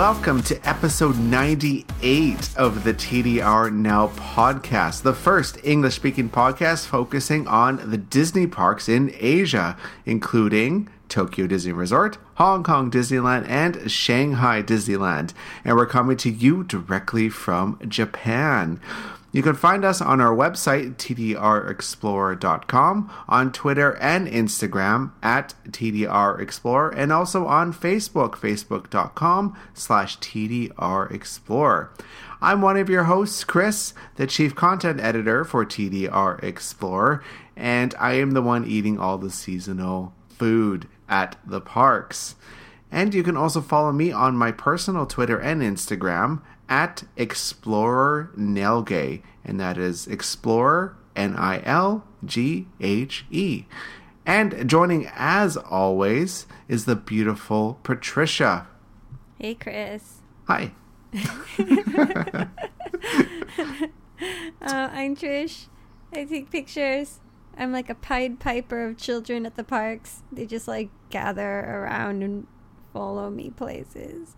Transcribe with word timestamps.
Welcome 0.00 0.42
to 0.44 0.58
episode 0.66 1.18
98 1.18 2.56
of 2.56 2.84
the 2.84 2.94
TDR 2.94 3.70
Now 3.70 4.06
podcast, 4.08 5.02
the 5.02 5.12
first 5.12 5.58
English 5.62 5.96
speaking 5.96 6.30
podcast 6.30 6.86
focusing 6.86 7.46
on 7.46 7.90
the 7.90 7.98
Disney 7.98 8.46
parks 8.46 8.88
in 8.88 9.14
Asia, 9.18 9.76
including 10.06 10.88
Tokyo 11.10 11.46
Disney 11.46 11.72
Resort, 11.72 12.16
Hong 12.36 12.62
Kong 12.62 12.90
Disneyland, 12.90 13.46
and 13.46 13.90
Shanghai 13.90 14.62
Disneyland. 14.62 15.34
And 15.66 15.76
we're 15.76 15.84
coming 15.84 16.16
to 16.16 16.30
you 16.30 16.64
directly 16.64 17.28
from 17.28 17.78
Japan. 17.86 18.80
You 19.32 19.42
can 19.42 19.54
find 19.54 19.84
us 19.84 20.00
on 20.00 20.20
our 20.20 20.34
website, 20.34 20.96
tdrexplorer.com, 20.96 23.12
on 23.28 23.52
Twitter 23.52 23.96
and 23.96 24.26
Instagram 24.26 25.12
at 25.22 25.54
tdrexplorer, 25.68 26.92
and 26.96 27.12
also 27.12 27.46
on 27.46 27.72
Facebook, 27.72 28.32
facebook.com 28.32 29.56
slash 29.72 30.18
tdrexplorer. 30.18 31.90
I'm 32.42 32.62
one 32.62 32.76
of 32.76 32.88
your 32.88 33.04
hosts, 33.04 33.44
Chris, 33.44 33.94
the 34.16 34.26
chief 34.26 34.56
content 34.56 34.98
editor 35.00 35.44
for 35.44 35.64
TDR 35.64 36.42
Explorer, 36.42 37.22
and 37.54 37.94
I 38.00 38.14
am 38.14 38.32
the 38.32 38.42
one 38.42 38.66
eating 38.66 38.98
all 38.98 39.18
the 39.18 39.30
seasonal 39.30 40.12
food 40.28 40.88
at 41.08 41.36
the 41.46 41.60
parks. 41.60 42.34
And 42.90 43.14
you 43.14 43.22
can 43.22 43.36
also 43.36 43.60
follow 43.60 43.92
me 43.92 44.10
on 44.10 44.36
my 44.36 44.50
personal 44.50 45.06
Twitter 45.06 45.38
and 45.38 45.62
Instagram 45.62 46.42
at 46.70 47.02
Explorer 47.16 48.30
Nilghe, 48.38 49.20
and 49.44 49.60
that 49.60 49.76
is 49.76 50.06
Explorer 50.06 50.96
N 51.16 51.36
I 51.36 51.60
L 51.64 52.04
G 52.24 52.68
H 52.80 53.26
E. 53.30 53.66
And 54.24 54.68
joining 54.68 55.10
as 55.14 55.56
always 55.56 56.46
is 56.68 56.84
the 56.84 56.94
beautiful 56.94 57.80
Patricia. 57.82 58.68
Hey, 59.38 59.54
Chris. 59.54 60.18
Hi. 60.46 60.72
uh, 61.12 61.26
I'm 64.60 65.16
Trish. 65.16 65.66
I 66.14 66.24
take 66.24 66.50
pictures. 66.50 67.18
I'm 67.56 67.72
like 67.72 67.90
a 67.90 67.94
Pied 67.94 68.38
Piper 68.38 68.86
of 68.86 68.96
children 68.96 69.44
at 69.44 69.56
the 69.56 69.64
parks. 69.64 70.22
They 70.30 70.46
just 70.46 70.68
like 70.68 70.90
gather 71.08 71.60
around 71.60 72.22
and 72.22 72.46
follow 72.92 73.30
me 73.30 73.50
places. 73.50 74.36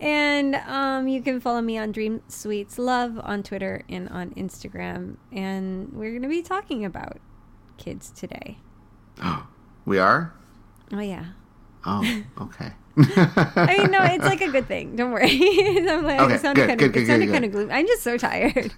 And 0.00 0.56
um, 0.56 1.08
you 1.08 1.22
can 1.22 1.40
follow 1.40 1.60
me 1.60 1.78
on 1.78 1.92
Dream 1.92 2.22
Sweets 2.28 2.78
Love 2.78 3.18
on 3.22 3.42
Twitter 3.42 3.84
and 3.88 4.08
on 4.08 4.30
Instagram. 4.30 5.16
And 5.32 5.92
we're 5.92 6.10
going 6.10 6.22
to 6.22 6.28
be 6.28 6.42
talking 6.42 6.84
about 6.84 7.18
kids 7.78 8.10
today. 8.10 8.58
Oh, 9.22 9.46
we 9.84 9.98
are? 9.98 10.34
Oh, 10.92 11.00
yeah. 11.00 11.26
Oh, 11.86 12.22
okay. 12.40 12.72
I 12.96 13.76
mean, 13.78 13.90
no, 13.90 14.02
it's 14.02 14.24
like 14.24 14.40
a 14.40 14.48
good 14.48 14.68
thing. 14.68 14.94
Don't 14.94 15.10
worry. 15.10 15.26
I'm 15.88 16.04
like, 16.04 16.20
Okay, 16.20 16.34
it 16.34 16.40
sounded 16.40 16.60
good, 16.60 16.68
kind 16.68 16.78
good, 16.78 16.86
of, 16.86 16.92
good, 16.92 17.02
it 17.02 17.06
sounded 17.06 17.30
kind 17.30 17.44
of 17.44 17.52
gloomy. 17.52 17.72
I'm 17.72 17.86
just 17.86 18.02
so 18.02 18.16
tired. 18.16 18.72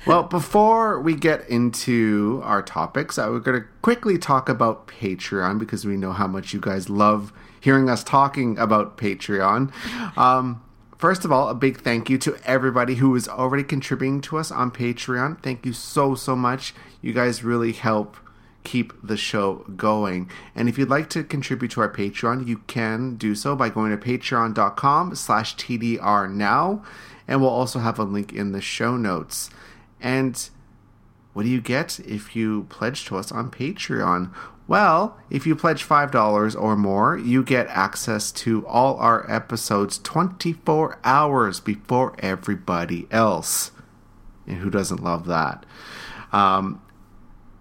well, 0.06 0.24
before 0.24 1.00
we 1.00 1.14
get 1.14 1.48
into 1.48 2.42
our 2.44 2.62
topics, 2.62 3.18
I 3.18 3.28
we're 3.28 3.40
going 3.40 3.62
to 3.62 3.66
quickly 3.80 4.18
talk 4.18 4.48
about 4.48 4.86
Patreon 4.86 5.58
because 5.58 5.86
we 5.86 5.96
know 5.96 6.12
how 6.12 6.26
much 6.26 6.52
you 6.52 6.60
guys 6.60 6.90
love 6.90 7.32
hearing 7.64 7.88
us 7.88 8.04
talking 8.04 8.58
about 8.58 8.98
Patreon. 8.98 9.72
Um, 10.18 10.62
first 10.98 11.24
of 11.24 11.32
all, 11.32 11.48
a 11.48 11.54
big 11.54 11.80
thank 11.80 12.10
you 12.10 12.18
to 12.18 12.36
everybody 12.44 12.96
who 12.96 13.16
is 13.16 13.26
already 13.26 13.64
contributing 13.64 14.20
to 14.20 14.36
us 14.36 14.52
on 14.52 14.70
Patreon. 14.70 15.42
Thank 15.42 15.64
you 15.64 15.72
so, 15.72 16.14
so 16.14 16.36
much. 16.36 16.74
You 17.00 17.14
guys 17.14 17.42
really 17.42 17.72
help 17.72 18.18
keep 18.64 18.92
the 19.02 19.16
show 19.16 19.64
going. 19.76 20.30
And 20.54 20.68
if 20.68 20.76
you'd 20.76 20.90
like 20.90 21.08
to 21.10 21.24
contribute 21.24 21.70
to 21.72 21.80
our 21.80 21.92
Patreon, 21.92 22.46
you 22.46 22.58
can 22.66 23.16
do 23.16 23.34
so 23.34 23.56
by 23.56 23.70
going 23.70 23.90
to 23.90 23.96
patreon.com 23.96 25.14
slash 25.14 25.56
TDR 25.56 26.30
now. 26.30 26.84
And 27.26 27.40
we'll 27.40 27.48
also 27.48 27.78
have 27.78 27.98
a 27.98 28.04
link 28.04 28.32
in 28.32 28.52
the 28.52 28.60
show 28.60 28.98
notes. 28.98 29.48
And 30.02 30.50
what 31.32 31.44
do 31.44 31.48
you 31.48 31.62
get 31.62 31.98
if 32.00 32.36
you 32.36 32.64
pledge 32.64 33.06
to 33.06 33.16
us 33.16 33.32
on 33.32 33.50
Patreon? 33.50 34.30
Well, 34.66 35.18
if 35.28 35.46
you 35.46 35.54
pledge 35.54 35.86
$5 35.86 36.60
or 36.60 36.76
more, 36.76 37.18
you 37.18 37.42
get 37.42 37.66
access 37.68 38.32
to 38.32 38.66
all 38.66 38.96
our 38.96 39.30
episodes 39.30 39.98
24 39.98 40.98
hours 41.04 41.60
before 41.60 42.14
everybody 42.18 43.06
else. 43.10 43.72
And 44.46 44.58
who 44.58 44.70
doesn't 44.70 45.02
love 45.02 45.26
that? 45.26 45.66
Um, 46.32 46.80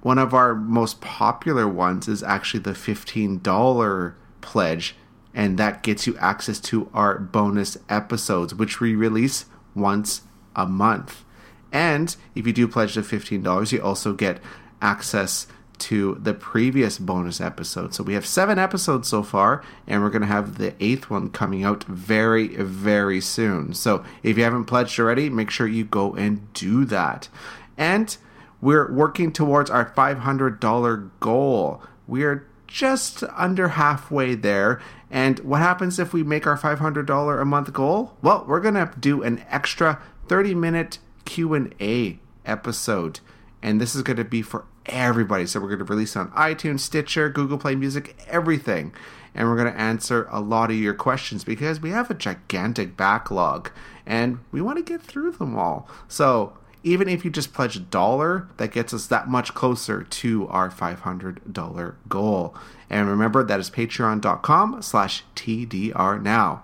one 0.02 0.18
of 0.18 0.34
our 0.34 0.56
most 0.56 1.02
popular 1.02 1.68
ones 1.68 2.08
is 2.08 2.24
actually 2.24 2.62
the 2.62 2.72
$15 2.72 4.14
pledge, 4.42 4.96
and 5.34 5.58
that 5.58 5.84
gets 5.84 6.08
you 6.08 6.18
access 6.18 6.60
to 6.62 6.90
our 6.94 7.20
bonus 7.20 7.78
episodes, 7.90 8.56
which 8.56 8.80
we 8.80 8.96
release 8.96 9.46
once 9.76 10.22
a 10.56 10.66
month. 10.66 11.26
And 11.72 12.16
if 12.36 12.46
you 12.48 12.54
do 12.54 12.68
pledge 12.68 12.96
the 12.96 13.02
$15, 13.02 13.72
you 13.72 13.82
also 13.82 14.14
get 14.14 14.40
access 14.82 15.48
to 15.80 16.16
the 16.22 16.34
previous 16.34 16.98
bonus 16.98 17.42
episode. 17.42 17.94
So 17.94 18.04
we 18.04 18.14
have 18.14 18.26
seven 18.26 18.60
episodes 18.60 19.08
so 19.08 19.24
far, 19.24 19.64
and 19.88 20.02
we're 20.02 20.10
going 20.10 20.22
to 20.22 20.28
have 20.28 20.58
the 20.58 20.74
eighth 20.80 21.10
one 21.10 21.30
coming 21.30 21.64
out 21.64 21.84
very, 21.86 22.48
very 22.56 23.22
soon. 23.22 23.74
So 23.74 24.04
if 24.22 24.38
you 24.38 24.44
haven't 24.44 24.66
pledged 24.66 25.00
already, 25.00 25.30
make 25.30 25.50
sure 25.50 25.68
you 25.68 25.86
go 25.86 26.14
and 26.14 26.52
do 26.54 26.86
that. 26.86 27.30
And 27.78 28.16
we're 28.62 28.92
working 28.92 29.32
towards 29.32 29.70
our 29.70 29.92
$500 29.92 31.10
goal. 31.20 31.82
We're 32.08 32.48
just 32.68 33.24
under 33.36 33.70
halfway 33.70 34.36
there. 34.36 34.82
And 35.12 35.40
what 35.40 35.60
happens 35.60 36.00
if 36.00 36.14
we 36.14 36.24
make 36.24 36.48
our 36.48 36.58
$500 36.58 37.42
a 37.42 37.46
month 37.46 37.72
goal? 37.74 38.18
Well, 38.22 38.46
we're 38.48 38.62
going 38.62 38.74
to 38.74 38.92
do 39.00 39.22
an 39.22 39.44
extra 39.50 40.02
30 40.28 40.56
minute 40.56 41.00
Q&A 41.26 42.20
episode. 42.46 43.20
And 43.62 43.80
this 43.80 43.96
is 43.96 44.02
going 44.02 44.18
to 44.18 44.24
be 44.24 44.42
for 44.42 44.66
everybody. 44.86 45.46
So 45.46 45.60
we're 45.60 45.68
going 45.68 45.80
to 45.80 45.86
release 45.86 46.16
on 46.16 46.32
iTunes, 46.32 46.82
Stitcher, 46.82 47.30
Google 47.30 47.58
Play 47.58 47.76
Music, 47.76 48.16
everything. 48.28 48.94
And 49.36 49.48
we're 49.48 49.58
going 49.58 49.74
to 49.74 49.80
answer 49.80 50.28
a 50.32 50.40
lot 50.40 50.70
of 50.70 50.78
your 50.78 50.94
questions 50.94 51.44
because 51.44 51.80
we 51.80 51.90
have 51.90 52.12
a 52.12 52.14
gigantic 52.14 52.96
backlog 52.96 53.72
and 54.06 54.40
we 54.52 54.62
want 54.62 54.78
to 54.78 54.84
get 54.84 55.02
through 55.02 55.32
them 55.32 55.58
all. 55.58 55.90
So 56.08 56.58
even 56.84 57.08
if 57.08 57.24
you 57.24 57.32
just 57.32 57.54
pledge 57.54 57.76
a 57.76 57.80
dollar, 57.80 58.48
that 58.58 58.72
gets 58.72 58.94
us 58.94 59.08
that 59.08 59.28
much 59.28 59.54
closer 59.54 60.04
to 60.04 60.48
our 60.50 60.70
$500 60.70 61.96
goal. 62.10 62.56
And 62.90 63.08
remember, 63.08 63.44
that 63.44 63.60
is 63.60 63.70
patreon.com 63.70 64.82
slash 64.82 65.24
TDR 65.36 66.22
now. 66.22 66.64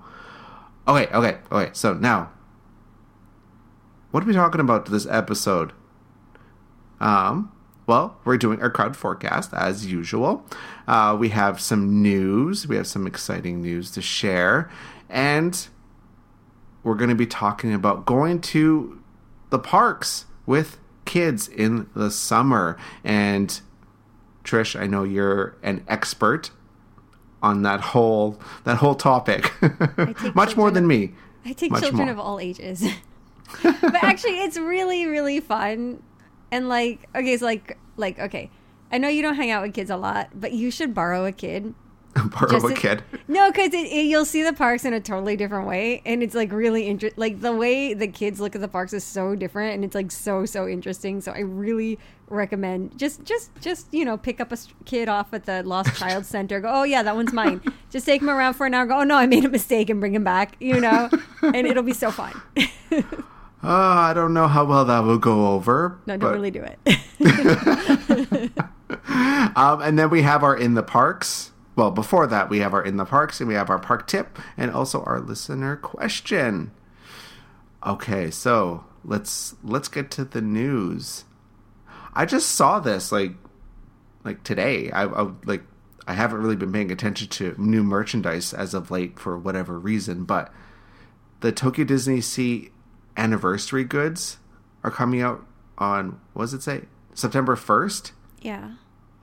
Okay, 0.87 1.07
okay, 1.13 1.37
okay. 1.51 1.69
So 1.73 1.93
now, 1.93 2.31
what 4.11 4.23
are 4.23 4.27
we 4.27 4.33
talking 4.33 4.61
about 4.61 4.87
this 4.87 5.05
episode? 5.07 5.71
Um, 6.99 7.51
well, 7.89 8.15
we're 8.23 8.37
doing 8.37 8.61
our 8.61 8.69
crowd 8.69 8.95
forecast 8.95 9.51
as 9.51 9.87
usual. 9.87 10.45
Uh, 10.87 11.17
we 11.19 11.29
have 11.29 11.59
some 11.59 12.03
news. 12.03 12.67
We 12.67 12.75
have 12.75 12.85
some 12.85 13.07
exciting 13.07 13.63
news 13.63 13.89
to 13.93 14.01
share. 14.01 14.69
And 15.09 15.67
we're 16.83 16.93
going 16.93 17.09
to 17.09 17.15
be 17.15 17.25
talking 17.25 17.73
about 17.73 18.05
going 18.05 18.41
to 18.41 19.01
the 19.49 19.57
parks 19.57 20.27
with 20.45 20.77
kids 21.05 21.47
in 21.47 21.89
the 21.95 22.11
summer. 22.11 22.77
And 23.03 23.59
Trish, 24.43 24.79
I 24.79 24.85
know 24.85 25.03
you're 25.03 25.57
an 25.63 25.83
expert 25.87 26.51
on 27.41 27.63
that 27.63 27.81
whole 27.81 28.39
that 28.65 28.77
whole 28.77 28.93
topic. 28.93 29.51
Much 30.35 30.55
more 30.55 30.69
than 30.69 30.85
me. 30.85 31.13
I 31.43 31.53
take 31.53 31.71
Much 31.71 31.81
children 31.81 32.05
more. 32.05 32.11
of 32.11 32.19
all 32.19 32.39
ages. 32.39 32.85
but 33.63 34.03
actually, 34.03 34.41
it's 34.41 34.57
really, 34.57 35.07
really 35.07 35.39
fun. 35.39 36.03
And 36.51 36.67
like, 36.69 37.07
okay, 37.15 37.37
so 37.37 37.45
like, 37.45 37.77
like, 37.97 38.19
okay, 38.19 38.49
I 38.91 38.97
know 38.97 39.07
you 39.07 39.21
don't 39.21 39.35
hang 39.35 39.51
out 39.51 39.61
with 39.63 39.73
kids 39.73 39.89
a 39.89 39.97
lot, 39.97 40.29
but 40.33 40.51
you 40.51 40.71
should 40.71 40.93
borrow 40.93 41.25
a 41.25 41.31
kid. 41.31 41.73
Borrow 42.15 42.49
Just 42.49 42.65
a 42.65 42.69
to- 42.69 42.73
kid. 42.73 43.03
No, 43.27 43.51
because 43.51 43.71
you'll 43.71 44.25
see 44.25 44.41
the 44.41 44.51
parks 44.51 44.83
in 44.83 44.93
a 44.93 44.99
totally 44.99 45.37
different 45.37 45.67
way, 45.67 46.01
and 46.07 46.23
it's 46.23 46.33
like 46.33 46.51
really 46.51 46.87
interesting. 46.87 47.19
Like 47.21 47.39
the 47.39 47.53
way 47.53 47.93
the 47.93 48.07
kids 48.07 48.39
look 48.39 48.55
at 48.55 48.61
the 48.61 48.67
parks 48.67 48.93
is 48.93 49.03
so 49.03 49.35
different, 49.35 49.75
and 49.75 49.85
it's 49.85 49.93
like 49.93 50.11
so 50.11 50.43
so 50.45 50.67
interesting. 50.67 51.21
So 51.21 51.31
I 51.31 51.41
really 51.41 51.99
recommend 52.27 52.97
just 52.97 53.23
just 53.25 53.51
just 53.61 53.93
you 53.93 54.05
know 54.05 54.17
pick 54.17 54.41
up 54.41 54.51
a 54.51 54.57
kid 54.85 55.07
off 55.07 55.33
at 55.35 55.45
the 55.45 55.61
Lost 55.61 55.95
Child 55.99 56.25
Center. 56.25 56.59
Go, 56.59 56.69
oh 56.69 56.83
yeah, 56.83 57.03
that 57.03 57.15
one's 57.15 57.31
mine. 57.31 57.61
just 57.91 58.07
take 58.07 58.23
him 58.23 58.29
around 58.29 58.55
for 58.55 58.65
an 58.65 58.73
hour. 58.73 58.87
Go, 58.87 59.01
oh 59.01 59.03
no, 59.03 59.15
I 59.15 59.27
made 59.27 59.45
a 59.45 59.49
mistake, 59.49 59.91
and 59.91 59.99
bring 59.99 60.15
him 60.15 60.23
back. 60.23 60.55
You 60.59 60.81
know, 60.81 61.09
and 61.43 61.67
it'll 61.67 61.83
be 61.83 61.93
so 61.93 62.09
fun. 62.09 62.33
Uh, 63.61 63.67
I 63.67 64.13
don't 64.13 64.33
know 64.33 64.47
how 64.47 64.63
well 64.65 64.85
that 64.85 64.99
will 64.99 65.17
go 65.17 65.47
over. 65.53 65.99
no, 66.05 66.13
don't 66.15 66.19
but- 66.19 66.33
really 66.33 66.51
do 66.51 66.63
it. 66.63 68.51
Um, 69.55 69.81
and 69.81 69.97
then 69.99 70.09
we 70.09 70.21
have 70.21 70.43
our 70.43 70.55
in 70.55 70.73
the 70.75 70.83
parks. 70.83 71.51
Well, 71.75 71.91
before 71.91 72.27
that, 72.27 72.49
we 72.49 72.59
have 72.59 72.73
our 72.73 72.83
in 72.83 72.97
the 72.97 73.05
parks 73.05 73.39
and 73.39 73.47
we 73.47 73.55
have 73.55 73.69
our 73.69 73.79
park 73.79 74.07
tip 74.07 74.37
and 74.57 74.71
also 74.71 75.03
our 75.03 75.19
listener 75.19 75.75
question. 75.75 76.71
Okay, 77.85 78.29
so 78.31 78.85
let's 79.03 79.55
let's 79.63 79.87
get 79.87 80.11
to 80.11 80.23
the 80.25 80.41
news. 80.41 81.25
I 82.13 82.25
just 82.25 82.51
saw 82.51 82.79
this 82.79 83.11
like 83.11 83.33
like 84.23 84.43
today. 84.43 84.91
I, 84.91 85.03
I 85.03 85.31
like 85.45 85.63
I 86.07 86.13
haven't 86.13 86.41
really 86.41 86.55
been 86.55 86.71
paying 86.71 86.91
attention 86.91 87.27
to 87.29 87.55
new 87.57 87.83
merchandise 87.83 88.53
as 88.53 88.73
of 88.73 88.91
late 88.91 89.19
for 89.19 89.37
whatever 89.37 89.79
reason, 89.79 90.23
but 90.23 90.53
the 91.41 91.51
Tokyo 91.51 91.85
Disney 91.85 92.21
Sea 92.21 92.71
anniversary 93.19 93.83
goods 93.83 94.37
are 94.83 94.91
coming 94.91 95.21
out 95.21 95.45
on 95.77 96.19
what 96.33 96.43
does 96.43 96.53
it 96.53 96.63
say? 96.63 96.83
September 97.13 97.55
first? 97.55 98.13
Yeah. 98.41 98.71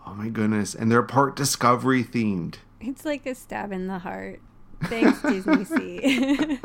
Oh 0.06 0.14
my 0.14 0.28
goodness. 0.28 0.74
And 0.74 0.90
they're 0.92 1.02
Port 1.02 1.34
Discovery 1.34 2.04
themed. 2.04 2.56
It's 2.80 3.04
like 3.04 3.26
a 3.26 3.34
stab 3.34 3.72
in 3.72 3.86
the 3.88 3.98
heart. 3.98 4.40
Thanks, 4.84 5.20
Disney 5.22 5.64
Sea. 5.64 5.98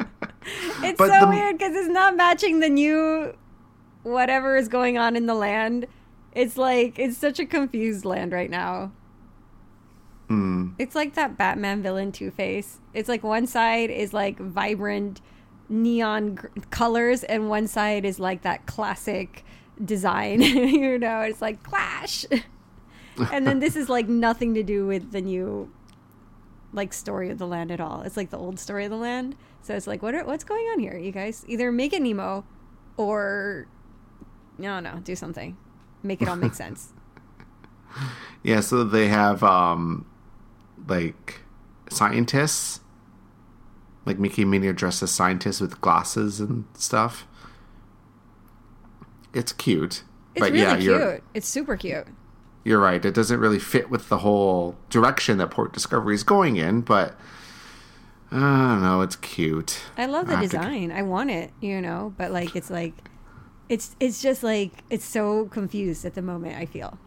it's 0.84 0.98
But 0.98 1.08
so 1.10 1.20
the- 1.22 1.28
weird 1.30 1.58
because 1.58 1.74
it's 1.76 1.88
not 1.88 2.16
matching 2.18 2.60
the 2.60 2.70
new 2.70 3.34
whatever 4.04 4.58
is 4.58 4.68
going 4.68 4.98
on 4.98 5.16
in 5.16 5.26
the 5.26 5.34
land. 5.36 5.88
It's 6.34 6.58
like 6.58 7.00
it's 7.00 7.18
such 7.18 7.40
a 7.40 7.46
confused 7.46 8.04
land 8.06 8.34
right 8.34 8.50
now. 8.50 8.92
Hmm. 10.28 10.70
It's 10.78 10.96
like 10.96 11.16
that 11.16 11.38
Batman 11.38 11.82
villain 11.82 12.12
Two 12.12 12.32
Face. 12.32 12.80
It's 12.94 13.10
like 13.10 13.24
one 13.24 13.48
side 13.48 13.90
is 13.90 14.14
like 14.14 14.38
vibrant 14.40 15.22
neon 15.72 16.36
gr- 16.36 16.48
colors, 16.70 17.24
and 17.24 17.50
one 17.50 17.68
side 17.68 18.06
is 18.06 18.20
like 18.20 18.44
that 18.44 18.66
classic 18.66 19.44
design. 19.84 20.42
you 20.42 21.00
know, 21.00 21.22
it's 21.22 21.42
like 21.42 21.64
clash. 21.64 22.26
and 23.32 23.48
then 23.48 23.60
this 23.60 23.76
is 23.76 23.90
like 23.90 24.08
nothing 24.08 24.54
to 24.54 24.64
do 24.64 24.86
with 24.86 25.12
the 25.12 25.22
new 25.22 25.72
like 26.74 26.94
story 26.94 27.30
of 27.30 27.38
the 27.38 27.48
land 27.48 27.72
at 27.72 27.80
all. 27.80 28.02
It's 28.02 28.18
like 28.18 28.30
the 28.30 28.38
old 28.38 28.60
story 28.60 28.86
of 28.86 28.92
the 28.92 28.98
land. 28.98 29.36
So 29.62 29.76
it's 29.76 29.88
like, 29.88 30.02
what 30.02 30.16
are, 30.16 30.26
what's 30.26 30.44
going 30.44 30.66
on 30.68 30.80
here, 30.80 30.98
you 30.98 31.12
guys? 31.12 31.46
Either 31.48 31.72
make 31.72 31.94
it 31.94 32.02
Nemo, 32.02 32.46
or 32.98 33.68
no, 34.58 34.80
no, 34.80 35.00
do 35.04 35.16
something, 35.16 35.58
make 36.04 36.22
it 36.22 36.28
all 36.28 36.36
make 36.36 36.54
sense. 36.66 36.94
Yeah, 38.44 38.62
so 38.62 38.84
they 38.84 39.08
have 39.08 39.44
um 39.44 40.06
like 40.88 41.42
scientists 41.90 42.81
like 44.06 44.18
Mickey 44.20 44.42
and 44.44 44.52
Minnie 44.52 44.68
are 44.68 44.74
dressed 44.74 45.04
as 45.04 45.12
scientists 45.12 45.62
with 45.62 45.80
glasses 45.82 46.40
and 46.40 46.66
stuff. 46.74 47.28
It's 49.34 49.54
cute. 49.54 50.04
It's 50.36 50.42
really 50.44 50.60
yeah, 50.60 50.78
cute. 50.78 51.24
It's 51.34 51.48
super 51.48 51.76
cute. 51.78 52.08
you're 52.64 52.80
right. 52.80 53.04
It 53.04 53.14
doesn't 53.14 53.40
really 53.40 53.60
fit 53.60 53.90
with 53.90 54.10
the 54.10 54.20
whole 54.20 54.76
direction 54.90 55.38
that 55.40 55.52
Port 55.52 55.74
Discovery 55.74 56.16
is 56.16 56.24
going 56.24 56.58
in, 56.58 56.82
but 56.82 57.16
I 58.32 58.38
don't 58.40 58.82
know, 58.82 59.02
it's 59.02 59.16
cute. 59.18 59.80
I 59.98 60.06
love 60.06 60.28
the 60.28 60.34
I 60.36 60.42
have 60.42 60.52
to- 60.52 60.58
design. 60.58 60.92
I 60.92 61.02
want 61.02 61.32
it, 61.32 61.52
you 61.60 61.82
know, 61.82 62.14
but 62.18 62.32
like 62.32 62.56
it's 62.56 62.70
like 62.70 62.94
it's 63.70 63.96
it's 64.00 64.22
just 64.22 64.42
like 64.44 64.72
it's 64.90 65.06
so 65.06 65.46
confused 65.46 66.06
at 66.06 66.14
the 66.14 66.22
moment, 66.22 66.58
I 66.58 66.66
feel. 66.66 66.98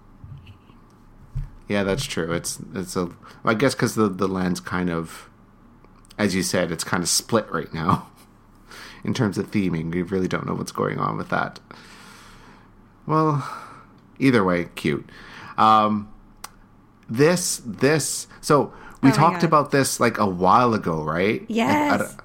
Yeah, 1.68 1.82
that's 1.82 2.04
true. 2.04 2.30
It's 2.32 2.58
it's 2.74 2.94
a 2.96 3.10
I 3.44 3.54
guess 3.54 3.74
cuz 3.74 3.94
the 3.94 4.08
the 4.08 4.28
land's 4.28 4.60
kind 4.60 4.90
of 4.90 5.28
as 6.18 6.34
you 6.34 6.42
said, 6.42 6.70
it's 6.70 6.84
kind 6.84 7.02
of 7.02 7.08
split 7.08 7.50
right 7.50 7.72
now 7.74 8.08
in 9.04 9.14
terms 9.14 9.38
of 9.38 9.50
theming. 9.50 9.92
We 9.92 10.02
really 10.02 10.28
don't 10.28 10.46
know 10.46 10.54
what's 10.54 10.72
going 10.72 10.98
on 10.98 11.16
with 11.16 11.28
that. 11.30 11.60
Well, 13.06 13.46
either 14.18 14.42
way, 14.44 14.68
cute. 14.74 15.08
Um, 15.58 16.08
this 17.08 17.60
this 17.66 18.26
so 18.40 18.72
we 19.02 19.10
Oh 19.10 19.12
talked 19.12 19.40
God. 19.42 19.44
about 19.44 19.70
this 19.70 20.00
like 20.00 20.18
a 20.18 20.26
while 20.26 20.72
ago, 20.74 21.02
right? 21.02 21.40
Like, 21.42 21.50
Yes. 21.50 22.00
a- 22.00 22.16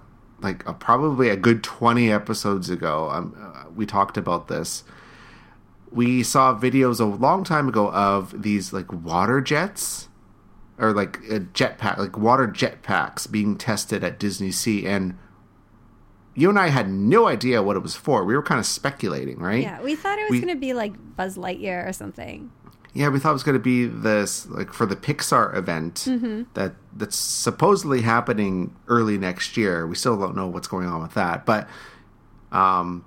Like, 0.41 0.65
uh, 0.65 0.71
probably 0.73 1.27
a 1.27 1.35
good 1.35 1.63
twenty 1.63 2.09
episodes 2.09 2.69
ago, 2.69 3.09
um, 3.11 3.35
uh, 3.37 3.63
we 3.75 3.85
talked 3.85 4.15
about 4.17 4.47
this. 4.47 4.85
We 5.91 6.23
saw 6.23 6.57
videos 6.57 7.01
a 7.01 7.05
long 7.05 7.43
time 7.43 7.67
ago 7.67 7.91
of 7.91 8.41
these 8.41 8.71
like 8.71 8.89
water 8.93 9.41
jets 9.41 10.07
or 10.79 10.93
like 10.93 11.17
a 11.29 11.41
jetpack, 11.41 11.97
like 11.97 12.17
water 12.17 12.47
jetpacks 12.47 13.29
being 13.29 13.57
tested 13.57 14.03
at 14.03 14.17
Disney 14.17 14.51
Sea, 14.51 14.87
and 14.87 15.17
you 16.35 16.49
and 16.49 16.57
I 16.57 16.69
had 16.69 16.89
no 16.89 17.27
idea 17.27 17.61
what 17.61 17.75
it 17.75 17.81
was 17.81 17.95
for. 17.95 18.23
We 18.23 18.35
were 18.35 18.41
kind 18.41 18.59
of 18.59 18.65
speculating, 18.65 19.39
right? 19.39 19.61
Yeah, 19.61 19.81
we 19.81 19.95
thought 19.95 20.17
it 20.17 20.29
was 20.29 20.39
going 20.39 20.53
to 20.53 20.59
be 20.59 20.73
like 20.73 20.93
Buzz 21.15 21.37
Lightyear 21.37 21.87
or 21.87 21.93
something. 21.93 22.51
Yeah, 22.93 23.09
we 23.09 23.19
thought 23.19 23.31
it 23.31 23.33
was 23.33 23.43
going 23.43 23.57
to 23.57 23.63
be 23.63 23.85
this 23.85 24.47
like 24.47 24.73
for 24.73 24.85
the 24.85 24.95
Pixar 24.95 25.55
event 25.55 26.05
that 26.55 26.73
that's 26.95 27.17
supposedly 27.17 28.01
happening 28.01 28.75
early 28.87 29.17
next 29.17 29.57
year. 29.57 29.85
We 29.85 29.95
still 29.95 30.17
don't 30.17 30.35
know 30.35 30.47
what's 30.47 30.67
going 30.67 30.87
on 30.87 31.01
with 31.01 31.13
that, 31.13 31.45
but 31.45 31.67
um, 32.51 33.05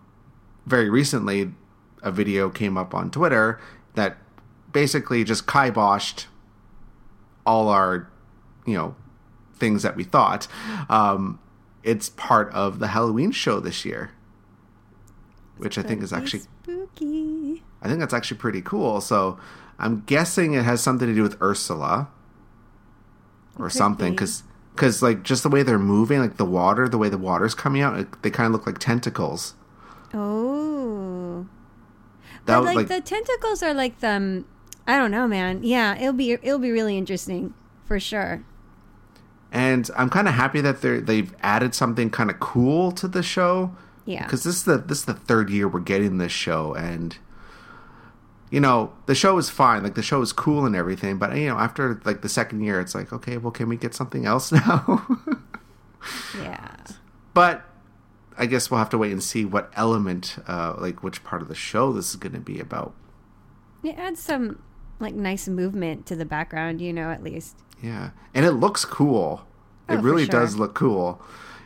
very 0.66 0.88
recently, 0.90 1.52
a 2.02 2.12
video 2.12 2.50
came 2.50 2.76
up 2.76 2.94
on 2.94 3.10
Twitter 3.10 3.60
that 3.94 4.18
basically 4.72 5.24
just 5.24 5.46
kiboshed 5.46 6.26
all 7.46 7.68
our, 7.68 8.08
you 8.66 8.74
know, 8.74 8.94
things 9.56 9.82
that 9.82 9.96
we 9.96 10.04
thought. 10.04 10.48
Um, 10.88 11.38
it's 11.82 12.10
part 12.10 12.52
of 12.52 12.78
the 12.78 12.88
Halloween 12.88 13.30
show 13.32 13.60
this 13.60 13.84
year, 13.84 14.12
which 15.56 15.78
I 15.78 15.82
think 15.82 16.02
is 16.02 16.12
actually 16.12 16.40
spooky. 16.40 17.62
I 17.80 17.88
think 17.88 18.00
that's 18.00 18.14
actually 18.14 18.38
pretty 18.38 18.62
cool. 18.62 19.00
So 19.00 19.38
I'm 19.78 20.02
guessing 20.06 20.54
it 20.54 20.64
has 20.64 20.80
something 20.80 21.08
to 21.08 21.14
do 21.14 21.22
with 21.22 21.40
Ursula 21.42 22.08
or 23.58 23.68
could 23.68 23.76
something 23.76 24.12
be. 24.12 24.26
because 24.74 25.02
like 25.02 25.22
just 25.22 25.42
the 25.42 25.48
way 25.48 25.62
they're 25.62 25.78
moving, 25.78 26.20
like 26.20 26.36
the 26.36 26.44
water, 26.44 26.88
the 26.88 26.98
way 26.98 27.08
the 27.08 27.18
water's 27.18 27.54
coming 27.54 27.82
out, 27.82 27.98
it, 27.98 28.22
they 28.22 28.30
kind 28.30 28.46
of 28.46 28.52
look 28.52 28.66
like 28.66 28.78
tentacles. 28.78 29.54
Oh. 30.14 31.46
That 32.46 32.56
but 32.56 32.60
was 32.60 32.66
like, 32.66 32.76
like, 32.76 32.88
the 32.88 33.00
tentacles 33.00 33.62
are 33.62 33.74
like 33.74 34.00
them 34.00 34.46
I 34.86 34.98
don't 34.98 35.10
know, 35.10 35.26
man. 35.28 35.62
Yeah, 35.62 35.96
it'll 35.96 36.12
be 36.12 36.32
it'll 36.32 36.58
be 36.58 36.70
really 36.72 36.96
interesting 36.98 37.54
for 37.84 37.98
sure. 38.00 38.42
and 39.52 39.88
I'm 39.96 40.08
kind 40.10 40.26
of 40.28 40.34
happy 40.34 40.60
that 40.62 40.80
they 40.82 40.98
they've 41.00 41.34
added 41.42 41.74
something 41.74 42.10
kind 42.10 42.30
of 42.30 42.40
cool 42.40 42.90
to 42.92 43.06
the 43.06 43.22
show 43.22 43.74
Yeah. 44.06 44.24
because 44.24 44.44
this 44.44 44.56
is 44.56 44.64
the 44.64 44.78
this 44.78 44.98
is 45.00 45.04
the 45.04 45.14
third 45.14 45.50
year 45.50 45.68
we're 45.68 45.80
getting 45.80 46.18
this 46.18 46.32
show 46.32 46.74
and. 46.74 47.16
You 48.50 48.60
know, 48.60 48.92
the 49.06 49.14
show 49.14 49.38
is 49.38 49.48
fine. 49.48 49.82
Like 49.82 49.94
the 49.94 50.02
show 50.02 50.20
is 50.20 50.30
cool 50.30 50.66
and 50.66 50.76
everything, 50.76 51.16
but 51.16 51.34
you 51.34 51.48
know, 51.48 51.56
after 51.56 51.98
like 52.04 52.20
the 52.20 52.28
second 52.28 52.60
year, 52.60 52.80
it's 52.82 52.94
like, 52.94 53.10
okay, 53.10 53.38
well, 53.38 53.50
can 53.50 53.66
we 53.66 53.78
get 53.78 53.94
something 53.94 54.26
else 54.26 54.52
now? 54.52 55.06
Yeah. 56.38 56.76
But 57.32 57.64
I 58.36 58.44
guess 58.44 58.70
we'll 58.70 58.76
have 58.76 58.90
to 58.90 58.98
wait 58.98 59.10
and 59.10 59.22
see 59.22 59.46
what 59.46 59.70
element, 59.74 60.36
uh, 60.46 60.74
like 60.76 61.02
which 61.02 61.24
part 61.24 61.40
of 61.40 61.48
the 61.48 61.54
show 61.54 61.94
this 61.94 62.10
is 62.10 62.16
going 62.16 62.34
to 62.34 62.40
be 62.40 62.60
about. 62.60 62.92
It 63.82 63.96
adds 63.96 64.20
some 64.20 64.62
like 65.02 65.14
nice 65.14 65.48
movement 65.48 66.06
to 66.06 66.16
the 66.16 66.24
background, 66.24 66.80
you 66.80 66.92
know, 66.92 67.10
at 67.10 67.22
least. 67.22 67.56
Yeah, 67.82 68.10
and 68.34 68.46
it 68.46 68.52
looks 68.52 68.84
cool. 68.84 69.46
Oh, 69.88 69.94
it 69.94 70.00
really 70.00 70.24
sure. 70.24 70.40
does 70.40 70.56
look 70.56 70.74
cool. 70.74 71.20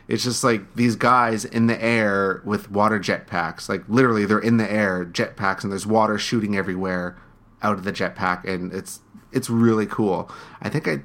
It's 0.07 0.23
just 0.23 0.43
like 0.43 0.75
these 0.75 0.95
guys 0.95 1.43
in 1.45 1.67
the 1.67 1.81
air 1.83 2.41
with 2.45 2.71
water 2.71 2.99
jetpacks. 2.99 3.69
Like 3.69 3.83
literally, 3.87 4.25
they're 4.25 4.39
in 4.39 4.57
the 4.57 4.69
air, 4.71 5.05
jetpacks, 5.05 5.63
and 5.63 5.71
there's 5.71 5.85
water 5.85 6.17
shooting 6.17 6.55
everywhere 6.55 7.17
out 7.61 7.77
of 7.77 7.83
the 7.83 7.91
jetpack, 7.91 8.45
and 8.45 8.73
it's 8.73 9.01
it's 9.31 9.49
really 9.49 9.85
cool. 9.85 10.31
I 10.61 10.69
think 10.69 10.87
I, 10.87 11.03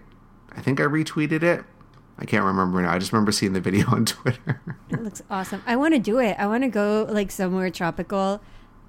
I 0.53 0.61
think 0.61 0.81
I 0.81 0.85
retweeted 0.85 1.43
it. 1.43 1.65
I 2.19 2.25
can't 2.25 2.45
remember 2.45 2.81
now. 2.81 2.93
I 2.93 2.99
just 2.99 3.13
remember 3.13 3.33
seeing 3.33 3.53
the 3.53 3.61
video 3.61 3.89
on 3.89 4.05
Twitter. 4.07 4.63
It 4.91 5.03
looks 5.03 5.23
awesome. 5.31 5.63
I 5.67 5.77
want 5.77 5.95
to 5.95 6.01
do 6.01 6.19
it. 6.19 6.37
I 6.39 6.47
want 6.47 6.63
to 6.63 6.69
go 6.69 7.07
like 7.11 7.31
somewhere 7.31 7.71
tropical 7.71 8.41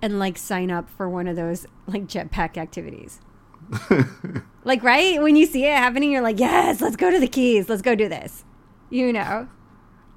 and 0.02 0.20
like 0.20 0.38
sign 0.38 0.70
up 0.70 0.90
for 0.90 1.10
one 1.10 1.28
of 1.28 1.36
those 1.36 1.66
like 1.88 2.06
jetpack 2.06 2.58
activities. 2.58 3.20
like 4.64 4.84
right 4.84 5.22
when 5.22 5.36
you 5.36 5.46
see 5.46 5.66
it 5.66 5.76
happening, 5.76 6.12
you're 6.12 6.22
like, 6.22 6.40
yes, 6.40 6.82
let's 6.82 6.96
go 6.96 7.10
to 7.12 7.20
the 7.20 7.28
Keys. 7.28 7.70
Let's 7.70 7.82
go 7.82 7.96
do 7.96 8.08
this. 8.10 8.44
You 8.90 9.12
know, 9.14 9.48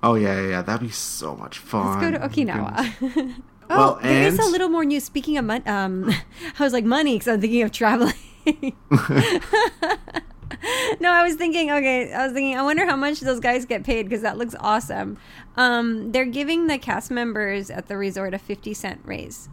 oh 0.03 0.15
yeah, 0.15 0.41
yeah, 0.41 0.49
yeah, 0.49 0.63
that'd 0.63 0.87
be 0.87 0.93
so 0.93 1.35
much 1.37 1.59
fun. 1.59 1.87
let's 2.01 2.01
go 2.03 2.11
to 2.13 2.25
Oh. 2.25 2.29
Okinawa. 2.29 2.95
oh, 3.71 3.77
Well, 3.77 3.99
there 4.03 4.29
is 4.29 4.39
a 4.39 4.45
little 4.51 4.69
more 4.69 4.85
news. 4.85 5.05
Speaking 5.05 5.39
of 5.39 5.45
money, 5.45 5.65
um, 5.67 6.11
I 6.59 6.63
was 6.63 6.73
like 6.73 6.85
money 6.85 7.15
because 7.15 7.29
I'm 7.29 7.41
thinking 7.41 7.63
of 7.63 7.73
traveling. 7.73 8.13
no, 11.01 11.11
I 11.11 11.23
was 11.25 11.35
thinking. 11.35 11.71
Okay, 11.71 12.13
I 12.13 12.25
was 12.25 12.33
thinking. 12.33 12.57
I 12.57 12.63
wonder 12.63 12.87
how 12.87 12.97
much 12.97 13.21
those 13.21 13.41
guys 13.41 13.65
get 13.65 13.85
paid 13.85 14.05
because 14.05 14.23
that 14.23 14.37
looks 14.39 14.55
awesome. 14.61 15.17
Um, 15.57 16.13
they're 16.13 16.25
giving 16.25 16.67
the 16.67 16.79
cast 16.79 17.11
members 17.11 17.71
at 17.71 17.89
the 17.89 17.97
resort 17.97 18.35
a 18.35 18.39
fifty 18.39 18.75
cent 18.75 19.01
raise. 19.05 19.49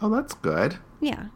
Oh, 0.00 0.08
that's 0.08 0.34
good. 0.34 0.78
Yeah, 1.00 1.26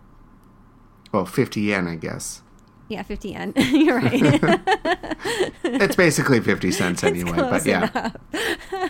Well, 1.17 1.25
50 1.27 1.61
yen, 1.63 1.89
I 1.89 1.97
guess. 1.97 2.43
yeah, 2.89 3.03
fifty 3.03 3.31
yen. 3.31 3.53
You're 3.57 3.97
right. 4.01 4.61
It's 5.65 5.97
basically 5.97 6.41
50 6.41 6.71
cents 6.81 7.03
anyway, 7.03 7.33
but 7.37 7.65
yeah. 7.67 8.11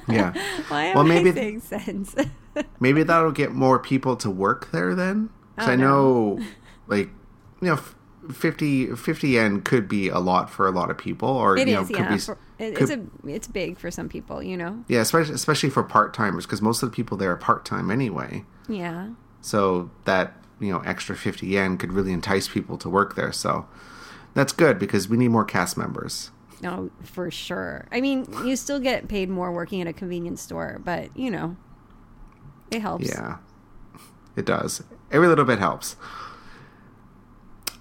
Yeah. 0.08 0.32
Why 0.68 0.92
Well, 0.94 1.04
maybe- 1.04 1.32
saying 1.32 1.60
sense? 1.60 2.14
Maybe 2.80 3.02
that'll 3.04 3.32
get 3.32 3.52
more 3.52 3.78
people 3.78 4.16
to 4.16 4.30
work 4.30 4.70
there 4.72 4.94
then. 4.94 5.30
Because 5.54 5.68
Oh, 5.68 5.72
I 5.72 5.76
no. 5.76 5.86
know, 5.86 6.44
like, 6.88 7.08
you 7.62 7.68
know, 7.68 7.74
f- 7.74 7.94
50, 8.32 8.94
50 8.96 9.28
yen 9.28 9.62
could 9.62 9.88
be 9.88 10.08
a 10.08 10.18
lot 10.18 10.50
for 10.50 10.66
a 10.66 10.70
lot 10.70 10.90
of 10.90 10.98
people, 10.98 11.28
or, 11.28 11.56
It 11.56 11.68
you 11.68 11.74
know, 11.74 11.82
is, 11.82 11.86
could 11.88 11.96
yeah. 11.96 12.12
be. 12.12 12.18
For- 12.18 12.38
it- 12.58 12.74
could- 12.74 12.90
it's 12.90 12.92
a 12.92 13.28
it's 13.28 13.46
big 13.46 13.78
for 13.78 13.90
some 13.90 14.08
people, 14.08 14.42
you 14.42 14.56
know. 14.56 14.84
yeah, 14.88 15.00
especially, 15.00 15.34
especially 15.34 15.70
for 15.70 15.82
part 15.82 16.12
timers, 16.12 16.44
because 16.44 16.60
most 16.60 16.82
of 16.82 16.90
the 16.90 16.94
people 16.96 17.16
there 17.16 17.30
are 17.30 17.36
part 17.36 17.64
time 17.64 17.90
anyway. 17.90 18.44
Yeah. 18.68 19.10
So 19.40 19.90
that, 20.04 20.34
you 20.60 20.72
know, 20.72 20.80
extra 20.80 21.16
50 21.16 21.46
yen 21.46 21.76
could 21.76 21.92
really 21.92 22.12
entice 22.12 22.48
people 22.48 22.78
to 22.78 22.88
work 22.88 23.14
there. 23.14 23.32
So 23.32 23.66
that's 24.34 24.52
good 24.52 24.78
because 24.78 25.08
we 25.08 25.16
need 25.16 25.28
more 25.28 25.44
cast 25.44 25.76
members. 25.76 26.30
No, 26.62 26.90
for 27.02 27.30
sure. 27.30 27.86
I 27.92 28.00
mean, 28.00 28.26
you 28.44 28.56
still 28.56 28.80
get 28.80 29.08
paid 29.08 29.28
more 29.28 29.52
working 29.52 29.80
at 29.80 29.86
a 29.86 29.92
convenience 29.92 30.40
store, 30.40 30.80
but 30.82 31.14
you 31.16 31.30
know, 31.30 31.56
it 32.70 32.80
helps. 32.80 33.08
Yeah, 33.08 33.38
it 34.36 34.46
does. 34.46 34.82
Every 35.10 35.28
little 35.28 35.44
bit 35.44 35.58
helps. 35.58 35.96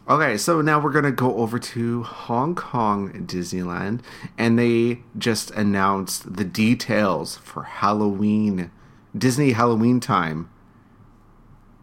Okay, 0.07 0.37
so 0.37 0.61
now 0.61 0.79
we're 0.79 0.91
going 0.91 1.05
to 1.05 1.11
go 1.11 1.35
over 1.37 1.57
to 1.57 2.03
Hong 2.03 2.53
Kong 2.53 3.25
Disneyland, 3.25 4.01
and 4.37 4.59
they 4.59 4.99
just 5.17 5.49
announced 5.51 6.35
the 6.35 6.43
details 6.45 7.37
for 7.37 7.63
Halloween, 7.63 8.69
Disney 9.17 9.53
Halloween 9.53 9.99
time. 9.99 10.47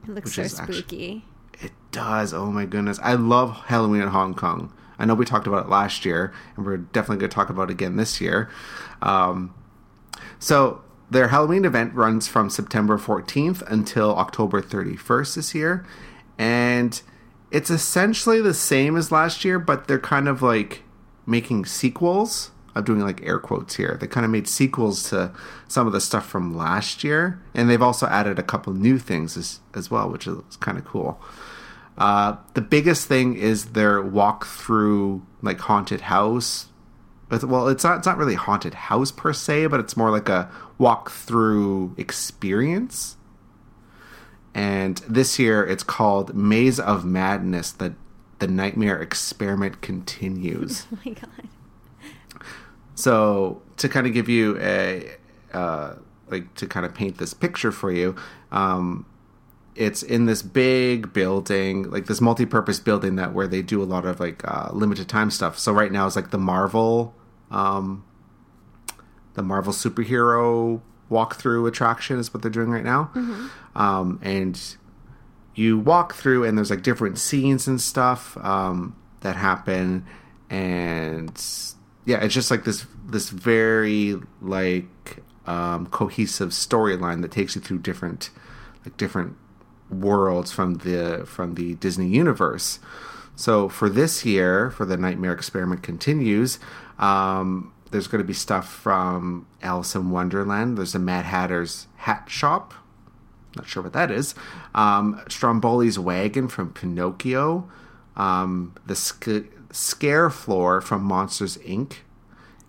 It 0.05 0.11
looks 0.11 0.33
so 0.33 0.45
spooky. 0.45 1.25
It 1.61 1.73
does. 1.91 2.35
Oh 2.35 2.51
my 2.51 2.65
goodness. 2.67 2.99
I 3.03 3.15
love 3.15 3.57
Halloween 3.67 4.03
in 4.03 4.09
Hong 4.09 4.35
Kong. 4.35 4.73
I 4.99 5.05
know 5.05 5.15
we 5.15 5.25
talked 5.25 5.47
about 5.47 5.67
it 5.67 5.69
last 5.69 6.05
year, 6.05 6.33
and 6.57 6.65
we're 6.65 6.77
definitely 6.77 7.19
going 7.19 7.31
to 7.31 7.35
talk 7.35 7.51
about 7.51 7.71
it 7.71 7.73
again 7.73 7.97
this 7.97 8.21
year. 8.21 8.51
Um, 9.01 9.55
so, 10.39 10.83
their 11.11 11.29
Halloween 11.29 11.65
event 11.65 11.95
runs 11.95 12.27
from 12.27 12.49
September 12.49 12.99
14th 12.99 13.63
until 13.71 14.15
October 14.17 14.63
31st 14.63 15.35
this 15.35 15.55
year. 15.55 15.85
And 16.39 17.01
it's 17.51 17.69
essentially 17.69 18.41
the 18.41 18.55
same 18.55 18.97
as 18.97 19.13
last 19.13 19.45
year, 19.45 19.59
but 19.59 19.89
they're 19.89 19.99
kind 19.99 20.29
of 20.29 20.41
like 20.41 20.83
making 21.27 21.67
sequels. 21.67 22.51
I'm 22.75 22.85
doing 22.85 23.01
like 23.01 23.23
air 23.23 23.39
quotes 23.39 23.77
here. 23.77 23.97
They 24.01 24.07
kind 24.07 24.25
of 24.25 24.31
made 24.31 24.49
sequels 24.49 25.09
to 25.11 25.33
some 25.69 25.87
of 25.87 25.93
the 25.93 26.01
stuff 26.01 26.27
from 26.27 26.57
last 26.57 27.05
year, 27.05 27.41
and 27.55 27.69
they've 27.69 27.83
also 27.83 28.07
added 28.07 28.39
a 28.39 28.43
couple 28.43 28.73
new 28.73 28.99
things 28.99 29.37
as, 29.37 29.61
as 29.75 29.91
well, 29.91 30.09
which 30.09 30.27
is 30.27 30.39
kind 30.61 30.79
of 30.79 30.85
cool. 30.85 31.21
Uh, 31.99 32.37
the 32.55 32.61
biggest 32.63 33.07
thing 33.07 33.35
is 33.37 33.67
their 33.73 34.01
walk 34.01 34.47
through 34.47 35.23
like 35.43 35.61
haunted 35.61 36.03
house. 36.03 36.67
Well, 37.31 37.69
it's 37.69 37.85
not 37.85 37.99
it's 37.99 38.07
not 38.07 38.19
really 38.19 38.35
haunted 38.35 38.75
house 38.75 39.11
per 39.11 39.33
se, 39.33 39.67
but 39.67 39.81
it's 39.81 39.97
more 39.97 40.11
like 40.11 40.29
a 40.29 40.51
walk 40.79 41.11
through 41.11 41.95
experience. 41.99 43.17
And 44.55 44.99
this 45.09 45.39
year 45.39 45.65
it's 45.65 45.83
called 45.83 46.35
Maze 46.35 46.81
of 46.81 47.05
Madness. 47.05 47.73
The 47.73 47.95
the 48.39 48.49
nightmare 48.49 49.01
experiment 49.01 49.83
continues. 49.83 50.87
Oh 50.93 50.99
my 51.05 51.13
god. 51.13 51.49
So 52.95 53.63
to 53.79 53.89
kind 53.89 54.07
of 54.07 54.13
give 54.13 54.29
you 54.29 54.59
a 54.61 55.11
uh, 55.53 55.95
like 56.29 56.55
to 56.55 56.67
kind 56.67 56.87
of 56.87 56.95
paint 56.95 57.19
this 57.19 57.35
picture 57.35 57.73
for 57.73 57.91
you, 57.91 58.17
um, 58.51 59.07
it's 59.75 60.03
in 60.03 60.27
this 60.27 60.43
big 60.43 61.13
building, 61.13 61.91
like 61.91 62.07
this 62.07 62.21
multi-purpose 62.21 62.81
building 62.81 63.17
that 63.17 63.33
where 63.33 63.47
they 63.47 63.63
do 63.63 63.83
a 63.83 63.85
lot 63.85 64.05
of 64.05 64.21
like 64.21 64.47
uh, 64.47 64.71
limited 64.73 65.09
time 65.09 65.31
stuff. 65.31 65.59
So 65.59 65.73
right 65.73 65.91
now 65.91 66.07
it's 66.07 66.17
like 66.17 66.31
the 66.31 66.39
Marvel, 66.39 67.15
um, 67.51 68.05
the 69.35 69.43
Marvel 69.43 69.73
superhero 69.73 70.81
walkthrough 71.11 71.69
attraction 71.69 72.19
is 72.19 72.33
what 72.33 72.43
they're 72.43 72.51
doing 72.51 72.71
right 72.71 72.85
now, 72.85 73.11
um, 73.75 74.19
and 74.23 74.77
you 75.55 75.79
walk 75.79 76.15
through 76.15 76.45
and 76.45 76.57
there's 76.57 76.71
like 76.71 76.83
different 76.83 77.19
scenes 77.19 77.67
and 77.67 77.81
stuff 77.81 78.37
um, 78.39 78.97
that 79.21 79.37
happen. 79.37 80.05
And 80.49 81.43
yeah 82.05 82.23
it's 82.23 82.35
just 82.35 82.51
like 82.51 82.65
this 82.65 82.87
this 83.07 83.29
very 83.29 84.17
like 84.41 85.23
um, 85.47 85.87
cohesive 85.87 86.51
storyline 86.51 87.23
that 87.23 87.33
takes 87.33 87.55
you 87.55 87.61
through 87.61 87.79
different 87.79 88.31
like 88.85 88.97
different 88.97 89.37
worlds 89.91 90.53
from 90.53 90.75
the 90.77 91.25
from 91.27 91.55
the 91.55 91.75
disney 91.75 92.09
universe. 92.09 92.79
So 93.35 93.69
for 93.69 93.89
this 93.89 94.25
year 94.25 94.71
for 94.71 94.85
the 94.85 94.97
nightmare 94.97 95.33
experiment 95.33 95.83
continues 95.83 96.59
um, 96.99 97.73
there's 97.91 98.07
going 98.07 98.23
to 98.23 98.27
be 98.27 98.33
stuff 98.33 98.69
from 98.69 99.47
alice 99.63 99.95
in 99.95 100.11
wonderland. 100.11 100.79
There's 100.79 100.95
a 100.95 100.99
mad 100.99 101.27
hatter's 101.27 101.87
hat 101.97 102.25
shop. 102.29 102.75
Not 103.55 103.69
sure 103.69 103.83
what 103.83 103.93
that 103.93 104.11
is. 104.11 104.35
Um, 104.75 105.21
Stromboli's 105.27 105.99
wagon 105.99 106.49
from 106.49 106.73
Pinocchio, 106.73 107.69
um, 108.17 108.75
the 108.87 108.95
scare 109.73 110.31
floor 110.31 110.81
from 110.81 111.03
Monsters 111.03 111.57
Inc., 111.59 111.97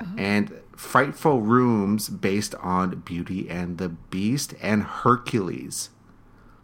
oh. 0.01 0.07
and 0.17 0.53
frightful 0.75 1.41
rooms 1.41 2.09
based 2.09 2.55
on 2.55 3.01
Beauty 3.01 3.49
and 3.49 3.77
the 3.77 3.89
Beast 3.89 4.55
and 4.61 4.83
Hercules. 4.83 5.89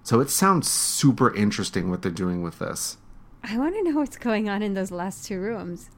So 0.03 0.19
it 0.19 0.29
sounds 0.29 0.67
super 0.67 1.33
interesting 1.35 1.89
what 1.89 2.01
they're 2.01 2.11
doing 2.11 2.41
with 2.41 2.59
this. 2.59 2.97
I 3.43 3.57
want 3.57 3.75
to 3.75 3.83
know 3.83 3.97
what's 3.99 4.17
going 4.17 4.49
on 4.49 4.61
in 4.61 4.73
those 4.73 4.91
last 4.91 5.25
two 5.25 5.39
rooms. 5.39 5.89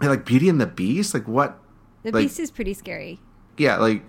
Like 0.00 0.24
Beauty 0.24 0.48
and 0.48 0.60
the 0.60 0.66
Beast, 0.66 1.14
like 1.14 1.28
what? 1.28 1.58
The 2.02 2.10
Like- 2.10 2.24
beast 2.24 2.40
is 2.40 2.50
pretty 2.50 2.74
scary. 2.74 3.20
Yeah, 3.56 3.76
like 3.76 4.02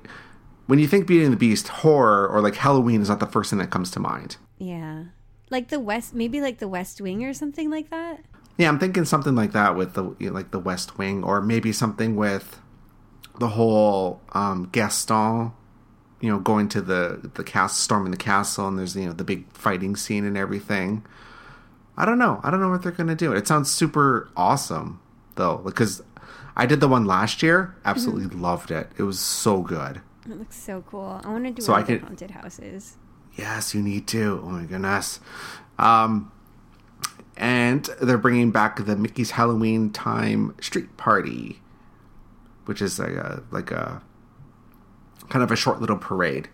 when 0.68 0.80
you 0.80 0.88
think 0.88 1.08
Beauty 1.08 1.26
and 1.26 1.34
the 1.34 1.38
Beast, 1.38 1.68
horror 1.68 2.28
or 2.28 2.42
like 2.42 2.56
Halloween 2.56 3.02
is 3.02 3.10
not 3.10 3.20
the 3.20 3.26
first 3.28 3.50
thing 3.50 3.60
that 3.60 3.70
comes 3.72 3.92
to 3.92 4.00
mind. 4.00 4.38
Yeah. 4.58 5.06
Like 5.50 5.68
the 5.68 5.80
West, 5.80 6.14
maybe 6.14 6.40
like 6.40 6.60
the 6.60 6.68
West 6.68 7.02
Wing 7.02 7.26
or 7.26 7.34
something 7.34 7.70
like 7.70 7.90
that. 7.90 8.24
Yeah, 8.62 8.68
I'm 8.70 8.78
thinking 8.80 9.06
something 9.06 9.34
like 9.36 9.54
that 9.54 9.76
with 9.76 9.94
the 9.96 10.16
you 10.20 10.28
know, 10.30 10.34
like 10.34 10.52
the 10.52 10.60
West 10.60 10.98
Wing, 11.00 11.24
or 11.24 11.42
maybe 11.42 11.72
something 11.72 12.16
with 12.16 12.60
the 13.40 13.48
whole 13.50 14.22
um, 14.34 14.70
Gaston, 14.72 15.52
you 16.20 16.30
know, 16.32 16.38
going 16.38 16.70
to 16.70 16.82
the 16.82 17.32
the 17.34 17.44
castle, 17.44 17.76
storming 17.76 18.12
the 18.12 18.18
castle, 18.18 18.68
and 18.68 18.78
there's 18.78 18.96
you 18.96 19.08
know 19.08 19.14
the 19.14 19.24
big 19.24 19.52
fighting 19.52 19.96
scene 19.96 20.26
and 20.26 20.38
everything. 20.38 21.04
I 21.98 22.06
don't 22.06 22.20
know. 22.20 22.40
I 22.44 22.52
don't 22.52 22.62
know 22.62 22.70
what 22.70 22.84
they're 22.84 22.92
gonna 22.92 23.16
do. 23.16 23.34
It 23.34 23.48
sounds 23.48 23.72
super 23.72 24.30
awesome 24.38 25.00
though, 25.36 25.58
because 25.58 26.04
I 26.56 26.68
did 26.68 26.82
the 26.82 26.88
one 26.88 27.06
last 27.06 27.42
year. 27.42 27.76
Absolutely 27.84 28.28
loved 28.38 28.70
it. 28.70 28.92
It 28.98 29.04
was 29.04 29.20
so 29.20 29.62
good. 29.62 30.02
It 30.30 30.38
looks 30.38 30.56
so 30.56 30.84
cool. 30.88 31.20
I 31.24 31.30
want 31.30 31.46
to 31.46 31.52
do 31.52 31.62
So 31.64 31.74
I 31.74 31.82
could- 31.82 32.02
haunted 32.04 32.30
houses. 32.32 32.98
Yes, 33.36 33.74
you 33.74 33.82
need 33.82 34.06
to. 34.10 34.40
Oh 34.44 34.50
my 34.50 34.66
goodness. 34.66 35.20
Um, 35.80 36.32
and 37.42 37.90
they're 38.00 38.20
bringing 38.20 38.52
back 38.52 38.86
the 38.86 38.96
Mickey's 38.96 39.32
Halloween 39.32 39.90
Time 39.90 40.56
Street 40.62 40.96
Party, 40.96 41.60
which 42.66 42.84
is 42.84 43.00
like 43.00 43.14
a 43.14 43.44
like 43.50 43.72
a 43.72 44.04
kind 45.28 45.44
of 45.44 45.52
a 45.52 45.56
short 45.56 45.82
little 45.82 45.98
parade. 45.98 46.50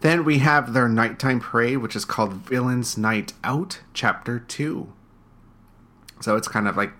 Then 0.00 0.24
we 0.24 0.38
have 0.38 0.72
their 0.72 0.88
nighttime 0.88 1.40
parade, 1.40 1.78
which 1.78 1.94
is 1.94 2.06
called 2.06 2.32
Villains 2.32 2.96
Night 2.96 3.34
Out, 3.44 3.80
Chapter 3.92 4.38
Two. 4.38 4.94
So 6.20 6.36
it's 6.36 6.48
kind 6.48 6.66
of 6.68 6.76
like, 6.76 6.92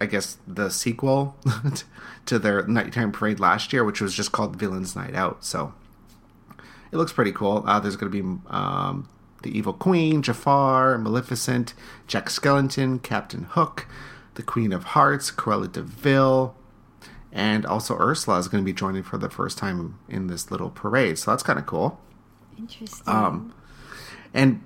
I 0.00 0.06
guess, 0.06 0.38
the 0.46 0.70
sequel 0.70 1.36
to 2.26 2.38
their 2.38 2.66
nighttime 2.66 3.12
parade 3.12 3.40
last 3.40 3.74
year, 3.74 3.84
which 3.84 4.00
was 4.00 4.14
just 4.14 4.32
called 4.32 4.56
Villains 4.56 4.96
Night 4.96 5.14
Out. 5.14 5.44
So 5.44 5.74
it 6.90 6.96
looks 6.96 7.12
pretty 7.12 7.32
cool. 7.32 7.62
Uh, 7.66 7.78
there's 7.78 7.96
going 7.96 8.10
to 8.10 8.22
be 8.22 8.40
um, 8.48 9.06
the 9.42 9.56
Evil 9.56 9.72
Queen, 9.72 10.22
Jafar, 10.22 10.98
Maleficent, 10.98 11.74
Jack 12.06 12.26
Skellington, 12.26 13.02
Captain 13.02 13.44
Hook, 13.44 13.86
the 14.34 14.42
Queen 14.42 14.72
of 14.72 14.84
Hearts, 14.84 15.30
Cruella 15.30 15.70
de 15.70 15.82
Vil, 15.82 16.54
and 17.32 17.64
also 17.64 17.96
Ursula 17.98 18.38
is 18.38 18.48
going 18.48 18.62
to 18.62 18.66
be 18.66 18.72
joining 18.72 19.02
for 19.02 19.18
the 19.18 19.30
first 19.30 19.58
time 19.58 19.98
in 20.08 20.26
this 20.26 20.50
little 20.50 20.70
parade. 20.70 21.18
So 21.18 21.30
that's 21.30 21.42
kind 21.42 21.58
of 21.58 21.66
cool. 21.66 22.00
Interesting. 22.58 23.02
Um, 23.06 23.54
and 24.34 24.64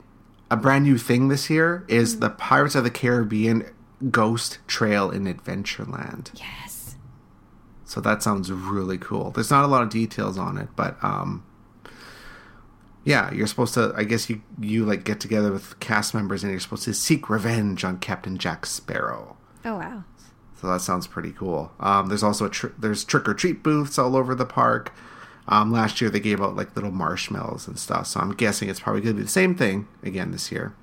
a 0.50 0.56
brand 0.56 0.84
new 0.84 0.98
thing 0.98 1.28
this 1.28 1.48
year 1.50 1.84
is 1.88 2.20
the 2.20 2.30
Pirates 2.30 2.74
of 2.74 2.84
the 2.84 2.90
Caribbean 2.90 3.70
Ghost 4.10 4.58
Trail 4.66 5.10
in 5.10 5.24
Adventureland. 5.24 6.38
yes. 6.38 6.96
So 7.86 8.00
that 8.00 8.22
sounds 8.22 8.50
really 8.50 8.98
cool. 8.98 9.30
There's 9.30 9.50
not 9.50 9.64
a 9.64 9.68
lot 9.68 9.82
of 9.82 9.88
details 9.88 10.36
on 10.36 10.58
it, 10.58 10.68
but 10.74 11.02
um 11.04 11.44
yeah, 13.04 13.32
you're 13.32 13.46
supposed 13.46 13.74
to 13.74 13.92
I 13.96 14.04
guess 14.04 14.28
you 14.30 14.42
you 14.58 14.84
like 14.84 15.04
get 15.04 15.20
together 15.20 15.52
with 15.52 15.78
cast 15.80 16.14
members 16.14 16.42
and 16.42 16.50
you're 16.50 16.60
supposed 16.60 16.84
to 16.84 16.94
seek 16.94 17.28
revenge 17.28 17.84
on 17.84 17.98
Captain 17.98 18.38
Jack 18.38 18.66
Sparrow. 18.66 19.36
Oh 19.64 19.76
wow. 19.76 20.04
So 20.60 20.68
that 20.68 20.80
sounds 20.80 21.06
pretty 21.06 21.32
cool. 21.32 21.72
Um, 21.78 22.08
there's 22.08 22.22
also 22.22 22.46
a 22.46 22.50
tr- 22.50 22.68
there's 22.78 23.04
trick 23.04 23.28
or 23.28 23.34
treat 23.34 23.62
booths 23.62 23.98
all 23.98 24.16
over 24.16 24.34
the 24.34 24.46
park. 24.46 24.92
Um, 25.46 25.70
last 25.70 26.00
year 26.00 26.08
they 26.08 26.20
gave 26.20 26.40
out 26.40 26.56
like 26.56 26.74
little 26.74 26.90
marshmallows 26.90 27.68
and 27.68 27.78
stuff, 27.78 28.06
so 28.06 28.20
I'm 28.20 28.32
guessing 28.32 28.70
it's 28.70 28.80
probably 28.80 29.02
going 29.02 29.16
to 29.16 29.20
be 29.20 29.24
the 29.24 29.28
same 29.28 29.54
thing 29.54 29.86
again 30.02 30.30
this 30.30 30.50
year. 30.50 30.74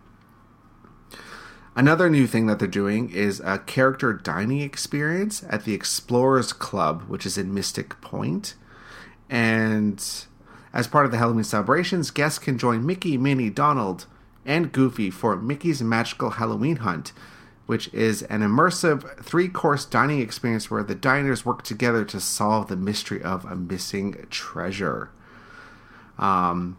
Another 1.76 2.10
new 2.10 2.28
thing 2.28 2.48
that 2.48 2.60
they're 2.60 2.68
doing 2.68 3.10
is 3.10 3.40
a 3.40 3.58
character 3.58 4.14
dining 4.14 4.60
experience 4.60 5.44
at 5.50 5.64
the 5.64 5.74
Explorers 5.74 6.52
Club, 6.52 7.04
which 7.04 7.26
is 7.26 7.38
in 7.38 7.54
Mystic 7.54 7.96
And 9.30 10.04
as 10.74 10.88
part 10.88 11.06
of 11.06 11.12
the 11.12 11.18
Halloween 11.18 11.44
celebrations, 11.44 12.12
guests 12.12 12.40
can 12.40 12.58
join 12.58 12.86
Mickey, 12.86 13.18
Minnie, 13.18 13.50
Donald, 13.50 14.06
and 14.46 14.72
Goofy 14.72 15.10
for 15.10 15.36
Mickey's 15.36 15.82
Magical 15.82 16.32
Halloween 16.32 16.78
Hunt, 16.78 17.14
which 17.66 17.94
is 17.94 18.24
an 18.24 18.42
immersive 18.42 19.24
three 19.24 19.48
course 19.48 19.86
dining 19.86 20.20
experience 20.20 20.72
where 20.72 20.84
the 20.84 20.96
diners 20.96 21.46
work 21.46 21.64
together 21.64 22.04
to 22.06 22.20
solve 22.20 22.68
the 22.68 22.76
mystery 22.76 23.22
of 23.22 23.46
a 23.46 23.56
missing 23.56 24.26
treasure. 24.30 25.12
Um, 26.18 26.78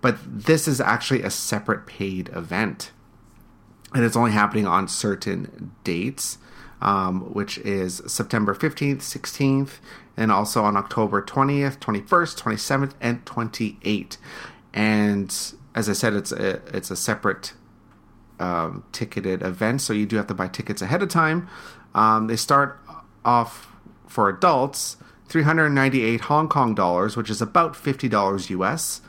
but 0.00 0.18
this 0.24 0.68
is 0.68 0.80
actually 0.80 1.22
a 1.22 1.30
separate 1.30 1.86
paid 1.86 2.28
event 2.30 2.92
and 3.94 4.04
it's 4.04 4.16
only 4.16 4.32
happening 4.32 4.66
on 4.66 4.86
certain 4.88 5.72
dates. 5.84 6.38
um, 6.80 7.32
which 7.34 7.58
is 7.58 8.00
September 8.06 8.54
15th, 8.54 8.98
16th, 8.98 9.78
and 10.18 10.32
also 10.32 10.64
on 10.64 10.76
October 10.76 11.22
20th, 11.22 11.78
21st, 11.78 12.36
27th, 12.42 12.92
and 13.00 13.24
28th. 13.24 14.16
And 14.74 15.28
as 15.76 15.88
I 15.88 15.92
said, 15.92 16.14
it's 16.14 16.32
a, 16.32 16.60
it's 16.76 16.90
a 16.90 16.96
separate 16.96 17.52
um, 18.40 18.82
ticketed 18.90 19.42
event, 19.42 19.80
so 19.80 19.92
you 19.92 20.06
do 20.06 20.16
have 20.16 20.26
to 20.26 20.34
buy 20.34 20.48
tickets 20.48 20.82
ahead 20.82 21.02
of 21.02 21.08
time. 21.08 21.48
Um, 21.94 22.26
they 22.26 22.34
start 22.34 22.80
off 23.24 23.68
for 24.08 24.28
adults 24.28 24.96
398 25.28 26.22
Hong 26.22 26.48
Kong 26.48 26.74
dollars, 26.74 27.16
which 27.16 27.30
is 27.30 27.40
about 27.40 27.74
$50 27.74 28.50
US. 28.50 29.00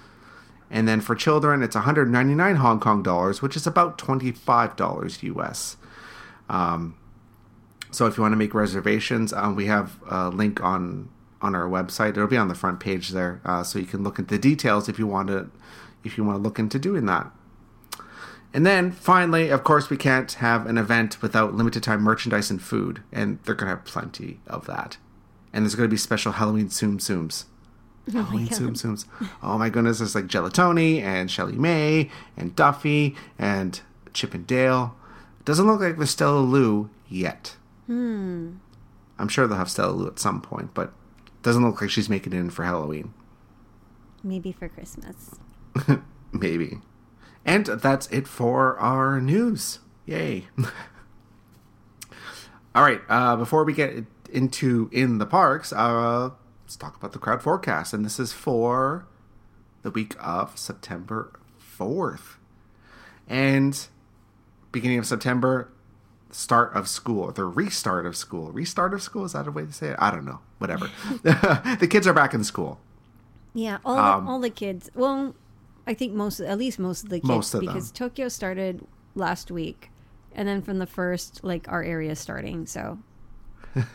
And 0.70 0.88
then 0.88 1.02
for 1.02 1.16
children, 1.16 1.64
it's 1.64 1.76
199 1.76 2.58
Hong 2.58 2.80
Kong 2.80 3.02
dollars, 3.02 3.42
which 3.42 3.56
is 3.56 3.66
about 3.66 3.98
$25 3.98 5.24
US. 5.24 5.78
Um, 6.48 6.99
so 7.92 8.06
if 8.06 8.18
you 8.18 8.22
want 8.22 8.34
to 8.34 8.38
make 8.38 8.54
reservations, 8.54 9.34
um, 9.34 9.56
we 9.56 9.66
have 9.66 10.00
a 10.10 10.30
link 10.30 10.62
on 10.62 11.10
on 11.42 11.56
our 11.56 11.70
website. 11.70 12.10
It'll 12.10 12.28
be 12.28 12.38
on 12.38 12.50
the 12.50 12.56
front 12.56 12.80
page 12.80 13.10
there, 13.10 13.42
uh, 13.46 13.64
so 13.64 13.80
you 13.80 13.86
can 13.86 14.04
look 14.04 14.20
into 14.20 14.36
the 14.36 14.40
details 14.40 14.90
if 14.90 15.00
you 15.00 15.08
want 15.08 15.30
to 15.30 15.50
if 16.04 16.18
you 16.18 16.24
want 16.24 16.38
to 16.38 16.42
look 16.42 16.60
into 16.60 16.80
doing 16.80 17.06
that. 17.06 17.32
And 18.54 18.66
then 18.66 18.92
finally, 18.92 19.50
of 19.50 19.64
course, 19.64 19.90
we 19.90 19.98
can't 19.98 20.32
have 20.34 20.66
an 20.66 20.78
event 20.78 21.22
without 21.22 21.54
limited 21.54 21.84
time 21.84 22.02
merchandise 22.02 22.50
and 22.50 22.62
food, 22.62 23.04
and 23.12 23.40
they're 23.44 23.56
gonna 23.56 23.72
have 23.72 23.86
plenty 23.86 24.40
of 24.48 24.66
that. 24.66 24.98
And 25.54 25.64
there's 25.66 25.76
gonna 25.76 25.88
be 25.88 25.98
special 25.98 26.34
Halloween 26.34 26.70
Tsum 26.70 26.98
Tsums. 26.98 27.46
Oh 28.10 28.24
Halloween 28.24 28.48
Tsum 28.48 28.72
Tsums. 28.72 29.06
Oh 29.44 29.58
my 29.58 29.70
goodness, 29.70 30.00
there's 30.00 30.16
like 30.16 30.28
Gelatoni 30.28 31.02
and 31.02 31.30
ShellieMay 31.30 32.10
and 32.38 32.56
Duffy 32.56 33.16
and 33.38 33.80
Chip 34.14 34.34
and 34.34 34.48
Dale. 34.48 34.96
Doesn't 35.46 35.68
look 35.68 35.80
like 35.80 35.98
there's 35.98 36.10
Stella 36.10 36.40
Lou 36.40 36.90
yet. 37.08 37.56
Hmm. 37.90 38.58
I'm 39.18 39.28
sure 39.28 39.48
they'll 39.48 39.58
have 39.58 39.72
Stella 39.72 39.94
Lou 39.94 40.06
at 40.06 40.20
some 40.20 40.42
point, 40.42 40.76
but 40.76 40.94
doesn't 41.42 41.66
look 41.66 41.82
like 41.82 41.90
she's 41.90 42.08
making 42.08 42.34
it 42.34 42.38
in 42.38 42.52
for 42.52 42.64
Halloween. 42.64 43.16
Maybe 44.24 44.52
for 44.52 44.70
Christmas. 44.70 45.40
Maybe. 46.32 46.82
And 47.44 47.66
that's 47.66 48.06
it 48.10 48.28
for 48.28 48.78
our 48.78 49.20
news. 49.20 49.80
Yay. 50.06 50.50
All 52.76 52.84
right, 52.84 53.02
uh, 53.10 53.36
before 53.38 53.64
we 53.64 53.74
get 53.74 54.06
into 54.32 54.88
in 54.94 55.18
the 55.18 55.26
parks, 55.26 55.74
uh, 55.74 56.30
let's 56.62 56.76
talk 56.76 56.96
about 56.96 57.14
the 57.14 57.20
crowd 57.20 57.42
forecast. 57.42 57.92
And 57.92 58.06
this 58.06 58.20
is 58.20 58.34
for 58.34 59.08
the 59.82 59.90
week 59.90 60.16
of 60.20 60.60
September 60.60 61.40
4th. 61.60 62.36
And 63.28 63.88
beginning 64.72 65.00
of 65.00 65.08
September, 65.08 65.72
start 66.32 66.74
of 66.76 66.88
school, 66.88 67.32
the 67.32 67.46
restart 67.46 68.06
of 68.06 68.16
school. 68.16 68.52
Restart 68.52 68.94
of 68.94 69.02
school, 69.02 69.26
is 69.26 69.34
that 69.34 69.48
a 69.48 69.52
way 69.52 69.66
to 69.66 69.74
say 69.74 69.90
it? 69.90 69.96
I 70.00 70.12
don't 70.12 70.26
know. 70.26 70.40
Whatever. 70.60 70.90
the 71.24 71.88
kids 71.90 72.08
are 72.08 72.14
back 72.14 72.34
in 72.34 72.44
school. 72.44 72.80
Yeah, 73.54 73.80
all 73.84 73.98
Um, 73.98 74.26
the, 74.26 74.32
all 74.32 74.40
the 74.40 74.50
kids. 74.50 74.90
Well, 74.94 75.36
I 75.88 75.94
think 75.94 76.14
most, 76.14 76.40
at 76.40 76.58
least 76.58 76.80
most 76.80 77.04
of 77.04 77.10
the 77.10 77.20
kids, 77.20 77.28
Most 77.28 77.54
of 77.54 77.62
because 77.62 77.92
Tokyo 77.92 78.28
started 78.30 78.86
last 79.16 79.50
week, 79.52 79.90
and 80.34 80.48
then 80.48 80.62
from 80.62 80.78
the 80.80 80.86
first, 80.86 81.44
like 81.44 81.68
our 81.68 81.84
area 81.84 82.16
starting. 82.16 82.68
So 82.68 83.00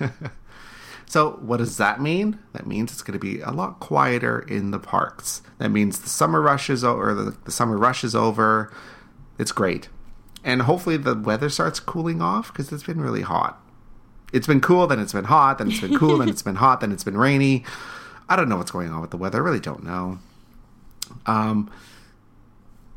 So, 1.07 1.33
what 1.43 1.59
does 1.59 1.77
that 1.77 2.01
mean? 2.01 2.39
That 2.55 2.67
means 2.67 2.91
it's 2.93 3.03
going 3.03 3.19
to 3.19 3.19
be 3.19 3.41
a 3.41 3.51
lot 3.51 3.79
quieter 3.79 4.41
in 4.41 4.71
the 4.71 4.79
parks. 4.79 5.43
That 5.59 5.69
means 5.69 6.01
the 6.01 6.09
summer 6.09 6.41
rush 6.41 6.71
is 6.71 6.83
over. 6.83 7.15
The, 7.15 7.37
the 7.45 7.53
summer 7.53 7.77
rush 7.77 8.05
is 8.05 8.15
over. 8.15 8.73
It's 9.39 9.53
great, 9.53 9.89
and 10.45 10.63
hopefully 10.63 10.99
the 10.99 11.15
weather 11.15 11.49
starts 11.49 11.81
cooling 11.81 12.21
off 12.21 12.53
because 12.53 12.71
it's 12.71 12.85
been 12.85 13.01
really 13.01 13.23
hot. 13.23 13.61
It's 14.33 14.47
been 14.47 14.61
cool, 14.61 14.87
then 14.87 15.01
it's 15.01 15.13
been 15.13 15.25
hot, 15.25 15.59
then 15.59 15.71
it's 15.71 15.81
been 15.81 15.99
cool, 15.99 16.19
then 16.19 16.29
it's 16.29 16.43
been 16.43 16.57
hot, 16.57 16.81
then 16.81 16.93
it's 16.93 17.05
been 17.05 17.17
rainy. 17.17 17.65
I 18.29 18.37
don't 18.37 18.49
know 18.49 18.59
what's 18.59 18.71
going 18.71 18.91
on 18.91 19.01
with 19.01 19.11
the 19.11 19.17
weather. 19.17 19.39
I 19.39 19.45
really 19.45 19.61
don't 19.61 19.85
know. 19.85 20.19
Um, 21.27 21.71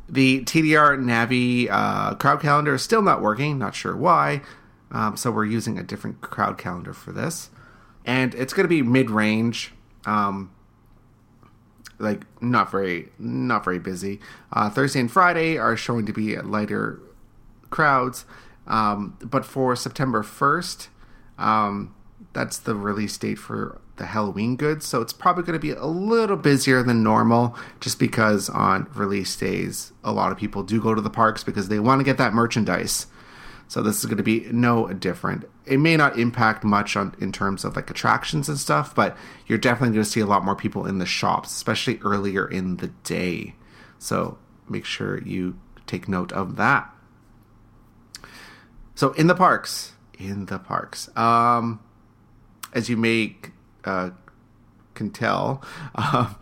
the 0.08 0.40
TDR 0.42 0.98
Navi 0.98 1.68
uh, 1.70 2.14
crowd 2.16 2.40
calendar 2.40 2.74
is 2.74 2.82
still 2.82 3.02
not 3.02 3.22
working. 3.22 3.58
Not 3.58 3.74
sure 3.74 3.96
why. 3.96 4.42
Um, 4.90 5.16
so 5.16 5.30
we're 5.30 5.44
using 5.44 5.78
a 5.78 5.82
different 5.82 6.20
crowd 6.20 6.58
calendar 6.58 6.92
for 6.94 7.12
this, 7.12 7.50
and 8.04 8.34
it's 8.34 8.52
going 8.52 8.64
to 8.64 8.68
be 8.68 8.82
mid-range. 8.82 9.72
Um, 10.06 10.50
like 11.98 12.22
not 12.40 12.70
very 12.70 13.10
not 13.18 13.64
very 13.64 13.78
busy. 13.78 14.20
Uh, 14.52 14.70
Thursday 14.70 15.00
and 15.00 15.10
Friday 15.10 15.58
are 15.58 15.76
showing 15.76 16.06
to 16.06 16.12
be 16.12 16.36
lighter 16.36 17.00
crowds, 17.70 18.24
um, 18.66 19.16
but 19.22 19.44
for 19.44 19.74
September 19.76 20.22
first, 20.22 20.88
um, 21.38 21.94
that's 22.32 22.58
the 22.58 22.74
release 22.74 23.16
date 23.16 23.38
for 23.38 23.80
the 23.96 24.06
Halloween 24.06 24.56
goods. 24.56 24.86
So 24.86 25.00
it's 25.00 25.12
probably 25.12 25.42
going 25.42 25.58
to 25.58 25.58
be 25.58 25.72
a 25.72 25.86
little 25.86 26.36
busier 26.36 26.82
than 26.82 27.02
normal, 27.02 27.56
just 27.80 27.98
because 27.98 28.48
on 28.48 28.88
release 28.94 29.34
days 29.36 29.92
a 30.04 30.12
lot 30.12 30.32
of 30.32 30.38
people 30.38 30.62
do 30.62 30.80
go 30.80 30.94
to 30.94 31.00
the 31.00 31.10
parks 31.10 31.44
because 31.44 31.68
they 31.68 31.78
want 31.78 32.00
to 32.00 32.04
get 32.04 32.18
that 32.18 32.32
merchandise. 32.32 33.06
So 33.66 33.82
this 33.82 33.98
is 33.98 34.06
going 34.06 34.16
to 34.16 34.22
be 34.22 34.46
no 34.50 34.88
different. 34.94 35.44
It 35.66 35.78
may 35.78 35.96
not 35.96 36.18
impact 36.18 36.64
much 36.64 36.96
on 36.96 37.14
in 37.20 37.32
terms 37.32 37.64
of 37.64 37.76
like 37.76 37.90
attractions 37.90 38.48
and 38.48 38.58
stuff, 38.58 38.94
but 38.94 39.16
you're 39.46 39.58
definitely 39.58 39.94
going 39.94 40.04
to 40.04 40.10
see 40.10 40.20
a 40.20 40.26
lot 40.26 40.44
more 40.44 40.56
people 40.56 40.86
in 40.86 40.98
the 40.98 41.06
shops, 41.06 41.54
especially 41.54 41.98
earlier 42.02 42.48
in 42.48 42.76
the 42.76 42.88
day. 43.04 43.54
So 43.98 44.38
make 44.68 44.86
sure 44.86 45.22
you 45.22 45.58
take 45.86 46.08
note 46.08 46.32
of 46.32 46.56
that. 46.56 46.90
So 48.98 49.12
in 49.12 49.28
the 49.28 49.34
parks, 49.36 49.92
in 50.18 50.46
the 50.46 50.58
parks, 50.58 51.08
um, 51.16 51.78
as 52.72 52.88
you 52.88 52.96
may 52.96 53.36
uh, 53.84 54.10
can 54.94 55.10
tell, 55.10 55.62
uh, 55.94 56.34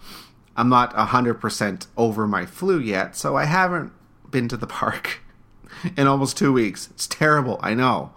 I'm 0.56 0.70
not 0.70 0.94
hundred 0.94 1.34
percent 1.34 1.86
over 1.98 2.26
my 2.26 2.46
flu 2.46 2.78
yet, 2.78 3.14
so 3.14 3.36
I 3.36 3.44
haven't 3.44 3.92
been 4.30 4.48
to 4.48 4.56
the 4.56 4.66
park 4.66 5.20
in 5.98 6.06
almost 6.06 6.38
two 6.38 6.50
weeks. 6.50 6.88
It's 6.92 7.06
terrible, 7.06 7.60
I 7.62 7.74
know, 7.74 8.12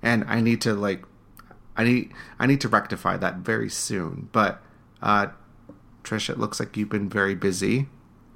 and 0.00 0.22
I 0.28 0.40
need 0.40 0.60
to 0.60 0.74
like, 0.74 1.04
I 1.76 1.82
need 1.82 2.12
I 2.38 2.46
need 2.46 2.60
to 2.60 2.68
rectify 2.68 3.16
that 3.16 3.38
very 3.38 3.68
soon. 3.68 4.28
But 4.30 4.62
uh, 5.02 5.26
Trish, 6.04 6.30
it 6.30 6.38
looks 6.38 6.60
like 6.60 6.76
you've 6.76 6.88
been 6.88 7.08
very 7.08 7.34
busy 7.34 7.88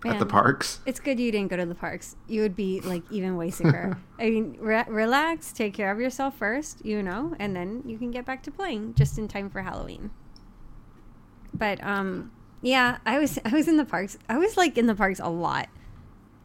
at 0.05 0.19
the 0.19 0.27
parks. 0.27 0.81
it's 0.87 1.01
good 1.01 1.19
you 1.19 1.33
didn't 1.33 1.49
go 1.49 1.57
to 1.57 1.67
the 1.67 1.75
parks. 1.75 2.17
You 2.29 2.43
would 2.43 2.55
be 2.55 2.81
like 2.81 3.03
even 3.11 3.37
way 3.37 3.51
sicker. 3.51 3.99
I 4.19 4.31
mean, 4.31 4.57
re- 4.61 4.85
relax, 4.89 5.53
take 5.53 5.75
care 5.75 5.91
of 5.91 5.99
yourself 6.01 6.37
first, 6.37 6.85
you 6.85 7.03
know, 7.03 7.35
and 7.39 7.57
then 7.57 7.83
you 7.87 7.99
can 7.99 8.11
get 8.11 8.25
back 8.25 8.43
to 8.45 8.51
playing 8.51 8.95
just 8.95 9.19
in 9.19 9.27
time 9.27 9.51
for 9.51 9.63
Halloween. 9.63 10.11
But 11.55 11.83
um, 11.83 12.31
yeah, 12.63 12.99
I 13.07 13.19
was 13.19 13.39
I 13.45 13.51
was 13.51 13.69
in 13.69 13.77
the 13.77 13.85
parks. 13.85 14.19
I 14.29 14.39
was 14.39 14.57
like 14.57 14.77
in 14.79 14.87
the 14.87 14.95
parks 14.95 15.21
a 15.21 15.29
lot, 15.31 15.69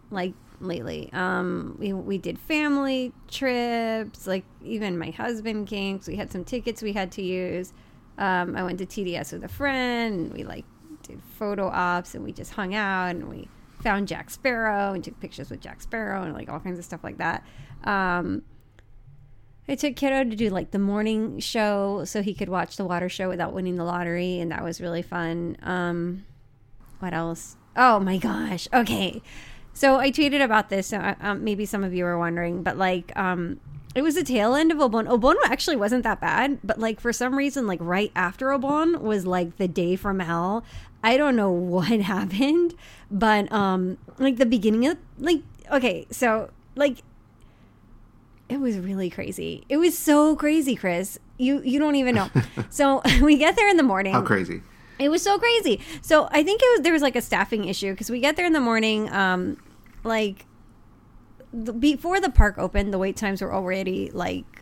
like 0.10 0.34
lately. 0.60 1.10
Um, 1.14 1.76
we 1.80 1.92
we 1.94 2.18
did 2.18 2.40
family 2.40 3.12
trips. 3.28 4.26
Like 4.28 4.46
even 4.64 4.98
my 4.98 5.10
husband 5.12 5.68
came. 5.68 6.00
'cause 6.00 6.08
we 6.08 6.16
had 6.16 6.32
some 6.32 6.44
tickets 6.46 6.82
we 6.82 6.94
had 6.94 7.12
to 7.14 7.22
use. 7.22 7.74
Um, 8.18 8.56
I 8.56 8.64
went 8.64 8.80
to 8.80 8.86
TDS 8.86 9.34
with 9.34 9.44
a 9.44 9.48
friend. 9.50 10.32
We 10.34 10.44
like 10.44 10.66
did 11.04 11.22
photo 11.38 11.68
ops 11.68 12.16
and 12.16 12.24
we 12.24 12.32
just 12.32 12.54
hung 12.54 12.76
out 12.76 13.10
and 13.12 13.30
we 13.30 13.48
found 13.82 14.08
Jack 14.08 14.30
Sparrow 14.30 14.94
and 14.94 15.04
took 15.04 15.20
pictures 15.20 15.50
with 15.50 15.60
Jack 15.60 15.82
Sparrow 15.82 16.24
and 16.24 16.34
like 16.34 16.50
all 16.50 16.60
kinds 16.60 16.80
of 16.80 16.86
stuff 16.86 17.04
like 17.04 17.18
that. 17.18 17.46
Um, 17.84 18.44
I 19.68 19.76
took 19.76 19.96
kiddo 19.96 20.24
to 20.24 20.36
do 20.36 20.50
like 20.50 20.72
the 20.72 20.80
morning 20.80 21.40
show 21.40 22.04
so 22.06 22.22
he 22.22 22.34
could 22.34 22.50
watch 22.50 22.78
the 22.78 22.86
water 22.86 23.10
show 23.10 23.30
without 23.30 23.54
winning 23.54 23.76
the 23.76 23.84
lottery, 23.84 24.40
and 24.40 24.52
that 24.52 24.64
was 24.64 24.82
really 24.82 25.02
fun. 25.02 25.56
Um, 25.62 26.26
what 27.00 27.14
else? 27.14 27.56
Oh 27.76 28.00
my 28.00 28.18
gosh. 28.18 28.68
Okay. 28.74 29.22
So 29.74 29.98
I 29.98 30.12
tweeted 30.12 30.44
about 30.44 30.70
this. 30.70 30.88
So 30.88 30.98
uh, 30.98 31.16
um, 31.22 31.44
maybe 31.44 31.66
some 31.66 31.84
of 31.84 31.94
you 31.94 32.06
are 32.06 32.18
wondering, 32.18 32.64
but 32.64 32.78
like, 32.78 33.18
um, 33.18 33.60
it 33.96 34.02
was 34.02 34.16
the 34.16 34.24
tail 34.24 34.56
end 34.56 34.72
of 34.72 34.78
Obon. 34.78 35.08
Obon 35.08 35.36
actually 35.46 35.76
wasn't 35.76 36.04
that 36.04 36.20
bad, 36.20 36.60
but 36.64 36.80
like 36.80 37.00
for 37.00 37.14
some 37.14 37.36
reason, 37.38 37.68
like 37.68 37.80
right 37.82 38.12
after 38.16 38.48
Obon 38.48 39.02
was 39.02 39.26
like 39.26 39.58
the 39.58 39.68
day 39.68 39.96
from 39.96 40.20
hell. 40.20 40.66
I 41.04 41.18
don't 41.18 41.36
know 41.36 41.52
what 41.76 41.88
happened, 41.88 42.76
but 43.10 43.52
um, 43.52 43.98
like 44.18 44.38
the 44.38 44.46
beginning 44.46 44.88
of 44.88 44.98
like 45.18 45.42
okay, 45.72 46.06
so 46.12 46.50
like 46.76 47.00
it 48.50 48.60
was 48.60 48.78
really 48.78 49.10
crazy. 49.10 49.64
It 49.70 49.78
was 49.78 49.98
so 49.98 50.36
crazy, 50.36 50.76
Chris. 50.76 51.20
You 51.38 51.62
you 51.62 51.80
don't 51.80 51.96
even 51.96 52.16
know. 52.16 52.30
so 52.70 53.02
we 53.22 53.38
get 53.38 53.56
there 53.56 53.70
in 53.70 53.78
the 53.78 53.84
morning. 53.84 54.14
How 54.14 54.22
crazy! 54.22 54.62
It 55.00 55.10
was 55.10 55.22
so 55.22 55.40
crazy. 55.40 55.80
So 56.02 56.28
I 56.32 56.44
think 56.44 56.62
it 56.62 56.70
was 56.78 56.82
there 56.82 56.94
was 56.94 57.02
like 57.02 57.16
a 57.16 57.22
staffing 57.22 57.66
issue 57.66 57.92
because 57.92 58.10
we 58.10 58.20
get 58.20 58.36
there 58.36 58.46
in 58.46 58.54
the 58.54 58.60
morning, 58.60 59.12
um, 59.12 59.58
like 60.04 60.46
the, 61.54 61.74
before 61.74 62.20
the 62.20 62.30
park 62.30 62.58
opened, 62.58 62.94
the 62.94 63.00
wait 63.00 63.16
times 63.16 63.42
were 63.42 63.54
already 63.54 64.12
like 64.12 64.61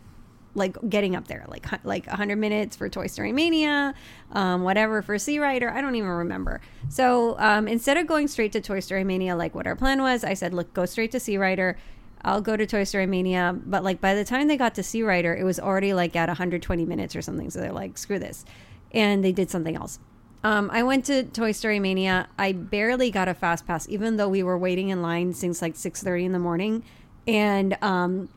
like 0.54 0.76
getting 0.88 1.14
up 1.14 1.28
there, 1.28 1.44
like 1.48 1.66
like 1.84 2.06
100 2.06 2.36
minutes 2.36 2.76
for 2.76 2.88
Toy 2.88 3.06
Story 3.06 3.32
Mania, 3.32 3.94
um, 4.32 4.62
whatever 4.62 5.02
for 5.02 5.18
Sea 5.18 5.38
Rider. 5.38 5.70
I 5.70 5.80
don't 5.80 5.94
even 5.94 6.08
remember. 6.08 6.60
So 6.88 7.38
um, 7.38 7.68
instead 7.68 7.96
of 7.96 8.06
going 8.06 8.28
straight 8.28 8.52
to 8.52 8.60
Toy 8.60 8.80
Story 8.80 9.04
Mania, 9.04 9.36
like 9.36 9.54
what 9.54 9.66
our 9.66 9.76
plan 9.76 10.02
was, 10.02 10.24
I 10.24 10.34
said, 10.34 10.52
look, 10.52 10.72
go 10.74 10.86
straight 10.86 11.12
to 11.12 11.20
Sea 11.20 11.36
Rider. 11.36 11.76
I'll 12.22 12.42
go 12.42 12.56
to 12.56 12.66
Toy 12.66 12.84
Story 12.84 13.06
Mania. 13.06 13.56
But 13.64 13.84
like 13.84 14.00
by 14.00 14.14
the 14.14 14.24
time 14.24 14.48
they 14.48 14.56
got 14.56 14.74
to 14.74 14.82
Sea 14.82 15.02
Rider, 15.02 15.34
it 15.34 15.44
was 15.44 15.58
already 15.58 15.94
like 15.94 16.16
at 16.16 16.28
120 16.28 16.84
minutes 16.84 17.16
or 17.16 17.22
something. 17.22 17.50
So 17.50 17.60
they're 17.60 17.72
like, 17.72 17.96
screw 17.96 18.18
this. 18.18 18.44
And 18.92 19.24
they 19.24 19.32
did 19.32 19.50
something 19.50 19.76
else. 19.76 19.98
Um, 20.42 20.70
I 20.72 20.82
went 20.82 21.04
to 21.06 21.22
Toy 21.24 21.52
Story 21.52 21.78
Mania. 21.80 22.28
I 22.38 22.52
barely 22.52 23.10
got 23.10 23.28
a 23.28 23.34
fast 23.34 23.66
pass, 23.66 23.88
even 23.88 24.16
though 24.16 24.28
we 24.28 24.42
were 24.42 24.56
waiting 24.56 24.88
in 24.88 25.02
line 25.02 25.34
since 25.34 25.60
like 25.60 25.74
6:30 25.74 26.24
in 26.24 26.32
the 26.32 26.38
morning. 26.38 26.82
And 27.26 27.76
um, 27.82 28.30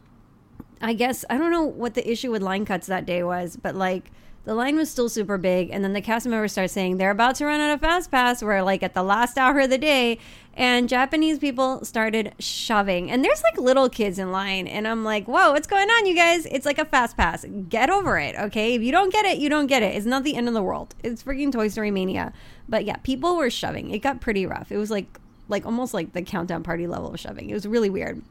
I 0.84 0.94
guess 0.94 1.24
I 1.30 1.38
don't 1.38 1.50
know 1.50 1.64
what 1.64 1.94
the 1.94 2.10
issue 2.10 2.30
with 2.30 2.42
line 2.42 2.66
cuts 2.66 2.88
that 2.88 3.06
day 3.06 3.24
was, 3.24 3.56
but 3.56 3.74
like 3.74 4.12
the 4.44 4.54
line 4.54 4.76
was 4.76 4.92
still 4.92 5.08
super 5.08 5.38
big. 5.38 5.70
And 5.72 5.82
then 5.82 5.94
the 5.94 6.02
cast 6.02 6.28
members 6.28 6.52
start 6.52 6.72
saying 6.72 6.98
they're 6.98 7.10
about 7.10 7.36
to 7.36 7.46
run 7.46 7.62
out 7.62 7.74
of 7.74 7.80
fast 7.80 8.12
pass. 8.12 8.44
We're 8.44 8.62
like 8.62 8.84
at 8.84 8.94
the 8.94 9.02
last 9.02 9.38
hour 9.38 9.62
of 9.62 9.70
the 9.70 9.78
day, 9.78 10.20
and 10.56 10.90
Japanese 10.90 11.40
people 11.40 11.86
started 11.86 12.34
shoving. 12.38 13.10
And 13.10 13.24
there's 13.24 13.42
like 13.44 13.58
little 13.58 13.88
kids 13.88 14.20
in 14.20 14.34
line, 14.34 14.68
and 14.68 14.86
I'm 14.86 15.06
like, 15.06 15.26
whoa, 15.26 15.54
what's 15.54 15.68
going 15.68 15.90
on, 15.90 16.06
you 16.06 16.16
guys? 16.16 16.46
It's 16.48 16.66
like 16.66 16.80
a 16.80 16.86
fast 16.86 17.16
pass. 17.16 17.46
Get 17.70 17.90
over 17.90 18.20
it, 18.20 18.36
okay? 18.36 18.76
If 18.76 18.82
you 18.82 18.92
don't 18.92 19.12
get 19.12 19.24
it, 19.26 19.38
you 19.38 19.48
don't 19.48 19.68
get 19.68 19.84
it. 19.84 19.96
It's 19.96 20.06
not 20.06 20.26
the 20.26 20.36
end 20.36 20.50
of 20.50 20.54
the 20.54 20.64
world. 20.64 20.96
It's 21.02 21.24
freaking 21.24 21.54
Toy 21.54 21.70
Story 21.70 21.92
Mania. 21.92 22.34
But 22.68 22.84
yeah, 22.84 22.98
people 22.98 23.38
were 23.38 23.50
shoving. 23.50 23.92
It 23.92 24.00
got 24.00 24.20
pretty 24.20 24.46
rough. 24.46 24.70
It 24.70 24.78
was 24.78 24.92
like 24.92 25.18
like 25.48 25.66
almost 25.66 25.94
like 25.94 26.14
the 26.14 26.22
countdown 26.22 26.64
party 26.64 26.88
level 26.88 27.14
of 27.14 27.20
shoving. 27.20 27.50
It 27.50 27.54
was 27.54 27.68
really 27.68 27.90
weird. 27.90 28.22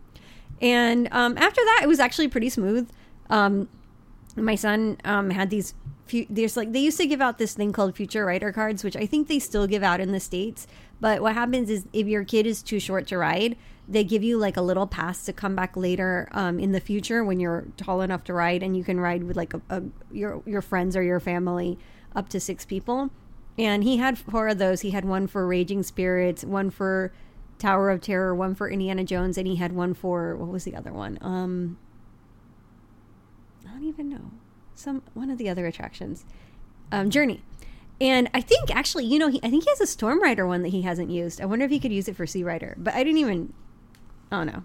And 0.62 1.08
um, 1.10 1.36
after 1.36 1.60
that, 1.60 1.80
it 1.82 1.88
was 1.88 1.98
actually 1.98 2.28
pretty 2.28 2.48
smooth. 2.48 2.88
Um, 3.28 3.68
my 4.36 4.54
son 4.54 4.96
um, 5.04 5.30
had 5.30 5.50
these. 5.50 5.74
Few, 6.06 6.26
there's 6.28 6.56
like 6.56 6.72
they 6.72 6.80
used 6.80 6.98
to 6.98 7.06
give 7.06 7.20
out 7.20 7.38
this 7.38 7.54
thing 7.54 7.72
called 7.72 7.94
future 7.94 8.24
rider 8.26 8.52
cards, 8.52 8.82
which 8.82 8.96
I 8.96 9.06
think 9.06 9.28
they 9.28 9.38
still 9.38 9.66
give 9.66 9.82
out 9.82 10.00
in 10.00 10.12
the 10.12 10.20
states. 10.20 10.66
But 11.00 11.20
what 11.20 11.34
happens 11.34 11.68
is 11.70 11.84
if 11.92 12.06
your 12.06 12.24
kid 12.24 12.46
is 12.46 12.62
too 12.62 12.80
short 12.80 13.06
to 13.08 13.18
ride, 13.18 13.56
they 13.88 14.04
give 14.04 14.22
you 14.22 14.38
like 14.38 14.56
a 14.56 14.62
little 14.62 14.86
pass 14.86 15.24
to 15.26 15.32
come 15.32 15.54
back 15.54 15.76
later 15.76 16.28
um, 16.32 16.58
in 16.58 16.72
the 16.72 16.80
future 16.80 17.24
when 17.24 17.40
you're 17.40 17.64
tall 17.76 18.00
enough 18.00 18.24
to 18.24 18.32
ride, 18.32 18.62
and 18.62 18.76
you 18.76 18.84
can 18.84 19.00
ride 19.00 19.24
with 19.24 19.36
like 19.36 19.54
a, 19.54 19.60
a 19.70 19.82
your 20.10 20.42
your 20.46 20.62
friends 20.62 20.96
or 20.96 21.02
your 21.02 21.20
family 21.20 21.78
up 22.14 22.28
to 22.30 22.40
six 22.40 22.64
people. 22.64 23.10
And 23.58 23.84
he 23.84 23.98
had 23.98 24.18
four 24.18 24.48
of 24.48 24.58
those. 24.58 24.80
He 24.80 24.90
had 24.90 25.04
one 25.04 25.26
for 25.26 25.46
Raging 25.46 25.82
Spirits, 25.82 26.42
one 26.44 26.70
for 26.70 27.12
Tower 27.62 27.90
of 27.90 28.00
Terror, 28.00 28.34
one 28.34 28.56
for 28.56 28.68
Indiana 28.68 29.04
Jones, 29.04 29.38
and 29.38 29.46
he 29.46 29.56
had 29.56 29.72
one 29.72 29.94
for 29.94 30.34
what 30.34 30.48
was 30.48 30.64
the 30.64 30.74
other 30.74 30.92
one? 30.92 31.16
Um, 31.20 31.78
I 33.64 33.70
don't 33.70 33.84
even 33.84 34.08
know. 34.08 34.32
Some 34.74 35.02
one 35.14 35.30
of 35.30 35.38
the 35.38 35.48
other 35.48 35.66
attractions, 35.66 36.24
um, 36.90 37.08
Journey. 37.08 37.42
And 38.00 38.28
I 38.34 38.40
think 38.40 38.74
actually, 38.74 39.04
you 39.04 39.16
know, 39.16 39.28
he, 39.28 39.38
I 39.44 39.48
think 39.48 39.62
he 39.62 39.70
has 39.70 39.80
a 39.80 39.86
Storm 39.86 40.20
Rider 40.20 40.44
one 40.44 40.62
that 40.62 40.70
he 40.70 40.82
hasn't 40.82 41.10
used. 41.10 41.40
I 41.40 41.44
wonder 41.44 41.64
if 41.64 41.70
he 41.70 41.78
could 41.78 41.92
use 41.92 42.08
it 42.08 42.16
for 42.16 42.26
Sea 42.26 42.42
Rider, 42.42 42.74
but 42.78 42.94
I 42.94 43.04
didn't 43.04 43.18
even. 43.18 43.52
I 44.32 44.38
don't 44.38 44.46
know. 44.46 44.64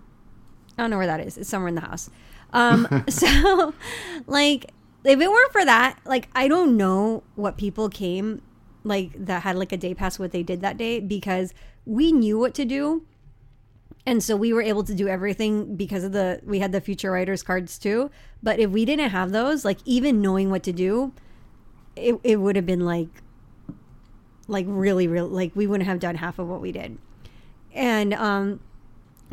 I 0.77 0.81
don't 0.81 0.89
know 0.89 0.97
where 0.97 1.07
that 1.07 1.19
is. 1.19 1.38
It's 1.38 1.49
somewhere 1.49 1.69
in 1.69 1.75
the 1.75 1.81
house. 1.81 2.10
Um, 2.51 3.03
so, 3.10 3.75
like, 4.25 4.71
if 5.03 5.21
it 5.21 5.29
weren't 5.29 5.51
for 5.51 5.63
that, 5.65 5.99
like, 6.03 6.29
I 6.33 6.47
don't 6.47 6.75
know 6.75 7.21
what 7.36 7.57
people 7.57 7.89
came 7.89 8.41
like 8.83 9.12
that 9.13 9.43
had 9.43 9.55
like 9.55 9.71
a 9.71 9.77
day 9.77 9.93
pass 9.93 10.17
what 10.17 10.31
they 10.31 10.41
did 10.41 10.62
that 10.62 10.77
day 10.77 10.99
because 10.99 11.53
we 11.88 12.12
knew 12.12 12.38
what 12.38 12.54
to 12.56 12.65
do. 12.65 13.04
And 14.06 14.23
so 14.23 14.36
we 14.36 14.54
were 14.54 14.62
able 14.62 14.84
to 14.84 14.93
do 14.93 15.08
everything 15.08 15.76
because 15.76 16.04
of 16.04 16.12
the 16.12 16.41
we 16.45 16.60
had 16.60 16.71
the 16.71 16.82
future 16.82 17.12
riders 17.12 17.43
cards 17.43 17.78
too. 17.78 18.12
But 18.43 18.60
if 18.60 18.69
we 18.69 18.86
didn't 18.86 19.10
have 19.10 19.32
those 19.32 19.65
like 19.65 19.80
even 19.86 20.21
knowing 20.21 20.50
what 20.50 20.63
to 20.63 20.73
do 20.73 21.13
it, 21.95 22.15
it 22.23 22.38
would 22.38 22.56
have 22.56 22.65
been 22.65 22.86
like 22.86 23.10
like 24.47 24.65
really 24.67 25.08
real 25.08 25.28
like 25.28 25.56
we 25.56 25.67
wouldn't 25.67 25.88
have 25.89 26.00
done 26.00 26.15
half 26.15 26.39
of 26.39 26.47
what 26.47 26.62
we 26.62 26.71
did. 26.71 26.97
And 27.73 28.13
um 28.13 28.60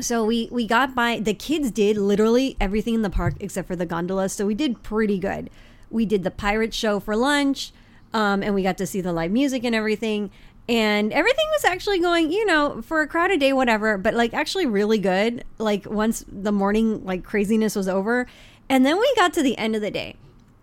so 0.00 0.24
we 0.24 0.48
we 0.50 0.66
got 0.66 0.94
by 0.94 1.20
the 1.20 1.34
kids 1.34 1.70
did 1.70 1.96
literally 1.96 2.56
everything 2.60 2.94
in 2.94 3.02
the 3.02 3.10
park 3.10 3.34
except 3.38 3.68
for 3.68 3.76
the 3.76 3.86
gondolas 3.86 4.32
so 4.32 4.46
we 4.46 4.54
did 4.54 4.82
pretty 4.82 5.18
good. 5.18 5.50
We 5.90 6.04
did 6.04 6.24
the 6.24 6.32
pirate 6.32 6.74
show 6.74 6.98
for 6.98 7.14
lunch 7.14 7.72
um, 8.12 8.42
and 8.42 8.54
we 8.54 8.62
got 8.62 8.78
to 8.78 8.86
see 8.86 9.00
the 9.00 9.12
live 9.12 9.30
music 9.30 9.64
and 9.64 9.74
everything 9.74 10.30
and 10.68 11.12
everything 11.12 11.44
was 11.52 11.64
actually 11.64 11.98
going 11.98 12.32
you 12.32 12.44
know 12.46 12.80
for 12.82 13.02
a 13.02 13.06
crowded 13.06 13.38
day 13.38 13.52
whatever 13.52 13.98
but 13.98 14.14
like 14.14 14.32
actually 14.32 14.66
really 14.66 14.98
good. 14.98 15.44
Like 15.58 15.86
once 15.86 16.24
the 16.26 16.52
morning 16.52 17.04
like 17.04 17.24
craziness 17.24 17.76
was 17.76 17.88
over. 17.88 18.26
And 18.68 18.84
then 18.84 18.98
we 18.98 19.12
got 19.16 19.34
to 19.34 19.42
the 19.42 19.58
end 19.58 19.76
of 19.76 19.82
the 19.82 19.90
day. 19.90 20.16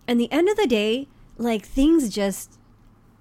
And 0.07 0.19
the 0.19 0.31
end 0.31 0.49
of 0.49 0.57
the 0.57 0.67
day 0.67 1.07
like 1.37 1.65
things 1.65 2.09
just 2.09 2.57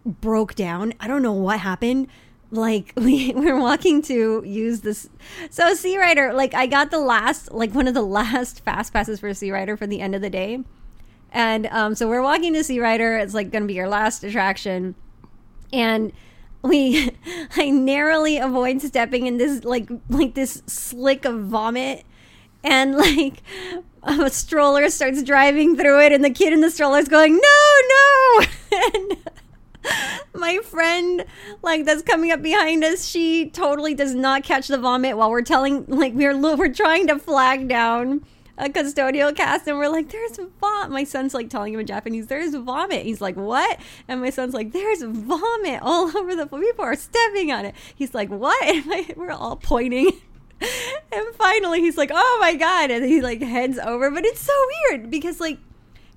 broke 0.04 0.54
down. 0.54 0.94
I 1.00 1.06
don't 1.06 1.22
know 1.22 1.32
what 1.32 1.60
happened. 1.60 2.08
Like 2.50 2.92
we 2.96 3.32
were 3.32 3.60
walking 3.60 4.00
to 4.02 4.42
use 4.44 4.80
this 4.80 5.08
so 5.50 5.74
sea 5.74 5.98
rider 5.98 6.32
like 6.32 6.52
i 6.54 6.66
got 6.66 6.90
the 6.90 6.98
last 6.98 7.52
like 7.52 7.72
one 7.74 7.86
of 7.86 7.94
the 7.94 8.02
last 8.18 8.64
fast 8.64 8.92
passes 8.92 9.20
for 9.20 9.32
sea 9.34 9.52
rider 9.52 9.76
for 9.76 9.86
the 9.86 10.00
end 10.00 10.14
of 10.14 10.22
the 10.22 10.30
day. 10.30 10.64
And 11.32 11.66
um, 11.66 11.94
so 11.94 12.08
we're 12.08 12.22
walking 12.22 12.54
to 12.54 12.64
sea 12.64 12.80
rider. 12.80 13.18
It's 13.18 13.34
like 13.34 13.50
gonna 13.50 13.66
be 13.66 13.74
your 13.74 13.88
last 13.88 14.24
attraction. 14.24 14.94
And 15.72 16.12
we 16.62 17.10
I 17.56 17.70
narrowly 17.70 18.38
avoid 18.38 18.82
stepping 18.82 19.26
in 19.26 19.38
this 19.38 19.64
like 19.64 19.88
like 20.08 20.34
this 20.34 20.62
slick 20.66 21.24
of 21.24 21.44
vomit. 21.44 22.04
And 22.62 22.94
like 22.96 23.42
a 24.02 24.30
stroller 24.30 24.88
starts 24.90 25.22
driving 25.22 25.76
through 25.76 26.00
it 26.00 26.12
and 26.12 26.24
the 26.24 26.30
kid 26.30 26.52
in 26.52 26.60
the 26.60 26.70
stroller 26.70 26.98
is 26.98 27.08
going 27.08 27.34
no 27.34 27.74
no! 27.88 28.46
And 28.72 29.16
my 30.34 30.58
friend 30.58 31.24
like 31.62 31.84
that's 31.84 32.02
coming 32.02 32.30
up 32.30 32.42
behind 32.42 32.84
us 32.84 33.06
she 33.06 33.50
totally 33.50 33.94
does 33.94 34.14
not 34.14 34.44
catch 34.44 34.68
the 34.68 34.78
vomit 34.78 35.16
while 35.16 35.30
we're 35.30 35.42
telling 35.42 35.84
like 35.86 36.12
we're 36.14 36.36
we're 36.56 36.72
trying 36.72 37.06
to 37.08 37.18
flag 37.18 37.66
down 37.68 38.24
a 38.60 38.68
custodial 38.68 39.34
cast 39.34 39.66
and 39.66 39.78
we're 39.78 39.88
like, 39.88 40.10
there's 40.10 40.38
vomit. 40.60 40.90
My 40.90 41.04
son's 41.04 41.32
like 41.32 41.48
telling 41.48 41.72
him 41.72 41.80
in 41.80 41.86
Japanese, 41.86 42.26
there's 42.26 42.54
vomit. 42.54 43.04
He's 43.06 43.20
like, 43.20 43.36
what? 43.36 43.80
And 44.06 44.20
my 44.20 44.30
son's 44.30 44.52
like, 44.52 44.72
there's 44.72 45.02
vomit 45.02 45.80
all 45.82 46.16
over 46.16 46.36
the 46.36 46.46
floor. 46.46 46.60
people 46.60 46.84
are 46.84 46.94
stepping 46.94 47.50
on 47.50 47.64
it. 47.64 47.74
He's 47.94 48.14
like, 48.14 48.28
what? 48.28 48.60
And 48.70 48.84
I, 48.88 49.12
we're 49.16 49.32
all 49.32 49.56
pointing. 49.56 50.12
and 50.60 51.34
finally 51.34 51.80
he's 51.80 51.96
like, 51.96 52.10
oh 52.12 52.38
my 52.40 52.54
God. 52.54 52.90
And 52.90 53.04
he 53.04 53.20
like 53.20 53.40
heads 53.40 53.78
over. 53.78 54.10
But 54.10 54.24
it's 54.24 54.40
so 54.40 54.52
weird 54.90 55.10
because 55.10 55.40
like, 55.40 55.58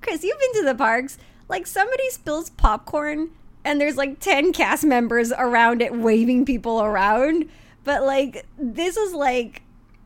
Chris, 0.00 0.22
you've 0.22 0.38
been 0.38 0.62
to 0.62 0.68
the 0.68 0.74
parks. 0.74 1.18
Like 1.48 1.66
somebody 1.66 2.08
spills 2.10 2.50
popcorn 2.50 3.30
and 3.64 3.80
there's 3.80 3.96
like 3.96 4.20
10 4.20 4.52
cast 4.52 4.84
members 4.84 5.32
around 5.32 5.82
it 5.82 5.94
waving 5.94 6.44
people 6.44 6.82
around. 6.82 7.48
But 7.84 8.04
like, 8.04 8.46
this 8.58 8.96
is 8.96 9.14
like 9.14 9.62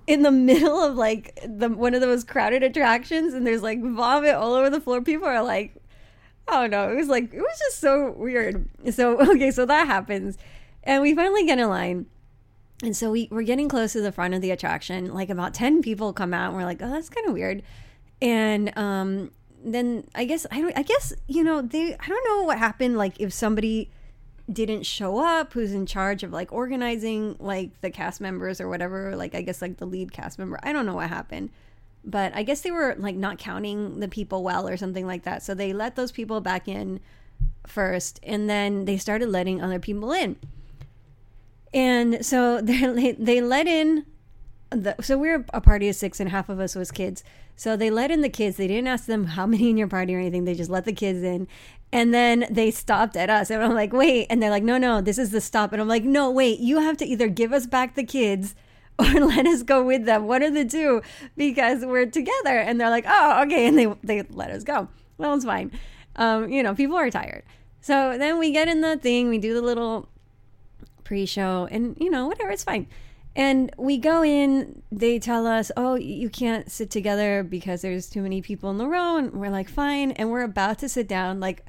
in 0.08 0.22
the 0.22 0.30
middle 0.50 0.82
of 0.82 0.96
like 0.96 1.38
the 1.46 1.68
one 1.68 1.94
of 1.94 2.00
the 2.00 2.06
most 2.06 2.26
crowded 2.26 2.64
attractions 2.64 3.34
and 3.34 3.46
there's 3.46 3.62
like 3.62 3.80
vomit 3.80 4.34
all 4.34 4.54
over 4.54 4.70
the 4.70 4.80
floor 4.80 5.00
people 5.02 5.28
are 5.28 5.42
like 5.42 5.76
oh 6.48 6.66
no 6.66 6.90
it 6.90 6.96
was 6.96 7.08
like 7.08 7.32
it 7.32 7.40
was 7.40 7.58
just 7.58 7.78
so 7.78 8.12
weird. 8.12 8.68
So 8.90 9.20
okay 9.34 9.52
so 9.52 9.64
that 9.66 9.86
happens. 9.86 10.36
And 10.82 11.02
we 11.02 11.14
finally 11.14 11.44
get 11.44 11.58
in 11.58 11.68
line. 11.68 12.06
And 12.82 12.96
so 12.96 13.10
we, 13.10 13.28
we're 13.32 13.42
getting 13.42 13.68
close 13.68 13.92
to 13.94 14.00
the 14.00 14.12
front 14.12 14.34
of 14.34 14.40
the 14.40 14.50
attraction 14.50 15.12
like 15.12 15.30
about 15.30 15.52
10 15.52 15.82
people 15.82 16.12
come 16.12 16.32
out 16.32 16.48
and 16.48 16.56
we're 16.56 16.64
like 16.64 16.82
oh 16.82 16.90
that's 16.90 17.10
kind 17.10 17.26
of 17.28 17.34
weird. 17.34 17.62
And 18.20 18.76
um 18.76 19.30
then 19.60 20.04
i 20.14 20.24
guess 20.24 20.46
i 20.52 20.60
don't 20.60 20.78
i 20.78 20.82
guess 20.82 21.12
you 21.26 21.42
know 21.42 21.60
they 21.60 21.92
i 21.98 22.06
don't 22.06 22.24
know 22.28 22.44
what 22.44 22.58
happened 22.58 22.96
like 22.96 23.20
if 23.20 23.32
somebody 23.32 23.90
didn't 24.50 24.84
show 24.84 25.18
up 25.18 25.52
who's 25.52 25.72
in 25.72 25.84
charge 25.84 26.22
of 26.22 26.32
like 26.32 26.52
organizing 26.52 27.36
like 27.38 27.80
the 27.82 27.90
cast 27.90 28.20
members 28.20 28.60
or 28.60 28.68
whatever 28.68 29.14
like 29.14 29.34
i 29.34 29.42
guess 29.42 29.60
like 29.60 29.76
the 29.76 29.86
lead 29.86 30.12
cast 30.12 30.38
member. 30.38 30.58
I 30.62 30.72
don't 30.72 30.86
know 30.86 30.94
what 30.94 31.08
happened. 31.08 31.50
But 32.04 32.34
i 32.34 32.42
guess 32.42 32.62
they 32.62 32.70
were 32.70 32.94
like 32.98 33.16
not 33.16 33.38
counting 33.38 34.00
the 34.00 34.08
people 34.08 34.42
well 34.42 34.68
or 34.68 34.76
something 34.76 35.06
like 35.06 35.24
that. 35.24 35.42
So 35.42 35.54
they 35.54 35.72
let 35.72 35.96
those 35.96 36.12
people 36.12 36.40
back 36.40 36.68
in 36.68 37.00
first 37.66 38.20
and 38.22 38.48
then 38.48 38.86
they 38.86 38.96
started 38.96 39.28
letting 39.28 39.62
other 39.62 39.78
people 39.78 40.12
in. 40.12 40.36
And 41.74 42.24
so 42.24 42.60
they 42.62 43.12
they 43.12 43.40
let 43.40 43.66
in 43.66 44.06
the, 44.70 44.94
so 45.00 45.16
we 45.16 45.30
are 45.30 45.44
a 45.54 45.60
party 45.60 45.88
of 45.88 45.96
six 45.96 46.20
and 46.20 46.30
half 46.30 46.48
of 46.48 46.60
us 46.60 46.74
was 46.74 46.90
kids 46.90 47.24
so 47.58 47.76
they 47.76 47.90
let 47.90 48.10
in 48.10 48.22
the 48.22 48.30
kids 48.30 48.56
they 48.56 48.68
didn't 48.68 48.86
ask 48.86 49.04
them 49.04 49.24
how 49.24 49.44
many 49.54 49.68
in 49.68 49.76
your 49.76 49.88
party 49.88 50.14
or 50.14 50.18
anything 50.18 50.46
they 50.46 50.54
just 50.54 50.70
let 50.70 50.86
the 50.86 50.92
kids 50.92 51.22
in 51.22 51.46
and 51.92 52.12
then 52.12 52.46
they 52.50 52.70
stopped 52.70 53.16
at 53.16 53.30
us. 53.30 53.50
And 53.50 53.62
I'm 53.62 53.74
like, 53.74 53.92
wait. 53.92 54.26
And 54.28 54.42
they're 54.42 54.50
like, 54.50 54.62
no, 54.62 54.78
no, 54.78 55.00
this 55.00 55.18
is 55.18 55.30
the 55.30 55.40
stop. 55.40 55.72
And 55.72 55.80
I'm 55.80 55.88
like, 55.88 56.04
no, 56.04 56.30
wait, 56.30 56.60
you 56.60 56.80
have 56.80 56.96
to 56.98 57.06
either 57.06 57.28
give 57.28 57.52
us 57.52 57.66
back 57.66 57.94
the 57.94 58.04
kids 58.04 58.54
or 58.98 59.06
let 59.06 59.46
us 59.46 59.62
go 59.62 59.82
with 59.82 60.04
them. 60.04 60.26
One 60.26 60.42
of 60.42 60.54
the 60.54 60.64
two, 60.64 61.02
because 61.36 61.84
we're 61.84 62.06
together. 62.06 62.58
And 62.58 62.80
they're 62.80 62.90
like, 62.90 63.06
oh, 63.08 63.42
okay. 63.44 63.66
And 63.66 63.78
they, 63.78 63.86
they 64.02 64.22
let 64.30 64.50
us 64.50 64.64
go. 64.64 64.88
Well, 65.16 65.34
it's 65.34 65.44
fine. 65.44 65.72
Um, 66.16 66.50
you 66.50 66.62
know, 66.62 66.74
people 66.74 66.96
are 66.96 67.10
tired. 67.10 67.44
So 67.80 68.18
then 68.18 68.38
we 68.38 68.50
get 68.50 68.68
in 68.68 68.80
the 68.80 68.96
thing, 68.96 69.28
we 69.28 69.38
do 69.38 69.54
the 69.54 69.62
little 69.62 70.08
pre 71.04 71.26
show, 71.26 71.68
and, 71.70 71.96
you 71.98 72.10
know, 72.10 72.26
whatever, 72.26 72.50
it's 72.50 72.64
fine. 72.64 72.88
And 73.36 73.70
we 73.78 73.98
go 73.98 74.24
in, 74.24 74.82
they 74.90 75.18
tell 75.18 75.46
us, 75.46 75.70
oh, 75.76 75.94
you 75.94 76.28
can't 76.28 76.70
sit 76.70 76.90
together 76.90 77.44
because 77.44 77.82
there's 77.82 78.10
too 78.10 78.22
many 78.22 78.42
people 78.42 78.70
in 78.70 78.78
the 78.78 78.88
row. 78.88 79.16
And 79.16 79.32
we're 79.32 79.50
like, 79.50 79.68
fine. 79.68 80.10
And 80.12 80.30
we're 80.30 80.42
about 80.42 80.80
to 80.80 80.88
sit 80.88 81.06
down. 81.06 81.38
Like, 81.38 81.64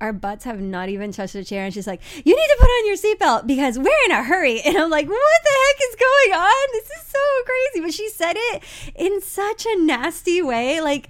our 0.00 0.12
butts 0.12 0.44
have 0.44 0.60
not 0.60 0.88
even 0.88 1.12
touched 1.12 1.32
the 1.32 1.44
chair, 1.44 1.64
and 1.64 1.72
she's 1.72 1.86
like, 1.86 2.02
"You 2.24 2.36
need 2.36 2.48
to 2.48 2.56
put 2.58 2.66
on 2.66 2.86
your 2.86 2.96
seatbelt 2.96 3.46
because 3.46 3.78
we're 3.78 4.04
in 4.06 4.10
a 4.12 4.22
hurry." 4.22 4.60
And 4.64 4.76
I'm 4.76 4.90
like, 4.90 5.08
"What 5.08 5.42
the 5.44 5.50
heck 5.50 5.88
is 5.88 5.96
going 5.96 6.40
on? 6.40 6.68
This 6.72 6.84
is 6.84 7.06
so 7.06 7.18
crazy!" 7.46 7.80
But 7.86 7.94
she 7.94 8.08
said 8.10 8.34
it 8.36 8.62
in 8.94 9.20
such 9.20 9.66
a 9.66 9.80
nasty 9.80 10.42
way, 10.42 10.80
like, 10.80 11.08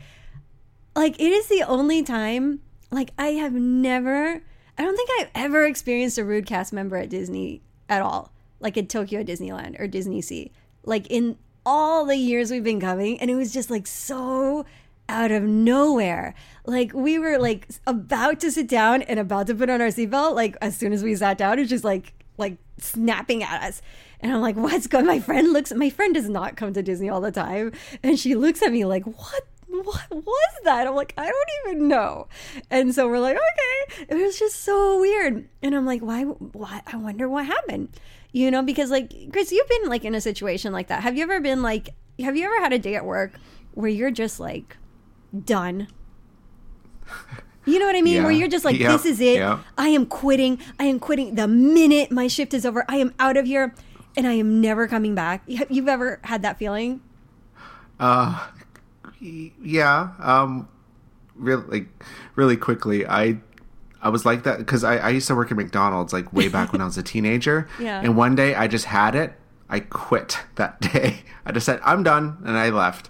like 0.95 1.19
it 1.19 1.33
is 1.33 1.47
the 1.49 1.63
only 1.63 2.03
time, 2.03 2.61
like 2.91 3.11
I 3.19 3.29
have 3.29 3.55
never, 3.55 4.43
I 4.79 4.83
don't 4.83 4.97
think 4.97 5.11
I've 5.19 5.31
ever 5.35 5.65
experienced 5.65 6.19
a 6.19 6.25
rude 6.25 6.47
cast 6.47 6.73
member 6.73 6.97
at 6.97 7.09
Disney 7.09 7.63
at 7.89 8.03
all, 8.03 8.33
like 8.65 8.77
at 8.77 8.89
Tokyo 8.89 9.23
Disneyland 9.23 9.79
or 9.79 9.87
Disney 9.87 10.23
Sea, 10.23 10.51
like 10.85 11.07
in 11.09 11.37
all 11.67 12.05
the 12.05 12.17
years 12.17 12.51
we've 12.51 12.65
been 12.65 12.81
coming, 12.81 13.21
and 13.21 13.31
it 13.31 13.37
was 13.37 13.53
just 13.53 13.71
like 13.71 13.87
so 13.87 14.65
out 15.09 15.31
of 15.31 15.43
nowhere. 15.43 16.35
Like 16.65 16.93
we 16.95 17.19
were 17.19 17.39
like 17.39 17.69
about 17.87 18.41
to 18.41 18.51
sit 18.51 18.67
down 18.67 19.03
and 19.03 19.21
about 19.21 19.47
to 19.49 19.55
put 19.55 19.71
on 19.71 19.81
our 19.81 19.89
seatbelt. 19.89 20.35
Like 20.35 20.57
as 20.63 20.77
soon 20.77 20.93
as 20.93 21.05
we 21.05 21.15
sat 21.15 21.39
down, 21.39 21.59
it's 21.59 21.71
just 21.71 21.85
like 21.85 22.15
like 22.39 22.57
snapping 22.79 23.43
at 23.43 23.63
us. 23.63 23.83
And 24.21 24.33
I'm 24.33 24.41
like, 24.41 24.57
what's 24.57 24.87
going? 24.87 25.05
My 25.05 25.21
friend 25.21 25.53
looks. 25.53 25.73
My 25.75 25.91
friend 25.91 26.15
does 26.15 26.31
not 26.31 26.57
come 26.57 26.73
to 26.73 26.83
Disney 26.83 27.11
all 27.11 27.21
the 27.21 27.31
time, 27.31 27.73
and 28.03 28.19
she 28.19 28.35
looks 28.35 28.63
at 28.63 28.73
me 28.73 28.85
like, 28.85 29.05
what? 29.05 29.47
What 29.67 30.09
was 30.09 30.55
that? 30.63 30.87
I'm 30.87 30.95
like, 30.95 31.15
I 31.19 31.25
don't 31.25 31.51
even 31.67 31.89
know. 31.89 32.29
And 32.71 32.95
so 32.95 33.09
we're 33.09 33.19
like, 33.19 33.37
okay. 33.37 34.07
It 34.09 34.15
was 34.15 34.39
just 34.39 34.63
so 34.63 35.01
weird. 35.01 35.49
And 35.63 35.75
I'm 35.75 35.85
like, 35.85 36.01
why? 36.01 36.23
Why? 36.23 36.81
I 36.87 36.97
wonder 36.97 37.29
what 37.29 37.47
happened. 37.47 37.89
You 38.35 38.51
know, 38.51 38.63
because 38.63 38.91
like 38.91 39.15
Chris, 39.33 39.51
you've 39.53 39.69
been 39.69 39.89
like 39.89 40.05
in 40.05 40.15
a 40.15 40.21
situation 40.21 40.73
like 40.73 40.89
that. 40.89 41.03
Have 41.05 41.17
you 41.17 41.23
ever 41.23 41.41
been 41.41 41.63
like? 41.63 41.91
Have 42.21 42.37
you 42.37 42.45
ever 42.45 42.61
had 42.61 42.73
a 42.73 42.79
day 42.79 42.97
at 42.97 43.05
work 43.05 43.33
where 43.75 43.89
you're 43.89 44.11
just 44.11 44.39
like 44.41 44.77
done. 45.45 45.89
You 47.67 47.79
know 47.79 47.87
what 47.87 47.97
I 47.97 48.03
mean? 48.03 48.17
Yeah. 48.17 48.23
Where 48.25 48.33
you're 48.33 48.49
just 48.49 48.65
like, 48.65 48.79
Yep. 48.79 48.91
this 48.93 49.05
is 49.07 49.21
it. 49.21 49.37
Yep. 49.37 49.59
I 49.79 49.89
am 49.89 50.05
quitting. 50.07 50.59
I 50.79 50.85
am 50.85 50.99
quitting 50.99 51.35
the 51.35 51.49
minute 51.49 52.11
my 52.11 52.27
shift 52.29 52.53
is 52.55 52.67
over. 52.67 52.85
I 52.89 52.97
am 52.97 53.15
out 53.19 53.37
of 53.37 53.47
here 53.47 53.75
and 54.17 54.27
I 54.27 54.33
am 54.35 54.61
never 54.61 54.87
coming 54.87 55.15
back. 55.15 55.43
You- 55.47 55.67
You've 55.71 55.89
ever 55.89 56.21
had 56.25 56.43
that 56.43 56.59
feeling? 56.59 57.01
Uh, 57.99 58.49
yeah. 59.21 60.11
Um, 60.19 60.69
really, 61.37 61.65
like, 61.69 62.05
really 62.37 62.57
quickly, 62.57 63.07
I, 63.07 63.39
I 64.05 64.11
was 64.11 64.27
like 64.27 64.43
that 64.45 64.59
because 64.59 64.85
I, 64.85 64.99
I 64.99 65.09
used 65.09 65.27
to 65.29 65.35
work 65.35 65.51
at 65.51 65.57
McDonald's 65.57 66.13
like 66.13 66.31
way 66.33 66.49
back 66.49 66.73
when 66.73 66.83
I 66.83 66.85
was 66.85 66.99
a 66.99 67.03
teenager. 67.15 67.67
Yeah. 67.81 68.01
And 68.01 68.17
one 68.17 68.35
day 68.35 68.55
I 68.55 68.69
just 68.69 68.85
had 68.85 69.15
it. 69.15 69.33
I 69.69 69.81
quit 69.81 70.39
that 70.57 70.81
day. 70.93 71.23
I 71.47 71.53
just 71.53 71.67
said 71.67 71.81
I'm 71.83 72.03
done, 72.03 72.37
and 72.45 72.57
I 72.57 72.69
left. 72.69 73.09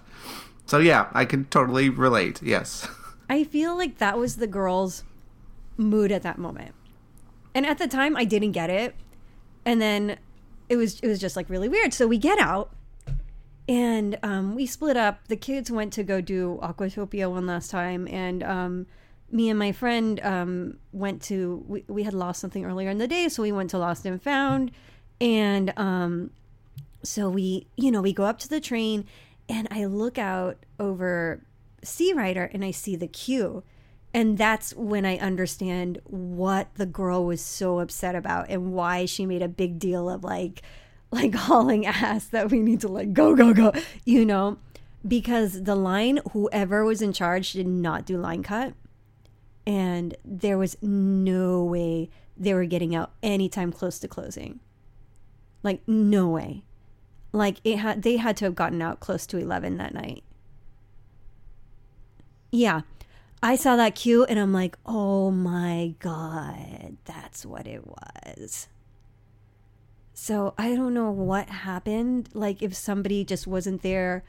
So 0.65 0.79
yeah, 0.79 1.09
I 1.13 1.25
can 1.25 1.45
totally 1.45 1.89
relate. 1.89 2.41
Yes. 2.41 2.87
I 3.29 3.43
feel 3.43 3.75
like 3.75 3.97
that 3.97 4.17
was 4.17 4.37
the 4.37 4.47
girl's 4.47 5.03
mood 5.77 6.11
at 6.11 6.23
that 6.23 6.37
moment. 6.37 6.73
And 7.53 7.65
at 7.65 7.77
the 7.77 7.87
time 7.87 8.15
I 8.15 8.23
didn't 8.23 8.53
get 8.53 8.69
it. 8.69 8.95
And 9.65 9.81
then 9.81 10.17
it 10.69 10.77
was 10.77 10.99
it 11.01 11.07
was 11.07 11.19
just 11.19 11.35
like 11.35 11.49
really 11.49 11.69
weird. 11.69 11.93
So 11.93 12.07
we 12.07 12.17
get 12.17 12.39
out 12.39 12.71
and 13.67 14.17
um, 14.23 14.55
we 14.55 14.65
split 14.65 14.95
up. 14.95 15.27
The 15.27 15.35
kids 15.35 15.69
went 15.69 15.91
to 15.93 16.03
go 16.03 16.21
do 16.21 16.59
Aquatopia 16.63 17.29
one 17.29 17.45
last 17.47 17.69
time 17.69 18.07
and 18.07 18.43
um, 18.43 18.87
me 19.31 19.49
and 19.49 19.59
my 19.59 19.71
friend 19.71 20.19
um, 20.23 20.77
went 20.91 21.21
to 21.23 21.63
we, 21.67 21.83
we 21.87 22.03
had 22.03 22.13
lost 22.13 22.39
something 22.39 22.65
earlier 22.65 22.89
in 22.89 22.97
the 22.97 23.07
day, 23.07 23.29
so 23.29 23.43
we 23.43 23.51
went 23.51 23.69
to 23.71 23.77
Lost 23.77 24.05
and 24.05 24.21
Found. 24.21 24.71
And 25.19 25.73
um, 25.77 26.31
so 27.05 27.29
we 27.29 27.67
you 27.75 27.91
know 27.91 28.01
we 28.01 28.13
go 28.13 28.25
up 28.25 28.39
to 28.39 28.47
the 28.49 28.59
train 28.59 29.05
and 29.47 29.67
i 29.71 29.85
look 29.85 30.17
out 30.17 30.57
over 30.79 31.41
sea 31.83 32.13
rider 32.13 32.49
and 32.53 32.65
i 32.65 32.71
see 32.71 32.95
the 32.95 33.07
queue. 33.07 33.63
And 34.13 34.37
that's 34.37 34.73
when 34.73 35.05
i 35.05 35.17
understand 35.17 35.99
what 36.05 36.73
the 36.75 36.85
girl 36.85 37.25
was 37.25 37.41
so 37.41 37.79
upset 37.79 38.15
about 38.15 38.49
and 38.49 38.73
why 38.73 39.05
she 39.05 39.25
made 39.25 39.41
a 39.41 39.47
big 39.47 39.79
deal 39.79 40.09
of 40.09 40.23
like 40.23 40.61
like 41.11 41.35
hauling 41.35 41.85
ass 41.85 42.25
that 42.25 42.51
we 42.51 42.59
need 42.59 42.81
to 42.81 42.87
like 42.87 43.13
go 43.13 43.35
go 43.35 43.53
go 43.53 43.71
you 44.03 44.25
know? 44.25 44.57
Because 45.07 45.63
the 45.63 45.75
line 45.75 46.19
whoever 46.31 46.83
was 46.83 46.99
in 46.99 47.13
charge 47.13 47.53
did 47.53 47.67
not 47.67 48.05
do 48.05 48.17
line 48.17 48.41
cut 48.41 48.73
and 49.65 50.15
there 50.23 50.57
was 50.57 50.77
no 50.81 51.63
way 51.63 52.09
they 52.37 52.53
were 52.53 52.65
getting 52.65 52.95
out 52.95 53.11
anytime 53.23 53.71
close 53.71 53.99
to 53.99 54.07
closing. 54.07 54.59
Like 55.63 55.81
no 55.87 56.29
way. 56.29 56.63
Like 57.31 57.57
it 57.63 57.77
had 57.77 58.03
they 58.03 58.17
had 58.17 58.37
to 58.37 58.45
have 58.45 58.55
gotten 58.55 58.81
out 58.81 58.99
close 58.99 59.25
to 59.27 59.37
11 59.37 59.77
that 59.77 59.93
night. 59.93 60.23
Yeah. 62.51 62.81
I 63.41 63.55
saw 63.55 63.75
that 63.75 63.95
queue 63.95 64.23
and 64.25 64.39
i'm 64.39 64.53
like 64.53 64.77
oh 64.85 65.29
my 65.29 65.93
god 65.99 66.97
that's 67.05 67.45
what 67.45 67.67
it 67.67 67.85
was. 67.85 68.67
So 70.13 70.53
i 70.57 70.75
don't 70.75 70.93
know 70.93 71.11
what 71.11 71.49
happened. 71.49 72.29
Like 72.33 72.61
if 72.61 72.75
somebody 72.75 73.23
just 73.23 73.47
wasn't 73.47 73.81
there 73.81 74.23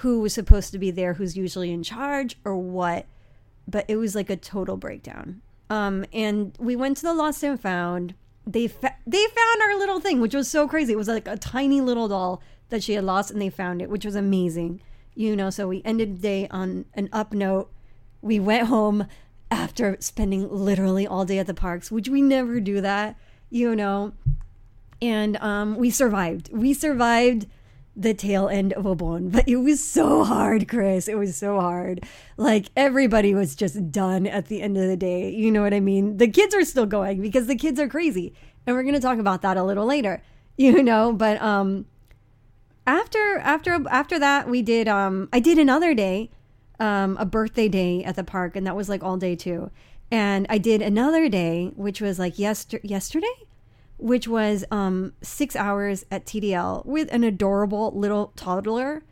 who 0.00 0.20
was 0.20 0.32
supposed 0.34 0.72
to 0.72 0.78
be 0.78 0.90
there 0.90 1.14
who's 1.14 1.36
usually 1.36 1.72
in 1.72 1.82
charge 1.82 2.36
or 2.44 2.56
what 2.56 3.06
but 3.66 3.84
it 3.88 3.96
was 3.96 4.14
like 4.14 4.30
a 4.30 4.36
total 4.36 4.76
breakdown. 4.76 5.42
Um 5.70 6.04
and 6.12 6.56
we 6.58 6.76
went 6.76 6.96
to 6.98 7.02
the 7.02 7.14
lost 7.14 7.42
and 7.42 7.60
found. 7.60 8.14
They 8.46 8.68
fa- 8.68 8.96
they 9.06 9.24
found 9.24 9.62
our 9.62 9.76
little 9.76 10.00
thing 10.00 10.20
which 10.20 10.34
was 10.34 10.48
so 10.48 10.66
crazy. 10.66 10.92
It 10.92 10.98
was 10.98 11.08
like 11.08 11.28
a 11.28 11.36
tiny 11.36 11.80
little 11.80 12.08
doll 12.08 12.42
that 12.70 12.82
she 12.82 12.94
had 12.94 13.04
lost 13.04 13.30
and 13.30 13.40
they 13.40 13.50
found 13.50 13.82
it 13.82 13.90
which 13.90 14.04
was 14.04 14.14
amazing. 14.14 14.80
You 15.14 15.36
know 15.36 15.50
so 15.50 15.68
we 15.68 15.82
ended 15.84 16.16
the 16.16 16.22
day 16.22 16.48
on 16.50 16.86
an 16.94 17.08
up 17.12 17.32
note. 17.32 17.70
We 18.20 18.40
went 18.40 18.68
home 18.68 19.06
after 19.50 19.96
spending 20.00 20.48
literally 20.50 21.06
all 21.06 21.24
day 21.24 21.38
at 21.38 21.46
the 21.46 21.54
parks 21.54 21.90
which 21.90 22.08
we 22.08 22.22
never 22.22 22.60
do 22.60 22.80
that 22.80 23.16
you 23.52 23.76
know? 23.76 24.14
And 25.00 25.36
um, 25.36 25.76
we 25.76 25.90
survived. 25.90 26.50
We 26.52 26.72
survived 26.72 27.46
the 27.94 28.14
tail 28.14 28.48
end 28.48 28.72
of 28.72 28.84
Obon, 28.84 29.30
but 29.30 29.46
it 29.48 29.56
was 29.56 29.86
so 29.86 30.24
hard, 30.24 30.68
Chris. 30.68 31.08
It 31.08 31.18
was 31.18 31.36
so 31.36 31.60
hard. 31.60 32.04
Like 32.36 32.70
everybody 32.76 33.34
was 33.34 33.54
just 33.54 33.90
done 33.92 34.26
at 34.26 34.46
the 34.46 34.62
end 34.62 34.78
of 34.78 34.86
the 34.86 34.96
day. 34.96 35.30
You 35.30 35.50
know 35.50 35.62
what 35.62 35.74
I 35.74 35.80
mean? 35.80 36.16
The 36.16 36.28
kids 36.28 36.54
are 36.54 36.64
still 36.64 36.86
going 36.86 37.20
because 37.20 37.46
the 37.46 37.56
kids 37.56 37.78
are 37.78 37.88
crazy, 37.88 38.34
and 38.66 38.74
we're 38.74 38.82
going 38.82 38.94
to 38.94 39.00
talk 39.00 39.18
about 39.18 39.42
that 39.42 39.56
a 39.56 39.64
little 39.64 39.86
later. 39.86 40.22
You 40.58 40.82
know, 40.82 41.14
but 41.14 41.40
um, 41.40 41.86
after 42.86 43.38
after 43.38 43.82
after 43.88 44.18
that, 44.18 44.50
we 44.50 44.60
did 44.60 44.86
um, 44.86 45.30
I 45.32 45.40
did 45.40 45.58
another 45.58 45.94
day, 45.94 46.30
um, 46.78 47.16
a 47.18 47.24
birthday 47.24 47.68
day 47.68 48.04
at 48.04 48.16
the 48.16 48.22
park, 48.22 48.54
and 48.54 48.66
that 48.66 48.76
was 48.76 48.86
like 48.90 49.02
all 49.02 49.16
day 49.16 49.34
too. 49.34 49.70
And 50.10 50.46
I 50.50 50.58
did 50.58 50.82
another 50.82 51.30
day, 51.30 51.72
which 51.74 52.02
was 52.02 52.18
like 52.18 52.38
yester- 52.38 52.80
yesterday 52.82 53.32
which 54.02 54.26
was 54.26 54.64
um, 54.72 55.12
six 55.22 55.54
hours 55.54 56.04
at 56.10 56.26
TDL 56.26 56.84
with 56.84 57.08
an 57.12 57.22
adorable 57.22 57.92
little 57.94 58.32
toddler. 58.34 59.04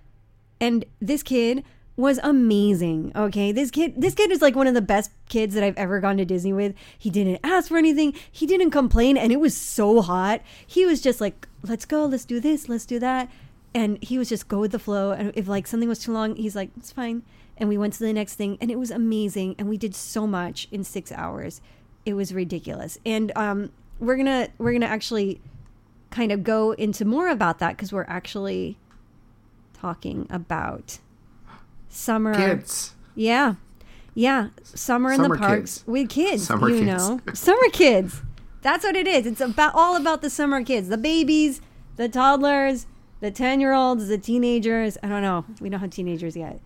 And 0.61 0.85
this 1.01 1.23
kid 1.23 1.65
was 1.97 2.19
amazing. 2.25 3.13
Okay, 3.15 3.53
this 3.53 3.71
kid, 3.71 3.95
this 3.97 4.15
kid 4.15 4.33
is 4.33 4.43
like 4.43 4.57
one 4.57 4.67
of 4.67 4.75
the 4.75 4.83
best 4.83 5.13
kids 5.29 5.55
that 5.55 5.63
I've 5.63 5.77
ever 5.77 6.01
gone 6.01 6.17
to 6.17 6.25
Disney 6.25 6.53
with. 6.53 6.75
He 6.99 7.09
didn't 7.09 7.39
ask 7.45 7.69
for 7.69 7.79
anything. 7.79 8.15
He 8.33 8.47
didn't 8.47 8.73
complain, 8.73 9.17
and 9.17 9.33
it 9.33 9.39
was 9.39 9.57
so 9.57 10.03
hot. 10.03 10.43
He 10.67 10.85
was 10.85 11.01
just 11.01 11.21
like, 11.21 11.47
"Let's 11.63 11.85
go. 11.85 12.07
Let's 12.07 12.25
do 12.25 12.41
this. 12.41 12.69
Let's 12.69 12.87
do 12.87 12.99
that." 12.99 13.31
And 13.73 14.03
he 14.03 14.19
was 14.19 14.29
just 14.29 14.49
go 14.49 14.59
with 14.59 14.73
the 14.73 14.81
flow. 14.81 15.13
And 15.13 15.31
if 15.37 15.47
like 15.47 15.69
something 15.69 15.89
was 15.89 16.01
too 16.01 16.13
long, 16.13 16.35
he's 16.35 16.57
like, 16.57 16.71
"It's 16.77 16.91
fine." 16.91 17.23
And 17.57 17.69
we 17.69 17.79
went 17.79 17.93
to 17.95 18.01
the 18.01 18.13
next 18.13 18.35
thing, 18.35 18.59
and 18.61 18.71
it 18.71 18.79
was 18.79 18.91
amazing. 18.91 19.55
And 19.57 19.69
we 19.69 19.77
did 19.77 19.95
so 19.95 20.27
much 20.27 20.67
in 20.73 20.83
six 20.83 21.13
hours. 21.13 21.61
It 22.05 22.15
was 22.15 22.35
ridiculous. 22.35 22.99
And 23.05 23.31
um, 23.37 23.71
we're 24.01 24.17
gonna 24.17 24.49
we're 24.59 24.73
gonna 24.73 24.87
actually 24.87 25.41
kind 26.11 26.33
of 26.33 26.43
go 26.43 26.73
into 26.73 27.05
more 27.05 27.29
about 27.29 27.59
that 27.61 27.77
because 27.77 27.93
we're 27.93 28.05
actually 28.09 28.77
talking 29.75 30.27
about 30.31 30.99
summer 31.89 32.35
Kids. 32.35 32.95
yeah 33.15 33.55
yeah 34.15 34.49
summer 34.63 35.13
in 35.13 35.23
the 35.23 35.31
parks 35.31 35.79
kids. 35.79 35.85
with 35.87 36.09
kids 36.09 36.47
Summer 36.47 36.69
you 36.69 36.85
kids. 36.85 37.09
know 37.09 37.21
summer 37.35 37.69
kids 37.73 38.23
that's 38.63 38.85
what 38.85 38.97
it 38.97 39.07
is 39.07 39.27
it's 39.27 39.41
about 39.41 39.75
all 39.75 39.97
about 39.97 40.21
the 40.23 40.31
summer 40.31 40.63
kids 40.65 40.89
the 40.89 40.99
babies 40.99 41.61
the 41.97 42.09
toddlers 42.09 42.87
the 43.21 43.31
10 43.31 43.61
year 43.61 43.73
olds 43.73 44.09
the 44.09 44.19
teenagers 44.19 44.99
i 45.03 45.09
don't 45.09 45.23
know 45.23 45.45
we 45.61 45.69
don't 45.69 45.81
have 45.81 45.91
teenagers 45.91 46.37
yet 46.37 46.59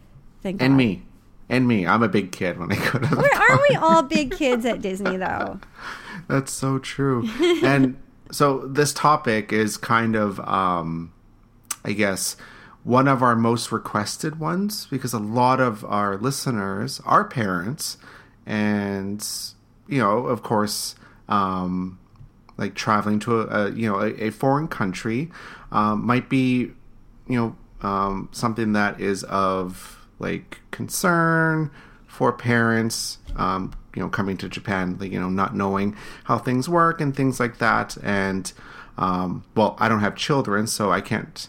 thank 0.42 0.60
you. 0.60 0.64
And 0.64 0.72
God. 0.74 0.78
me. 0.78 1.02
And 1.46 1.68
me. 1.68 1.86
I'm 1.86 2.02
a 2.02 2.08
big 2.08 2.32
kid 2.32 2.58
when 2.58 2.72
I 2.72 2.76
go 2.76 2.92
to 2.92 2.98
the 3.00 3.16
Where 3.16 3.34
aren't 3.34 3.60
we 3.68 3.76
all 3.76 4.02
big 4.02 4.32
kids 4.32 4.64
at 4.64 4.80
disney 4.80 5.16
though 5.18 5.60
That's 6.28 6.52
so 6.52 6.78
true. 6.78 7.28
and 7.62 7.96
so 8.30 8.66
this 8.66 8.92
topic 8.92 9.52
is 9.52 9.76
kind 9.76 10.16
of, 10.16 10.40
um, 10.40 11.12
I 11.84 11.92
guess, 11.92 12.36
one 12.82 13.08
of 13.08 13.22
our 13.22 13.34
most 13.34 13.72
requested 13.72 14.38
ones 14.38 14.86
because 14.90 15.12
a 15.12 15.18
lot 15.18 15.60
of 15.60 15.84
our 15.84 16.16
listeners 16.18 17.00
are 17.06 17.24
parents, 17.24 17.96
and 18.44 19.26
you 19.88 19.98
know, 19.98 20.26
of 20.26 20.42
course, 20.42 20.94
um, 21.28 21.98
like 22.56 22.74
traveling 22.74 23.18
to 23.20 23.40
a, 23.40 23.46
a 23.46 23.70
you 23.70 23.90
know 23.90 24.00
a, 24.00 24.24
a 24.24 24.30
foreign 24.30 24.68
country 24.68 25.30
um, 25.72 26.04
might 26.06 26.28
be 26.28 26.70
you 27.26 27.36
know 27.38 27.56
um, 27.80 28.28
something 28.32 28.72
that 28.72 29.00
is 29.00 29.24
of 29.24 30.06
like 30.18 30.60
concern 30.70 31.70
for 32.06 32.32
parents 32.32 33.18
um, 33.36 33.72
you 33.94 34.02
know 34.02 34.08
coming 34.08 34.36
to 34.38 34.48
Japan, 34.48 34.96
like, 34.98 35.12
you 35.12 35.20
know, 35.20 35.28
not 35.30 35.54
knowing 35.54 35.96
how 36.24 36.38
things 36.38 36.68
work 36.68 37.00
and 37.00 37.14
things 37.14 37.38
like 37.40 37.58
that. 37.58 37.96
And 38.02 38.52
um, 38.96 39.44
well, 39.54 39.76
I 39.78 39.88
don't 39.88 40.00
have 40.00 40.14
children, 40.16 40.66
so 40.66 40.92
I 40.92 41.00
can't 41.00 41.48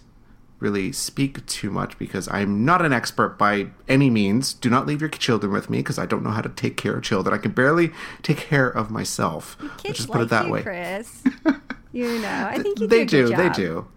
really 0.59 0.91
speak 0.91 1.45
too 1.45 1.69
much 1.69 1.97
because 1.99 2.27
I'm 2.29 2.63
not 2.63 2.83
an 2.83 2.93
expert 2.93 3.37
by 3.37 3.67
any 3.87 4.09
means. 4.09 4.53
Do 4.53 4.69
not 4.69 4.87
leave 4.87 5.01
your 5.01 5.09
children 5.09 5.51
with 5.51 5.69
me 5.69 5.79
because 5.79 5.99
I 5.99 6.05
don't 6.05 6.23
know 6.23 6.31
how 6.31 6.41
to 6.41 6.49
take 6.49 6.77
care 6.77 6.95
of 6.95 7.03
children. 7.03 7.33
I 7.35 7.37
can 7.37 7.51
barely 7.51 7.91
take 8.23 8.37
care 8.37 8.69
of 8.69 8.89
myself. 8.89 9.57
Let's 9.83 9.99
just 9.99 10.09
like 10.09 10.13
put 10.17 10.21
it 10.23 10.29
that 10.29 10.45
you, 10.45 10.51
way. 10.53 10.61
Chris. 10.63 11.23
you 11.91 12.19
know, 12.19 12.47
I 12.49 12.57
think 12.61 12.79
you 12.79 12.87
they 12.87 13.05
do. 13.05 13.25
a 13.25 13.29
do. 13.29 13.35
good 13.35 13.37
They 13.37 13.49
do. 13.49 13.87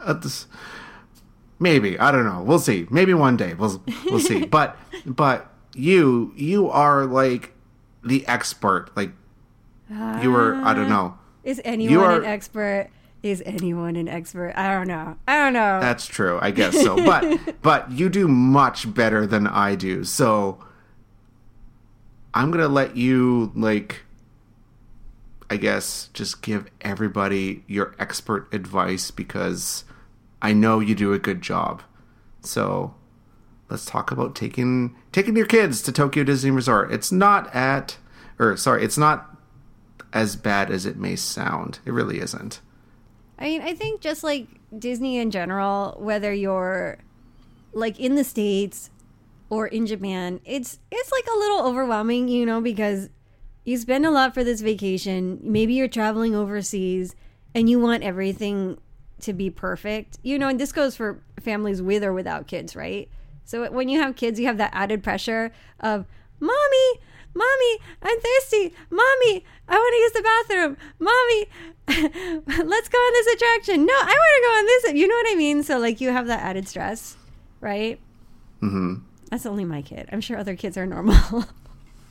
Uh, 0.00 0.12
this- 0.14 0.46
maybe 1.58 1.98
I 1.98 2.10
don't 2.12 2.24
know. 2.24 2.42
We'll 2.42 2.58
see. 2.60 2.86
Maybe 2.90 3.12
one 3.14 3.36
day 3.36 3.54
we'll 3.54 3.82
we'll 4.06 4.20
see. 4.20 4.46
But 4.56 4.76
but 5.04 5.52
you 5.74 6.32
you 6.36 6.70
are 6.70 7.04
like 7.04 7.52
the 8.06 8.26
expert. 8.26 8.90
Like 8.96 9.12
you 9.90 10.30
were. 10.30 10.54
I 10.56 10.74
don't 10.74 10.86
ah. 10.86 11.08
know. 11.08 11.18
Is 11.44 11.60
anyone 11.64 12.04
are- 12.04 12.20
an 12.20 12.24
expert? 12.24 12.88
Is 13.22 13.42
anyone 13.44 13.96
an 13.96 14.08
expert? 14.08 14.52
I 14.56 14.72
don't 14.72 14.86
know. 14.86 15.16
I 15.26 15.36
don't 15.38 15.52
know. 15.52 15.80
That's 15.80 16.06
true. 16.06 16.38
I 16.40 16.50
guess 16.50 16.80
so. 16.80 16.96
But 16.96 17.56
but 17.62 17.90
you 17.90 18.08
do 18.08 18.28
much 18.28 18.92
better 18.92 19.26
than 19.26 19.46
I 19.46 19.74
do. 19.74 20.04
So 20.04 20.64
I'm 22.34 22.50
gonna 22.50 22.68
let 22.68 22.96
you 22.96 23.52
like. 23.54 24.02
I 25.48 25.56
guess 25.56 26.10
just 26.12 26.42
give 26.42 26.68
everybody 26.80 27.62
your 27.68 27.94
expert 28.00 28.52
advice 28.52 29.12
because 29.12 29.84
I 30.42 30.52
know 30.52 30.80
you 30.80 30.94
do 30.96 31.12
a 31.12 31.20
good 31.20 31.40
job. 31.40 31.82
So 32.40 32.94
let's 33.68 33.84
talk 33.84 34.10
about 34.10 34.34
taking 34.34 34.96
taking 35.12 35.36
your 35.36 35.46
kids 35.46 35.82
to 35.82 35.92
Tokyo 35.92 36.24
Disney 36.24 36.50
Resort. 36.50 36.92
It's 36.92 37.10
not 37.10 37.54
at 37.54 37.98
or 38.38 38.56
sorry, 38.56 38.84
it's 38.84 38.98
not 38.98 39.36
as 40.12 40.36
bad 40.36 40.70
as 40.70 40.86
it 40.86 40.96
may 40.96 41.16
sound. 41.16 41.78
It 41.84 41.92
really 41.92 42.20
isn't. 42.20 42.60
I 43.38 43.44
mean, 43.44 43.60
I 43.62 43.74
think 43.74 44.00
just 44.00 44.24
like 44.24 44.46
Disney 44.76 45.18
in 45.18 45.30
general, 45.30 45.96
whether 45.98 46.32
you're 46.32 46.98
like 47.72 48.00
in 48.00 48.14
the 48.14 48.24
states 48.24 48.90
or 49.50 49.66
in 49.66 49.86
Japan, 49.86 50.40
it's 50.44 50.78
it's 50.90 51.12
like 51.12 51.26
a 51.26 51.38
little 51.38 51.66
overwhelming, 51.66 52.28
you 52.28 52.46
know, 52.46 52.60
because 52.60 53.10
you 53.64 53.76
spend 53.76 54.06
a 54.06 54.10
lot 54.10 54.32
for 54.32 54.44
this 54.44 54.60
vacation. 54.60 55.40
Maybe 55.42 55.74
you're 55.74 55.88
traveling 55.88 56.34
overseas 56.34 57.14
and 57.54 57.68
you 57.68 57.78
want 57.78 58.02
everything 58.02 58.78
to 59.20 59.32
be 59.32 59.50
perfect. 59.50 60.18
You 60.22 60.38
know, 60.38 60.48
and 60.48 60.58
this 60.58 60.72
goes 60.72 60.96
for 60.96 61.22
families 61.40 61.82
with 61.82 62.04
or 62.04 62.12
without 62.12 62.46
kids, 62.46 62.74
right? 62.74 63.08
So 63.46 63.70
when 63.70 63.88
you 63.88 64.00
have 64.00 64.14
kids, 64.16 64.38
you 64.38 64.46
have 64.46 64.58
that 64.58 64.70
added 64.74 65.02
pressure 65.02 65.52
of, 65.80 66.04
"Mommy, 66.40 67.00
Mommy, 67.36 67.78
I'm 68.02 68.18
thirsty. 68.18 68.74
Mommy, 68.90 69.44
I 69.68 69.76
want 69.76 69.92
to 69.92 69.98
use 69.98 70.12
the 70.12 70.22
bathroom. 70.22 70.76
Mommy, 70.98 71.46
let's 72.66 72.88
go 72.88 72.98
on 72.98 73.12
this 73.12 73.34
attraction. 73.34 73.84
No, 73.84 73.92
I 73.92 74.04
want 74.04 74.34
to 74.36 74.42
go 74.42 74.58
on 74.58 74.66
this. 74.66 74.92
You 75.00 75.06
know 75.06 75.14
what 75.14 75.26
I 75.32 75.34
mean? 75.36 75.62
So 75.62 75.78
like 75.78 76.00
you 76.00 76.10
have 76.10 76.26
that 76.28 76.40
added 76.40 76.66
stress, 76.66 77.16
right? 77.60 78.00
Mhm. 78.62 79.02
That's 79.30 79.44
only 79.44 79.64
my 79.66 79.82
kid. 79.82 80.08
I'm 80.12 80.20
sure 80.22 80.38
other 80.38 80.56
kids 80.56 80.78
are 80.78 80.86
normal. 80.86 81.44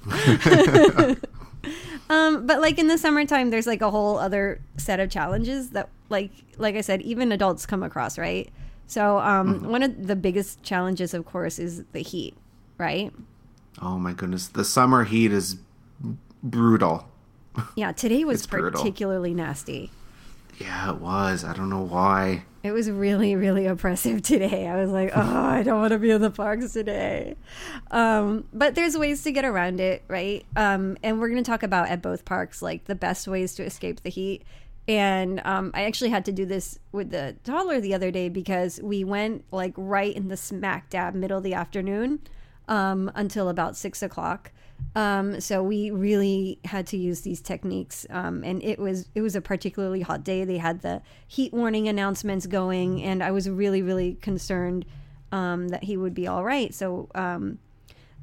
um, 2.09 2.45
but 2.45 2.61
like 2.61 2.77
in 2.77 2.87
the 2.87 2.97
summertime, 2.97 3.49
there's 3.49 3.65
like 3.67 3.81
a 3.81 3.89
whole 3.89 4.17
other 4.17 4.61
set 4.77 4.99
of 4.99 5.09
challenges 5.09 5.71
that, 5.71 5.89
like, 6.09 6.31
like 6.57 6.75
I 6.75 6.81
said, 6.81 7.01
even 7.01 7.31
adults 7.31 7.65
come 7.65 7.81
across, 7.83 8.17
right? 8.19 8.49
So 8.87 9.19
um, 9.19 9.69
one 9.69 9.83
of 9.83 10.07
the 10.07 10.15
biggest 10.15 10.61
challenges, 10.63 11.13
of 11.13 11.25
course, 11.25 11.59
is 11.59 11.83
the 11.91 12.01
heat, 12.01 12.35
right? 12.77 13.11
Oh 13.81 13.97
my 13.97 14.13
goodness, 14.13 14.47
the 14.47 14.63
summer 14.63 15.03
heat 15.03 15.31
is 15.31 15.57
brutal. 16.43 17.07
Yeah, 17.75 17.91
today 17.91 18.23
was 18.25 18.39
It's 18.41 18.47
brutal. 18.47 18.79
particularly 18.81 19.33
nasty. 19.33 19.91
Yeah, 20.59 20.91
it 20.91 21.01
was. 21.01 21.43
I 21.43 21.53
don't 21.53 21.69
know 21.69 21.81
why. 21.81 22.43
It 22.63 22.71
was 22.71 22.89
really, 22.89 23.35
really 23.35 23.65
oppressive 23.65 24.21
today. 24.21 24.67
I 24.67 24.77
was 24.81 24.89
like, 24.89 25.11
oh, 25.13 25.21
I 25.21 25.63
don't 25.63 25.81
want 25.81 25.91
to 25.91 25.99
be 25.99 26.09
in 26.11 26.21
the 26.21 26.31
parks 26.31 26.71
today. 26.71 27.35
Um, 27.91 28.45
but 28.53 28.73
there's 28.73 28.97
ways 28.97 29.21
to 29.23 29.31
get 29.33 29.43
around 29.43 29.81
it, 29.81 30.03
right? 30.07 30.45
Um, 30.55 30.97
and 31.03 31.19
we're 31.19 31.27
going 31.29 31.43
to 31.43 31.47
talk 31.49 31.61
about 31.63 31.89
at 31.89 32.01
both 32.01 32.23
parks, 32.23 32.61
like 32.61 32.85
the 32.85 32.95
best 32.95 33.27
ways 33.27 33.53
to 33.55 33.63
escape 33.63 34.01
the 34.03 34.09
heat. 34.09 34.43
And 34.87 35.41
um, 35.45 35.71
I 35.73 35.85
actually 35.85 36.11
had 36.11 36.25
to 36.25 36.31
do 36.31 36.45
this 36.45 36.77
with 36.91 37.09
the 37.09 37.35
toddler 37.43 37.79
the 37.79 37.93
other 37.93 38.11
day 38.11 38.29
because 38.29 38.79
we 38.83 39.03
went 39.03 39.45
like 39.51 39.73
right 39.75 40.15
in 40.15 40.27
the 40.27 40.37
smack 40.37 40.89
dab 40.89 41.15
middle 41.15 41.39
of 41.39 41.43
the 41.43 41.55
afternoon 41.55 42.19
um, 42.67 43.11
until 43.15 43.49
about 43.49 43.75
six 43.75 44.03
o'clock. 44.03 44.51
Um, 44.95 45.41
so 45.41 45.63
we 45.63 45.89
really 45.89 46.59
had 46.65 46.85
to 46.87 46.97
use 46.97 47.21
these 47.21 47.41
techniques, 47.41 48.05
um, 48.09 48.43
and 48.43 48.61
it 48.63 48.77
was 48.77 49.09
it 49.15 49.21
was 49.21 49.35
a 49.35 49.41
particularly 49.41 50.01
hot 50.01 50.23
day. 50.23 50.43
They 50.43 50.57
had 50.57 50.81
the 50.81 51.01
heat 51.27 51.53
warning 51.53 51.87
announcements 51.87 52.45
going, 52.45 53.01
and 53.01 53.23
I 53.23 53.31
was 53.31 53.49
really 53.49 53.81
really 53.81 54.15
concerned 54.15 54.85
um, 55.31 55.69
that 55.69 55.85
he 55.85 55.97
would 55.97 56.13
be 56.13 56.27
all 56.27 56.43
right. 56.43 56.73
So 56.73 57.09
um, 57.15 57.59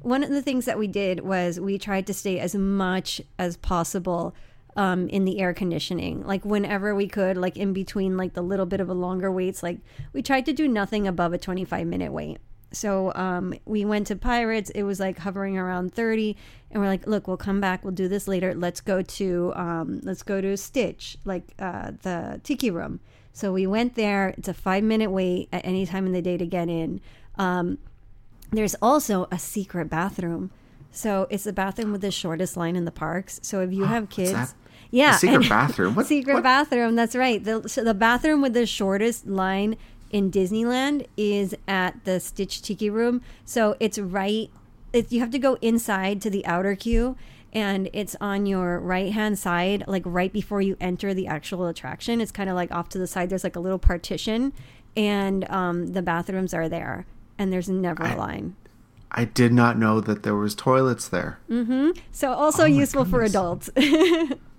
one 0.01 0.23
of 0.23 0.29
the 0.29 0.41
things 0.41 0.65
that 0.65 0.77
we 0.77 0.87
did 0.87 1.21
was 1.21 1.59
we 1.59 1.77
tried 1.77 2.07
to 2.07 2.13
stay 2.13 2.39
as 2.39 2.55
much 2.55 3.21
as 3.39 3.57
possible 3.57 4.35
um, 4.75 5.07
in 5.09 5.25
the 5.25 5.39
air 5.39 5.53
conditioning, 5.53 6.25
like 6.25 6.43
whenever 6.45 6.95
we 6.95 7.07
could, 7.07 7.37
like 7.37 7.57
in 7.57 7.73
between 7.73 8.17
like 8.17 8.33
the 8.33 8.41
little 8.41 8.65
bit 8.65 8.79
of 8.79 8.89
a 8.89 8.93
longer 8.93 9.31
waits. 9.31 9.63
Like 9.63 9.79
we 10.13 10.21
tried 10.21 10.45
to 10.47 10.53
do 10.53 10.67
nothing 10.67 11.07
above 11.07 11.33
a 11.33 11.37
twenty 11.37 11.65
five 11.65 11.87
minute 11.87 12.11
wait. 12.11 12.39
So 12.71 13.13
um, 13.13 13.53
we 13.65 13.85
went 13.85 14.07
to 14.07 14.15
Pirates. 14.15 14.71
It 14.71 14.81
was 14.81 14.99
like 14.99 15.19
hovering 15.19 15.59
around 15.59 15.93
30, 15.93 16.35
and 16.71 16.81
we're 16.81 16.89
like, 16.89 17.05
"Look, 17.05 17.27
we'll 17.27 17.37
come 17.37 17.61
back. 17.61 17.83
We'll 17.83 17.93
do 17.93 18.07
this 18.07 18.27
later. 18.27 18.55
Let's 18.55 18.81
go 18.81 19.03
to 19.03 19.53
um, 19.55 19.99
let's 20.03 20.23
go 20.23 20.41
to 20.41 20.57
Stitch, 20.57 21.17
like 21.23 21.53
uh, 21.59 21.91
the 22.01 22.41
Tiki 22.43 22.71
Room." 22.71 22.99
So 23.31 23.53
we 23.53 23.67
went 23.67 23.95
there. 23.95 24.29
It's 24.37 24.47
a 24.47 24.53
five 24.53 24.83
minute 24.83 25.11
wait 25.11 25.49
at 25.51 25.65
any 25.65 25.85
time 25.85 26.05
in 26.05 26.13
the 26.13 26.21
day 26.21 26.37
to 26.37 26.45
get 26.45 26.67
in. 26.67 26.99
Um, 27.37 27.77
there's 28.51 28.75
also 28.81 29.27
a 29.31 29.39
secret 29.39 29.89
bathroom. 29.89 30.51
So 30.91 31.27
it's 31.31 31.43
the 31.43 31.53
bathroom 31.53 31.91
with 31.91 32.01
the 32.01 32.11
shortest 32.11 32.55
line 32.55 32.75
in 32.75 32.85
the 32.85 32.91
parks. 32.91 33.39
So 33.41 33.61
if 33.61 33.73
you 33.73 33.85
have 33.85 34.09
kids? 34.09 34.53
Yeah, 34.93 35.15
A 35.15 35.17
secret 35.17 35.49
bathroom? 35.49 35.95
What- 35.95 36.05
secret 36.05 36.35
what? 36.35 36.43
bathroom. 36.43 36.95
That's 36.95 37.15
right. 37.15 37.43
The, 37.43 37.67
so 37.67 37.83
the 37.83 37.95
bathroom 37.95 38.41
with 38.41 38.53
the 38.53 38.67
shortest 38.67 39.25
line 39.25 39.75
in 40.11 40.29
Disneyland 40.31 41.07
is 41.17 41.55
at 41.67 42.05
the 42.05 42.19
Stitch 42.19 42.61
Tiki 42.61 42.91
Room. 42.91 43.21
So 43.43 43.75
it's 43.79 43.97
right. 43.97 44.51
It, 44.93 45.11
you 45.11 45.19
have 45.21 45.31
to 45.31 45.39
go 45.39 45.57
inside 45.61 46.21
to 46.21 46.29
the 46.29 46.45
outer 46.45 46.75
queue, 46.75 47.17
and 47.51 47.89
it's 47.91 48.15
on 48.21 48.45
your 48.45 48.79
right 48.79 49.11
hand 49.11 49.39
side, 49.39 49.83
like 49.87 50.03
right 50.05 50.31
before 50.31 50.61
you 50.61 50.77
enter 50.79 51.15
the 51.15 51.25
actual 51.25 51.65
attraction. 51.65 52.21
It's 52.21 52.31
kind 52.31 52.47
of 52.47 52.55
like 52.55 52.71
off 52.71 52.89
to 52.89 52.99
the 52.99 53.07
side. 53.07 53.31
There's 53.31 53.43
like 53.43 53.55
a 53.55 53.59
little 53.59 53.79
partition, 53.79 54.53
and 54.95 55.49
um, 55.49 55.87
the 55.93 56.03
bathrooms 56.03 56.53
are 56.53 56.69
there, 56.69 57.07
and 57.39 57.51
there's 57.51 57.67
never 57.67 58.03
a 58.03 58.15
line. 58.15 58.55
I 59.15 59.25
did 59.25 59.53
not 59.53 59.77
know 59.77 59.99
that 60.01 60.23
there 60.23 60.35
was 60.35 60.53
toilets 60.55 61.07
there. 61.07 61.39
Mm-hmm. 61.49 61.91
So 62.11 62.31
also 62.33 62.63
Oh 62.63 62.65
useful 62.65 63.05
for 63.05 63.27
goodness. 63.27 63.69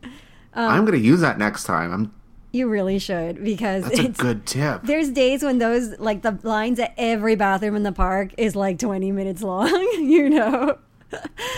adults. 0.55 0.75
I'm 0.75 0.85
going 0.85 0.99
to 0.99 1.05
use 1.05 1.21
that 1.21 1.38
next 1.38 1.64
time. 1.64 1.93
I'm 1.93 2.14
you 2.55 2.69
really 2.69 3.01
should 3.01 3.43
because 3.43 3.83
that's 3.83 3.99
a 3.99 4.23
good 4.23 4.47
tip. 4.47 4.83
there's 4.85 5.11
days 5.11 5.43
when 5.43 5.59
those 5.59 5.99
like 5.99 6.23
the 6.23 6.38
lines 6.45 6.79
at 6.79 6.95
every 6.97 7.35
bathroom 7.35 7.75
in 7.75 7.83
the 7.83 7.90
park 7.90 8.33
is 8.39 8.55
like 8.55 8.78
20 8.78 9.11
minutes 9.11 9.43
long 9.43 9.68
you 9.99 10.31
know 10.31 10.78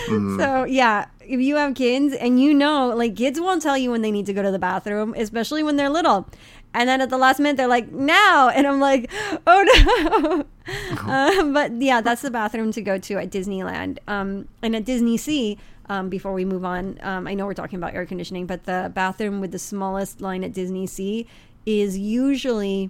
so 0.07 0.63
yeah 0.63 1.05
if 1.21 1.39
you 1.39 1.55
have 1.55 1.75
kids 1.75 2.15
and 2.15 2.41
you 2.41 2.53
know 2.53 2.87
like 2.89 3.15
kids 3.15 3.39
won't 3.39 3.61
tell 3.61 3.77
you 3.77 3.91
when 3.91 4.01
they 4.01 4.11
need 4.11 4.25
to 4.25 4.33
go 4.33 4.41
to 4.41 4.49
the 4.51 4.59
bathroom 4.59 5.13
especially 5.17 5.61
when 5.61 5.75
they're 5.75 5.89
little 5.89 6.27
and 6.73 6.89
then 6.89 6.99
at 6.99 7.09
the 7.09 7.17
last 7.17 7.39
minute 7.39 7.57
they're 7.57 7.67
like 7.67 7.91
now 7.91 8.49
and 8.55 8.65
i'm 8.65 8.79
like 8.79 9.11
oh 9.45 10.45
no 10.65 11.11
um, 11.11 11.53
but 11.53 11.71
yeah 11.79 12.01
that's 12.01 12.23
the 12.23 12.31
bathroom 12.31 12.71
to 12.71 12.81
go 12.81 12.97
to 12.97 13.17
at 13.17 13.29
disneyland 13.29 13.99
um, 14.07 14.47
and 14.63 14.75
at 14.75 14.83
disney 14.83 15.17
sea 15.17 15.57
um, 15.89 16.09
before 16.09 16.33
we 16.33 16.43
move 16.45 16.65
on 16.65 16.97
um, 17.01 17.27
i 17.27 17.33
know 17.33 17.45
we're 17.45 17.53
talking 17.53 17.77
about 17.77 17.93
air 17.93 18.05
conditioning 18.05 18.45
but 18.45 18.63
the 18.65 18.91
bathroom 18.93 19.39
with 19.41 19.51
the 19.51 19.59
smallest 19.59 20.21
line 20.21 20.43
at 20.43 20.53
disney 20.53 20.85
sea 20.87 21.25
is 21.65 21.97
usually 21.97 22.89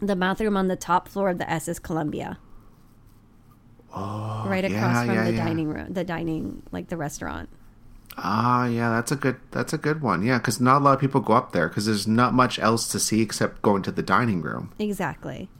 the 0.00 0.16
bathroom 0.16 0.56
on 0.56 0.68
the 0.68 0.76
top 0.76 1.08
floor 1.08 1.30
of 1.30 1.38
the 1.38 1.50
ss 1.50 1.78
columbia 1.78 2.38
Oh, 3.98 4.44
right 4.46 4.64
across 4.64 4.94
yeah, 4.96 5.04
from 5.06 5.14
yeah, 5.14 5.24
the 5.24 5.32
yeah. 5.32 5.44
dining 5.44 5.68
room 5.68 5.92
the 5.92 6.04
dining 6.04 6.62
like 6.70 6.88
the 6.88 6.96
restaurant 6.96 7.48
Ah, 8.18 8.64
yeah, 8.66 8.88
that's 8.90 9.12
a 9.12 9.16
good 9.16 9.36
that's 9.50 9.74
a 9.74 9.78
good 9.78 10.00
one. 10.00 10.22
Yeah, 10.22 10.38
because 10.38 10.58
not 10.58 10.80
a 10.80 10.84
lot 10.84 10.94
of 10.94 11.00
people 11.00 11.20
go 11.20 11.34
up 11.34 11.52
there 11.52 11.68
because 11.68 11.84
there's 11.84 12.06
not 12.06 12.32
much 12.32 12.58
else 12.58 12.88
to 12.88 12.98
see 12.98 13.20
except 13.20 13.60
going 13.60 13.82
to 13.82 13.90
the 13.92 14.02
dining 14.02 14.40
room. 14.40 14.72
exactly 14.78 15.50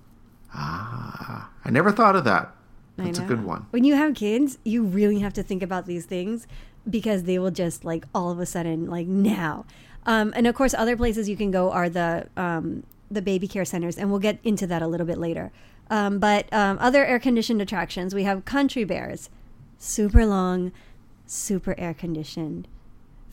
Ah, 0.54 1.50
I 1.66 1.70
never 1.70 1.92
thought 1.92 2.16
of 2.16 2.24
that. 2.24 2.54
That's 2.96 3.18
a 3.18 3.22
good 3.22 3.44
one. 3.44 3.66
When 3.70 3.84
you 3.84 3.94
have 3.94 4.14
kids, 4.14 4.58
you 4.64 4.82
really 4.82 5.18
have 5.18 5.34
to 5.34 5.42
think 5.42 5.62
about 5.62 5.86
these 5.86 6.06
things 6.06 6.46
because 6.88 7.24
they 7.24 7.38
will 7.38 7.50
just 7.50 7.84
like 7.84 8.04
all 8.14 8.30
of 8.30 8.38
a 8.38 8.46
sudden 8.46 8.88
like 8.88 9.06
now. 9.06 9.66
Um, 10.06 10.32
and 10.36 10.46
of 10.46 10.54
course, 10.54 10.72
other 10.72 10.96
places 10.96 11.28
you 11.28 11.36
can 11.36 11.50
go 11.50 11.70
are 11.70 11.88
the 11.88 12.28
um, 12.36 12.84
the 13.10 13.22
baby 13.22 13.48
care 13.48 13.64
centers, 13.64 13.98
and 13.98 14.10
we'll 14.10 14.20
get 14.20 14.38
into 14.44 14.66
that 14.66 14.82
a 14.82 14.86
little 14.86 15.06
bit 15.06 15.18
later. 15.18 15.52
Um, 15.90 16.18
but 16.18 16.52
um, 16.52 16.78
other 16.80 17.04
air 17.04 17.18
conditioned 17.18 17.60
attractions, 17.60 18.14
we 18.14 18.24
have 18.24 18.44
Country 18.44 18.84
Bears, 18.84 19.30
super 19.78 20.24
long, 20.24 20.72
super 21.26 21.74
air 21.78 21.94
conditioned. 21.94 22.66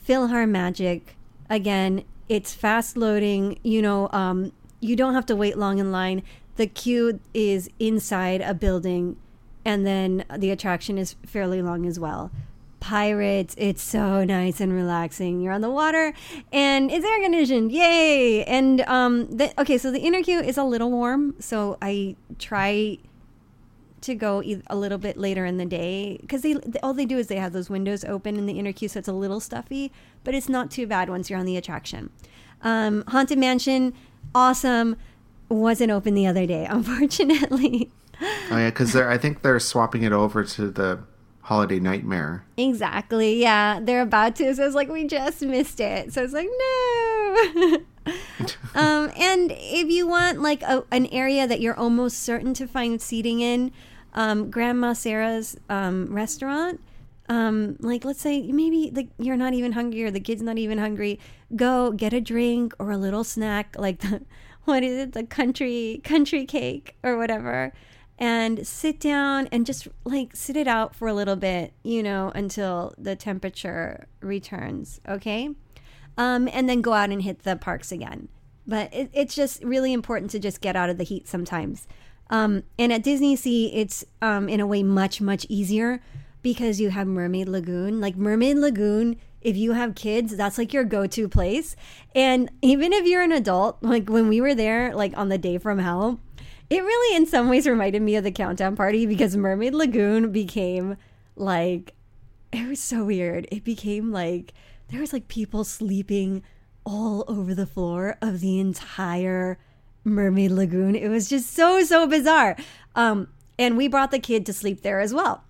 PhilharMagic, 0.07 1.01
again, 1.49 2.03
it's 2.27 2.53
fast 2.53 2.97
loading. 2.97 3.59
You 3.63 3.81
know, 3.81 4.09
um, 4.11 4.51
you 4.79 4.95
don't 4.95 5.13
have 5.13 5.25
to 5.27 5.35
wait 5.35 5.57
long 5.57 5.79
in 5.79 5.91
line. 5.91 6.23
The 6.55 6.67
queue 6.67 7.19
is 7.33 7.69
inside 7.79 8.41
a 8.41 8.53
building, 8.53 9.17
and 9.65 9.85
then 9.85 10.25
the 10.37 10.51
attraction 10.51 10.97
is 10.97 11.15
fairly 11.25 11.61
long 11.61 11.85
as 11.85 11.99
well. 11.99 12.31
Pirates, 12.79 13.55
it's 13.57 13.81
so 13.81 14.25
nice 14.25 14.59
and 14.59 14.73
relaxing. 14.73 15.39
You're 15.39 15.53
on 15.53 15.61
the 15.61 15.69
water, 15.69 16.13
and 16.51 16.91
it's 16.91 17.05
air 17.05 17.21
conditioned. 17.21 17.71
Yay! 17.71 18.43
And 18.43 18.81
um, 18.81 19.27
the, 19.27 19.53
okay, 19.61 19.77
so 19.77 19.89
the 19.89 20.01
inner 20.01 20.21
queue 20.21 20.41
is 20.41 20.57
a 20.57 20.65
little 20.65 20.91
warm, 20.91 21.35
so 21.39 21.77
I 21.81 22.17
try 22.39 22.97
to 24.01 24.15
go 24.15 24.43
a 24.67 24.75
little 24.75 24.97
bit 24.97 25.15
later 25.15 25.45
in 25.45 25.55
the 25.55 25.65
day 25.65 26.17
because 26.19 26.41
they 26.41 26.57
all 26.83 26.93
they 26.93 27.05
do 27.05 27.17
is 27.17 27.27
they 27.27 27.37
have 27.37 27.53
those 27.53 27.69
windows 27.69 28.03
open 28.03 28.35
in 28.35 28.45
the 28.45 28.59
inner 28.59 28.73
queue, 28.73 28.89
so 28.89 28.99
it's 28.99 29.07
a 29.07 29.13
little 29.13 29.39
stuffy, 29.39 29.93
but 30.25 30.35
it's 30.35 30.49
not 30.49 30.69
too 30.69 30.85
bad 30.85 31.09
once 31.09 31.29
you're 31.29 31.39
on 31.39 31.45
the 31.45 31.55
attraction. 31.55 32.09
Um, 32.61 33.05
Haunted 33.07 33.37
Mansion, 33.37 33.93
awesome. 34.35 34.97
Wasn't 35.47 35.89
open 35.89 36.15
the 36.15 36.27
other 36.27 36.45
day, 36.45 36.65
unfortunately. 36.69 37.91
Oh 38.53 38.57
yeah, 38.57 38.69
because 38.69 38.95
I 38.95 39.17
think 39.17 39.41
they're 39.41 39.59
swapping 39.59 40.03
it 40.03 40.11
over 40.11 40.43
to 40.43 40.69
the 40.69 40.99
Holiday 41.41 41.79
Nightmare. 41.79 42.45
Exactly. 42.55 43.41
Yeah, 43.41 43.79
they're 43.81 44.03
about 44.03 44.35
to. 44.35 44.53
So 44.53 44.63
it's 44.63 44.75
like 44.75 44.89
we 44.89 45.07
just 45.07 45.41
missed 45.41 45.79
it. 45.79 46.13
So 46.13 46.23
it's 46.23 46.33
like 46.33 46.47
no. 46.47 47.79
um, 48.75 49.11
and 49.17 49.51
if 49.51 49.89
you 49.89 50.07
want 50.07 50.39
like 50.39 50.61
a, 50.61 50.83
an 50.91 51.07
area 51.07 51.47
that 51.47 51.61
you're 51.61 51.75
almost 51.75 52.19
certain 52.19 52.53
to 52.53 52.67
find 52.67 53.01
seating 53.01 53.41
in, 53.41 53.71
um, 54.13 54.51
Grandma 54.51 54.93
Sara's 54.93 55.57
um, 55.67 56.13
restaurant. 56.13 56.79
Um, 57.29 57.77
like 57.79 58.05
let's 58.05 58.21
say 58.21 58.51
maybe 58.51 58.91
like 58.93 59.09
you're 59.17 59.37
not 59.37 59.53
even 59.53 59.71
hungry 59.71 60.03
or 60.03 60.11
the 60.11 60.19
kid's 60.19 60.43
not 60.43 60.59
even 60.59 60.77
hungry, 60.77 61.19
go 61.55 61.91
get 61.91 62.13
a 62.13 62.21
drink 62.21 62.75
or 62.77 62.91
a 62.91 62.97
little 62.97 63.23
snack 63.23 63.75
like 63.79 63.99
the 63.99 64.21
what 64.65 64.83
is 64.83 64.97
it 64.97 65.13
the 65.13 65.23
country 65.23 66.01
country 66.03 66.45
cake 66.45 66.95
or 67.01 67.17
whatever, 67.17 67.73
and 68.23 68.65
sit 68.65 69.01
down 69.01 69.49
and 69.51 69.65
just 69.65 69.85
like 70.05 70.33
sit 70.33 70.55
it 70.55 70.65
out 70.65 70.95
for 70.95 71.09
a 71.09 71.13
little 71.13 71.35
bit, 71.35 71.73
you 71.83 72.01
know, 72.01 72.31
until 72.33 72.93
the 72.97 73.17
temperature 73.17 74.07
returns. 74.21 75.01
Okay, 75.05 75.49
um, 76.17 76.47
and 76.53 76.69
then 76.69 76.81
go 76.81 76.93
out 76.93 77.09
and 77.09 77.23
hit 77.23 77.43
the 77.43 77.57
parks 77.57 77.91
again. 77.91 78.29
But 78.65 78.93
it, 78.93 79.09
it's 79.11 79.35
just 79.35 79.61
really 79.61 79.91
important 79.91 80.31
to 80.31 80.39
just 80.39 80.61
get 80.61 80.77
out 80.77 80.89
of 80.89 80.97
the 80.97 81.03
heat 81.03 81.27
sometimes. 81.27 81.85
Um, 82.29 82.63
and 82.79 82.93
at 82.93 83.03
Disney 83.03 83.35
Sea, 83.35 83.73
it's 83.73 84.05
um, 84.21 84.47
in 84.47 84.61
a 84.61 84.65
way 84.65 84.83
much, 84.83 85.19
much 85.19 85.45
easier 85.49 86.01
because 86.41 86.79
you 86.79 86.91
have 86.91 87.07
Mermaid 87.07 87.49
Lagoon. 87.49 87.99
Like 87.99 88.15
Mermaid 88.15 88.55
Lagoon, 88.55 89.17
if 89.41 89.57
you 89.57 89.73
have 89.73 89.95
kids, 89.95 90.37
that's 90.37 90.57
like 90.57 90.71
your 90.71 90.85
go 90.85 91.07
to 91.07 91.27
place. 91.27 91.75
And 92.15 92.49
even 92.61 92.93
if 92.93 93.05
you're 93.05 93.21
an 93.21 93.33
adult, 93.33 93.79
like 93.81 94.07
when 94.07 94.29
we 94.29 94.39
were 94.39 94.55
there, 94.55 94.95
like 94.95 95.17
on 95.17 95.27
the 95.27 95.37
day 95.37 95.57
from 95.57 95.79
hell, 95.79 96.21
it 96.73 96.83
really 96.83 97.15
in 97.15 97.27
some 97.27 97.49
ways 97.49 97.67
reminded 97.67 98.01
me 98.01 98.15
of 98.15 98.23
the 98.23 98.31
countdown 98.31 98.75
party 98.75 99.05
because 99.05 99.37
Mermaid 99.37 99.75
Lagoon 99.75 100.31
became 100.31 100.97
like, 101.35 101.93
it 102.51 102.67
was 102.67 102.81
so 102.81 103.05
weird. 103.05 103.47
It 103.51 103.63
became 103.63 104.11
like, 104.11 104.53
there 104.89 104.99
was 104.99 105.13
like 105.13 105.27
people 105.27 105.63
sleeping 105.63 106.41
all 106.83 107.25
over 107.27 107.53
the 107.53 107.67
floor 107.67 108.17
of 108.23 108.39
the 108.39 108.59
entire 108.59 109.59
Mermaid 110.03 110.49
Lagoon. 110.49 110.95
It 110.95 111.09
was 111.09 111.29
just 111.29 111.53
so, 111.53 111.83
so 111.83 112.07
bizarre. 112.07 112.57
Um, 112.95 113.27
and 113.59 113.77
we 113.77 113.87
brought 113.87 114.09
the 114.09 114.17
kid 114.17 114.43
to 114.47 114.53
sleep 114.53 114.81
there 114.81 114.99
as 114.99 115.13
well. 115.13 115.43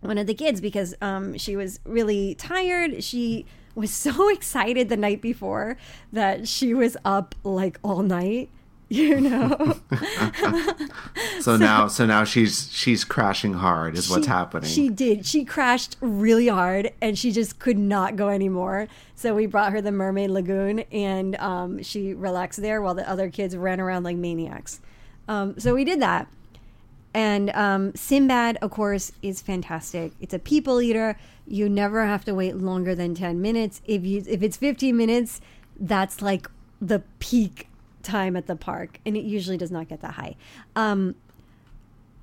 One 0.00 0.16
of 0.16 0.26
the 0.26 0.34
kids, 0.34 0.62
because 0.62 0.94
um, 1.02 1.36
she 1.36 1.56
was 1.56 1.78
really 1.84 2.36
tired. 2.36 3.04
She 3.04 3.44
was 3.74 3.90
so 3.90 4.28
excited 4.32 4.88
the 4.88 4.96
night 4.96 5.20
before 5.20 5.76
that 6.10 6.48
she 6.48 6.72
was 6.72 6.96
up 7.04 7.34
like 7.44 7.78
all 7.82 8.02
night 8.02 8.48
you 8.90 9.18
know 9.18 9.78
so, 11.36 11.40
so, 11.40 11.56
now 11.56 11.88
so 11.88 12.04
now 12.04 12.22
she's 12.22 12.70
she's 12.70 13.02
crashing 13.02 13.54
hard 13.54 13.96
is 13.96 14.06
she, 14.06 14.12
what's 14.12 14.26
happening 14.26 14.68
she 14.68 14.90
did 14.90 15.24
she 15.24 15.44
crashed 15.44 15.96
really 16.00 16.48
hard 16.48 16.92
and 17.00 17.18
she 17.18 17.32
just 17.32 17.58
could 17.58 17.78
not 17.78 18.14
go 18.14 18.28
anymore 18.28 18.86
so 19.14 19.34
we 19.34 19.46
brought 19.46 19.72
her 19.72 19.80
the 19.80 19.90
mermaid 19.90 20.30
lagoon 20.30 20.80
and 20.92 21.34
um, 21.36 21.82
she 21.82 22.12
relaxed 22.12 22.60
there 22.60 22.82
while 22.82 22.94
the 22.94 23.08
other 23.08 23.30
kids 23.30 23.56
ran 23.56 23.80
around 23.80 24.02
like 24.02 24.16
maniacs 24.16 24.80
um, 25.28 25.58
so 25.58 25.74
we 25.74 25.84
did 25.84 26.00
that 26.00 26.28
and 27.14 27.50
um, 27.50 27.94
Sinbad, 27.94 28.58
of 28.60 28.72
course, 28.72 29.12
is 29.22 29.40
fantastic. 29.40 30.10
It's 30.20 30.34
a 30.34 30.38
people 30.40 30.82
eater. 30.82 31.16
You 31.46 31.68
never 31.68 32.04
have 32.04 32.24
to 32.24 32.34
wait 32.34 32.56
longer 32.56 32.96
than 32.96 33.14
ten 33.14 33.40
minutes. 33.40 33.80
If 33.86 34.04
you 34.04 34.24
if 34.26 34.42
it's 34.42 34.56
fifteen 34.56 34.96
minutes, 34.96 35.40
that's 35.78 36.20
like 36.20 36.50
the 36.80 37.04
peak 37.20 37.68
time 38.04 38.36
at 38.36 38.46
the 38.46 38.56
park, 38.56 38.98
and 39.04 39.16
it 39.16 39.24
usually 39.24 39.56
does 39.56 39.70
not 39.70 39.88
get 39.88 40.00
that 40.02 40.12
high. 40.12 40.36
Um, 40.76 41.14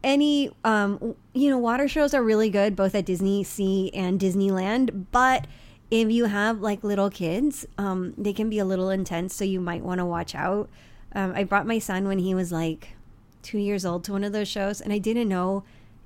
any 0.04 0.50
um, 0.64 1.16
you 1.34 1.50
know 1.50 1.58
water 1.58 1.88
shows 1.88 2.14
are 2.14 2.24
really 2.24 2.50
good 2.50 2.76
both 2.76 2.96
at 2.96 3.06
Disney 3.06 3.44
Sea 3.44 3.92
and 3.94 4.20
Disneyland, 4.20 5.06
but 5.12 5.48
if 5.92 6.10
you 6.10 6.26
have 6.26 6.62
like 6.62 6.84
little 6.84 7.10
kids, 7.10 7.66
um, 7.78 8.14
they 8.18 8.34
can 8.34 8.50
be 8.50 8.60
a 8.60 8.66
little 8.66 8.90
intense, 8.90 9.36
so 9.36 9.44
you 9.44 9.60
might 9.60 9.84
want 9.84 10.00
to 10.00 10.06
watch 10.06 10.34
out. 10.34 10.70
Um, 11.14 11.34
I 11.36 11.44
brought 11.44 11.68
my 11.68 11.80
son 11.80 12.08
when 12.08 12.20
he 12.20 12.34
was 12.34 12.52
like 12.52 12.96
two 13.44 13.58
years 13.58 13.86
old 13.86 14.04
to 14.06 14.14
one 14.14 14.24
of 14.24 14.32
those 14.32 14.48
shows, 14.48 14.80
and 14.80 14.94
I 14.94 14.98
didn't 14.98 15.28
know, 15.28 15.64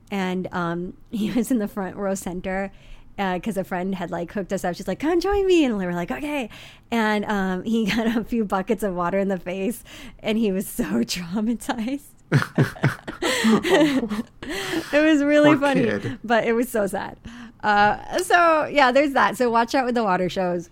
and 0.09 0.47
um, 0.51 0.93
he 1.11 1.31
was 1.31 1.51
in 1.51 1.59
the 1.59 1.67
front 1.67 1.95
row 1.95 2.15
center, 2.15 2.71
because 3.17 3.57
uh, 3.57 3.61
a 3.61 3.63
friend 3.63 3.95
had 3.95 4.11
like 4.11 4.31
hooked 4.33 4.51
us 4.53 4.63
up. 4.65 4.75
She's 4.75 4.87
like, 4.87 4.99
"Come 4.99 5.19
join 5.19 5.45
me," 5.47 5.63
and 5.63 5.77
we 5.77 5.85
were 5.85 5.93
like, 5.93 6.11
"Okay." 6.11 6.49
And 6.91 7.25
um, 7.25 7.63
he 7.63 7.85
got 7.91 8.15
a 8.15 8.23
few 8.23 8.45
buckets 8.45 8.83
of 8.83 8.93
water 8.95 9.17
in 9.19 9.27
the 9.29 9.39
face, 9.39 9.83
and 10.19 10.37
he 10.37 10.51
was 10.51 10.67
so 10.67 10.83
traumatized. 11.03 12.01
it 14.91 15.03
was 15.05 15.23
really 15.23 15.51
Poor 15.51 15.59
funny, 15.59 15.83
kid. 15.83 16.19
but 16.23 16.45
it 16.45 16.53
was 16.53 16.69
so 16.69 16.87
sad. 16.87 17.17
Uh, 17.63 18.19
so 18.19 18.65
yeah, 18.65 18.91
there's 18.91 19.13
that. 19.13 19.37
So 19.37 19.49
watch 19.49 19.73
out 19.75 19.85
with 19.85 19.95
the 19.95 20.03
water 20.03 20.29
shows. 20.29 20.69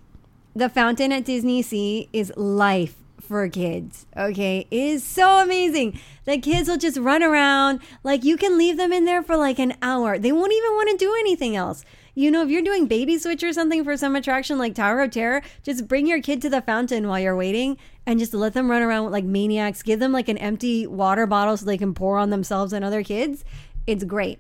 The 0.56 0.70
fountain 0.70 1.12
at 1.12 1.26
Disney 1.26 1.62
Sea 1.62 2.10
is 2.14 2.32
life 2.36 2.96
for 3.20 3.48
kids. 3.50 4.06
Okay, 4.16 4.68
it 4.70 4.78
is 4.78 5.04
so 5.04 5.41
amazing. 5.41 6.00
The 6.26 6.38
kids 6.38 6.70
will 6.70 6.78
just 6.78 6.98
run 6.98 7.24
around 7.24 7.80
like 8.04 8.24
you 8.24 8.38
can 8.38 8.58
leave 8.58 8.78
them 8.78 8.94
in 8.94 9.06
there 9.06 9.24
for 9.24 9.36
like 9.38 9.60
an 9.60 9.76
hour. 9.82 10.20
They 10.20 10.32
won't 10.32 10.54
even 10.54 10.72
want 10.74 10.89
to 10.91 10.98
do 10.98 11.14
anything 11.20 11.56
else. 11.56 11.84
You 12.16 12.30
know, 12.30 12.43
if 12.43 12.49
you're 12.49 12.61
doing 12.61 12.88
baby 12.88 13.18
switch 13.18 13.43
or 13.43 13.53
something 13.53 13.84
for 13.84 13.97
some 13.97 14.16
attraction 14.16 14.57
like 14.57 14.76
Tower 14.76 15.01
of 15.01 15.11
Terror, 15.11 15.41
just 15.64 15.88
bring 15.88 16.05
your 16.05 16.22
kid 16.22 16.41
to 16.43 16.49
the 16.49 16.61
fountain 16.61 17.07
while 17.07 17.20
you're 17.20 17.36
waiting 17.36 17.78
and 18.05 18.20
just 18.20 18.34
let 18.34 18.53
them 18.53 18.70
run 18.70 18.84
around 18.84 19.11
like 19.11 19.24
maniacs. 19.24 19.82
Give 19.82 19.99
them 19.99 20.11
like 20.11 20.30
an 20.30 20.38
empty 20.38 20.86
water 20.86 21.26
bottle 21.26 21.57
so 21.57 21.66
they 21.66 21.78
can 21.78 21.93
pour 21.93 22.18
on 22.18 22.30
themselves 22.30 22.72
and 22.72 22.86
other 22.86 23.03
kids. 23.03 23.43
It's 23.88 24.03
great. 24.03 24.39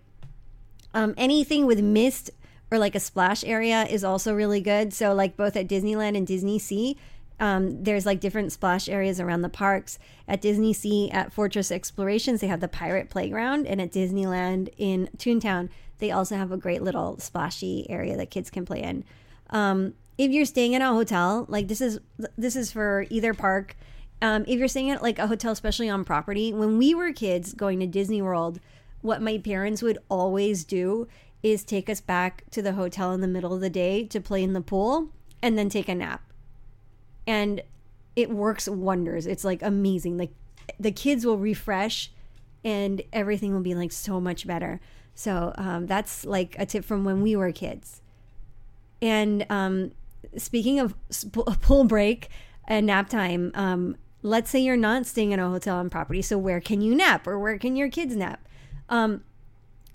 Um, 0.93 1.15
anything 1.17 1.65
with 1.65 1.81
mist 1.81 2.29
or 2.69 2.77
like 2.77 2.95
a 2.95 2.99
splash 2.99 3.43
area 3.43 3.83
is 3.83 4.03
also 4.03 4.33
really 4.33 4.61
good. 4.61 4.93
So, 4.93 5.13
like 5.13 5.35
both 5.35 5.55
at 5.55 5.67
Disneyland 5.67 6.15
and 6.15 6.27
Disney 6.27 6.59
Sea, 6.59 6.97
um, 7.39 7.83
there's 7.83 8.05
like 8.05 8.19
different 8.19 8.51
splash 8.51 8.87
areas 8.87 9.19
around 9.19 9.41
the 9.41 9.49
parks. 9.49 9.97
At 10.27 10.41
Disney 10.41 10.73
Sea, 10.73 11.09
at 11.11 11.33
Fortress 11.33 11.71
Explorations, 11.71 12.41
they 12.41 12.47
have 12.47 12.61
the 12.61 12.67
Pirate 12.67 13.09
Playground, 13.09 13.67
and 13.67 13.81
at 13.81 13.91
Disneyland 13.91 14.69
in 14.77 15.09
Toontown, 15.17 15.69
they 15.99 16.11
also 16.11 16.35
have 16.35 16.51
a 16.51 16.57
great 16.57 16.81
little 16.81 17.19
splashy 17.19 17.89
area 17.89 18.17
that 18.17 18.29
kids 18.29 18.49
can 18.49 18.65
play 18.65 18.81
in. 18.81 19.03
Um, 19.49 19.93
if 20.17 20.31
you're 20.31 20.45
staying 20.45 20.73
in 20.73 20.81
a 20.81 20.93
hotel, 20.93 21.45
like 21.47 21.67
this 21.67 21.81
is 21.81 21.99
this 22.37 22.55
is 22.55 22.71
for 22.71 23.05
either 23.09 23.33
park. 23.33 23.75
Um, 24.21 24.45
if 24.47 24.59
you're 24.59 24.67
staying 24.67 24.91
at 24.91 25.03
like 25.03 25.19
a 25.19 25.27
hotel, 25.27 25.51
especially 25.51 25.89
on 25.89 26.05
property, 26.05 26.53
when 26.53 26.77
we 26.77 26.95
were 26.95 27.11
kids 27.11 27.53
going 27.53 27.79
to 27.79 27.87
Disney 27.87 28.21
World, 28.21 28.59
what 29.01 29.21
my 29.21 29.37
parents 29.37 29.81
would 29.81 29.97
always 30.09 30.63
do 30.63 31.07
is 31.41 31.63
take 31.63 31.89
us 31.89 31.99
back 31.99 32.43
to 32.51 32.61
the 32.61 32.73
hotel 32.73 33.11
in 33.11 33.21
the 33.21 33.27
middle 33.27 33.53
of 33.53 33.59
the 33.59 33.69
day 33.69 34.05
to 34.05 34.21
play 34.21 34.41
in 34.41 34.53
the 34.53 34.61
pool 34.61 35.09
and 35.41 35.57
then 35.57 35.69
take 35.69 35.89
a 35.89 35.95
nap. 35.95 36.23
And 37.27 37.61
it 38.15 38.29
works 38.29 38.67
wonders. 38.67 39.27
It's 39.27 39.43
like 39.43 39.61
amazing. 39.61 40.17
Like 40.17 40.31
the 40.79 40.91
kids 40.91 41.25
will 41.25 41.37
refresh 41.37 42.11
and 42.63 43.01
everything 43.11 43.53
will 43.53 43.61
be 43.61 43.75
like 43.75 43.91
so 43.91 44.21
much 44.21 44.47
better. 44.47 44.79
So 45.15 45.53
um, 45.57 45.87
that's 45.87 46.25
like 46.25 46.55
a 46.57 46.65
tip 46.65 46.85
from 46.85 47.03
when 47.03 47.21
we 47.21 47.35
were 47.35 47.51
kids. 47.51 48.01
And 49.01 49.45
um, 49.49 49.91
speaking 50.37 50.79
of 50.79 50.95
pool 51.61 51.83
break 51.83 52.29
and 52.67 52.87
nap 52.87 53.09
time, 53.09 53.51
um, 53.53 53.97
let's 54.21 54.49
say 54.49 54.59
you're 54.59 54.77
not 54.77 55.05
staying 55.05 55.31
in 55.31 55.39
a 55.39 55.49
hotel 55.49 55.77
on 55.77 55.89
property. 55.89 56.21
So 56.21 56.37
where 56.37 56.61
can 56.61 56.81
you 56.81 56.95
nap 56.95 57.27
or 57.27 57.37
where 57.37 57.57
can 57.57 57.75
your 57.75 57.89
kids 57.89 58.15
nap? 58.15 58.47
Um, 58.89 59.23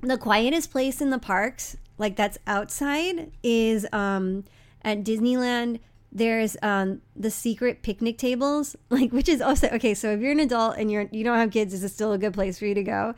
the 0.01 0.19
quietest 0.19 0.71
place 0.71 1.01
in 1.01 1.11
the 1.11 1.19
parks, 1.19 1.77
like 1.97 2.17
that's 2.17 2.39
outside, 2.47 3.33
is 3.43 3.87
um, 3.93 4.45
at 4.83 5.03
Disneyland. 5.03 5.81
There's 6.13 6.57
um, 6.63 7.03
the 7.17 7.31
secret 7.31 7.83
picnic 7.83 8.19
tables, 8.19 8.77
like 8.91 9.11
which 9.11 9.29
is 9.29 9.41
also 9.41 9.69
okay. 9.69 9.95
So 9.95 10.13
if 10.13 10.21
you're 10.21 10.33
an 10.33 10.41
adult 10.41 10.77
and 10.77 10.91
you're 10.91 11.09
you 11.11 11.25
don't 11.25 11.39
have 11.39 11.51
kids, 11.51 11.75
is 11.75 11.83
it 11.83 11.91
still 11.91 12.13
a 12.13 12.19
good 12.19 12.35
place 12.35 12.59
for 12.59 12.67
you 12.67 12.75
to 12.75 12.83
go? 12.83 13.15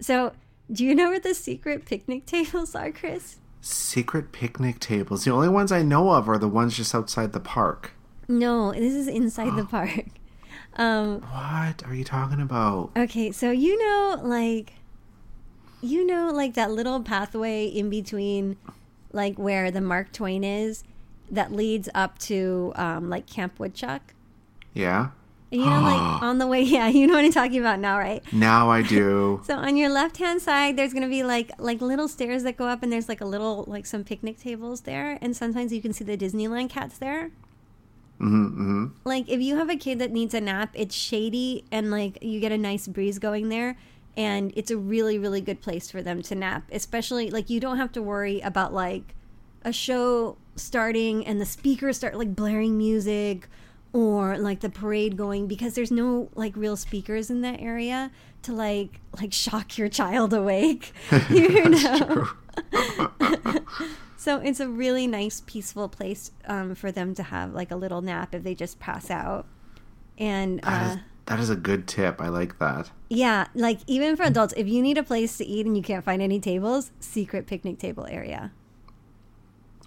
So 0.00 0.32
do 0.74 0.84
you 0.84 0.94
know 0.94 1.08
where 1.10 1.20
the 1.20 1.34
secret 1.34 1.84
picnic 1.86 2.26
tables 2.34 2.74
are, 2.74 2.90
Chris? 2.92 3.36
Secret 3.60 4.30
picnic 4.32 4.78
tables. 4.80 5.24
The 5.24 5.30
only 5.30 5.48
ones 5.48 5.72
I 5.72 5.82
know 5.82 6.10
of 6.10 6.28
are 6.28 6.36
the 6.38 6.48
ones 6.48 6.76
just 6.76 6.94
outside 6.94 7.32
the 7.32 7.40
park. 7.40 7.92
No, 8.28 8.72
this 8.72 8.92
is 8.94 9.08
inside 9.08 9.56
the 9.56 9.64
park. 9.76 10.04
Um, 10.76 11.20
What 11.22 11.82
are 11.86 11.94
you 11.94 12.04
talking 12.04 12.40
about? 12.40 12.90
okay, 12.96 13.30
so 13.32 13.50
you 13.50 13.78
know, 13.78 14.20
like, 14.22 14.74
you 15.80 16.04
know, 16.06 16.30
like 16.32 16.54
that 16.54 16.70
little 16.72 17.00
pathway 17.00 17.66
in 17.66 17.88
between, 17.90 18.56
like 19.12 19.36
where 19.36 19.70
the 19.70 19.80
Mark 19.80 20.12
Twain 20.12 20.42
is, 20.44 20.82
that 21.30 21.52
leads 21.52 21.88
up 21.94 22.18
to 22.18 22.72
um, 22.76 23.08
like 23.08 23.26
Camp 23.26 23.58
Woodchuck. 23.58 24.12
Yeah. 24.72 25.10
And 25.52 25.60
you 25.60 25.66
know, 25.66 25.80
like 25.80 26.22
on 26.22 26.38
the 26.38 26.46
way, 26.46 26.62
yeah, 26.76 26.88
you 26.88 27.06
know 27.06 27.14
what 27.14 27.24
I'm 27.24 27.32
talking 27.32 27.58
about 27.58 27.78
now, 27.80 27.98
right? 27.98 28.22
Now 28.32 28.70
I 28.70 28.82
do. 28.82 29.40
So 29.44 29.56
on 29.56 29.76
your 29.76 29.90
left 29.90 30.16
hand 30.16 30.40
side, 30.40 30.76
there's 30.76 30.92
gonna 30.94 31.08
be 31.08 31.22
like 31.22 31.50
like 31.58 31.80
little 31.80 32.08
stairs 32.08 32.42
that 32.44 32.56
go 32.56 32.66
up, 32.66 32.82
and 32.82 32.92
there's 32.92 33.08
like 33.08 33.20
a 33.20 33.26
little 33.26 33.64
like 33.66 33.86
some 33.86 34.04
picnic 34.04 34.38
tables 34.38 34.82
there, 34.82 35.18
and 35.20 35.36
sometimes 35.36 35.72
you 35.72 35.82
can 35.82 35.92
see 35.92 36.04
the 36.04 36.16
Disneyland 36.16 36.70
cats 36.70 36.98
there. 36.98 37.30
mm-hmm. 38.20 38.86
Like 39.04 39.28
if 39.28 39.40
you 39.40 39.56
have 39.56 39.70
a 39.70 39.76
kid 39.76 39.98
that 39.98 40.12
needs 40.12 40.34
a 40.34 40.40
nap, 40.40 40.70
it's 40.74 40.94
shady 40.94 41.64
and 41.70 41.90
like 41.90 42.18
you 42.22 42.40
get 42.40 42.52
a 42.52 42.58
nice 42.58 42.88
breeze 42.88 43.18
going 43.18 43.48
there, 43.48 43.76
and 44.16 44.52
it's 44.56 44.70
a 44.70 44.76
really 44.76 45.18
really 45.18 45.40
good 45.40 45.60
place 45.60 45.90
for 45.90 46.00
them 46.02 46.22
to 46.22 46.34
nap. 46.34 46.64
Especially 46.72 47.30
like 47.30 47.50
you 47.50 47.60
don't 47.60 47.76
have 47.76 47.92
to 47.92 48.02
worry 48.02 48.40
about 48.40 48.72
like 48.72 49.14
a 49.64 49.72
show 49.72 50.36
starting 50.56 51.26
and 51.26 51.40
the 51.40 51.46
speakers 51.46 51.96
start 51.96 52.16
like 52.16 52.34
blaring 52.36 52.76
music 52.78 53.48
or 53.94 54.36
like 54.36 54.58
the 54.60 54.68
parade 54.68 55.16
going 55.16 55.46
because 55.46 55.74
there's 55.76 55.92
no 55.92 56.28
like 56.34 56.52
real 56.56 56.76
speakers 56.76 57.30
in 57.30 57.40
that 57.42 57.60
area 57.60 58.10
to 58.42 58.52
like 58.52 59.00
like 59.20 59.32
shock 59.32 59.78
your 59.78 59.88
child 59.88 60.34
awake 60.34 60.92
you 61.30 61.64
know 61.70 62.28
so 64.16 64.38
it's 64.40 64.58
a 64.60 64.68
really 64.68 65.06
nice 65.06 65.42
peaceful 65.46 65.88
place 65.88 66.32
um, 66.46 66.74
for 66.74 66.90
them 66.90 67.14
to 67.14 67.22
have 67.22 67.54
like 67.54 67.70
a 67.70 67.76
little 67.76 68.02
nap 68.02 68.34
if 68.34 68.42
they 68.42 68.54
just 68.54 68.78
pass 68.80 69.10
out 69.10 69.46
and 70.18 70.60
That 70.62 70.82
uh, 70.90 70.92
is, 70.94 70.98
that 71.26 71.40
is 71.40 71.50
a 71.50 71.56
good 71.56 71.86
tip. 71.88 72.20
I 72.20 72.28
like 72.28 72.58
that. 72.58 72.90
yeah 73.08 73.46
like 73.54 73.78
even 73.86 74.16
for 74.16 74.24
adults 74.24 74.52
if 74.56 74.66
you 74.66 74.82
need 74.82 74.98
a 74.98 75.02
place 75.04 75.38
to 75.38 75.44
eat 75.46 75.66
and 75.66 75.76
you 75.76 75.82
can't 75.84 76.04
find 76.04 76.20
any 76.20 76.40
tables 76.40 76.90
secret 76.98 77.46
picnic 77.46 77.78
table 77.78 78.06
area 78.10 78.50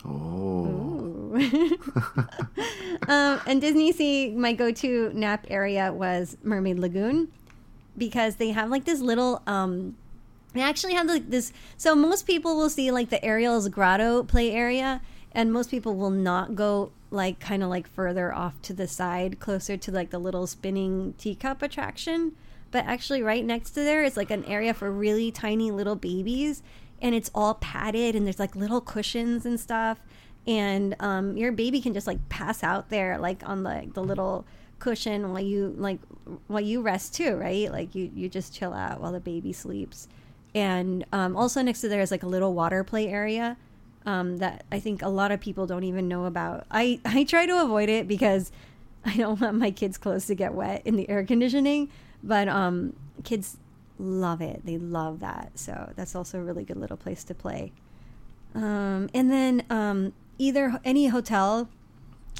Oh. 0.06 1.34
um, 3.08 3.41
and 3.45 3.62
Disney 3.62 3.91
Sea, 3.91 4.32
my 4.32 4.54
go-to 4.54 5.12
nap 5.14 5.45
area 5.50 5.91
was 5.91 6.38
Mermaid 6.43 6.80
Lagoon 6.80 7.30
because 7.98 8.36
they 8.36 8.52
have 8.52 8.70
like 8.70 8.86
this 8.86 9.00
little. 9.00 9.41
Um, 9.48 9.98
they 10.54 10.62
actually 10.62 10.93
have 10.93 11.08
like 11.08 11.30
this. 11.30 11.52
So 11.78 11.95
most 11.95 12.26
people 12.26 12.56
will 12.56 12.70
see 12.70 12.91
like 12.91 13.10
the 13.10 13.24
Ariel's 13.24 13.68
Grotto 13.70 14.24
play 14.24 14.52
area, 14.52 15.02
and 15.32 15.52
most 15.52 15.70
people 15.70 15.95
will 15.95 16.10
not 16.10 16.56
go 16.56 16.91
like 17.10 17.39
kind 17.39 17.64
of 17.64 17.70
like 17.70 17.88
further 17.88 18.34
off 18.34 18.62
to 18.64 18.74
the 18.74 18.88
side, 18.88 19.39
closer 19.39 19.78
to 19.78 19.91
like 19.91 20.10
the 20.10 20.20
little 20.20 20.48
spinning 20.48 21.14
teacup 21.18 21.62
attraction. 21.62 22.34
But 22.72 22.86
actually, 22.86 23.24
right 23.24 23.45
next 23.45 23.72
to 23.72 23.84
there 23.84 24.04
is 24.04 24.18
like 24.18 24.32
an 24.32 24.43
area 24.45 24.74
for 24.74 24.91
really 24.91 25.32
tiny 25.32 25.72
little 25.72 25.95
babies, 25.95 26.62
and 27.02 27.14
it's 27.16 27.32
all 27.34 27.56
padded, 27.56 28.16
and 28.16 28.26
there's 28.26 28.39
like 28.39 28.56
little 28.56 28.82
cushions 28.82 29.45
and 29.45 29.60
stuff. 29.60 30.00
And 30.45 30.95
um, 31.00 31.36
your 31.36 31.52
baby 31.52 31.82
can 31.82 31.93
just 31.93 32.08
like 32.08 32.30
pass 32.30 32.64
out 32.64 32.89
there 32.89 33.18
like 33.18 33.48
on 33.48 33.64
the 33.64 33.89
the 33.93 34.02
little 34.04 34.45
cushion 34.80 35.32
while 35.32 35.43
you 35.43 35.74
like 35.78 36.00
while 36.48 36.62
you 36.62 36.82
rest 36.82 37.16
too 37.16 37.36
right? 37.36 37.72
Like 37.72 37.95
you 37.95 38.12
you 38.16 38.30
just 38.30 38.54
chill 38.54 38.74
out 38.74 39.02
while 39.02 39.12
the 39.12 39.20
baby 39.20 39.54
sleeps. 39.54 40.08
And 40.56 41.06
um, 41.12 41.36
also 41.36 41.62
next 41.62 41.82
to 41.82 41.89
there 41.89 42.02
is 42.02 42.12
like 42.12 42.24
a 42.24 42.28
little 42.28 42.54
water 42.54 42.84
play 42.84 43.10
area 43.10 43.58
um, 44.08 44.38
that 44.38 44.64
i 44.72 44.80
think 44.80 45.02
a 45.04 45.10
lot 45.10 45.32
of 45.32 45.39
people 45.39 45.68
don't 45.68 45.84
even 45.84 46.08
know 46.08 46.26
about. 46.26 46.66
I 46.72 47.00
i 47.06 47.24
try 47.26 47.45
to 47.45 47.62
avoid 47.62 47.89
it 47.89 48.08
because 48.08 48.52
i 49.06 49.16
don't 49.16 49.39
want 49.39 49.56
my 49.56 49.70
kids 49.70 49.98
clothes 49.98 50.26
to 50.28 50.36
get 50.36 50.54
wet 50.54 50.82
in 50.86 50.95
the 50.95 51.08
air 51.10 51.24
conditioning 51.24 51.89
but 52.24 52.48
um 52.48 52.93
kids 53.24 53.58
love 54.00 54.41
it 54.41 54.66
they 54.66 54.78
love 54.78 55.20
that 55.20 55.52
so 55.56 55.91
that's 55.95 56.16
also 56.16 56.39
a 56.39 56.43
really 56.43 56.64
good 56.64 56.78
little 56.78 56.98
place 56.98 57.24
to 57.24 57.34
play 57.34 57.72
um, 58.58 59.10
and 59.14 59.32
then 59.32 59.64
um, 59.70 60.14
either 60.38 60.80
any 60.84 61.08
hotel, 61.08 61.70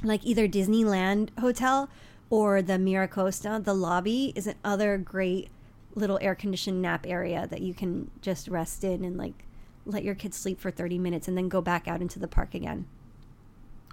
like 0.04 0.26
either 0.26 0.48
Disneyland 0.48 1.30
hotel 1.40 1.90
or 2.30 2.62
the 2.62 2.74
Miracosta, 2.74 3.64
the 3.64 3.74
lobby 3.74 4.34
is 4.36 4.48
another 4.64 4.98
great 4.98 5.50
little 5.96 6.20
air 6.22 6.36
conditioned 6.36 6.82
nap 6.82 7.06
area 7.08 7.48
that 7.48 7.62
you 7.62 7.74
can 7.74 8.12
just 8.22 8.48
rest 8.48 8.84
in 8.84 9.04
and 9.04 9.18
like 9.18 9.46
let 9.86 10.04
your 10.04 10.16
kids 10.16 10.38
sleep 10.38 10.60
for 10.60 10.70
30 10.70 11.00
minutes 11.00 11.28
and 11.28 11.38
then 11.38 11.50
go 11.50 11.62
back 11.62 11.88
out 11.88 12.02
into 12.02 12.20
the 12.20 12.28
park 12.28 12.54
again. 12.54 12.86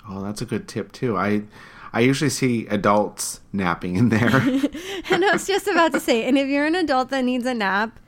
Oh, 0.08 0.22
that's 0.22 0.42
a 0.42 0.46
good 0.46 0.68
tip 0.68 0.92
too. 0.92 1.16
I 1.16 1.42
I 1.94 2.00
usually 2.00 2.30
see 2.30 2.66
adults 2.66 3.40
napping 3.52 3.96
in 3.96 4.08
there. 4.10 4.36
and 5.10 5.24
I 5.24 5.30
was 5.32 5.46
just 5.46 5.66
about 5.68 5.92
to 5.92 6.00
say, 6.00 6.24
and 6.24 6.36
if 6.36 6.48
you're 6.48 6.66
an 6.66 6.74
adult 6.74 7.08
that 7.10 7.24
needs 7.24 7.46
a 7.46 7.54
nap, 7.54 7.98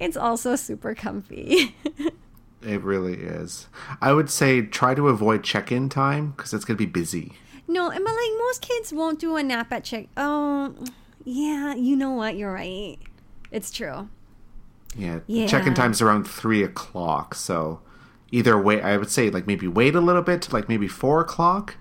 it's 0.00 0.16
also 0.16 0.56
super 0.56 0.94
comfy. 0.94 1.74
it 2.62 2.82
really 2.82 3.14
is. 3.14 3.68
I 4.02 4.12
would 4.12 4.28
say 4.30 4.62
try 4.62 4.94
to 4.94 5.08
avoid 5.08 5.44
check-in 5.44 5.88
time 5.88 6.32
because 6.36 6.52
it's 6.52 6.64
going 6.64 6.76
to 6.76 6.84
be 6.86 6.90
busy. 6.90 7.32
no, 7.68 7.88
and 7.90 8.04
but 8.04 8.10
like 8.12 8.30
most 8.38 8.62
kids 8.62 8.92
won't 8.92 9.18
do 9.20 9.36
a 9.36 9.42
nap 9.42 9.72
at 9.72 9.84
check. 9.84 10.08
Oh, 10.16 10.74
yeah, 11.24 11.74
you 11.74 11.96
know 11.96 12.10
what? 12.12 12.36
You're 12.36 12.52
right. 12.52 12.98
It's 13.50 13.70
true. 13.70 14.08
Yeah, 14.96 15.20
Yeah. 15.26 15.46
check-in 15.46 15.74
time's 15.74 16.02
around 16.02 16.24
three 16.26 16.62
o'clock. 16.62 17.34
So 17.34 17.80
either 18.32 18.60
wait, 18.60 18.82
I 18.82 18.96
would 18.96 19.10
say 19.10 19.30
like 19.30 19.46
maybe 19.46 19.68
wait 19.68 19.94
a 19.94 20.00
little 20.00 20.22
bit 20.22 20.42
to 20.42 20.52
like 20.52 20.68
maybe 20.68 20.88
four 20.88 21.20
o'clock, 21.20 21.76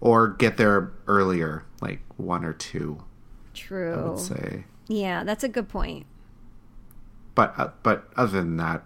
or 0.00 0.28
get 0.28 0.56
there 0.56 0.92
earlier, 1.06 1.64
like 1.80 2.00
one 2.16 2.44
or 2.44 2.52
two. 2.52 3.02
True. 3.54 3.94
I 3.94 4.08
would 4.10 4.18
say. 4.18 4.64
Yeah, 4.88 5.24
that's 5.24 5.44
a 5.44 5.48
good 5.48 5.68
point. 5.68 6.06
But 7.34 7.54
uh, 7.58 7.70
but 7.82 8.08
other 8.16 8.38
than 8.38 8.56
that, 8.56 8.84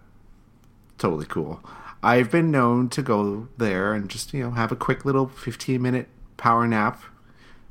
totally 0.98 1.26
cool. 1.26 1.62
I've 2.02 2.30
been 2.30 2.50
known 2.50 2.88
to 2.90 3.02
go 3.02 3.48
there 3.56 3.92
and 3.94 4.08
just 4.08 4.34
you 4.34 4.42
know 4.42 4.50
have 4.52 4.72
a 4.72 4.76
quick 4.76 5.04
little 5.04 5.28
fifteen 5.28 5.82
minute 5.82 6.08
power 6.36 6.66
nap, 6.66 7.02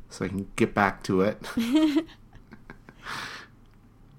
so 0.09 0.25
I 0.25 0.27
can 0.29 0.49
get 0.55 0.73
back 0.73 1.03
to 1.03 1.21
it. 1.21 1.37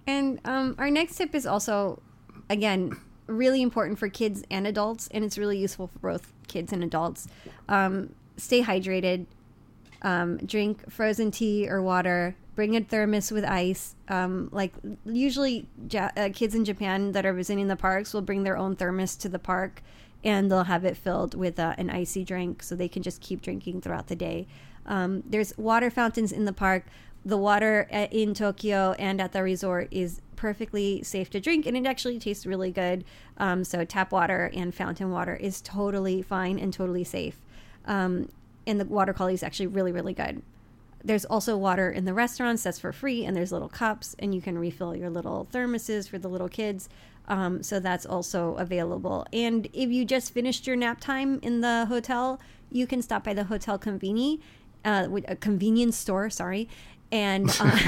And 0.07 0.41
um, 0.45 0.75
our 0.79 0.91
next 0.91 1.17
tip 1.17 1.35
is 1.35 1.47
also, 1.47 2.03
again, 2.51 2.97
really 3.27 3.63
important 3.63 3.99
for 3.99 4.09
kids 4.09 4.43
and 4.51 4.67
adults, 4.67 5.09
and 5.13 5.25
it's 5.25 5.39
really 5.39 5.59
useful 5.59 5.87
for 5.87 6.13
both 6.13 6.33
kids 6.49 6.73
and 6.73 6.83
adults. 6.83 7.29
Um, 7.69 8.15
stay 8.37 8.63
hydrated. 8.63 9.27
Um, 10.03 10.39
drink 10.39 10.91
frozen 10.91 11.31
tea 11.31 11.69
or 11.69 11.81
water. 11.81 12.35
Bring 12.55 12.77
a 12.77 12.81
thermos 12.81 13.31
with 13.31 13.45
ice. 13.45 13.95
Um, 14.09 14.49
like 14.53 14.75
usually, 15.07 15.69
ja- 15.91 16.11
uh, 16.17 16.29
kids 16.35 16.55
in 16.55 16.65
Japan 16.65 17.13
that 17.13 17.25
are 17.25 17.33
visiting 17.33 17.69
the 17.69 17.77
parks 17.77 18.13
will 18.13 18.21
bring 18.21 18.43
their 18.43 18.59
own 18.59 18.77
thermos 18.77 19.17
to 19.17 19.29
the 19.29 19.39
park, 19.39 19.83
and 20.23 20.51
they'll 20.51 20.65
have 20.65 20.85
it 20.85 20.97
filled 20.97 21.35
with 21.35 21.59
uh, 21.59 21.75
an 21.79 21.89
icy 21.89 22.25
drink, 22.25 22.63
so 22.63 22.75
they 22.75 22.89
can 22.89 23.03
just 23.03 23.21
keep 23.21 23.41
drinking 23.41 23.81
throughout 23.81 24.09
the 24.09 24.17
day. 24.17 24.47
Um, 24.85 25.23
there's 25.25 25.57
water 25.57 25.91
fountains 25.91 26.33
in 26.33 26.45
the 26.45 26.53
park. 26.53 26.87
The 27.25 27.39
water 27.39 27.87
at, 27.91 28.13
in 28.13 28.35
Tokyo 28.35 28.97
and 28.99 29.21
at 29.21 29.33
the 29.33 29.43
resort 29.45 29.89
is 29.93 30.21
perfectly 30.35 31.03
safe 31.05 31.31
to 31.31 31.41
drink, 31.41 31.67
and 31.67 31.77
it 31.77 31.87
actually 31.87 32.19
tastes 32.19 32.45
really 32.45 32.73
good. 32.73 33.05
Um, 33.39 33.63
so 33.63 33.85
tap 33.85 34.11
water 34.11 34.51
and 34.53 34.75
fountain 34.75 35.11
water 35.11 35.37
is 35.37 35.61
totally 35.61 36.21
fine 36.21 36.59
and 36.59 36.73
totally 36.73 37.05
safe. 37.05 37.39
Um, 37.87 38.29
and 38.67 38.81
the 38.81 38.85
water 38.85 39.13
quality 39.13 39.35
is 39.35 39.43
actually 39.43 39.67
really, 39.67 39.93
really 39.93 40.15
good. 40.15 40.43
There's 41.05 41.25
also 41.25 41.57
water 41.57 41.91
in 41.91 42.05
the 42.05 42.15
restaurants 42.15 42.63
that's 42.63 42.79
for 42.79 42.93
free, 42.93 43.25
and 43.25 43.37
there's 43.37 43.51
little 43.51 43.69
cups, 43.69 44.15
and 44.21 44.33
you 44.35 44.41
can 44.41 44.57
refill 44.57 44.95
your 44.95 45.11
little 45.11 45.49
thermoses 45.53 46.09
for 46.09 46.19
the 46.19 46.29
little 46.29 46.49
kids. 46.49 46.89
Um, 47.29 47.63
so 47.63 47.81
that's 47.81 48.07
also 48.07 48.55
available. 48.55 49.27
And 49.33 49.69
if 49.73 49.91
you 49.91 50.05
just 50.05 50.33
finished 50.33 50.67
your 50.67 50.77
nap 50.77 51.01
time 51.01 51.41
in 51.43 51.61
the 51.61 51.87
hotel, 51.87 52.41
you 52.71 52.87
can 52.87 53.03
stop 53.03 53.25
by 53.25 53.35
the 53.35 53.45
hotel 53.45 53.79
conveni, 53.79 54.41
uh, 54.85 55.09
a 55.27 55.37
convenience 55.37 55.97
store. 55.97 56.31
Sorry, 56.31 56.69
and 57.13 57.49
uh, 57.61 57.79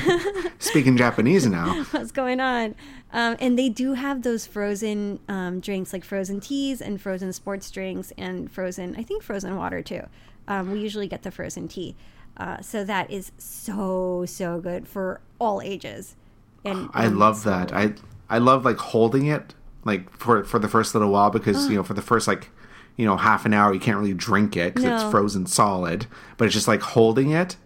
Speaking 0.60 0.96
Japanese 0.96 1.46
now. 1.46 1.82
what's 1.90 2.12
going 2.12 2.38
on. 2.40 2.74
Um, 3.12 3.36
and 3.40 3.58
they 3.58 3.68
do 3.68 3.94
have 3.94 4.22
those 4.22 4.46
frozen 4.46 5.18
um, 5.28 5.60
drinks, 5.60 5.92
like 5.92 6.04
frozen 6.04 6.40
teas 6.40 6.80
and 6.82 7.00
frozen 7.00 7.32
sports 7.32 7.70
drinks, 7.70 8.12
and 8.18 8.50
frozen, 8.50 8.94
I 8.96 9.02
think, 9.02 9.22
frozen 9.22 9.56
water 9.56 9.82
too. 9.82 10.02
Um, 10.46 10.70
we 10.70 10.80
usually 10.80 11.08
get 11.08 11.22
the 11.22 11.30
frozen 11.30 11.66
tea. 11.68 11.96
Uh, 12.36 12.60
so 12.60 12.84
that 12.84 13.10
is 13.10 13.32
so, 13.38 14.24
so 14.26 14.60
good 14.60 14.86
for 14.88 15.20
all 15.38 15.62
ages. 15.62 16.16
And 16.64 16.90
I 16.92 17.06
love 17.08 17.38
so- 17.38 17.50
that. 17.50 17.72
I 17.72 17.94
I 18.28 18.38
love 18.38 18.64
like 18.64 18.78
holding 18.78 19.26
it 19.26 19.54
like 19.84 20.10
for 20.16 20.44
for 20.44 20.58
the 20.58 20.68
first 20.68 20.94
little 20.94 21.10
while 21.10 21.30
because 21.30 21.68
you 21.68 21.76
know 21.76 21.82
for 21.82 21.92
the 21.94 22.00
first 22.02 22.26
like 22.26 22.50
you 22.96 23.04
know 23.04 23.16
half 23.18 23.44
an 23.44 23.52
hour 23.52 23.72
you 23.74 23.78
can't 23.78 23.98
really 23.98 24.14
drink 24.14 24.56
it 24.56 24.74
because 24.74 24.88
No. 24.88 24.94
it's 24.96 25.04
frozen 25.10 25.44
solid, 25.46 26.06
but 26.38 26.46
it's 26.46 26.54
just 26.54 26.66
like 26.66 26.80
holding 26.80 27.30
it 27.30 27.56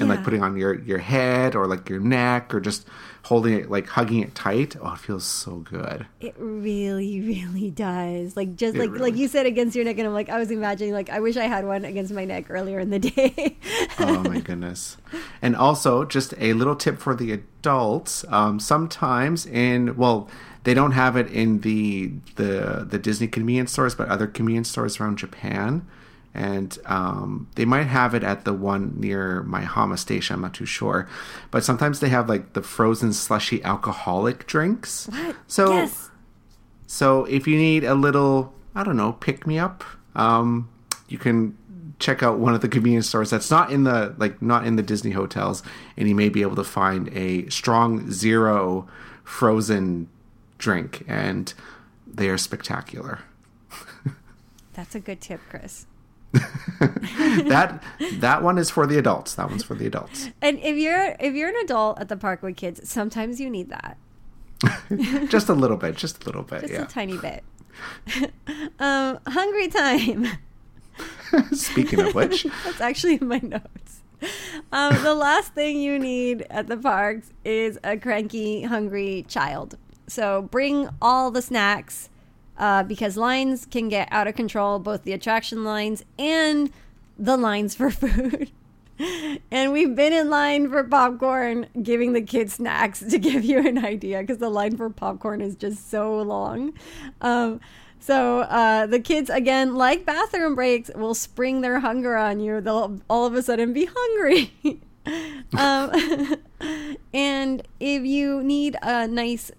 and 0.00 0.08
like 0.08 0.22
putting 0.24 0.42
on 0.42 0.56
your 0.56 0.78
your 0.80 0.98
head 0.98 1.54
or 1.54 1.66
like 1.66 1.88
your 1.88 2.00
neck 2.00 2.54
or 2.54 2.60
just 2.60 2.86
holding 3.24 3.54
it 3.54 3.70
like 3.70 3.86
hugging 3.88 4.20
it 4.20 4.34
tight. 4.34 4.76
Oh, 4.80 4.92
it 4.92 4.98
feels 4.98 5.24
so 5.24 5.56
good. 5.56 6.06
It 6.20 6.34
really, 6.38 7.20
really 7.20 7.70
does. 7.70 8.36
Like 8.36 8.54
just 8.56 8.76
It 8.76 8.78
like 8.78 8.90
really- 8.90 9.10
like 9.10 9.16
you 9.16 9.28
said 9.28 9.46
against 9.46 9.74
your 9.74 9.84
neck, 9.84 9.98
and 9.98 10.06
I'm 10.06 10.14
like 10.14 10.28
I 10.28 10.38
was 10.38 10.50
imagining 10.50 10.92
like 10.94 11.10
I 11.10 11.20
wish 11.20 11.36
I 11.36 11.44
had 11.44 11.66
one 11.66 11.84
against 11.84 12.12
my 12.12 12.24
neck 12.24 12.46
earlier 12.50 12.78
in 12.78 12.90
the 12.90 12.98
day. 12.98 13.56
oh 13.98 14.22
my 14.22 14.40
goodness 14.40 14.96
and 15.42 15.56
also 15.56 16.04
just 16.04 16.34
a 16.38 16.52
little 16.52 16.76
tip 16.76 16.98
for 16.98 17.14
the 17.14 17.32
adults 17.32 18.24
um, 18.28 18.60
sometimes 18.60 19.46
in 19.46 19.96
well 19.96 20.28
they 20.64 20.74
don't 20.74 20.92
have 20.92 21.16
it 21.16 21.28
in 21.30 21.60
the 21.60 22.12
the 22.36 22.86
the 22.88 22.98
disney 22.98 23.26
convenience 23.26 23.72
stores 23.72 23.94
but 23.94 24.08
other 24.08 24.26
convenience 24.26 24.68
stores 24.70 25.00
around 25.00 25.16
japan 25.18 25.86
and 26.36 26.78
um, 26.84 27.48
they 27.54 27.64
might 27.64 27.84
have 27.86 28.14
it 28.14 28.22
at 28.22 28.44
the 28.44 28.52
one 28.52 28.92
near 29.00 29.42
Maihama 29.44 29.98
station 29.98 30.34
i'm 30.34 30.42
not 30.42 30.54
too 30.54 30.66
sure 30.66 31.08
but 31.50 31.64
sometimes 31.64 32.00
they 32.00 32.08
have 32.10 32.28
like 32.28 32.52
the 32.52 32.62
frozen 32.62 33.12
slushy 33.12 33.62
alcoholic 33.64 34.46
drinks 34.46 35.06
What? 35.08 35.36
so 35.46 35.72
yes. 35.72 36.10
so 36.86 37.24
if 37.24 37.46
you 37.48 37.56
need 37.56 37.82
a 37.84 37.94
little, 37.94 38.52
I 38.74 38.84
don't 38.84 38.96
know, 38.96 39.12
pick 39.14 39.46
me 39.46 39.58
up, 39.58 39.82
um, 40.14 40.68
you 41.08 41.18
can 41.18 41.56
check 41.98 42.22
out 42.22 42.38
one 42.38 42.54
of 42.54 42.60
the 42.60 42.68
convenience 42.68 43.08
stores 43.08 43.30
that's 43.30 43.50
not 43.50 43.72
in 43.72 43.84
the 43.84 44.14
like 44.18 44.42
not 44.42 44.66
in 44.66 44.76
the 44.76 44.82
Disney 44.82 45.12
hotels, 45.12 45.62
and 45.96 46.08
you 46.08 46.14
may 46.14 46.28
be 46.28 46.42
able 46.42 46.56
to 46.56 46.64
find 46.64 47.08
a 47.16 47.48
strong 47.48 48.10
zero 48.12 48.86
frozen 49.24 50.08
drink, 50.58 51.02
and 51.08 51.54
they 52.06 52.28
are 52.28 52.36
spectacular. 52.38 53.20
That's 54.74 54.94
a 54.94 55.00
good 55.00 55.20
tip, 55.22 55.40
Chris. 55.48 55.86
that 57.48 57.82
that 58.14 58.42
one 58.42 58.58
is 58.58 58.70
for 58.70 58.86
the 58.86 58.98
adults. 58.98 59.34
That 59.34 59.48
one's 59.48 59.62
for 59.62 59.74
the 59.74 59.86
adults. 59.86 60.30
And 60.42 60.58
if 60.58 60.76
you're 60.76 61.16
if 61.20 61.34
you're 61.34 61.48
an 61.48 61.56
adult 61.64 62.00
at 62.00 62.08
the 62.08 62.16
park 62.16 62.42
with 62.42 62.56
kids, 62.56 62.88
sometimes 62.88 63.40
you 63.40 63.50
need 63.50 63.70
that. 63.70 63.96
just 65.28 65.48
a 65.48 65.54
little 65.54 65.76
bit, 65.76 65.96
just 65.96 66.22
a 66.22 66.26
little 66.26 66.42
bit. 66.42 66.62
Just 66.62 66.72
yeah. 66.72 66.82
a 66.82 66.86
tiny 66.86 67.18
bit. 67.18 67.44
um, 68.78 69.18
hungry 69.26 69.68
time. 69.68 70.26
Speaking 71.52 72.00
of 72.00 72.14
which, 72.14 72.46
That's 72.64 72.80
actually 72.80 73.16
in 73.16 73.28
my 73.28 73.40
notes. 73.42 74.02
Um, 74.72 75.02
the 75.02 75.14
last 75.14 75.52
thing 75.52 75.78
you 75.78 75.98
need 75.98 76.46
at 76.48 76.68
the 76.68 76.76
parks 76.76 77.32
is 77.44 77.78
a 77.84 77.98
cranky, 77.98 78.62
hungry 78.62 79.26
child. 79.28 79.76
So 80.06 80.42
bring 80.42 80.88
all 81.02 81.30
the 81.30 81.42
snacks 81.42 82.08
uh, 82.58 82.82
because 82.82 83.16
lines 83.16 83.66
can 83.66 83.88
get 83.88 84.08
out 84.10 84.26
of 84.26 84.34
control, 84.34 84.78
both 84.78 85.02
the 85.04 85.12
attraction 85.12 85.64
lines 85.64 86.04
and 86.18 86.70
the 87.18 87.36
lines 87.36 87.74
for 87.74 87.90
food. 87.90 88.50
And 89.50 89.72
we've 89.72 89.94
been 89.94 90.14
in 90.14 90.30
line 90.30 90.70
for 90.70 90.82
popcorn, 90.82 91.66
giving 91.82 92.14
the 92.14 92.22
kids 92.22 92.54
snacks 92.54 93.00
to 93.00 93.18
give 93.18 93.44
you 93.44 93.58
an 93.58 93.84
idea 93.84 94.20
because 94.20 94.38
the 94.38 94.48
line 94.48 94.76
for 94.76 94.88
popcorn 94.88 95.40
is 95.40 95.54
just 95.54 95.90
so 95.90 96.20
long. 96.22 96.72
Um, 97.20 97.60
so 98.00 98.40
uh, 98.40 98.86
the 98.86 99.00
kids, 99.00 99.28
again, 99.30 99.74
like 99.74 100.06
bathroom 100.06 100.54
breaks, 100.54 100.90
will 100.94 101.14
spring 101.14 101.60
their 101.60 101.80
hunger 101.80 102.16
on 102.16 102.40
you. 102.40 102.60
They'll 102.60 103.00
all 103.10 103.26
of 103.26 103.34
a 103.34 103.42
sudden 103.42 103.72
be 103.72 103.88
hungry. 103.92 104.52
um, 105.58 106.36
and 107.12 107.66
if 107.80 108.04
you 108.04 108.42
need 108.42 108.76
a 108.80 109.08
nice, 109.08 109.50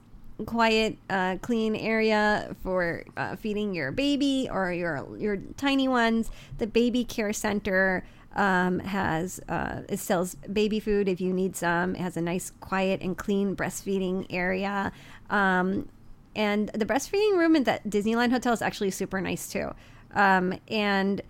quiet, 0.46 0.98
uh, 1.10 1.38
clean 1.42 1.76
area 1.76 2.56
for 2.62 3.04
uh, 3.16 3.36
feeding 3.36 3.74
your 3.74 3.92
baby 3.92 4.48
or 4.52 4.72
your 4.72 5.08
your 5.18 5.38
tiny 5.58 5.88
ones, 5.88 6.30
the 6.58 6.68
baby 6.68 7.04
care 7.04 7.34
center 7.34 8.04
um, 8.36 8.80
has 8.80 9.40
uh, 9.50 9.82
it 9.90 10.00
sells 10.00 10.36
baby 10.36 10.80
food 10.80 11.10
if 11.10 11.20
you 11.20 11.34
need 11.34 11.56
some. 11.56 11.96
It 11.96 12.02
has 12.02 12.18
a 12.18 12.22
nice, 12.22 12.52
quiet, 12.60 13.02
and 13.02 13.18
clean 13.18 13.56
breastfeeding 13.56 14.28
area. 14.30 14.92
Um, 15.30 15.90
and 16.36 16.70
the 16.70 16.86
breastfeeding 16.86 17.38
room 17.38 17.56
at 17.56 17.66
that 17.66 17.90
Disneyland 17.90 18.32
hotel 18.32 18.54
is 18.54 18.62
actually 18.62 18.92
super 18.92 19.20
nice 19.20 19.50
too. 19.50 19.74
Um, 20.14 20.60
and 20.68 21.22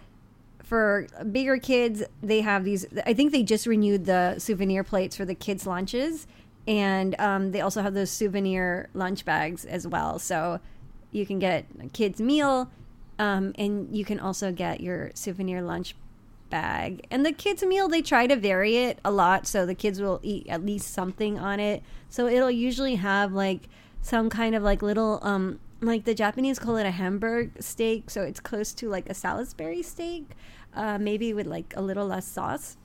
for 0.64 1.08
bigger 1.32 1.58
kids, 1.58 2.04
they 2.22 2.42
have 2.42 2.66
these. 2.66 2.86
I 3.06 3.14
think 3.14 3.32
they 3.32 3.42
just 3.42 3.66
renewed 3.66 4.06
the 4.06 4.38
souvenir 4.38 4.84
plates 4.84 5.16
for 5.16 5.24
the 5.24 5.34
kids' 5.34 5.66
lunches, 5.66 6.28
and 6.68 7.20
um, 7.20 7.52
they 7.52 7.62
also 7.62 7.82
have 7.82 7.94
those 7.94 8.12
souvenir 8.12 8.90
lunch 8.94 9.24
bags 9.24 9.64
as 9.66 9.88
well. 9.88 10.20
So 10.20 10.60
you 11.12 11.26
can 11.26 11.40
get 11.40 11.66
a 11.82 11.88
kids' 11.88 12.20
meal, 12.20 12.70
um, 13.18 13.54
and 13.58 13.96
you 13.96 14.04
can 14.04 14.20
also 14.20 14.52
get 14.52 14.82
your 14.82 15.12
souvenir 15.14 15.62
lunch 15.62 15.96
bag. 16.50 17.06
And 17.10 17.26
the 17.26 17.32
kids' 17.32 17.64
meal, 17.64 17.88
they 17.88 18.02
try 18.02 18.28
to 18.28 18.36
vary 18.36 18.78
it 18.78 19.00
a 19.06 19.12
lot, 19.12 19.48
so 19.48 19.66
the 19.66 19.76
kids 19.76 20.02
will 20.02 20.20
eat 20.22 20.48
at 20.50 20.66
least 20.66 20.94
something 20.94 21.40
on 21.40 21.60
it. 21.60 21.82
So 22.10 22.28
it'll 22.28 22.52
usually 22.52 22.96
have 22.96 23.32
like 23.32 23.70
some 24.02 24.30
kind 24.30 24.56
of 24.56 24.64
like 24.64 24.82
little 24.82 25.20
um 25.24 25.60
like 25.82 26.06
the 26.06 26.14
Japanese 26.14 26.60
call 26.60 26.78
it 26.78 26.86
a 26.86 26.92
Hamburg 26.92 27.52
steak, 27.60 28.10
so 28.10 28.24
it's 28.24 28.40
close 28.40 28.74
to 28.74 28.90
like 28.90 29.10
a 29.10 29.14
Salisbury 29.14 29.84
steak, 29.84 30.32
uh, 30.74 30.98
maybe 30.98 31.34
with 31.34 31.48
like 31.48 31.74
a 31.78 31.82
little 31.82 32.08
less 32.08 32.28
sauce. 32.28 32.78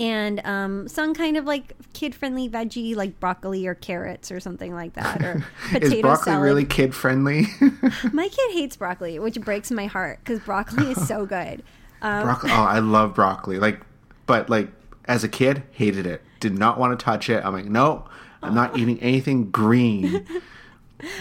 And 0.00 0.44
um, 0.44 0.88
some 0.88 1.14
kind 1.14 1.36
of 1.36 1.44
like 1.44 1.72
kid-friendly 1.92 2.48
veggie, 2.48 2.96
like 2.96 3.20
broccoli 3.20 3.66
or 3.68 3.74
carrots 3.74 4.32
or 4.32 4.40
something 4.40 4.74
like 4.74 4.94
that, 4.94 5.22
or 5.22 5.44
potato 5.70 5.86
is 5.96 6.02
broccoli 6.02 6.24
salad. 6.32 6.42
really 6.42 6.64
kid 6.64 6.94
friendly? 6.94 7.46
My 8.12 8.28
kid 8.28 8.52
hates 8.52 8.76
broccoli, 8.76 9.18
which 9.20 9.40
breaks 9.40 9.70
my 9.70 9.86
heart 9.86 10.18
because 10.18 10.40
broccoli 10.40 10.90
is 10.90 11.06
so 11.06 11.26
good. 11.36 11.62
Um, 12.02 12.24
broccoli. 12.24 12.50
Oh, 12.50 12.54
I 12.64 12.80
love 12.80 13.14
broccoli. 13.14 13.58
Like, 13.60 13.80
but 14.26 14.50
like 14.50 14.68
as 15.04 15.22
a 15.22 15.28
kid, 15.28 15.62
hated 15.70 16.06
it. 16.06 16.22
Did 16.40 16.58
not 16.58 16.76
want 16.78 16.98
to 16.98 17.02
touch 17.04 17.30
it. 17.30 17.44
I'm 17.44 17.52
like, 17.52 17.66
no, 17.66 18.06
I'm 18.42 18.54
not 18.54 18.76
eating 18.76 18.98
anything 19.00 19.50
green. 19.52 20.26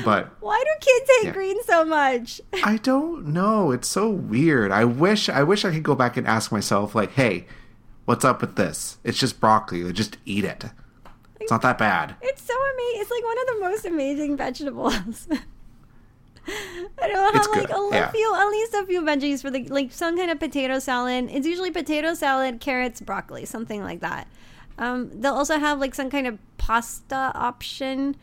But 0.06 0.32
why 0.40 0.64
do 0.64 0.70
kids 0.86 1.12
hate 1.18 1.26
Yeah. 1.28 1.32
green 1.34 1.64
so 1.64 1.84
much? 1.86 2.40
I 2.64 2.78
don't 2.78 3.28
know. 3.28 3.72
It's 3.72 3.88
so 3.88 4.10
weird. 4.10 4.72
I 4.72 4.86
wish 4.86 5.30
I 5.30 5.44
wish 5.44 5.64
I 5.66 5.72
could 5.72 5.84
go 5.84 5.94
back 5.96 6.16
and 6.18 6.26
ask 6.26 6.52
myself, 6.52 6.96
like, 6.96 7.12
hey, 7.12 7.46
what's 8.06 8.26
up 8.26 8.42
with 8.42 8.56
this? 8.56 8.98
It's 9.04 9.18
just 9.18 9.40
broccoli. 9.40 9.92
Just 9.94 10.18
eat 10.26 10.46
it. 10.46 10.66
It's 11.40 11.52
not 11.52 11.62
that 11.62 11.78
bad. 11.78 12.16
It's 12.22 12.42
so 12.42 12.54
amazing. 12.54 13.02
It's 13.02 13.12
like 13.12 13.24
one 13.24 13.38
of 13.40 13.48
the 13.48 13.60
most 13.60 13.86
amazing 13.86 14.38
vegetables. 14.38 15.28
I 16.48 17.08
don't 17.08 17.36
It's 17.36 17.48
have 17.48 17.56
like 17.56 17.70
a 17.70 17.90
yeah. 17.92 18.12
few, 18.12 18.36
at 18.36 18.48
least 18.50 18.74
a 18.74 18.86
few 18.86 19.02
veggies 19.02 19.42
for 19.42 19.50
the 19.50 19.64
like 19.70 19.92
some 19.92 20.18
kind 20.18 20.30
of 20.30 20.40
potato 20.40 20.80
salad. 20.80 21.30
It's 21.32 21.48
usually 21.48 21.72
potato 21.72 22.14
salad, 22.14 22.60
carrots, 22.60 23.00
broccoli, 23.02 23.46
something 23.46 23.82
like 23.82 24.02
that. 24.02 24.28
Um, 24.78 25.10
they'll 25.22 25.36
also 25.36 25.58
have 25.58 25.80
like 25.80 25.96
some 25.96 26.10
kind 26.10 26.28
of 26.28 26.40
pasta 26.58 27.32
option, 27.36 28.16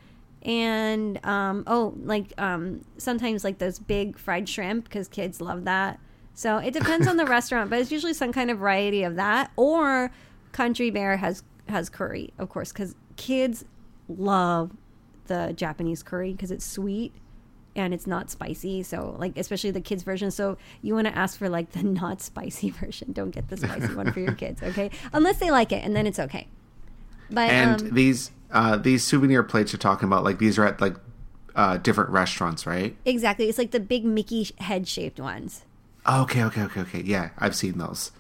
and 0.43 1.25
um, 1.25 1.65
oh, 1.67 1.95
like 2.03 2.33
um, 2.39 2.83
sometimes 2.99 3.43
like 3.45 3.59
those 3.59 3.79
big 3.79 4.19
fried 4.19 4.49
shrimp 4.49 4.85
because 4.85 5.09
kids 5.09 5.41
love 5.41 5.65
that. 5.65 5.99
So 6.35 6.59
it 6.59 6.73
depends 6.73 7.07
on 7.07 7.17
the 7.17 7.27
restaurant, 7.27 7.71
but 7.71 7.81
it's 7.81 7.93
usually 7.93 8.15
some 8.15 8.33
kind 8.33 8.51
of 8.51 8.59
variety 8.59 9.03
of 9.03 9.17
that. 9.17 9.51
Or 9.57 10.11
Country 10.53 10.91
Bear 10.91 11.17
has 11.17 11.43
has 11.69 11.89
curry, 11.89 12.33
of 12.39 12.49
course, 12.49 12.73
because 12.73 12.95
kids 13.17 13.65
love 14.09 14.73
the 15.27 15.53
Japanese 15.57 16.03
curry 16.03 16.33
because 16.33 16.51
it's 16.51 16.65
sweet 16.67 17.13
and 17.77 17.95
it's 17.95 18.07
not 18.07 18.31
spicy. 18.31 18.83
So 18.83 19.17
like 19.19 19.37
especially 19.37 19.71
the 19.71 19.81
kids 19.81 20.03
version. 20.03 20.31
So 20.31 20.59
you 20.83 20.95
want 20.95 21.07
to 21.07 21.17
ask 21.17 21.39
for 21.39 21.49
like 21.49 21.73
the 21.73 21.83
not 21.85 22.21
spicy 22.21 22.71
version. 22.83 23.13
Don't 23.13 23.31
get 23.31 23.49
the 23.49 23.57
spicy 23.57 23.95
one 23.95 24.13
for 24.13 24.21
your 24.21 24.35
kids, 24.35 24.63
okay? 24.63 24.91
Unless 25.13 25.39
they 25.39 25.51
like 25.51 25.73
it, 25.73 25.85
and 25.85 25.95
then 25.95 26.07
it's 26.07 26.19
okay. 26.19 26.49
But 27.31 27.51
And 27.51 27.81
um, 27.81 27.91
these 27.95 28.33
uh, 28.51 28.77
these 28.77 29.05
souvenir 29.05 29.43
plates 29.43 29.73
you're 29.73 29.79
talking 29.79 30.07
about, 30.07 30.25
like 30.25 30.39
these 30.39 30.59
are 30.59 30.67
at 30.67 30.81
like 30.81 30.97
uh, 31.55 31.77
different 31.79 32.11
restaurants, 32.11 32.67
right? 32.67 32.97
exactly, 33.05 33.49
it's 33.49 33.59
like 33.59 33.71
the 33.71 33.81
big 33.81 34.05
Mickey 34.05 34.49
head 34.59 34.89
shaped 34.89 35.21
ones. 35.21 35.65
Oh, 36.07 36.23
okay, 36.23 36.43
okay, 36.45 36.63
okay, 36.63 36.81
okay. 36.81 37.03
Yeah, 37.03 37.31
I've 37.39 37.55
seen 37.55 37.79
those. 37.79 38.13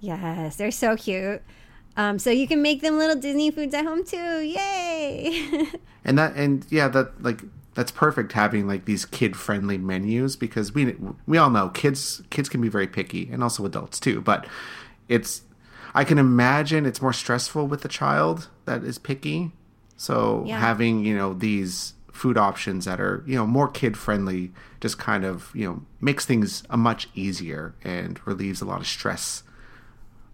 Yes, 0.00 0.56
they're 0.56 0.70
so 0.70 0.96
cute. 0.96 1.42
Um, 1.96 2.18
so 2.18 2.30
you 2.30 2.46
can 2.46 2.62
make 2.62 2.80
them 2.80 2.96
little 2.98 3.16
Disney 3.16 3.50
foods 3.50 3.74
at 3.74 3.84
home 3.84 4.04
too. 4.04 4.16
Yay! 4.40 5.48
and 6.04 6.16
that 6.16 6.36
and 6.36 6.64
yeah 6.70 6.86
that 6.88 7.20
like 7.22 7.42
that's 7.74 7.90
perfect 7.90 8.32
having 8.32 8.66
like 8.66 8.84
these 8.84 9.04
kid 9.04 9.36
friendly 9.36 9.76
menus 9.78 10.36
because 10.36 10.72
we 10.72 10.96
we 11.26 11.36
all 11.36 11.50
know 11.50 11.68
kids 11.70 12.22
kids 12.30 12.48
can 12.48 12.60
be 12.60 12.68
very 12.68 12.86
picky 12.86 13.28
and 13.32 13.42
also 13.42 13.64
adults 13.64 13.98
too 14.00 14.20
but 14.20 14.46
it's 15.08 15.42
i 15.94 16.02
can 16.04 16.18
imagine 16.18 16.86
it's 16.86 17.02
more 17.02 17.12
stressful 17.12 17.66
with 17.66 17.84
a 17.84 17.88
child 17.88 18.48
that 18.64 18.82
is 18.84 18.98
picky 18.98 19.52
so 19.96 20.44
Yeah. 20.46 20.58
having 20.58 21.04
you 21.04 21.16
know 21.16 21.34
these 21.34 21.94
food 22.18 22.36
options 22.36 22.84
that 22.84 23.00
are 23.00 23.22
you 23.26 23.36
know 23.36 23.46
more 23.46 23.68
kid 23.68 23.96
friendly 23.96 24.50
just 24.80 24.98
kind 24.98 25.24
of 25.24 25.52
you 25.54 25.64
know 25.64 25.80
makes 26.00 26.26
things 26.26 26.64
a 26.68 26.76
much 26.76 27.08
easier 27.14 27.74
and 27.84 28.20
relieves 28.26 28.60
a 28.60 28.64
lot 28.64 28.80
of 28.80 28.86
stress 28.86 29.44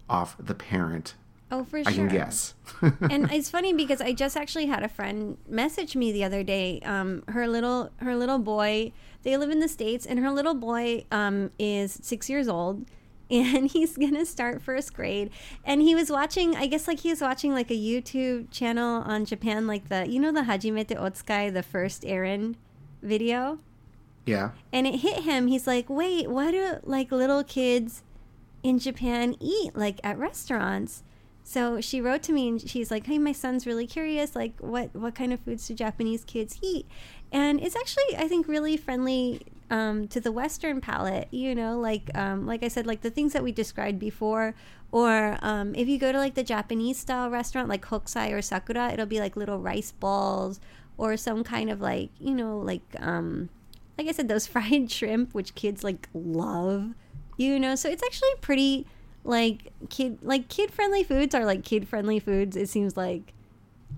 off 0.09 0.35
the 0.39 0.55
parent 0.55 1.13
oh, 1.51 1.63
for 1.63 1.83
sure. 1.83 1.91
i 1.91 1.93
can 1.93 2.07
guess 2.07 2.55
and 2.81 3.31
it's 3.31 3.49
funny 3.49 3.73
because 3.73 4.01
I 4.01 4.13
just 4.13 4.35
actually 4.35 4.65
had 4.65 4.83
a 4.83 4.89
friend 4.89 5.37
message 5.47 5.95
me 5.95 6.11
the 6.11 6.23
other 6.23 6.43
day. 6.43 6.79
Um, 6.83 7.23
her 7.27 7.47
little 7.47 7.91
her 7.97 8.15
little 8.15 8.39
boy, 8.39 8.91
they 9.23 9.37
live 9.37 9.49
in 9.49 9.59
the 9.59 9.67
states, 9.67 10.05
and 10.05 10.19
her 10.19 10.31
little 10.31 10.55
boy 10.55 11.05
um, 11.11 11.51
is 11.59 11.99
six 12.01 12.29
years 12.29 12.47
old, 12.47 12.85
and 13.29 13.71
he's 13.71 13.97
gonna 13.97 14.25
start 14.25 14.61
first 14.61 14.93
grade. 14.93 15.29
And 15.63 15.81
he 15.81 15.95
was 15.95 16.09
watching 16.09 16.55
i 16.55 16.67
guess 16.67 16.87
like 16.87 16.99
he 16.99 17.09
was 17.09 17.21
watching 17.21 17.53
like 17.53 17.69
a 17.71 17.77
youtube 17.77 18.51
channel 18.51 19.01
on 19.03 19.25
japan 19.25 19.67
like 19.67 19.89
the 19.89 20.07
you 20.07 20.19
know 20.19 20.31
the 20.31 20.41
hajimete 20.41 20.97
otsukai 20.97 21.53
the 21.53 21.63
first 21.63 22.05
errand 22.05 22.57
video? 23.01 23.59
Yeah. 24.25 24.51
and 24.73 24.87
it 24.87 25.01
hit 25.01 25.21
him. 25.23 25.47
He's 25.47 25.67
like 25.67 25.89
wait 25.89 26.29
why 26.29 26.51
do 26.51 26.77
like 26.83 27.11
little 27.11 27.43
kids 27.43 28.01
in 28.63 28.79
japan 28.79 29.35
eat 29.39 29.75
like 29.75 29.99
at 30.03 30.17
restaurants? 30.17 31.03
So 31.43 31.79
she 31.79 32.01
wrote 32.01 32.23
to 32.23 32.33
me 32.33 32.47
and 32.49 32.69
she's 32.69 32.89
like 32.89 33.05
hey 33.05 33.19
my 33.19 33.31
son's 33.31 33.67
really 33.67 33.85
curious 33.85 34.35
like 34.35 34.53
what 34.59 34.95
what 34.95 35.13
kind 35.13 35.31
of 35.31 35.39
foods 35.41 35.67
do 35.67 35.75
japanese 35.75 36.23
kids 36.23 36.57
eat 36.63 36.87
and 37.31 37.61
it's 37.61 37.75
actually 37.75 38.17
i 38.17 38.27
think 38.27 38.47
really 38.47 38.77
friendly 38.77 39.41
um, 39.71 40.07
to 40.09 40.21
the 40.21 40.31
western 40.31 40.79
palate 40.79 41.27
you 41.31 41.55
know 41.55 41.79
like 41.79 42.15
um, 42.15 42.45
like 42.45 42.63
i 42.63 42.67
said 42.67 42.85
like 42.85 43.01
the 43.01 43.09
things 43.09 43.33
that 43.33 43.43
we 43.43 43.51
described 43.51 43.97
before 43.97 44.53
or 44.91 45.37
um, 45.41 45.73
if 45.73 45.87
you 45.87 45.97
go 45.97 46.11
to 46.11 46.19
like 46.19 46.35
the 46.35 46.43
japanese 46.43 46.97
style 46.97 47.29
restaurant 47.31 47.67
like 47.67 47.83
hokusai 47.85 48.31
or 48.31 48.43
sakura 48.43 48.91
it'll 48.93 49.07
be 49.07 49.19
like 49.19 49.35
little 49.35 49.59
rice 49.59 49.91
balls 49.91 50.59
or 50.97 51.17
some 51.17 51.43
kind 51.43 51.71
of 51.71 51.81
like 51.81 52.11
you 52.19 52.35
know 52.35 52.59
like 52.59 52.83
um 52.99 53.49
like 53.97 54.07
I 54.07 54.11
said, 54.11 54.27
those 54.27 54.47
fried 54.47 54.91
shrimp, 54.91 55.33
which 55.33 55.55
kids 55.55 55.83
like 55.83 56.09
love, 56.13 56.93
you 57.37 57.59
know. 57.59 57.75
So 57.75 57.89
it's 57.89 58.03
actually 58.03 58.29
pretty 58.41 58.87
like 59.23 59.73
kid 59.89 60.19
like 60.21 60.49
kid 60.49 60.69
friendly 60.71 61.03
foods 61.03 61.33
are 61.33 61.45
like 61.45 61.63
kid 61.63 61.87
friendly 61.87 62.19
foods. 62.19 62.55
It 62.55 62.69
seems 62.69 62.95
like 62.97 63.33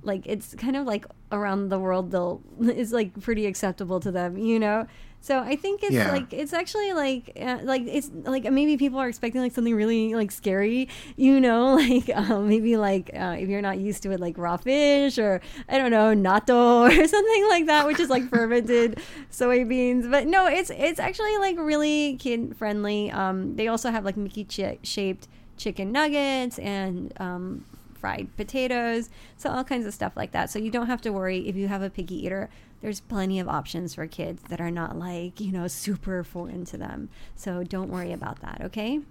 like 0.07 0.23
it's 0.25 0.55
kind 0.55 0.75
of 0.75 0.85
like 0.87 1.05
around 1.31 1.69
the 1.69 1.77
world 1.77 2.09
they'll 2.11 2.41
is 2.61 2.91
like 2.91 3.19
pretty 3.21 3.45
acceptable 3.45 3.99
to 3.99 4.11
them, 4.11 4.37
you 4.37 4.57
know. 4.59 4.87
So 5.19 5.39
I 5.39 5.55
think 5.55 5.81
it's 5.83 5.93
Yeah. 5.93 6.11
like 6.11 6.31
it's 6.31 6.53
actually 6.53 6.93
like 6.93 7.31
uh, 7.41 7.57
like 7.63 7.81
it's 7.87 8.09
like 8.23 8.43
maybe 8.51 8.77
people 8.77 8.99
are 8.99 9.09
expecting 9.09 9.41
like 9.41 9.51
something 9.51 9.75
really 9.75 10.13
like 10.13 10.31
scary, 10.31 10.87
you 11.17 11.39
know, 11.41 11.73
like 11.83 12.09
um, 12.15 12.47
maybe 12.47 12.77
like 12.77 13.09
uh, 13.13 13.35
if 13.37 13.49
you're 13.49 13.61
not 13.63 13.77
used 13.79 14.03
to 14.03 14.11
it, 14.11 14.19
like 14.19 14.37
raw 14.37 14.57
fish 14.57 15.17
or 15.17 15.41
I 15.67 15.79
don't 15.79 15.91
know 15.91 16.13
natto 16.15 16.85
or 16.87 17.07
something 17.07 17.47
like 17.49 17.65
that, 17.65 17.87
which 17.87 17.99
is 17.99 18.09
like 18.09 18.29
fermented 18.29 18.99
soybeans. 19.31 20.09
But 20.09 20.27
no, 20.27 20.45
it's 20.47 20.69
it's 20.69 20.99
actually 20.99 21.35
like 21.39 21.57
really 21.57 22.15
kid 22.17 22.55
friendly. 22.55 23.11
Um, 23.11 23.55
they 23.55 23.67
also 23.67 23.89
have 23.91 24.05
like 24.05 24.17
Mickey 24.17 24.45
shaped 24.83 25.27
chicken 25.57 25.91
nuggets 25.91 26.59
and 26.59 27.11
um, 27.19 27.65
fried 27.97 28.35
potatoes, 28.37 29.09
so 29.37 29.49
all 29.49 29.63
kinds 29.63 29.85
of 29.85 29.93
stuff 29.93 30.13
like 30.15 30.31
that. 30.31 30.49
So 30.49 30.59
you 30.59 30.71
don't 30.71 30.87
have 30.87 31.01
to 31.01 31.11
worry 31.11 31.47
if 31.47 31.55
you 31.55 31.67
have 31.67 31.81
a 31.81 31.89
picky 31.89 32.25
eater. 32.25 32.49
There's 32.81 32.99
plenty 32.99 33.39
of 33.39 33.47
options 33.47 33.95
for 33.95 34.05
kids 34.07 34.43
that 34.49 34.61
are 34.61 34.71
not 34.71 34.97
like 34.97 35.39
you 35.41 35.51
know 35.51 35.67
super 35.85 36.23
foreign 36.23 36.65
to 36.65 36.77
them. 36.77 37.09
So 37.35 37.63
don't 37.63 37.89
worry 37.89 38.11
about 38.11 38.41
that. 38.41 38.61
Okay. 38.61 39.01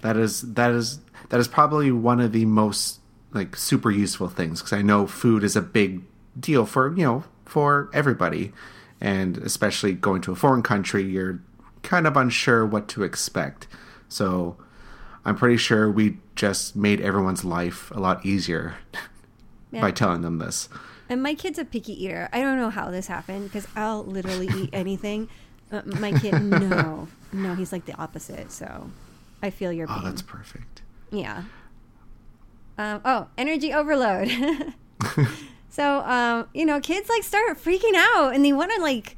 That 0.00 0.16
is 0.16 0.42
that 0.54 0.70
is 0.70 1.00
that 1.28 1.40
is 1.40 1.48
probably 1.48 1.90
one 1.90 2.20
of 2.20 2.32
the 2.32 2.44
most 2.44 3.00
like 3.32 3.56
super 3.56 3.90
useful 3.90 4.28
things 4.28 4.60
because 4.60 4.72
I 4.72 4.82
know 4.82 5.06
food 5.06 5.44
is 5.44 5.56
a 5.56 5.62
big 5.62 6.02
deal 6.38 6.66
for 6.66 6.96
you 6.96 7.04
know 7.04 7.24
for 7.44 7.90
everybody, 7.92 8.52
and 9.00 9.38
especially 9.38 9.92
going 9.92 10.22
to 10.22 10.32
a 10.32 10.36
foreign 10.36 10.62
country, 10.62 11.02
you're 11.04 11.40
kind 11.82 12.06
of 12.06 12.16
unsure 12.16 12.66
what 12.66 12.88
to 12.88 13.02
expect. 13.02 13.66
So 14.08 14.56
I'm 15.28 15.36
pretty 15.36 15.56
sure 15.58 15.90
we 15.90 16.16
just 16.34 16.74
made 16.74 17.00
everyone's 17.00 17.44
life 17.44 17.90
a 17.90 18.00
lot 18.00 18.24
easier 18.24 18.76
Yeah. 19.70 19.82
by 19.82 19.90
telling 19.90 20.22
them 20.22 20.38
this. 20.38 20.68
And 21.10 21.22
my 21.22 21.34
kid's 21.34 21.58
a 21.58 21.64
picky 21.64 21.92
eater. 22.04 22.28
I 22.32 22.40
don't 22.40 22.56
know 22.58 22.70
how 22.70 22.90
this 22.90 23.06
happened 23.06 23.44
because 23.44 23.68
I'll 23.76 24.02
literally 24.04 24.48
eat 24.56 24.70
anything. 24.72 25.28
Uh, 25.70 25.82
my 25.84 26.12
kid, 26.12 26.42
no, 26.42 27.08
no, 27.32 27.54
he's 27.54 27.70
like 27.72 27.84
the 27.84 27.94
opposite. 27.96 28.50
So 28.50 28.90
I 29.42 29.50
feel 29.50 29.70
your 29.70 29.86
pain. 29.86 29.98
Oh, 30.00 30.04
that's 30.04 30.22
perfect. 30.22 30.80
Yeah. 31.10 31.42
Um, 32.78 33.00
oh, 33.04 33.26
energy 33.36 33.72
overload. 33.74 34.30
so, 35.68 36.00
um, 36.00 36.48
you 36.54 36.64
know, 36.64 36.80
kids 36.80 37.08
like 37.10 37.24
start 37.24 37.58
freaking 37.62 37.94
out 37.94 38.34
and 38.34 38.42
they 38.44 38.52
want 38.54 38.72
to 38.74 38.80
like, 38.80 39.16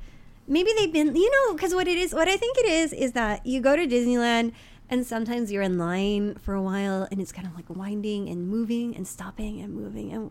maybe 0.49 0.73
they've 0.77 0.93
been, 0.93 1.15
you 1.15 1.31
know, 1.31 1.55
because 1.55 1.75
what 1.75 1.87
it 1.87 1.97
is, 1.99 2.13
what 2.13 2.27
I 2.29 2.37
think 2.37 2.59
it 2.59 2.67
is, 2.67 2.93
is 2.93 3.13
that 3.13 3.47
you 3.47 3.61
go 3.61 3.77
to 3.77 3.87
Disneyland 3.87 4.53
and 4.91 5.07
sometimes 5.07 5.51
you're 5.51 5.63
in 5.63 5.79
line 5.79 6.35
for 6.35 6.55
a 6.55 6.61
while 6.63 7.07
and 7.11 7.21
it's 7.21 7.33
kind 7.33 7.47
of 7.47 7.55
like 7.55 7.71
winding 7.71 8.29
and 8.29 8.49
moving 8.49 8.95
and 8.95 9.07
stopping 9.07 9.61
and 9.61 9.73
moving 9.73 10.13
and 10.13 10.31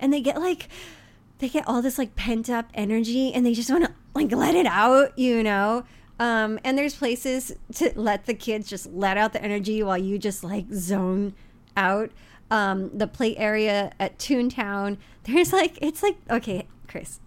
and 0.00 0.12
they 0.12 0.20
get 0.20 0.40
like 0.40 0.68
they 1.38 1.48
get 1.48 1.66
all 1.68 1.82
this 1.82 1.98
like 1.98 2.16
pent 2.16 2.48
up 2.48 2.70
energy 2.74 3.32
and 3.32 3.44
they 3.44 3.54
just 3.54 3.70
want 3.70 3.84
to 3.84 3.92
like 4.14 4.32
let 4.32 4.54
it 4.54 4.66
out, 4.66 5.16
you 5.18 5.42
know. 5.42 5.84
Um, 6.20 6.58
and 6.64 6.76
there's 6.76 6.96
places 6.96 7.54
to 7.74 7.92
let 7.94 8.26
the 8.26 8.34
kids 8.34 8.68
just 8.68 8.92
let 8.92 9.16
out 9.16 9.32
the 9.32 9.42
energy 9.42 9.82
while 9.82 9.98
you 9.98 10.18
just 10.18 10.42
like 10.42 10.66
zone 10.72 11.34
out. 11.76 12.10
Um, 12.50 12.96
the 12.96 13.06
play 13.06 13.36
area 13.36 13.92
at 14.00 14.18
Toontown, 14.18 14.96
there's 15.24 15.52
like 15.52 15.78
it's 15.82 16.02
like 16.02 16.16
okay, 16.30 16.66
Chris, 16.88 17.20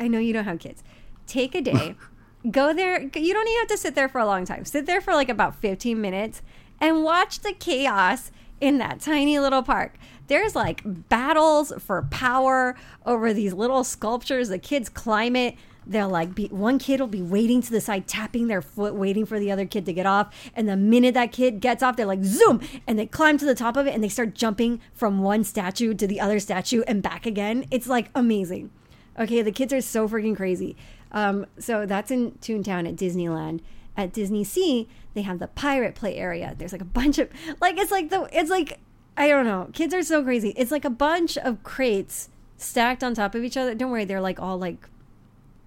I 0.00 0.08
know 0.08 0.18
you 0.18 0.32
don't 0.32 0.44
have 0.44 0.58
kids. 0.58 0.82
Take 1.26 1.54
a 1.54 1.60
day, 1.60 1.94
go 2.50 2.72
there. 2.72 3.00
You 3.00 3.34
don't 3.34 3.48
even 3.48 3.60
have 3.60 3.68
to 3.68 3.76
sit 3.76 3.94
there 3.94 4.08
for 4.08 4.20
a 4.20 4.26
long 4.26 4.44
time. 4.44 4.64
Sit 4.64 4.86
there 4.86 5.00
for 5.00 5.14
like 5.14 5.28
about 5.28 5.56
15 5.56 6.00
minutes 6.00 6.42
and 6.80 7.02
watch 7.04 7.40
the 7.40 7.52
chaos 7.52 8.30
in 8.60 8.78
that 8.78 9.00
tiny 9.00 9.38
little 9.38 9.62
park. 9.62 9.96
There's 10.28 10.56
like 10.56 10.82
battles 10.84 11.72
for 11.78 12.02
power 12.10 12.76
over 13.04 13.32
these 13.32 13.52
little 13.52 13.84
sculptures. 13.84 14.48
The 14.48 14.58
kids 14.58 14.88
climb 14.88 15.36
it. 15.36 15.56
They'll 15.86 16.08
like 16.08 16.34
be 16.34 16.48
one 16.48 16.80
kid 16.80 16.98
will 16.98 17.06
be 17.06 17.22
waiting 17.22 17.62
to 17.62 17.70
the 17.70 17.80
side, 17.80 18.08
tapping 18.08 18.48
their 18.48 18.62
foot, 18.62 18.94
waiting 18.94 19.24
for 19.24 19.38
the 19.38 19.52
other 19.52 19.66
kid 19.66 19.86
to 19.86 19.92
get 19.92 20.04
off. 20.04 20.34
And 20.54 20.68
the 20.68 20.76
minute 20.76 21.14
that 21.14 21.30
kid 21.30 21.60
gets 21.60 21.80
off, 21.82 21.96
they're 21.96 22.06
like 22.06 22.24
zoom 22.24 22.60
and 22.88 22.98
they 22.98 23.06
climb 23.06 23.38
to 23.38 23.44
the 23.44 23.54
top 23.54 23.76
of 23.76 23.86
it 23.86 23.94
and 23.94 24.02
they 24.02 24.08
start 24.08 24.34
jumping 24.34 24.80
from 24.92 25.20
one 25.20 25.44
statue 25.44 25.94
to 25.94 26.06
the 26.06 26.20
other 26.20 26.40
statue 26.40 26.82
and 26.88 27.02
back 27.02 27.24
again. 27.24 27.66
It's 27.70 27.86
like 27.86 28.10
amazing. 28.16 28.70
Okay, 29.18 29.42
the 29.42 29.52
kids 29.52 29.72
are 29.72 29.80
so 29.80 30.08
freaking 30.08 30.36
crazy. 30.36 30.76
Um, 31.16 31.46
so 31.58 31.86
that's 31.86 32.10
in 32.10 32.32
Toontown 32.42 32.86
at 32.86 32.94
Disneyland. 32.94 33.60
At 33.96 34.12
Disney 34.12 34.44
Sea, 34.44 34.86
they 35.14 35.22
have 35.22 35.38
the 35.38 35.48
pirate 35.48 35.94
play 35.94 36.16
area. 36.16 36.54
There's 36.58 36.72
like 36.72 36.82
a 36.82 36.84
bunch 36.84 37.18
of 37.18 37.30
like 37.62 37.78
it's 37.78 37.90
like 37.90 38.10
the 38.10 38.28
it's 38.30 38.50
like 38.50 38.78
I 39.16 39.28
don't 39.28 39.46
know. 39.46 39.70
Kids 39.72 39.94
are 39.94 40.02
so 40.02 40.22
crazy. 40.22 40.50
It's 40.50 40.70
like 40.70 40.84
a 40.84 40.90
bunch 40.90 41.38
of 41.38 41.62
crates 41.62 42.28
stacked 42.58 43.02
on 43.02 43.14
top 43.14 43.34
of 43.34 43.42
each 43.42 43.56
other. 43.56 43.74
Don't 43.74 43.90
worry, 43.90 44.04
they're 44.04 44.20
like 44.20 44.38
all 44.38 44.58
like 44.58 44.90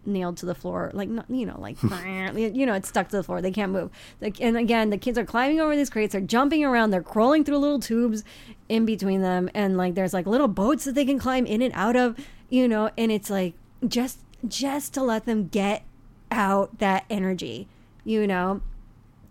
nailed 0.05 0.37
to 0.37 0.45
the 0.45 0.55
floor 0.55 0.89
like 0.93 1.09
not, 1.09 1.29
you 1.29 1.45
know 1.45 1.59
like 1.59 1.75
you 1.83 2.65
know 2.65 2.73
it's 2.73 2.87
stuck 2.87 3.09
to 3.09 3.17
the 3.17 3.21
floor 3.21 3.41
they 3.41 3.51
can't 3.51 3.71
move 3.71 3.91
like 4.21 4.41
and 4.41 4.57
again 4.57 4.89
the 4.89 4.97
kids 4.97 5.17
are 5.17 5.25
climbing 5.25 5.59
over 5.59 5.75
these 5.75 5.89
crates 5.89 6.13
they're 6.13 6.21
jumping 6.21 6.63
around 6.63 6.89
they're 6.89 7.03
crawling 7.03 7.43
through 7.43 7.57
little 7.57 7.81
tubes 7.81 8.23
in 8.69 8.85
between 8.85 9.21
them 9.21 9.49
and 9.53 9.77
like 9.77 9.95
there's 9.95 10.13
like 10.13 10.25
little 10.25 10.47
boats 10.47 10.85
that 10.85 10.95
they 10.95 11.05
can 11.05 11.19
climb 11.19 11.45
in 11.45 11.61
and 11.61 11.73
out 11.75 11.97
of 11.97 12.17
you 12.49 12.67
know 12.67 12.89
and 12.97 13.11
it's 13.11 13.29
like 13.29 13.53
just 13.87 14.19
just 14.47 14.93
to 14.93 15.03
let 15.03 15.25
them 15.25 15.47
get 15.47 15.83
out 16.31 16.79
that 16.79 17.05
energy 17.09 17.67
you 18.03 18.25
know 18.27 18.61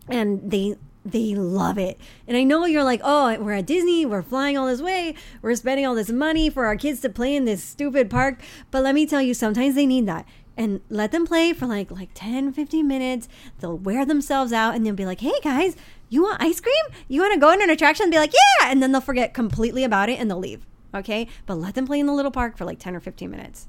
and 0.09 0.51
they 0.51 0.77
they 1.05 1.35
love 1.35 1.79
it. 1.79 1.99
And 2.27 2.37
I 2.37 2.45
know 2.45 2.65
you're 2.67 2.85
like, 2.85 3.01
oh, 3.03 3.39
we're 3.41 3.55
at 3.55 3.67
Disney, 3.67 4.05
we're 4.05 4.23
flying 4.23 4.59
all 4.59 4.67
this 4.67 4.83
way, 4.83 5.15
we're 5.43 5.55
spending 5.55 5.87
all 5.87 5.95
this 5.95 6.11
money 6.11 6.51
for 6.51 6.67
our 6.67 6.77
kids 6.77 7.01
to 7.01 7.09
play 7.09 7.35
in 7.35 7.45
this 7.45 7.63
stupid 7.63 8.11
park. 8.11 8.41
But 8.71 8.83
let 8.83 8.95
me 8.95 9.07
tell 9.07 9.23
you, 9.23 9.35
sometimes 9.35 9.75
they 9.75 9.87
need 9.87 10.07
that. 10.07 10.27
And 10.57 10.81
let 10.89 11.13
them 11.13 11.25
play 11.25 11.53
for 11.53 11.67
like 11.67 11.91
like 11.91 12.11
10, 12.15 12.53
15 12.53 12.87
minutes. 12.87 13.29
They'll 13.61 13.79
wear 13.79 14.05
themselves 14.05 14.53
out 14.53 14.75
and 14.75 14.85
they'll 14.85 14.95
be 14.95 15.07
like, 15.07 15.21
hey 15.21 15.39
guys, 15.43 15.77
you 16.09 16.23
want 16.23 16.43
ice 16.43 16.61
cream? 16.61 16.75
You 17.07 17.21
want 17.21 17.35
to 17.35 17.41
go 17.41 17.53
in 17.53 17.63
an 17.63 17.71
attraction 17.71 18.05
and 18.05 18.13
be 18.13 18.19
like, 18.19 18.33
yeah. 18.33 18.71
And 18.71 18.83
then 18.83 18.93
they'll 18.93 19.01
forget 19.01 19.35
completely 19.35 19.85
about 19.85 20.09
it 20.09 20.19
and 20.19 20.29
they'll 20.29 20.39
leave. 20.39 20.67
Okay. 20.93 21.29
But 21.47 21.57
let 21.57 21.75
them 21.75 21.87
play 21.87 22.01
in 22.01 22.07
the 22.07 22.13
little 22.13 22.33
park 22.33 22.59
for 22.59 22.65
like 22.65 22.81
10 22.81 22.97
or 22.97 23.01
15 23.01 23.31
minutes. 23.31 23.69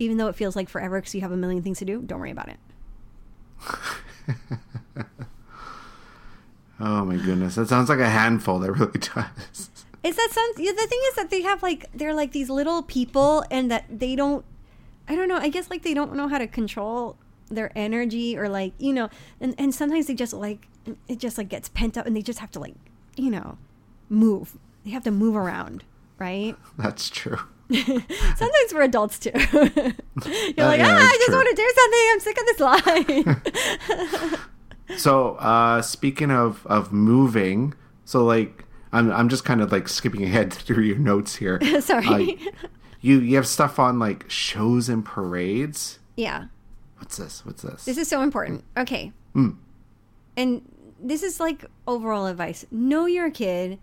Even 0.00 0.16
though 0.16 0.26
it 0.26 0.34
feels 0.34 0.56
like 0.56 0.68
forever 0.68 0.98
because 1.00 1.14
you 1.14 1.20
have 1.20 1.30
a 1.30 1.36
million 1.36 1.62
things 1.62 1.78
to 1.78 1.84
do, 1.84 2.02
don't 2.02 2.18
worry 2.18 2.32
about 2.32 2.48
it. 2.48 2.56
Oh 6.82 7.04
my 7.04 7.16
goodness, 7.16 7.56
that 7.56 7.68
sounds 7.68 7.90
like 7.90 7.98
a 7.98 8.08
handful. 8.08 8.58
That 8.58 8.72
really 8.72 8.98
does. 8.98 9.70
Is 10.02 10.16
that 10.16 10.28
some? 10.32 10.50
yeah, 10.56 10.72
The 10.72 10.86
thing 10.86 11.00
is 11.08 11.14
that 11.16 11.28
they 11.28 11.42
have 11.42 11.62
like 11.62 11.84
they're 11.94 12.14
like 12.14 12.32
these 12.32 12.48
little 12.48 12.82
people, 12.82 13.44
and 13.50 13.70
that 13.70 13.84
they 13.90 14.16
don't. 14.16 14.44
I 15.06 15.14
don't 15.14 15.28
know. 15.28 15.36
I 15.36 15.50
guess 15.50 15.68
like 15.68 15.82
they 15.82 15.92
don't 15.92 16.14
know 16.14 16.26
how 16.28 16.38
to 16.38 16.46
control 16.46 17.16
their 17.50 17.70
energy, 17.76 18.34
or 18.38 18.48
like 18.48 18.72
you 18.78 18.94
know, 18.94 19.10
and 19.42 19.54
and 19.58 19.74
sometimes 19.74 20.06
they 20.06 20.14
just 20.14 20.32
like 20.32 20.68
it 21.06 21.18
just 21.18 21.36
like 21.36 21.50
gets 21.50 21.68
pent 21.68 21.98
up, 21.98 22.06
and 22.06 22.16
they 22.16 22.22
just 22.22 22.38
have 22.38 22.50
to 22.52 22.60
like 22.60 22.74
you 23.14 23.30
know 23.30 23.58
move. 24.08 24.56
They 24.82 24.90
have 24.92 25.04
to 25.04 25.10
move 25.10 25.36
around, 25.36 25.84
right? 26.18 26.56
That's 26.78 27.10
true. 27.10 27.40
Sometimes 28.36 28.74
we're 28.74 28.82
adults 28.82 29.18
too. 29.18 29.30
You're 29.34 29.44
like, 29.44 30.80
yeah, 30.80 30.98
ah, 30.98 31.08
I 31.08 31.16
just 31.18 31.26
true. 31.26 31.34
want 31.36 31.48
to 31.48 31.54
do 31.54 31.72
something. 31.76 32.08
I'm 32.10 32.20
sick 32.20 32.38
of 32.38 32.46
this 32.46 32.60
line. 32.60 34.40
So, 34.96 35.36
uh, 35.36 35.82
speaking 35.82 36.32
of 36.32 36.66
of 36.66 36.92
moving, 36.92 37.74
so 38.04 38.24
like 38.24 38.64
I'm 38.92 39.12
I'm 39.12 39.28
just 39.28 39.44
kind 39.44 39.60
of 39.60 39.70
like 39.70 39.86
skipping 39.88 40.24
ahead 40.24 40.52
through 40.52 40.82
your 40.82 40.98
notes 40.98 41.36
here. 41.36 41.60
Sorry. 41.80 42.06
Uh, 42.08 42.50
you 43.00 43.20
you 43.20 43.36
have 43.36 43.46
stuff 43.46 43.78
on 43.78 44.00
like 44.00 44.28
shows 44.28 44.88
and 44.88 45.04
parades. 45.04 46.00
yeah. 46.16 46.46
What's 46.98 47.16
this? 47.16 47.46
What's 47.46 47.62
this? 47.62 47.84
This 47.84 47.96
is 47.98 48.08
so 48.08 48.20
important. 48.20 48.64
Okay. 48.76 49.12
Mm. 49.34 49.56
And 50.36 50.62
this 51.00 51.22
is 51.22 51.38
like 51.38 51.64
overall 51.86 52.26
advice. 52.26 52.66
Know 52.72 53.06
your 53.06 53.30
kid 53.30 53.78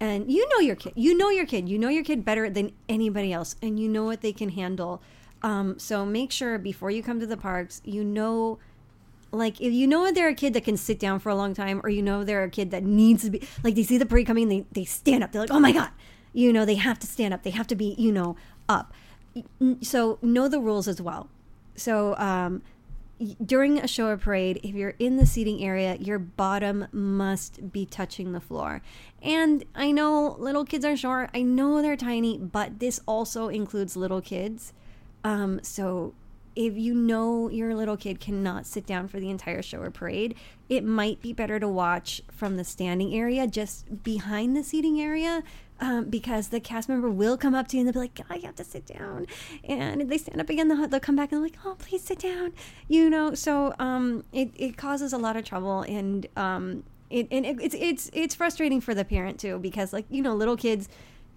and 0.00 0.30
you 0.30 0.48
know 0.48 0.60
your 0.60 0.76
kid. 0.76 0.92
You 0.96 1.16
know 1.16 1.30
your 1.30 1.46
kid. 1.46 1.68
You 1.68 1.78
know 1.78 1.88
your 1.88 2.04
kid 2.04 2.24
better 2.24 2.48
than 2.48 2.72
anybody 2.88 3.32
else 3.32 3.56
and 3.62 3.78
you 3.78 3.88
know 3.88 4.04
what 4.04 4.20
they 4.20 4.32
can 4.32 4.50
handle. 4.50 5.02
Um, 5.42 5.78
so 5.78 6.04
make 6.04 6.32
sure 6.32 6.58
before 6.58 6.90
you 6.90 7.02
come 7.02 7.20
to 7.20 7.26
the 7.26 7.36
parks, 7.36 7.80
you 7.84 8.04
know 8.04 8.58
like 9.30 9.60
if 9.60 9.72
you 9.72 9.86
know 9.86 10.10
they're 10.10 10.28
a 10.28 10.34
kid 10.34 10.54
that 10.54 10.64
can 10.64 10.76
sit 10.76 10.98
down 10.98 11.18
for 11.18 11.28
a 11.28 11.34
long 11.34 11.54
time 11.54 11.80
or 11.84 11.90
you 11.90 12.02
know 12.02 12.24
they're 12.24 12.44
a 12.44 12.50
kid 12.50 12.70
that 12.70 12.82
needs 12.82 13.24
to 13.24 13.30
be 13.30 13.46
like 13.62 13.74
they 13.74 13.82
see 13.82 13.98
the 13.98 14.06
parade 14.06 14.26
coming 14.26 14.48
they, 14.48 14.64
they 14.72 14.84
stand 14.84 15.22
up 15.22 15.32
they're 15.32 15.42
like 15.42 15.50
oh 15.50 15.60
my 15.60 15.72
god 15.72 15.90
you 16.32 16.52
know 16.52 16.64
they 16.64 16.76
have 16.76 16.98
to 16.98 17.06
stand 17.06 17.34
up 17.34 17.42
they 17.42 17.50
have 17.50 17.66
to 17.66 17.76
be 17.76 17.94
you 17.98 18.10
know 18.10 18.36
up 18.68 18.92
so 19.82 20.18
know 20.22 20.48
the 20.48 20.58
rules 20.58 20.88
as 20.88 21.00
well 21.02 21.28
so 21.76 22.16
um, 22.16 22.62
during 23.44 23.78
a 23.78 23.88
show 23.88 24.08
or 24.08 24.16
parade 24.16 24.60
if 24.62 24.74
you're 24.74 24.94
in 24.98 25.16
the 25.16 25.26
seating 25.26 25.62
area 25.64 25.96
your 25.96 26.18
bottom 26.18 26.86
must 26.92 27.72
be 27.72 27.84
touching 27.84 28.32
the 28.32 28.40
floor. 28.40 28.82
And 29.22 29.64
i 29.74 29.90
know 29.90 30.36
little 30.38 30.64
kids 30.64 30.84
are 30.84 30.96
short 30.96 31.30
i 31.34 31.42
know 31.42 31.82
they're 31.82 31.96
tiny 31.96 32.38
but 32.38 32.78
this 32.78 33.00
also 33.06 33.48
includes 33.48 33.96
little 33.96 34.20
kids. 34.20 34.72
Um, 35.24 35.60
so 35.62 36.14
if 36.58 36.76
you 36.76 36.92
know 36.92 37.48
your 37.48 37.72
little 37.76 37.96
kid 37.96 38.18
cannot 38.18 38.66
sit 38.66 38.84
down 38.84 39.06
for 39.06 39.20
the 39.20 39.30
entire 39.30 39.62
show 39.62 39.80
or 39.80 39.92
parade, 39.92 40.34
it 40.68 40.82
might 40.82 41.22
be 41.22 41.32
better 41.32 41.60
to 41.60 41.68
watch 41.68 42.20
from 42.32 42.56
the 42.56 42.64
standing 42.64 43.14
area, 43.14 43.46
just 43.46 44.02
behind 44.02 44.56
the 44.56 44.64
seating 44.64 45.00
area, 45.00 45.44
um, 45.80 46.06
because 46.06 46.48
the 46.48 46.60
cast 46.60 46.88
member 46.88 47.10
will 47.10 47.36
come 47.36 47.54
up 47.54 47.68
to 47.68 47.76
you 47.76 47.80
and 47.80 47.88
they'll 47.88 47.94
be 47.94 48.08
like, 48.08 48.20
"I 48.28 48.38
have 48.38 48.56
to 48.56 48.64
sit 48.64 48.86
down," 48.86 49.26
and 49.64 50.08
they 50.10 50.18
stand 50.18 50.40
up 50.40 50.48
again, 50.48 50.68
they'll, 50.68 50.88
they'll 50.88 51.00
come 51.00 51.16
back 51.16 51.32
and 51.32 51.38
they're 51.38 51.50
like, 51.50 51.58
"Oh, 51.64 51.76
please 51.78 52.02
sit 52.02 52.18
down," 52.18 52.52
you 52.88 53.08
know. 53.10 53.34
So 53.34 53.74
um, 53.78 54.24
it 54.32 54.50
it 54.56 54.76
causes 54.76 55.12
a 55.12 55.18
lot 55.18 55.36
of 55.36 55.44
trouble 55.44 55.82
and 55.82 56.26
um, 56.36 56.84
it 57.10 57.28
and 57.30 57.46
it, 57.46 57.56
it's 57.60 57.74
it's 57.78 58.10
it's 58.12 58.34
frustrating 58.34 58.80
for 58.80 58.94
the 58.94 59.04
parent 59.04 59.38
too 59.38 59.58
because 59.58 59.92
like 59.92 60.06
you 60.10 60.22
know 60.22 60.34
little 60.34 60.56
kids, 60.56 60.88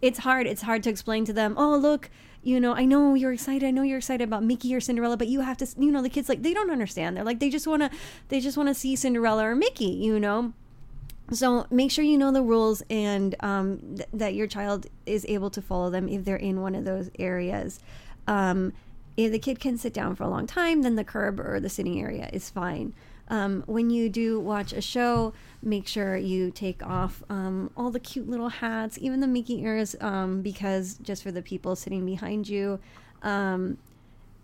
it's 0.01 0.19
hard 0.19 0.47
it's 0.47 0.63
hard 0.63 0.83
to 0.83 0.89
explain 0.89 1.25
to 1.25 1.33
them. 1.33 1.55
Oh, 1.57 1.75
look 1.75 2.09
you 2.43 2.59
know, 2.59 2.73
I 2.73 2.85
know 2.85 3.13
you're 3.13 3.33
excited. 3.33 3.67
I 3.67 3.71
know 3.71 3.83
you're 3.83 3.99
excited 3.99 4.23
about 4.23 4.43
Mickey 4.43 4.73
or 4.73 4.79
Cinderella, 4.79 5.15
but 5.15 5.27
you 5.27 5.41
have 5.41 5.57
to, 5.57 5.67
you 5.77 5.91
know, 5.91 6.01
the 6.01 6.09
kids 6.09 6.27
like 6.27 6.41
they 6.41 6.53
don't 6.53 6.71
understand. 6.71 7.15
They're 7.15 7.23
like 7.23 7.39
they 7.39 7.49
just 7.49 7.67
want 7.67 7.83
to, 7.83 7.91
they 8.29 8.39
just 8.39 8.57
want 8.57 8.67
to 8.69 8.73
see 8.73 8.95
Cinderella 8.95 9.45
or 9.45 9.55
Mickey, 9.55 9.85
you 9.85 10.19
know. 10.19 10.53
So 11.31 11.65
make 11.69 11.91
sure 11.91 12.03
you 12.03 12.17
know 12.17 12.31
the 12.31 12.41
rules 12.41 12.83
and 12.89 13.35
um, 13.39 13.79
th- 13.95 14.09
that 14.13 14.33
your 14.33 14.47
child 14.47 14.87
is 15.05 15.25
able 15.29 15.49
to 15.51 15.61
follow 15.61 15.89
them 15.89 16.09
if 16.09 16.25
they're 16.25 16.35
in 16.35 16.61
one 16.61 16.75
of 16.75 16.83
those 16.83 17.09
areas. 17.17 17.79
Um, 18.27 18.73
if 19.15 19.31
the 19.31 19.39
kid 19.39 19.59
can 19.59 19.77
sit 19.77 19.93
down 19.93 20.15
for 20.15 20.23
a 20.23 20.29
long 20.29 20.45
time, 20.45 20.81
then 20.81 20.95
the 20.95 21.03
curb 21.03 21.39
or 21.39 21.59
the 21.59 21.69
sitting 21.69 22.01
area 22.01 22.29
is 22.33 22.49
fine. 22.49 22.93
Um, 23.29 23.63
when 23.65 23.89
you 23.89 24.09
do 24.09 24.41
watch 24.41 24.73
a 24.73 24.81
show, 24.81 25.33
make 25.61 25.87
sure 25.87 26.17
you 26.17 26.51
take 26.51 26.85
off 26.85 27.23
um, 27.29 27.71
all 27.77 27.89
the 27.89 27.99
cute 27.99 28.29
little 28.29 28.49
hats, 28.49 28.97
even 28.99 29.21
the 29.21 29.27
Mickey 29.27 29.61
ears, 29.61 29.95
um, 30.01 30.41
because 30.41 30.95
just 31.01 31.23
for 31.23 31.31
the 31.31 31.41
people 31.41 31.77
sitting 31.77 32.05
behind 32.05 32.49
you. 32.49 32.79
Um, 33.23 33.77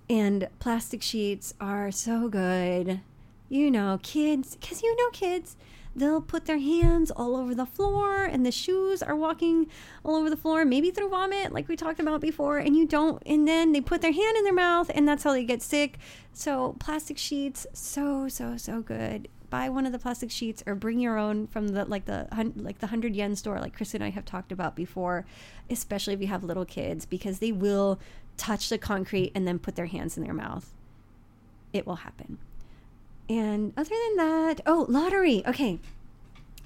and 0.10 0.48
plastic 0.60 1.02
sheets 1.02 1.54
are 1.60 1.92
so 1.92 2.30
good. 2.30 3.02
You 3.50 3.72
know, 3.72 4.00
kids, 4.04 4.56
because 4.56 4.82
you 4.82 4.96
know 4.96 5.10
kids 5.12 5.58
they'll 5.98 6.22
put 6.22 6.46
their 6.46 6.60
hands 6.60 7.10
all 7.10 7.36
over 7.36 7.56
the 7.56 7.66
floor 7.66 8.24
and 8.24 8.46
the 8.46 8.52
shoes 8.52 9.02
are 9.02 9.16
walking 9.16 9.68
all 10.06 10.16
over 10.16 10.30
the 10.30 10.38
floor 10.38 10.64
maybe 10.64 10.92
through 10.92 11.10
vomit 11.10 11.52
like 11.52 11.68
we 11.68 11.76
talked 11.76 12.00
about 12.00 12.22
before 12.22 12.60
and 12.60 12.76
you 12.76 12.86
don't 12.86 13.22
and 13.26 13.48
then 13.48 13.72
they 13.72 13.82
put 13.82 14.02
their 14.02 14.12
hand 14.12 14.38
in 14.38 14.44
their 14.44 14.54
mouth 14.54 14.92
and 14.94 15.08
that's 15.08 15.24
how 15.24 15.34
they 15.34 15.44
get 15.44 15.62
sick. 15.62 15.98
So 16.34 16.76
plastic 16.80 17.18
sheets 17.18 17.66
so 17.74 18.28
so 18.28 18.58
so 18.58 18.82
good. 18.82 19.28
Buy 19.50 19.70
one 19.70 19.86
of 19.86 19.94
the 19.94 20.00
plastic 20.00 20.30
sheets 20.30 20.62
or 20.68 20.76
bring 20.76 21.00
your 21.00 21.18
own 21.18 21.48
from 21.48 21.70
the 21.70 21.86
like 21.86 22.06
the 22.06 22.28
like 22.56 22.80
the 22.80 22.88
100 22.88 23.16
yen 23.16 23.36
store 23.36 23.60
like 23.62 23.74
chris 23.74 23.94
and 23.94 24.04
i 24.04 24.10
have 24.10 24.26
talked 24.26 24.52
about 24.52 24.76
before 24.76 25.26
especially 25.70 26.14
if 26.14 26.20
you 26.20 26.28
have 26.28 26.44
little 26.44 26.66
kids 26.66 27.06
because 27.06 27.40
they 27.40 27.54
will 27.54 27.98
touch 28.36 28.70
the 28.70 28.78
concrete 28.78 29.32
and 29.34 29.48
then 29.48 29.58
put 29.58 29.76
their 29.76 29.88
hands 29.88 30.18
in 30.18 30.24
their 30.24 30.34
mouth. 30.34 30.74
It 31.74 31.88
will 31.88 31.98
happen 31.98 32.38
and 33.30 33.74
other 33.76 33.90
than 33.90 34.16
that, 34.18 34.62
oh, 34.66 34.86
lottery. 34.88 35.44
Okay. 35.46 35.80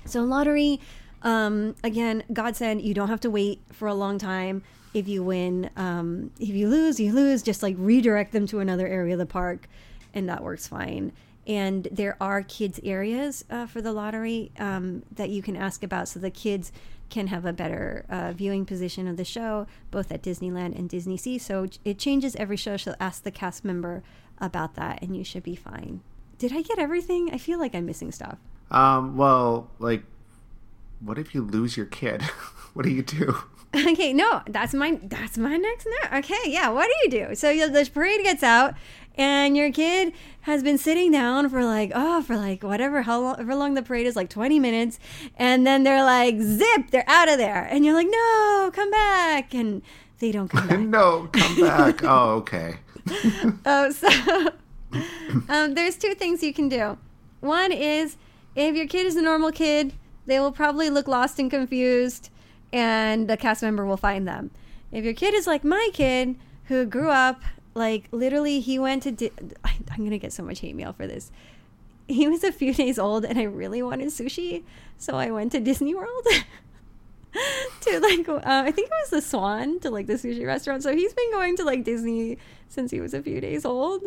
So, 0.06 0.24
lottery, 0.24 0.80
um, 1.24 1.76
again, 1.84 2.24
God 2.32 2.56
said 2.56 2.82
you 2.82 2.94
don't 2.94 3.10
have 3.10 3.22
to 3.22 3.30
wait 3.30 3.62
for 3.72 3.88
a 3.88 3.94
long 3.94 4.18
time. 4.18 4.64
If 4.94 5.08
you 5.08 5.24
win, 5.24 5.70
um, 5.78 6.32
if 6.40 6.50
you 6.50 6.68
lose, 6.68 7.00
you 7.00 7.14
lose. 7.14 7.42
Just 7.42 7.64
like 7.64 7.76
redirect 7.78 8.34
them 8.34 8.46
to 8.48 8.60
another 8.60 8.88
area 8.88 9.14
of 9.14 9.20
the 9.20 9.26
park, 9.26 9.68
and 10.14 10.28
that 10.28 10.44
works 10.44 10.68
fine. 10.68 11.14
And 11.48 11.88
there 11.92 12.18
are 12.22 12.44
kids' 12.44 12.80
areas 12.84 13.44
uh, 13.50 13.66
for 13.66 13.82
the 13.82 13.94
lottery 13.94 14.52
um, 14.60 15.04
that 15.12 15.30
you 15.30 15.42
can 15.42 15.56
ask 15.56 15.84
about 15.84 16.08
so 16.08 16.20
the 16.20 16.30
kids 16.30 16.72
can 17.10 17.28
have 17.28 17.46
a 17.46 17.54
better 17.54 18.06
uh, 18.10 18.32
viewing 18.32 18.66
position 18.66 19.08
of 19.08 19.18
the 19.18 19.26
show, 19.26 19.68
both 19.90 20.12
at 20.12 20.22
Disneyland 20.22 20.78
and 20.78 20.90
Disney 20.90 21.18
Sea. 21.18 21.38
So 21.38 21.68
it 21.84 21.98
changes 21.98 22.36
every 22.36 22.58
show. 22.58 22.78
So 22.78 22.96
ask 23.00 23.24
the 23.24 23.32
cast 23.32 23.66
member 23.66 24.04
about 24.40 24.76
that, 24.76 25.02
and 25.02 25.16
you 25.16 25.24
should 25.24 25.44
be 25.44 25.56
fine. 25.56 26.02
Did 26.42 26.54
I 26.54 26.64
get 26.64 26.80
everything? 26.80 27.30
I 27.32 27.38
feel 27.38 27.60
like 27.60 27.76
I'm 27.76 27.86
missing 27.86 28.12
stuff. 28.12 28.40
Um, 28.72 29.16
well, 29.16 29.70
like, 29.78 30.02
what 31.00 31.20
if 31.20 31.36
you 31.36 31.44
lose 31.44 31.78
your 31.78 31.86
kid? 31.86 32.24
what 32.74 32.82
do 32.82 32.90
you 32.90 33.04
do? 33.04 33.36
Okay, 33.74 34.12
no, 34.12 34.42
that's 34.48 34.74
my 34.74 35.00
that's 35.02 35.38
my 35.38 35.56
next 35.56 35.88
note. 35.88 36.18
Okay, 36.18 36.36
yeah, 36.48 36.68
what 36.68 36.88
do 36.88 36.94
you 37.04 37.28
do? 37.28 37.36
So 37.36 37.56
the 37.70 37.90
parade 37.94 38.22
gets 38.22 38.44
out, 38.44 38.74
and 39.16 39.56
your 39.56 39.72
kid 39.72 40.12
has 40.42 40.62
been 40.62 40.78
sitting 40.78 41.10
down 41.10 41.48
for 41.48 41.64
like 41.64 41.90
oh 41.96 42.22
for 42.22 42.36
like 42.36 42.64
whatever 42.64 43.04
how 43.04 43.22
long, 43.22 43.36
however 43.36 43.56
long 43.56 43.74
the 43.76 43.82
parade 43.82 44.08
is 44.08 44.18
like 44.18 44.30
20 44.30 44.60
minutes 44.60 45.00
and 45.38 45.66
then 45.66 45.84
they're 45.84 46.04
like 46.04 46.40
zip 46.42 46.92
they're 46.92 47.08
out 47.08 47.30
of 47.30 47.38
there 47.38 47.64
and 47.70 47.86
you're 47.86 47.94
like 47.94 48.08
no 48.10 48.72
come 48.74 48.92
back 48.92 49.54
and 49.54 49.82
they 50.20 50.34
don't 50.34 50.50
come 50.50 50.68
back 50.68 50.80
no 50.80 51.30
come 51.32 51.62
back 51.62 52.04
oh 52.04 52.32
okay 52.36 52.76
oh 53.66 53.90
so 53.92 54.10
um, 55.50 55.74
there's 55.74 55.98
two 55.98 56.14
things 56.14 56.44
you 56.44 56.54
can 56.54 56.70
do. 56.70 56.98
One 57.40 57.72
is 57.72 58.18
if 58.56 58.76
your 58.76 58.88
kid 58.88 59.06
is 59.06 59.16
a 59.16 59.22
normal 59.22 59.52
kid, 59.52 59.94
they 60.26 60.40
will 60.40 60.52
probably 60.52 60.90
look 60.90 61.08
lost 61.08 61.40
and 61.40 61.50
confused, 61.50 62.30
and 62.72 63.28
the 63.28 63.38
cast 63.38 63.62
member 63.62 63.86
will 63.86 63.98
find 63.98 64.28
them. 64.28 64.52
If 64.92 65.04
your 65.04 65.14
kid 65.14 65.34
is 65.34 65.48
like 65.48 65.64
my 65.64 65.90
kid, 65.94 66.36
who 66.66 66.86
grew 66.86 67.10
up 67.10 67.42
like 67.74 68.08
literally, 68.12 68.60
he 68.60 68.78
went 68.78 69.04
to. 69.04 69.12
Di- 69.12 69.32
I'm 69.64 70.04
gonna 70.04 70.18
get 70.18 70.34
so 70.34 70.44
much 70.44 70.60
hate 70.60 70.76
mail 70.76 70.94
for 70.94 71.08
this. 71.08 71.32
He 72.08 72.28
was 72.28 72.44
a 72.44 72.52
few 72.52 72.74
days 72.74 73.00
old, 73.00 73.26
and 73.26 73.40
I 73.40 73.44
really 73.44 73.82
wanted 73.82 74.08
sushi, 74.10 74.64
so 74.98 75.16
I 75.16 75.32
went 75.32 75.52
to 75.54 75.60
Disney 75.60 75.96
World. 75.96 76.28
to 77.82 78.00
like 78.00 78.28
uh, 78.28 78.42
I 78.44 78.72
think 78.72 78.88
it 78.88 78.94
was 79.04 79.10
the 79.10 79.22
Swan 79.22 79.80
to 79.80 79.90
like 79.90 80.08
the 80.08 80.14
sushi 80.14 80.46
restaurant. 80.46 80.84
So 80.84 80.94
he's 80.96 81.14
been 81.14 81.32
going 81.32 81.56
to 81.58 81.64
like 81.64 81.84
Disney 81.84 82.38
since 82.68 82.92
he 82.92 83.00
was 83.00 83.14
a 83.14 83.22
few 83.22 83.40
days 83.40 83.66
old. 83.66 84.04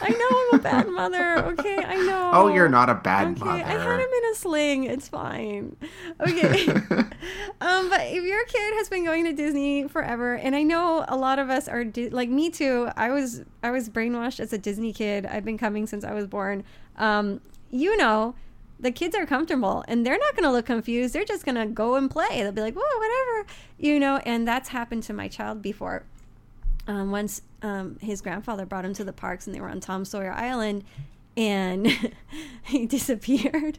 I 0.00 0.08
know 0.10 0.28
I'm 0.30 0.60
a 0.60 0.62
bad 0.62 0.88
mother. 0.92 1.44
Okay, 1.46 1.76
I 1.76 1.96
know. 1.96 2.30
Oh, 2.32 2.48
you're 2.48 2.68
not 2.68 2.88
a 2.88 2.94
bad 2.94 3.28
okay, 3.28 3.44
mother. 3.44 3.64
I 3.64 3.72
had 3.72 4.00
him 4.00 4.08
in 4.08 4.32
a 4.32 4.34
sling. 4.34 4.84
It's 4.84 5.08
fine. 5.08 5.76
Okay. 6.20 6.66
um, 7.60 7.90
but 7.90 8.02
if 8.02 8.24
your 8.24 8.44
kid 8.44 8.74
has 8.74 8.88
been 8.88 9.04
going 9.04 9.24
to 9.24 9.32
Disney 9.32 9.88
forever, 9.88 10.34
and 10.34 10.54
I 10.54 10.62
know 10.62 11.04
a 11.08 11.16
lot 11.16 11.38
of 11.38 11.50
us 11.50 11.68
are 11.68 11.84
di- 11.84 12.10
like 12.10 12.28
me 12.28 12.50
too. 12.50 12.88
I 12.96 13.10
was 13.10 13.42
I 13.62 13.70
was 13.70 13.88
brainwashed 13.88 14.40
as 14.40 14.52
a 14.52 14.58
Disney 14.58 14.92
kid. 14.92 15.26
I've 15.26 15.44
been 15.44 15.58
coming 15.58 15.86
since 15.86 16.04
I 16.04 16.12
was 16.12 16.26
born. 16.26 16.64
Um, 16.96 17.40
you 17.70 17.96
know 17.96 18.34
the 18.80 18.90
kids 18.92 19.16
are 19.16 19.26
comfortable 19.26 19.84
and 19.88 20.06
they're 20.06 20.18
not 20.18 20.34
going 20.34 20.44
to 20.44 20.52
look 20.52 20.66
confused. 20.66 21.14
They're 21.14 21.24
just 21.24 21.44
going 21.44 21.56
to 21.56 21.66
go 21.66 21.96
and 21.96 22.10
play. 22.10 22.42
They'll 22.42 22.52
be 22.52 22.60
like, 22.60 22.74
whoa, 22.74 22.98
whatever, 22.98 23.52
you 23.78 23.98
know, 23.98 24.18
and 24.18 24.46
that's 24.46 24.68
happened 24.68 25.02
to 25.04 25.12
my 25.12 25.28
child 25.28 25.62
before. 25.62 26.04
Um, 26.86 27.10
once 27.10 27.42
um, 27.62 27.98
his 28.00 28.22
grandfather 28.22 28.64
brought 28.64 28.84
him 28.84 28.94
to 28.94 29.04
the 29.04 29.12
parks 29.12 29.46
and 29.46 29.54
they 29.54 29.60
were 29.60 29.68
on 29.68 29.80
Tom 29.80 30.04
Sawyer 30.04 30.32
Island 30.32 30.84
and 31.36 32.10
he 32.62 32.86
disappeared. 32.86 33.78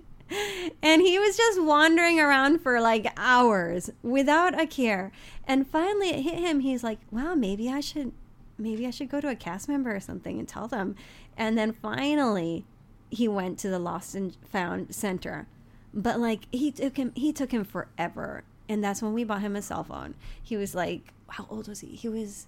And 0.84 1.02
he 1.02 1.18
was 1.18 1.36
just 1.36 1.62
wandering 1.62 2.20
around 2.20 2.60
for 2.62 2.80
like 2.80 3.12
hours 3.18 3.89
without 4.04 4.60
a 4.60 4.68
care. 4.68 5.12
And 5.47 5.68
finally 5.68 6.10
it 6.10 6.22
hit 6.22 6.38
him. 6.38 6.60
He's 6.60 6.84
like, 6.84 7.00
wow, 7.10 7.34
maybe 7.34 7.70
I 7.70 7.80
should 7.80 8.12
maybe 8.60 8.86
I 8.86 8.91
should 8.91 9.10
go 9.10 9.22
to 9.22 9.30
a 9.30 9.36
cast 9.36 9.70
member 9.70 9.95
or 9.95 10.00
something 10.00 10.38
and 10.38 10.47
tell 10.47 10.68
them. 10.68 10.95
And 11.36 11.58
then 11.58 11.74
finally 11.74 12.66
he 13.10 13.28
went 13.28 13.57
to 13.60 13.70
the 13.70 13.80
lost 13.80 14.16
and 14.16 14.36
found 14.51 14.93
center. 14.93 15.47
But 15.93 16.20
like 16.20 16.41
he 16.51 16.72
took 16.72 16.97
him 16.97 17.12
he 17.16 17.34
took 17.34 17.51
him 17.51 17.64
forever. 17.64 18.43
And 18.68 18.84
that's 18.84 19.01
when 19.01 19.14
we 19.14 19.24
bought 19.24 19.41
him 19.41 19.55
a 19.55 19.62
cell 19.62 19.84
phone. 19.84 20.16
He 20.41 20.55
was 20.55 20.76
like 20.76 21.14
how 21.30 21.45
old 21.49 21.68
was 21.68 21.80
he? 21.82 21.89
He 21.89 22.10
was 22.10 22.47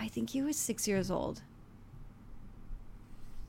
i 0.00 0.06
think 0.06 0.30
he 0.30 0.42
was 0.42 0.56
six 0.56 0.86
years 0.86 1.10
old. 1.10 1.42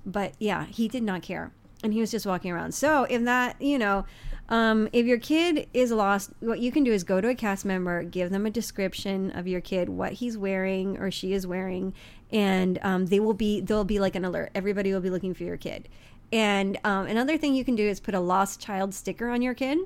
But 0.06 0.34
yeah 0.40 0.66
he 0.66 0.88
did 0.88 1.04
not 1.04 1.22
care. 1.22 1.52
And 1.84 1.94
he 1.94 2.02
was 2.02 2.12
just 2.12 2.26
walking 2.26 2.52
around. 2.52 2.74
So 2.74 3.04
if 3.04 3.24
that 3.24 3.62
you 3.62 3.78
know 3.78 4.06
um, 4.50 4.90
if 4.92 5.06
your 5.06 5.20
kid 5.20 5.68
is 5.76 5.92
lost 5.92 6.32
what 6.40 6.60
you 6.60 6.72
can 6.72 6.84
do 6.84 6.92
is 6.92 7.04
go 7.04 7.22
to 7.22 7.30
a 7.30 7.36
cast 7.36 7.66
member 7.66 8.02
give 8.02 8.32
them 8.32 8.48
a 8.48 8.50
description 8.50 9.30
of 9.32 9.48
your 9.48 9.62
kid 9.62 9.90
what 9.90 10.14
he's 10.14 10.36
wearing 10.40 10.98
or 10.98 11.12
she 11.12 11.34
is 11.34 11.46
wearing 11.46 11.94
and 12.32 12.80
um, 12.82 13.08
they 13.08 13.20
will 13.20 13.34
be 13.34 13.62
there'll 13.62 13.84
be 13.84 14.00
like 14.00 14.16
an 14.16 14.24
alert 14.26 14.52
everybody 14.54 14.94
will 14.94 15.02
be 15.02 15.10
looking 15.10 15.34
for 15.34 15.44
your 15.44 15.58
kid 15.58 15.88
And 16.32 16.78
um, 16.84 17.08
another 17.08 17.38
thing 17.38 17.56
you 17.56 17.66
can 17.66 17.76
do 17.76 17.88
is 17.88 18.00
put 18.00 18.14
a 18.14 18.20
lost 18.20 18.60
child 18.60 18.94
sticker 18.94 19.30
on 19.30 19.42
your 19.42 19.54
kid. 19.54 19.80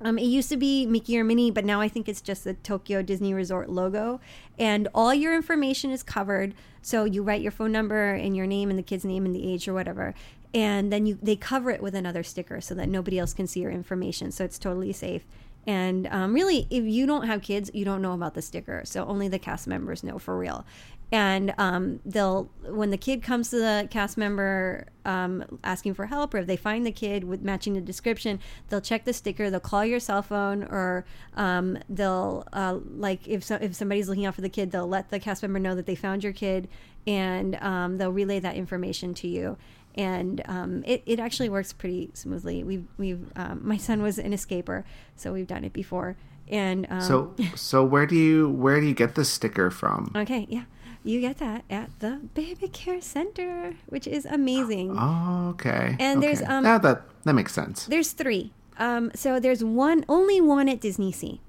Um, 0.00 0.18
it 0.18 0.24
used 0.26 0.50
to 0.50 0.56
be 0.58 0.84
Mickey 0.84 1.18
or 1.18 1.24
Minnie, 1.24 1.50
but 1.50 1.64
now 1.64 1.80
I 1.80 1.88
think 1.88 2.08
it's 2.08 2.20
just 2.20 2.44
the 2.44 2.54
Tokyo 2.54 3.00
Disney 3.00 3.32
Resort 3.32 3.70
logo. 3.70 4.20
And 4.58 4.88
all 4.94 5.14
your 5.14 5.34
information 5.34 5.90
is 5.90 6.02
covered. 6.02 6.54
So 6.82 7.04
you 7.04 7.22
write 7.22 7.40
your 7.40 7.52
phone 7.52 7.72
number 7.72 8.12
and 8.12 8.36
your 8.36 8.46
name 8.46 8.68
and 8.68 8.78
the 8.78 8.82
kid's 8.82 9.04
name 9.04 9.24
and 9.24 9.34
the 9.34 9.50
age 9.50 9.66
or 9.66 9.72
whatever. 9.72 10.14
And 10.52 10.92
then 10.92 11.06
you 11.06 11.18
they 11.22 11.36
cover 11.36 11.70
it 11.70 11.82
with 11.82 11.94
another 11.94 12.22
sticker 12.22 12.60
so 12.60 12.74
that 12.74 12.88
nobody 12.88 13.18
else 13.18 13.32
can 13.32 13.46
see 13.46 13.60
your 13.60 13.70
information. 13.70 14.30
So 14.32 14.44
it's 14.44 14.58
totally 14.58 14.92
safe. 14.92 15.24
And 15.66 16.06
um, 16.08 16.32
really, 16.32 16.68
if 16.70 16.84
you 16.84 17.06
don't 17.06 17.26
have 17.26 17.42
kids, 17.42 17.70
you 17.74 17.84
don't 17.84 18.00
know 18.00 18.12
about 18.12 18.34
the 18.34 18.42
sticker. 18.42 18.82
So 18.84 19.04
only 19.06 19.26
the 19.26 19.38
cast 19.38 19.66
members 19.66 20.04
know 20.04 20.18
for 20.18 20.38
real 20.38 20.64
and 21.12 21.54
um, 21.56 22.00
they'll 22.04 22.50
when 22.64 22.90
the 22.90 22.96
kid 22.96 23.22
comes 23.22 23.50
to 23.50 23.56
the 23.56 23.86
cast 23.90 24.16
member 24.16 24.86
um, 25.04 25.44
asking 25.62 25.94
for 25.94 26.06
help 26.06 26.34
or 26.34 26.38
if 26.38 26.46
they 26.46 26.56
find 26.56 26.84
the 26.84 26.92
kid 26.92 27.22
with 27.24 27.42
matching 27.42 27.74
the 27.74 27.80
description 27.80 28.40
they'll 28.68 28.80
check 28.80 29.04
the 29.04 29.12
sticker 29.12 29.48
they'll 29.48 29.60
call 29.60 29.84
your 29.84 30.00
cell 30.00 30.22
phone 30.22 30.64
or 30.64 31.04
um, 31.34 31.78
they'll 31.88 32.44
uh, 32.52 32.78
like 32.96 33.26
if, 33.28 33.44
so, 33.44 33.56
if 33.60 33.74
somebody's 33.74 34.08
looking 34.08 34.26
out 34.26 34.34
for 34.34 34.40
the 34.40 34.48
kid 34.48 34.72
they'll 34.72 34.88
let 34.88 35.10
the 35.10 35.20
cast 35.20 35.42
member 35.42 35.60
know 35.60 35.74
that 35.74 35.86
they 35.86 35.94
found 35.94 36.24
your 36.24 36.32
kid 36.32 36.68
and 37.06 37.54
um, 37.56 37.96
they'll 37.96 38.12
relay 38.12 38.40
that 38.40 38.56
information 38.56 39.14
to 39.14 39.28
you. 39.28 39.56
And 39.94 40.42
um, 40.46 40.82
it, 40.86 41.02
it 41.06 41.20
actually 41.20 41.48
works 41.48 41.72
pretty 41.72 42.10
smoothly. 42.12 42.64
We've, 42.64 42.84
we've 42.98 43.30
um, 43.36 43.60
my 43.62 43.76
son 43.76 44.02
was 44.02 44.18
an 44.18 44.32
escaper 44.32 44.84
so 45.14 45.32
we've 45.32 45.46
done 45.46 45.64
it 45.64 45.72
before. 45.72 46.16
And 46.48 46.86
so 47.02 47.34
so 47.56 47.84
where 47.84 48.06
do 48.06 48.14
you 48.14 48.48
where 48.50 48.80
do 48.80 48.86
you 48.86 48.94
get 48.94 49.14
the 49.16 49.24
sticker 49.24 49.70
from? 49.70 50.12
Okay 50.14 50.46
yeah 50.48 50.62
you 51.06 51.20
get 51.20 51.38
that 51.38 51.64
at 51.70 51.90
the 52.00 52.20
baby 52.34 52.68
care 52.68 53.00
center, 53.00 53.74
which 53.86 54.06
is 54.06 54.26
amazing. 54.26 54.96
Oh, 54.98 55.50
okay. 55.50 55.96
And 55.98 56.18
okay. 56.18 56.26
there's 56.26 56.42
um 56.42 56.64
that 56.64 56.82
that 57.24 57.32
makes 57.32 57.52
sense. 57.52 57.86
There's 57.86 58.12
three. 58.12 58.52
Um, 58.78 59.10
so 59.14 59.40
there's 59.40 59.64
one, 59.64 60.04
only 60.08 60.40
one 60.40 60.68
at 60.68 60.80
Disney 60.80 61.10
Sea, 61.10 61.40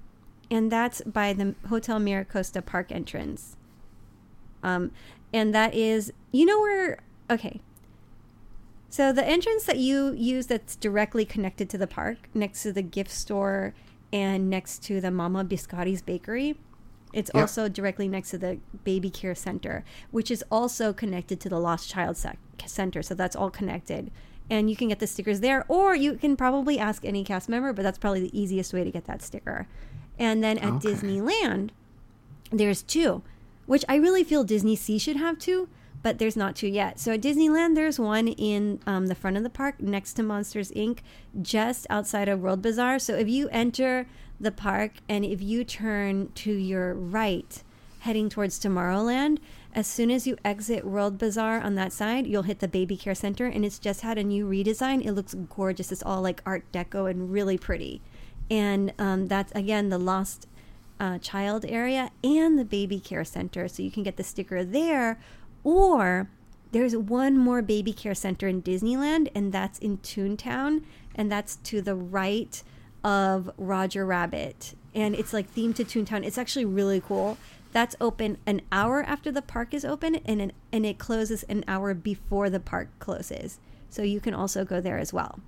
and 0.49 0.71
that's 0.71 1.01
by 1.01 1.33
the 1.33 1.55
Hotel 1.67 1.99
Miracosta 1.99 2.65
Park 2.65 2.91
entrance. 2.91 3.57
Um, 4.63 4.91
and 5.33 5.53
that 5.53 5.73
is, 5.73 6.13
you 6.31 6.45
know 6.45 6.59
where? 6.59 6.99
Okay. 7.29 7.59
So 8.89 9.11
the 9.11 9.27
entrance 9.27 9.65
that 9.65 9.77
you 9.77 10.13
use 10.13 10.47
that's 10.47 10.75
directly 10.75 11.25
connected 11.25 11.69
to 11.71 11.77
the 11.77 11.87
park, 11.87 12.29
next 12.33 12.63
to 12.63 12.71
the 12.71 12.81
gift 12.81 13.11
store 13.11 13.73
and 14.13 14.49
next 14.49 14.83
to 14.83 15.01
the 15.01 15.11
Mamma 15.11 15.43
Biscotti's 15.43 16.01
bakery, 16.01 16.57
it's 17.17 17.31
yep. 17.33 17.41
also 17.41 17.67
directly 17.67 18.07
next 18.07 18.29
to 18.29 18.37
the 18.37 18.59
baby 18.83 19.09
care 19.09 19.33
center, 19.33 19.83
which 20.11 20.29
is 20.29 20.43
also 20.51 20.93
connected 20.93 21.39
to 21.39 21.49
the 21.49 21.59
Lost 21.59 21.89
Child 21.89 22.15
Center. 22.63 23.01
So 23.01 23.15
that's 23.15 23.35
all 23.35 23.49
connected. 23.49 24.11
And 24.51 24.69
you 24.69 24.75
can 24.75 24.89
get 24.89 24.99
the 24.99 25.07
stickers 25.07 25.39
there, 25.39 25.65
or 25.67 25.95
you 25.95 26.13
can 26.13 26.37
probably 26.37 26.77
ask 26.77 27.03
any 27.03 27.23
cast 27.23 27.49
member, 27.49 27.73
but 27.73 27.81
that's 27.81 27.97
probably 27.97 28.21
the 28.21 28.39
easiest 28.39 28.71
way 28.71 28.83
to 28.83 28.91
get 28.91 29.05
that 29.05 29.23
sticker. 29.23 29.67
And 30.19 30.43
then 30.43 30.59
at 30.59 30.73
okay. 30.73 30.89
Disneyland, 30.89 31.71
there's 32.51 32.83
two, 32.83 33.23
which 33.65 33.83
I 33.89 33.95
really 33.95 34.23
feel 34.23 34.43
Disney 34.43 34.75
Sea 34.75 34.99
should 34.99 35.17
have 35.17 35.39
two, 35.39 35.69
but 36.03 36.19
there's 36.19 36.37
not 36.37 36.55
two 36.55 36.67
yet. 36.67 36.99
So 36.99 37.13
at 37.13 37.21
Disneyland, 37.21 37.73
there's 37.73 37.99
one 37.99 38.27
in 38.27 38.79
um, 38.85 39.07
the 39.07 39.15
front 39.15 39.37
of 39.37 39.43
the 39.43 39.49
park 39.49 39.81
next 39.81 40.13
to 40.13 40.23
Monsters 40.23 40.71
Inc., 40.73 40.99
just 41.41 41.87
outside 41.89 42.29
of 42.29 42.41
World 42.41 42.61
Bazaar. 42.61 42.99
So 42.99 43.15
if 43.15 43.27
you 43.27 43.49
enter 43.49 44.05
the 44.39 44.51
park, 44.51 44.91
and 45.09 45.25
if 45.25 45.41
you 45.41 45.63
turn 45.63 46.31
to 46.35 46.51
your 46.51 46.93
right, 46.93 47.63
heading 47.99 48.29
towards 48.29 48.59
Tomorrowland, 48.59 49.39
as 49.73 49.87
soon 49.87 50.09
as 50.11 50.25
you 50.25 50.37
exit 50.45 50.85
World 50.85 51.17
Bazaar 51.17 51.59
on 51.61 51.75
that 51.75 51.93
side, 51.93 52.25
you'll 52.25 52.43
hit 52.43 52.59
the 52.59 52.67
Baby 52.67 52.97
Care 52.97 53.15
Center, 53.15 53.45
and 53.45 53.65
it's 53.65 53.79
just 53.79 54.01
had 54.01 54.17
a 54.17 54.23
new 54.23 54.47
redesign. 54.47 55.05
It 55.05 55.11
looks 55.13 55.33
gorgeous. 55.33 55.91
It's 55.91 56.03
all 56.03 56.21
like 56.21 56.41
Art 56.45 56.63
Deco 56.71 57.09
and 57.09 57.31
really 57.31 57.57
pretty. 57.57 58.01
And 58.49 58.93
um, 58.97 59.27
that's 59.27 59.51
again 59.53 59.89
the 59.89 59.97
Lost 59.97 60.47
uh, 60.99 61.17
Child 61.19 61.65
area 61.65 62.11
and 62.23 62.57
the 62.57 62.65
Baby 62.65 62.99
Care 62.99 63.25
Center, 63.25 63.67
so 63.67 63.83
you 63.83 63.91
can 63.91 64.03
get 64.03 64.17
the 64.17 64.23
sticker 64.23 64.63
there. 64.63 65.19
Or 65.63 66.29
there's 66.71 66.95
one 66.95 67.37
more 67.37 67.61
Baby 67.61 67.93
Care 67.93 68.15
Center 68.15 68.47
in 68.47 68.61
Disneyland, 68.61 69.29
and 69.35 69.51
that's 69.51 69.79
in 69.79 69.97
Toontown, 69.99 70.83
and 71.13 71.31
that's 71.31 71.57
to 71.57 71.81
the 71.81 71.95
right 71.95 72.63
of 73.07 73.49
Roger 73.57 74.05
Rabbit, 74.05 74.75
and 74.93 75.15
it's 75.15 75.31
like 75.31 75.49
themed 75.55 75.75
to 75.75 75.85
Toontown. 75.85 76.25
It's 76.25 76.37
actually 76.37 76.65
really 76.65 76.99
cool. 76.99 77.37
That's 77.71 77.95
open 78.01 78.37
an 78.45 78.61
hour 78.69 79.01
after 79.01 79.31
the 79.31 79.41
park 79.41 79.73
is 79.73 79.85
open, 79.85 80.15
and 80.25 80.41
an, 80.41 80.51
and 80.73 80.85
it 80.85 80.97
closes 80.97 81.43
an 81.43 81.63
hour 81.69 81.93
before 81.93 82.49
the 82.49 82.59
park 82.59 82.89
closes. 82.99 83.59
So 83.89 84.01
you 84.01 84.19
can 84.19 84.33
also 84.33 84.65
go 84.65 84.81
there 84.81 84.97
as 84.97 85.13
well. 85.13 85.39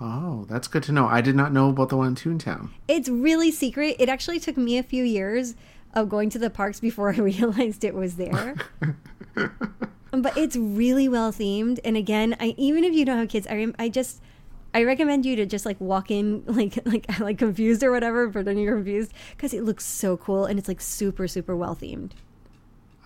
Oh, 0.00 0.44
that's 0.48 0.66
good 0.66 0.82
to 0.84 0.92
know. 0.92 1.06
I 1.06 1.20
did 1.20 1.36
not 1.36 1.52
know 1.52 1.68
about 1.68 1.88
the 1.88 1.96
one 1.96 2.08
in 2.08 2.14
Toontown. 2.16 2.70
It's 2.88 3.08
really 3.08 3.52
secret. 3.52 3.94
It 4.00 4.08
actually 4.08 4.40
took 4.40 4.56
me 4.56 4.76
a 4.76 4.82
few 4.82 5.04
years 5.04 5.54
of 5.94 6.08
going 6.08 6.30
to 6.30 6.38
the 6.40 6.50
parks 6.50 6.80
before 6.80 7.10
I 7.14 7.18
realized 7.18 7.84
it 7.84 7.94
was 7.94 8.16
there. 8.16 8.56
but 10.10 10.36
it's 10.36 10.56
really 10.56 11.08
well 11.08 11.30
themed, 11.30 11.78
and 11.84 11.96
again, 11.96 12.36
I 12.40 12.56
even 12.56 12.82
if 12.82 12.92
you 12.92 13.04
don't 13.04 13.18
have 13.18 13.28
kids, 13.28 13.46
I 13.48 13.72
I 13.78 13.88
just 13.88 14.20
I 14.74 14.84
recommend 14.84 15.24
you 15.24 15.34
to 15.36 15.46
just 15.46 15.64
like 15.64 15.80
walk 15.80 16.10
in 16.10 16.44
like 16.46 16.78
like 16.86 17.18
like 17.20 17.38
confused 17.38 17.82
or 17.82 17.90
whatever, 17.90 18.28
but 18.28 18.44
then 18.44 18.58
you're 18.58 18.76
confused 18.76 19.12
because 19.36 19.54
it 19.54 19.64
looks 19.64 19.84
so 19.84 20.16
cool 20.16 20.44
and 20.44 20.58
it's 20.58 20.68
like 20.68 20.80
super 20.80 21.26
super 21.28 21.56
well 21.56 21.76
themed. 21.76 22.12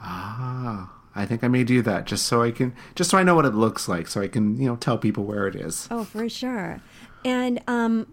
Ah, 0.00 0.92
I 1.14 1.26
think 1.26 1.44
I 1.44 1.48
may 1.48 1.62
do 1.62 1.80
that 1.82 2.06
just 2.06 2.26
so 2.26 2.42
I 2.42 2.50
can 2.50 2.74
just 2.94 3.10
so 3.10 3.18
I 3.18 3.22
know 3.22 3.34
what 3.34 3.44
it 3.44 3.54
looks 3.54 3.88
like, 3.88 4.08
so 4.08 4.20
I 4.20 4.28
can 4.28 4.58
you 4.60 4.66
know 4.66 4.76
tell 4.76 4.98
people 4.98 5.24
where 5.24 5.46
it 5.46 5.54
is. 5.54 5.88
Oh, 5.90 6.04
for 6.04 6.28
sure. 6.28 6.80
And 7.24 7.62
um, 7.68 8.12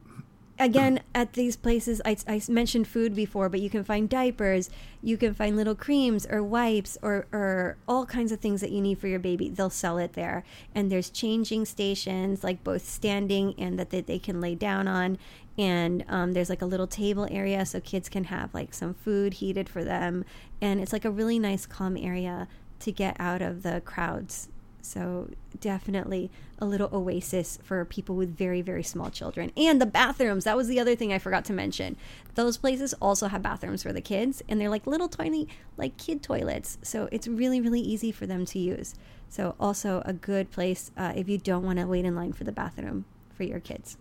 again 0.60 1.02
at 1.16 1.34
these 1.34 1.56
places 1.56 2.02
I, 2.06 2.18
I, 2.28 2.42
mentioned 2.50 2.88
food 2.88 3.16
before 3.16 3.50
but 3.50 3.60
you 3.60 3.70
can 3.70 3.84
find 3.84 4.10
diapers 4.10 4.70
you 5.02 5.16
can 5.18 5.34
find 5.34 5.56
little 5.56 5.76
creams 5.76 6.28
or 6.30 6.44
wipes 6.44 6.98
or, 7.02 7.26
or 7.32 7.78
all 7.88 8.06
kinds 8.06 8.32
of 8.32 8.40
things 8.40 8.60
that 8.62 8.72
you 8.72 8.82
need 8.82 9.00
for 9.00 9.08
your 9.08 9.20
baby. 9.20 9.50
They'll 9.50 9.70
sell 9.70 9.98
it 9.98 10.14
there. 10.14 10.44
And 10.76 10.92
there's 10.92 11.10
changing 11.10 11.66
stations 11.66 12.44
like 12.44 12.64
both 12.64 12.86
standing 12.86 13.56
and 13.58 13.80
that 13.80 13.92
they, 13.92 14.02
they 14.02 14.20
can 14.20 14.42
lay 14.42 14.56
down 14.56 14.88
on. 14.88 15.18
And 15.58 16.04
um, 16.08 16.34
there's 16.34 16.50
like 16.50 16.62
a 16.62 16.66
little 16.66 16.88
table 16.88 17.28
area 17.32 17.66
so 17.66 17.80
kids 17.80 18.10
can 18.10 18.26
have 18.26 18.54
like 18.54 18.74
some 18.74 18.94
food 18.94 19.36
heated 19.36 19.70
for 19.70 19.84
them. 19.84 20.26
And 20.62 20.82
it's 20.82 20.94
like 20.94 21.06
a 21.06 21.12
really 21.12 21.40
nice 21.40 21.66
calm 21.66 21.96
area 21.96 22.48
to 22.80 22.92
get 22.92 23.16
out 23.20 23.42
of 23.42 23.64
the 23.64 23.82
crowds 23.82 24.50
so 24.82 25.30
definitely 25.60 26.32
a 26.60 26.66
little 26.66 26.90
oasis 26.92 27.60
for 27.64 27.84
people 27.86 28.16
with 28.16 28.36
very, 28.36 28.62
very 28.62 28.84
small 28.84 29.10
children. 29.10 29.52
And 29.56 29.82
the 29.82 29.86
bathrooms, 29.86 30.44
that 30.44 30.58
was 30.58 30.68
the 30.68 30.80
other 30.80 30.96
thing 30.96 31.14
I 31.14 31.20
forgot 31.20 31.46
to 31.46 31.54
mention. 31.54 31.96
Those 32.36 32.58
places 32.58 32.94
also 33.02 33.28
have 33.28 33.42
bathrooms 33.42 33.84
for 33.84 33.94
the 33.94 34.02
kids, 34.02 34.42
and 34.48 34.60
they're 34.60 34.70
like 34.70 34.88
little 34.88 35.10
tiny, 35.10 35.48
like 35.78 35.98
kid 35.98 36.22
toilets. 36.22 36.78
So 36.82 37.08
it's 37.12 37.28
really, 37.28 37.62
really 37.62 37.82
easy 37.82 38.12
for 38.12 38.26
them 38.26 38.46
to 38.48 38.60
use. 38.60 38.96
So 39.30 39.56
also 39.60 40.02
a 40.06 40.14
good 40.14 40.52
place 40.52 40.92
uh, 40.98 41.14
if 41.16 41.30
you 41.30 41.38
don't 41.38 41.64
want 41.64 41.80
to 41.80 41.86
wait 41.86 42.06
in 42.06 42.16
line 42.16 42.34
for 42.34 42.44
the 42.44 42.52
bathroom 42.52 43.06
for 43.36 43.44
your 43.44 43.60
kids. 43.60 43.98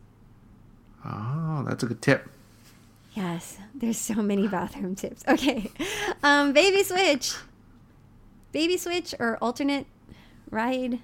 Oh, 1.04 1.64
that's 1.66 1.82
a 1.82 1.86
good 1.86 2.02
tip. 2.02 2.28
Yes, 3.12 3.58
there's 3.74 3.98
so 3.98 4.14
many 4.14 4.48
bathroom 4.48 4.94
tips. 4.94 5.22
Okay, 5.28 5.70
um, 6.22 6.52
baby 6.52 6.82
switch, 6.82 7.34
baby 8.52 8.76
switch 8.76 9.14
or 9.18 9.36
alternate 9.38 9.86
ride 10.50 11.00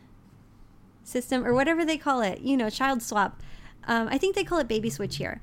system 1.03 1.45
or 1.45 1.53
whatever 1.53 1.85
they 1.85 1.99
call 1.99 2.21
it, 2.21 2.41
you 2.41 2.57
know, 2.57 2.71
child 2.71 3.03
swap. 3.03 3.43
Um, 3.87 4.09
I 4.11 4.19
think 4.19 4.35
they 4.35 4.45
call 4.45 4.59
it 4.59 4.69
baby 4.69 4.91
switch 4.91 5.17
here. 5.17 5.41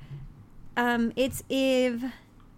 Um, 0.76 1.12
it's 1.16 1.42
if 1.48 2.02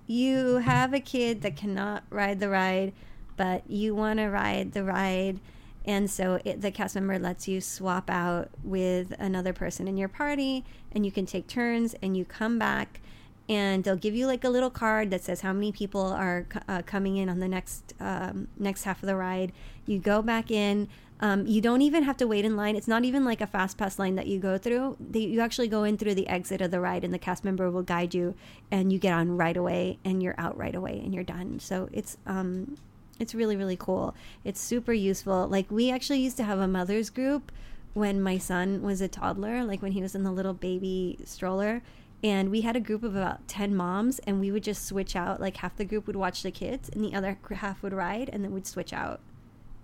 you 0.06 0.58
have 0.58 0.94
a 0.94 1.00
kid 1.00 1.42
that 1.42 1.56
cannot 1.56 2.04
ride 2.10 2.40
the 2.40 2.48
ride, 2.48 2.92
but 3.36 3.68
you 3.68 3.94
want 3.94 4.18
to 4.18 4.26
ride 4.26 4.72
the 4.72 4.84
ride, 4.84 5.40
and 5.84 6.10
so 6.10 6.40
it, 6.44 6.60
the 6.60 6.70
cast 6.70 6.94
member 6.94 7.18
lets 7.18 7.48
you 7.48 7.60
swap 7.60 8.08
out 8.08 8.50
with 8.62 9.12
another 9.18 9.52
person 9.52 9.88
in 9.88 9.96
your 9.96 10.08
party, 10.08 10.64
and 10.92 11.04
you 11.04 11.12
can 11.12 11.26
take 11.26 11.46
turns, 11.46 11.94
and 12.02 12.16
you 12.16 12.24
come 12.24 12.58
back, 12.58 13.00
and 13.48 13.84
they'll 13.84 13.96
give 13.96 14.14
you 14.14 14.26
like 14.26 14.44
a 14.44 14.48
little 14.48 14.70
card 14.70 15.10
that 15.10 15.22
says 15.22 15.42
how 15.42 15.52
many 15.52 15.72
people 15.72 16.00
are 16.00 16.46
uh, 16.68 16.82
coming 16.82 17.16
in 17.16 17.28
on 17.28 17.40
the 17.40 17.48
next 17.48 17.94
um, 18.00 18.48
next 18.58 18.84
half 18.84 19.02
of 19.02 19.06
the 19.06 19.16
ride. 19.16 19.52
You 19.86 19.98
go 19.98 20.22
back 20.22 20.50
in 20.50 20.88
um, 21.20 21.46
you 21.46 21.60
don't 21.60 21.82
even 21.82 22.02
have 22.02 22.16
to 22.18 22.26
wait 22.26 22.44
in 22.44 22.56
line. 22.56 22.76
It's 22.76 22.88
not 22.88 23.04
even 23.04 23.24
like 23.24 23.40
a 23.40 23.46
fast 23.46 23.78
pass 23.78 23.98
line 23.98 24.16
that 24.16 24.26
you 24.26 24.38
go 24.38 24.58
through. 24.58 24.96
They, 24.98 25.20
you 25.20 25.40
actually 25.40 25.68
go 25.68 25.84
in 25.84 25.96
through 25.96 26.16
the 26.16 26.26
exit 26.28 26.60
of 26.60 26.70
the 26.70 26.80
ride, 26.80 27.04
and 27.04 27.14
the 27.14 27.18
cast 27.18 27.44
member 27.44 27.70
will 27.70 27.82
guide 27.82 28.14
you, 28.14 28.34
and 28.70 28.92
you 28.92 28.98
get 28.98 29.12
on 29.12 29.36
right 29.36 29.56
away, 29.56 29.98
and 30.04 30.22
you're 30.22 30.34
out 30.38 30.56
right 30.58 30.74
away, 30.74 31.00
and 31.02 31.14
you're 31.14 31.24
done. 31.24 31.60
So 31.60 31.88
it's 31.92 32.18
um, 32.26 32.76
it's 33.20 33.34
really 33.34 33.56
really 33.56 33.76
cool. 33.76 34.14
It's 34.44 34.60
super 34.60 34.92
useful. 34.92 35.46
Like 35.48 35.70
we 35.70 35.90
actually 35.90 36.18
used 36.20 36.36
to 36.38 36.44
have 36.44 36.58
a 36.58 36.68
mothers 36.68 37.10
group 37.10 37.52
when 37.94 38.20
my 38.20 38.36
son 38.36 38.82
was 38.82 39.00
a 39.00 39.06
toddler, 39.06 39.64
like 39.64 39.82
when 39.82 39.92
he 39.92 40.02
was 40.02 40.16
in 40.16 40.24
the 40.24 40.32
little 40.32 40.54
baby 40.54 41.18
stroller. 41.24 41.80
And 42.24 42.50
we 42.50 42.62
had 42.62 42.74
a 42.74 42.80
group 42.80 43.04
of 43.04 43.14
about 43.14 43.46
10 43.48 43.76
moms, 43.76 44.18
and 44.20 44.40
we 44.40 44.50
would 44.50 44.64
just 44.64 44.86
switch 44.86 45.14
out. 45.14 45.42
Like 45.42 45.58
half 45.58 45.76
the 45.76 45.84
group 45.84 46.06
would 46.06 46.16
watch 46.16 46.42
the 46.42 46.50
kids, 46.50 46.88
and 46.88 47.04
the 47.04 47.14
other 47.14 47.36
half 47.56 47.82
would 47.82 47.92
ride, 47.92 48.30
and 48.32 48.42
then 48.42 48.52
we'd 48.52 48.66
switch 48.66 48.94
out. 48.94 49.20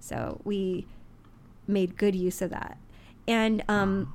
So 0.00 0.40
we 0.42 0.86
made 1.68 1.98
good 1.98 2.16
use 2.16 2.40
of 2.40 2.48
that. 2.48 2.78
And 3.28 3.62
um, 3.68 4.14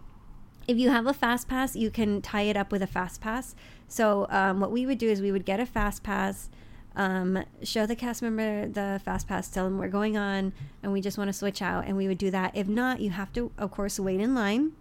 if 0.67 0.76
you 0.78 0.89
have 0.89 1.05
a 1.05 1.13
fast 1.13 1.47
pass, 1.47 1.76
you 1.76 1.91
can 1.91 2.19
tie 2.23 2.41
it 2.41 2.57
up 2.57 2.71
with 2.71 2.82
a 2.82 2.88
fast 2.88 3.21
pass. 3.21 3.55
So 3.88 4.26
um, 4.32 4.59
what 4.59 4.71
we 4.71 4.88
would 4.88 4.97
do 4.97 5.07
is 5.07 5.21
we 5.21 5.32
would 5.32 5.45
get 5.45 5.59
a 5.59 5.65
fast 5.67 6.01
pass, 6.01 6.49
um, 6.95 7.43
show 7.61 7.86
the 7.86 7.95
cast 7.95 8.23
member 8.23 8.67
the 8.67 8.99
fast 9.05 9.28
pass, 9.28 9.47
tell 9.49 9.65
them 9.65 9.78
we're 9.78 9.88
going 9.88 10.17
on, 10.17 10.51
and 10.82 10.91
we 10.91 10.99
just 10.99 11.19
want 11.19 11.28
to 11.28 11.34
switch 11.34 11.61
out, 11.61 11.86
and 11.86 11.95
we 11.95 12.07
would 12.07 12.17
do 12.17 12.32
that. 12.32 12.57
If 12.57 12.67
not, 12.67 13.01
you 13.01 13.11
have 13.11 13.32
to, 13.34 13.51
of 13.59 13.69
course, 13.69 13.99
wait 13.99 14.19
in 14.19 14.34
line, 14.34 14.71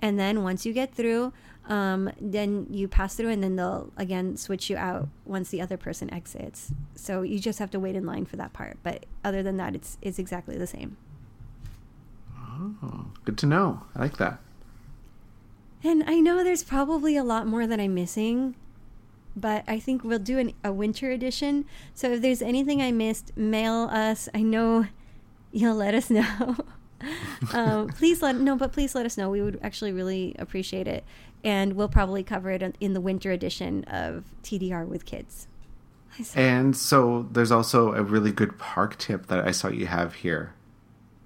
and 0.00 0.18
then 0.18 0.44
once 0.44 0.64
you 0.64 0.72
get 0.72 0.94
through, 0.94 1.32
um, 1.66 2.10
then 2.20 2.66
you 2.70 2.88
pass 2.88 3.14
through, 3.14 3.30
and 3.30 3.42
then 3.42 3.56
they'll 3.56 3.90
again 3.96 4.36
switch 4.36 4.68
you 4.68 4.76
out 4.76 5.08
once 5.24 5.48
the 5.50 5.60
other 5.60 5.76
person 5.76 6.12
exits. 6.12 6.72
So 6.94 7.22
you 7.22 7.38
just 7.38 7.58
have 7.58 7.70
to 7.72 7.80
wait 7.80 7.96
in 7.96 8.04
line 8.06 8.26
for 8.26 8.36
that 8.36 8.52
part. 8.52 8.78
But 8.82 9.06
other 9.24 9.42
than 9.42 9.56
that, 9.56 9.74
it's 9.74 9.98
it's 10.02 10.18
exactly 10.18 10.56
the 10.56 10.66
same. 10.66 10.96
Oh, 12.82 13.06
good 13.24 13.38
to 13.38 13.46
know. 13.46 13.82
I 13.96 14.00
like 14.00 14.16
that. 14.18 14.38
And 15.82 16.02
I 16.06 16.20
know 16.20 16.42
there's 16.42 16.64
probably 16.64 17.16
a 17.16 17.24
lot 17.24 17.46
more 17.46 17.66
that 17.66 17.78
I'm 17.78 17.94
missing, 17.94 18.54
but 19.36 19.64
I 19.68 19.78
think 19.78 20.04
we'll 20.04 20.18
do 20.18 20.38
an, 20.38 20.52
a 20.62 20.72
winter 20.72 21.10
edition. 21.10 21.66
So 21.94 22.12
if 22.12 22.22
there's 22.22 22.40
anything 22.40 22.80
I 22.80 22.92
missed, 22.92 23.36
mail 23.36 23.88
us. 23.90 24.28
I 24.34 24.42
know 24.42 24.86
you'll 25.52 25.76
let 25.76 25.94
us 25.94 26.10
know. 26.10 26.56
um, 27.52 27.88
please 27.88 28.22
let 28.22 28.36
no, 28.36 28.56
but 28.56 28.72
please 28.72 28.94
let 28.94 29.04
us 29.04 29.18
know. 29.18 29.28
We 29.28 29.42
would 29.42 29.58
actually 29.62 29.92
really 29.92 30.34
appreciate 30.38 30.88
it, 30.88 31.04
and 31.44 31.74
we'll 31.74 31.88
probably 31.88 32.24
cover 32.24 32.50
it 32.50 32.76
in 32.80 32.94
the 32.94 33.00
winter 33.00 33.30
edition 33.30 33.84
of 33.84 34.24
TDR 34.42 34.88
with 34.88 35.04
kids. 35.04 35.46
And 36.34 36.76
so 36.76 37.28
there's 37.30 37.52
also 37.52 37.92
a 37.92 38.02
really 38.02 38.32
good 38.32 38.58
park 38.58 38.96
tip 38.98 39.26
that 39.26 39.46
I 39.46 39.50
saw 39.50 39.68
you 39.68 39.86
have 39.86 40.14
here. 40.14 40.54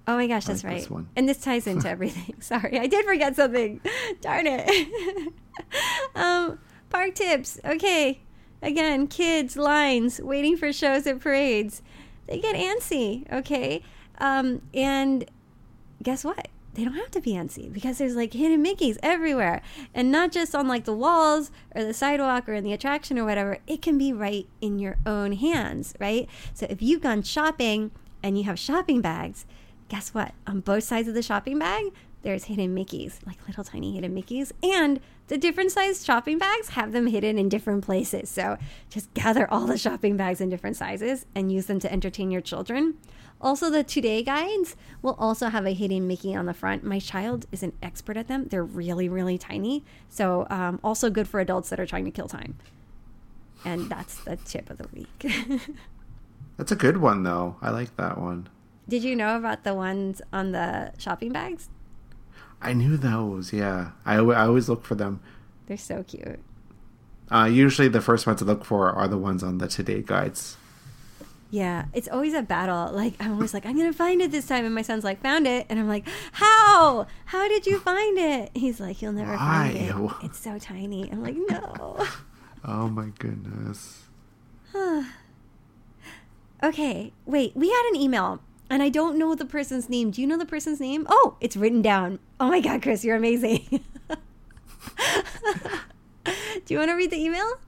Oh 0.07 0.15
my 0.15 0.25
gosh, 0.25 0.45
that's 0.45 0.63
like 0.63 0.89
right. 0.89 1.05
And 1.15 1.29
this 1.29 1.39
ties 1.39 1.67
into 1.67 1.87
everything. 1.87 2.35
Sorry, 2.41 2.79
I 2.79 2.87
did 2.87 3.05
forget 3.05 3.35
something. 3.35 3.79
Darn 4.21 4.47
it. 4.47 5.31
um, 6.15 6.59
park 6.89 7.13
tips. 7.13 7.59
Okay. 7.63 8.19
Again, 8.61 9.07
kids, 9.07 9.55
lines, 9.55 10.19
waiting 10.19 10.57
for 10.57 10.73
shows 10.73 11.05
at 11.07 11.19
parades. 11.19 11.81
They 12.25 12.39
get 12.39 12.55
antsy, 12.55 13.31
okay? 13.31 13.83
Um, 14.17 14.63
and 14.73 15.29
guess 16.03 16.25
what? 16.25 16.47
They 16.75 16.83
don't 16.83 16.93
have 16.93 17.11
to 17.11 17.21
be 17.21 17.31
antsy 17.31 17.71
because 17.71 17.97
there's 17.97 18.15
like 18.15 18.33
hidden 18.33 18.63
Mickeys 18.63 18.97
everywhere. 19.01 19.61
And 19.93 20.11
not 20.11 20.31
just 20.31 20.55
on 20.55 20.67
like 20.67 20.85
the 20.85 20.93
walls 20.93 21.51
or 21.75 21.83
the 21.83 21.93
sidewalk 21.93 22.47
or 22.47 22.53
in 22.53 22.63
the 22.63 22.73
attraction 22.73 23.17
or 23.17 23.25
whatever. 23.25 23.59
It 23.67 23.81
can 23.81 23.97
be 23.97 24.13
right 24.13 24.47
in 24.61 24.79
your 24.79 24.97
own 25.05 25.33
hands, 25.33 25.93
right? 25.99 26.27
So 26.53 26.67
if 26.69 26.81
you've 26.81 27.01
gone 27.01 27.23
shopping 27.23 27.91
and 28.23 28.37
you 28.37 28.43
have 28.45 28.59
shopping 28.59 29.01
bags, 29.01 29.45
guess 29.89 30.13
what? 30.13 30.33
On 30.47 30.59
both 30.59 30.83
sides 30.83 31.07
of 31.07 31.15
the 31.15 31.23
shopping 31.23 31.59
bag, 31.59 31.91
there's 32.21 32.45
hidden 32.45 32.75
Mickeys, 32.75 33.25
like 33.25 33.37
little 33.47 33.63
tiny 33.63 33.95
hidden 33.95 34.13
Mickeys. 34.13 34.51
And 34.61 34.99
the 35.27 35.37
different 35.37 35.71
sized 35.71 36.05
shopping 36.05 36.37
bags 36.37 36.69
have 36.69 36.91
them 36.91 37.07
hidden 37.07 37.37
in 37.37 37.49
different 37.49 37.83
places. 37.85 38.29
So 38.29 38.57
just 38.89 39.13
gather 39.13 39.49
all 39.49 39.65
the 39.65 39.77
shopping 39.77 40.17
bags 40.17 40.41
in 40.41 40.49
different 40.49 40.75
sizes 40.75 41.25
and 41.33 41.51
use 41.51 41.67
them 41.67 41.79
to 41.79 41.91
entertain 41.91 42.29
your 42.29 42.41
children. 42.41 42.95
Also, 43.41 43.69
the 43.69 43.83
today 43.83 44.21
guides 44.21 44.75
will 45.01 45.15
also 45.17 45.47
have 45.47 45.65
a 45.65 45.71
hidden 45.71 46.07
Mickey 46.07 46.35
on 46.35 46.45
the 46.45 46.53
front. 46.53 46.83
My 46.83 46.99
child 46.99 47.45
is 47.51 47.63
an 47.63 47.71
expert 47.81 48.17
at 48.17 48.27
them. 48.27 48.47
They're 48.49 48.63
really, 48.63 49.07
really 49.07 49.37
tiny. 49.37 49.85
So, 50.09 50.45
um, 50.49 50.79
also 50.83 51.09
good 51.09 51.27
for 51.27 51.39
adults 51.39 51.69
that 51.69 51.79
are 51.79 51.85
trying 51.85 52.05
to 52.05 52.11
kill 52.11 52.27
time. 52.27 52.57
And 53.63 53.89
that's 53.89 54.23
the 54.23 54.35
tip 54.35 54.69
of 54.69 54.77
the 54.77 54.87
week. 54.93 55.31
that's 56.57 56.71
a 56.71 56.75
good 56.75 56.97
one, 56.97 57.23
though. 57.23 57.55
I 57.61 57.69
like 57.69 57.95
that 57.95 58.17
one. 58.17 58.49
Did 58.89 59.03
you 59.03 59.15
know 59.15 59.37
about 59.37 59.63
the 59.63 59.73
ones 59.73 60.21
on 60.33 60.51
the 60.51 60.91
shopping 60.97 61.31
bags? 61.31 61.69
I 62.61 62.73
knew 62.73 62.97
those. 62.97 63.53
Yeah, 63.53 63.91
I, 64.05 64.15
I 64.15 64.45
always 64.47 64.67
look 64.67 64.83
for 64.83 64.95
them. 64.95 65.21
They're 65.67 65.77
so 65.77 66.03
cute. 66.03 66.39
Uh, 67.31 67.45
usually, 67.45 67.87
the 67.87 68.01
first 68.01 68.25
ones 68.25 68.39
to 68.39 68.45
look 68.45 68.65
for 68.65 68.89
are 68.89 69.07
the 69.07 69.17
ones 69.17 69.43
on 69.43 69.59
the 69.59 69.67
today 69.67 70.01
guides. 70.01 70.57
Yeah, 71.51 71.85
it's 71.93 72.07
always 72.07 72.33
a 72.33 72.41
battle. 72.41 72.93
Like 72.93 73.15
I'm 73.19 73.33
always 73.33 73.53
like, 73.53 73.65
I'm 73.65 73.77
gonna 73.77 73.93
find 73.93 74.21
it 74.21 74.31
this 74.31 74.47
time, 74.47 74.65
and 74.65 74.75
my 74.75 74.81
son's 74.81 75.03
like, 75.03 75.21
found 75.21 75.47
it, 75.47 75.65
and 75.69 75.79
I'm 75.79 75.87
like, 75.87 76.07
how? 76.33 77.07
How 77.25 77.47
did 77.47 77.65
you 77.65 77.79
find 77.79 78.17
it? 78.17 78.51
He's 78.53 78.79
like, 78.79 79.01
you'll 79.01 79.13
never 79.13 79.31
Why? 79.31 79.71
find 79.73 79.77
it. 79.77 80.25
It's 80.25 80.39
so 80.39 80.59
tiny. 80.59 81.11
I'm 81.11 81.23
like, 81.23 81.35
no. 81.35 82.05
oh 82.65 82.87
my 82.89 83.11
goodness. 83.17 84.03
okay, 86.63 87.13
wait. 87.25 87.55
We 87.55 87.69
had 87.69 87.89
an 87.89 87.95
email 87.95 88.41
and 88.69 88.83
I 88.83 88.89
don't 88.89 89.17
know 89.17 89.33
the 89.33 89.45
person's 89.45 89.89
name. 89.89 90.11
Do 90.11 90.21
you 90.21 90.27
know 90.27 90.37
the 90.37 90.45
person's 90.45 90.79
name? 90.79 91.07
Oh, 91.09 91.35
it's 91.41 91.57
written 91.57 91.81
down. 91.81 92.19
Oh 92.39 92.49
my 92.49 92.61
God, 92.61 92.81
Chris, 92.81 93.03
you're 93.03 93.15
amazing. 93.15 93.65
Do 96.25 96.73
you 96.73 96.77
want 96.77 96.89
to 96.89 96.95
read 96.95 97.09
the 97.09 97.17
email? 97.17 97.59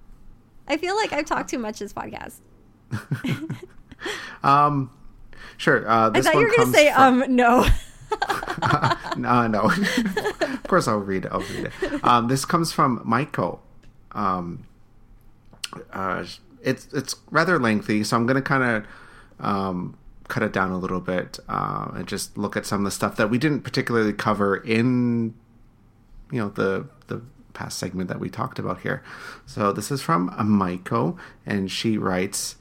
I 0.67 0.77
feel 0.77 0.95
like 0.95 1.11
I've 1.11 1.25
talked 1.25 1.49
too 1.49 1.57
much 1.57 1.79
this 1.79 1.93
podcast. 1.93 2.39
um, 4.43 4.91
sure. 5.57 5.89
Uh, 5.89 6.11
I 6.13 6.21
thought 6.21 6.33
you 6.33 6.41
were 6.41 6.55
going 6.55 6.71
to 6.71 6.77
say, 6.77 6.91
from... 6.93 7.23
um, 7.23 7.35
no. 7.35 7.65
no, 9.17 9.47
no. 9.47 9.71
of 10.41 10.63
course, 10.63 10.87
I'll 10.87 10.97
read 10.97 11.25
it. 11.25 11.31
I'll 11.31 11.41
read 11.41 11.71
it. 11.81 12.03
Um, 12.03 12.27
this 12.27 12.45
comes 12.45 12.71
from 12.71 13.01
Michael. 13.03 13.61
Um, 14.13 14.65
uh, 15.93 16.25
it's 16.63 16.87
it's 16.93 17.15
rather 17.29 17.59
lengthy, 17.59 18.03
so 18.03 18.17
I'm 18.17 18.25
going 18.25 18.35
to 18.35 18.41
kind 18.41 18.63
of 18.63 19.45
um, 19.45 19.97
cut 20.27 20.43
it 20.43 20.53
down 20.53 20.71
a 20.71 20.77
little 20.77 20.99
bit 20.99 21.39
uh, 21.49 21.91
and 21.93 22.07
just 22.07 22.37
look 22.37 22.55
at 22.55 22.65
some 22.65 22.81
of 22.81 22.85
the 22.85 22.91
stuff 22.91 23.15
that 23.17 23.29
we 23.29 23.37
didn't 23.37 23.61
particularly 23.61 24.13
cover 24.13 24.57
in 24.57 25.33
you 26.31 26.39
know 26.39 26.49
the 26.49 26.87
the 27.07 27.21
past 27.53 27.77
segment 27.77 28.07
that 28.09 28.19
we 28.19 28.29
talked 28.29 28.59
about 28.59 28.81
here. 28.81 29.03
So 29.45 29.71
this 29.73 29.91
is 29.91 30.01
from 30.01 30.29
Maiko, 30.31 31.17
and 31.45 31.69
she 31.71 31.97
writes. 31.97 32.55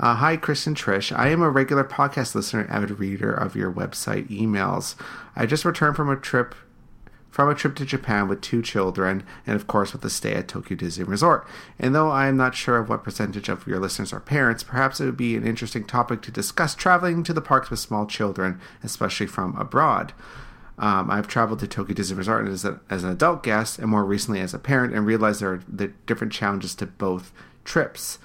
Uh, 0.00 0.14
hi, 0.14 0.36
Chris 0.36 0.64
and 0.68 0.76
Trish. 0.76 1.16
I 1.16 1.30
am 1.30 1.42
a 1.42 1.50
regular 1.50 1.82
podcast 1.82 2.36
listener 2.36 2.60
and 2.60 2.70
avid 2.70 3.00
reader 3.00 3.32
of 3.32 3.56
your 3.56 3.72
website 3.72 4.28
emails. 4.28 4.94
I 5.34 5.44
just 5.44 5.64
returned 5.64 5.96
from 5.96 6.08
a 6.08 6.16
trip 6.16 6.54
from 7.30 7.48
a 7.48 7.54
trip 7.54 7.74
to 7.76 7.84
Japan 7.84 8.26
with 8.26 8.40
two 8.40 8.62
children, 8.62 9.24
and 9.46 9.54
of 9.54 9.66
course 9.66 9.92
with 9.92 10.04
a 10.04 10.10
stay 10.10 10.34
at 10.34 10.48
Tokyo 10.48 10.76
Disney 10.76 11.04
Resort. 11.04 11.46
And 11.78 11.94
though 11.94 12.10
I 12.10 12.26
am 12.26 12.36
not 12.36 12.54
sure 12.54 12.78
of 12.78 12.88
what 12.88 13.04
percentage 13.04 13.48
of 13.48 13.66
your 13.66 13.78
listeners 13.78 14.12
are 14.12 14.20
parents, 14.20 14.62
perhaps 14.62 15.00
it 15.00 15.04
would 15.04 15.16
be 15.16 15.36
an 15.36 15.46
interesting 15.46 15.84
topic 15.84 16.22
to 16.22 16.32
discuss 16.32 16.74
traveling 16.74 17.22
to 17.24 17.32
the 17.32 17.42
parks 17.42 17.68
with 17.68 17.80
small 17.80 18.06
children, 18.06 18.60
especially 18.82 19.26
from 19.26 19.56
abroad. 19.56 20.12
Um, 20.78 21.10
I've 21.10 21.28
traveled 21.28 21.58
to 21.60 21.66
Tokyo 21.66 21.94
Disney 21.94 22.16
Resort 22.16 22.48
as, 22.48 22.64
a, 22.64 22.80
as 22.88 23.04
an 23.04 23.10
adult 23.10 23.42
guest 23.42 23.78
and 23.78 23.88
more 23.88 24.04
recently 24.04 24.40
as 24.40 24.54
a 24.54 24.58
parent 24.60 24.94
and 24.94 25.04
realized 25.04 25.40
there 25.40 25.54
are 25.54 25.62
the 25.68 25.88
different 26.06 26.32
challenges 26.32 26.74
to 26.76 26.86
both 26.86 27.32
trips. 27.64 28.18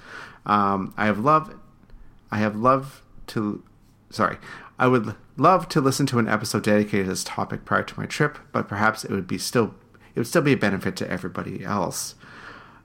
Um, 0.46 0.94
I 0.96 1.06
have 1.06 1.18
loved 1.18 1.54
I 2.34 2.38
have 2.38 2.56
loved 2.56 3.02
to 3.28 3.62
sorry 4.10 4.38
I 4.76 4.88
would 4.88 5.14
love 5.36 5.68
to 5.68 5.80
listen 5.80 6.04
to 6.06 6.18
an 6.18 6.26
episode 6.28 6.64
dedicated 6.64 7.06
to 7.06 7.10
this 7.10 7.22
topic 7.22 7.64
prior 7.64 7.84
to 7.84 8.00
my 8.00 8.06
trip, 8.06 8.38
but 8.50 8.68
perhaps 8.68 9.04
it 9.04 9.12
would 9.12 9.28
be 9.28 9.38
still 9.38 9.76
it 10.14 10.18
would 10.18 10.26
still 10.26 10.42
be 10.42 10.52
a 10.52 10.56
benefit 10.56 10.96
to 10.96 11.08
everybody 11.08 11.64
else. 11.64 12.16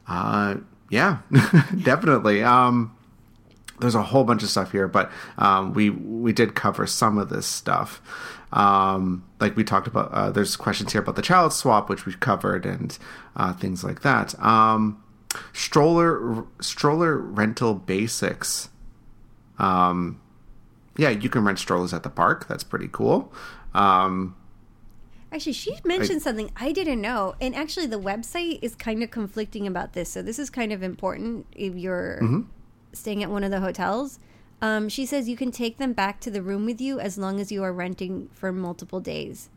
Uh, 0.08 0.58
yeah, 0.92 1.20
definitely. 1.84 2.44
Um, 2.44 2.96
there's 3.80 3.96
a 3.96 4.04
whole 4.04 4.24
bunch 4.24 4.44
of 4.44 4.50
stuff 4.50 4.72
here, 4.72 4.88
but 4.88 5.12
um, 5.40 5.74
we 5.74 5.90
we 5.90 6.32
did 6.32 6.54
cover 6.54 6.86
some 6.86 7.18
of 7.18 7.30
this 7.30 7.48
stuff. 7.48 8.02
Um, 8.54 9.26
like 9.40 9.56
we 9.56 9.64
talked 9.64 9.88
about, 9.88 10.12
uh, 10.12 10.30
there's 10.30 10.56
questions 10.56 10.92
here 10.92 11.02
about 11.02 11.16
the 11.16 11.24
child 11.24 11.54
swap, 11.54 11.90
which 11.90 12.06
we've 12.06 12.20
covered, 12.20 12.68
and 12.68 12.96
uh, 13.36 13.54
things 13.54 13.84
like 13.84 14.02
that. 14.02 14.40
Um, 14.44 15.04
stroller 15.54 16.46
stroller 16.62 17.18
rental 17.18 17.74
basics. 17.74 18.70
Um, 19.60 20.20
yeah, 20.98 21.10
you 21.10 21.30
can 21.30 21.44
rent 21.44 21.60
strollers 21.60 21.94
at 21.94 22.04
the 22.04 22.10
park. 22.10 22.48
That's 22.48 22.64
pretty 22.64 22.90
cool. 22.92 23.32
Um, 23.74 24.36
Actually, 25.32 25.54
she 25.54 25.78
mentioned 25.84 26.18
I, 26.18 26.24
something 26.24 26.52
I 26.56 26.72
didn't 26.72 27.02
know. 27.02 27.36
And 27.40 27.56
actually, 27.56 27.86
the 27.86 28.00
website 28.00 28.60
is 28.62 28.76
kind 28.76 29.04
of 29.04 29.12
conflicting 29.12 29.68
about 29.68 29.94
this. 29.94 30.10
So, 30.10 30.22
this 30.22 30.40
is 30.40 30.50
kind 30.50 30.74
of 30.74 30.82
important 30.82 31.46
if 31.56 31.76
you're 31.76 32.20
mm-hmm. 32.22 32.42
staying 32.94 33.24
at 33.24 33.30
one 33.30 33.44
of 33.44 33.52
the 33.52 33.60
hotels. 33.60 34.20
Um, 34.62 34.90
she 34.90 35.06
says 35.06 35.30
you 35.30 35.38
can 35.38 35.52
take 35.52 35.78
them 35.78 35.94
back 35.94 36.20
to 36.22 36.32
the 36.32 36.42
room 36.42 36.66
with 36.66 36.82
you 36.82 37.00
as 37.00 37.18
long 37.18 37.40
as 37.40 37.52
you 37.52 37.64
are 37.64 37.72
renting 37.72 38.30
for 38.34 38.52
multiple 38.52 39.00
days. 39.00 39.50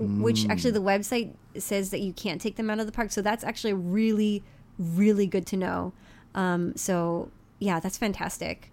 Mm. 0.00 0.20
Which 0.20 0.48
actually, 0.48 0.72
the 0.72 0.82
website 0.82 1.34
says 1.56 1.90
that 1.90 2.00
you 2.00 2.12
can't 2.12 2.40
take 2.40 2.56
them 2.56 2.68
out 2.68 2.80
of 2.80 2.86
the 2.86 2.92
park. 2.92 3.12
So, 3.12 3.22
that's 3.22 3.44
actually 3.44 3.74
really, 3.74 4.42
really 4.76 5.28
good 5.28 5.46
to 5.46 5.56
know. 5.56 5.92
Um, 6.34 6.74
so, 6.74 7.30
yeah, 7.60 7.78
that's 7.78 7.96
fantastic. 7.96 8.72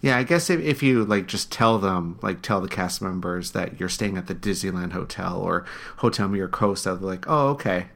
Yeah, 0.00 0.16
I 0.16 0.22
guess 0.22 0.48
if, 0.48 0.60
if 0.60 0.82
you 0.82 1.04
like 1.04 1.26
just 1.26 1.50
tell 1.50 1.78
them, 1.78 2.18
like 2.22 2.40
tell 2.40 2.60
the 2.60 2.68
cast 2.68 3.02
members 3.02 3.50
that 3.52 3.80
you're 3.80 3.88
staying 3.88 4.16
at 4.16 4.28
the 4.28 4.34
Disneyland 4.34 4.92
Hotel 4.92 5.40
or 5.40 5.64
Hotel 5.96 6.28
Miracosta, 6.28 6.98
they're 6.98 7.08
like, 7.08 7.24
oh, 7.26 7.48
okay. 7.48 7.86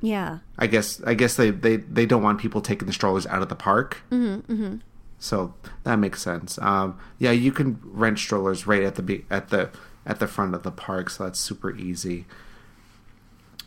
Yeah. 0.00 0.38
I 0.58 0.66
guess 0.66 1.02
I 1.02 1.14
guess 1.14 1.36
they, 1.36 1.50
they, 1.50 1.76
they 1.76 2.06
don't 2.06 2.22
want 2.22 2.40
people 2.40 2.60
taking 2.60 2.86
the 2.86 2.92
strollers 2.92 3.26
out 3.26 3.42
of 3.42 3.48
the 3.48 3.56
park. 3.56 3.98
Mm-hmm, 4.10 4.52
mm-hmm. 4.52 4.76
So 5.18 5.54
that 5.84 5.96
makes 5.96 6.22
sense. 6.22 6.58
Um, 6.58 6.98
yeah, 7.18 7.30
you 7.30 7.52
can 7.52 7.78
rent 7.84 8.18
strollers 8.18 8.66
right 8.66 8.82
at 8.82 8.94
the 8.94 9.24
at 9.30 9.50
the 9.50 9.70
at 10.06 10.18
the 10.18 10.26
front 10.26 10.54
of 10.54 10.62
the 10.62 10.70
park, 10.70 11.10
so 11.10 11.24
that's 11.24 11.38
super 11.38 11.76
easy. 11.76 12.24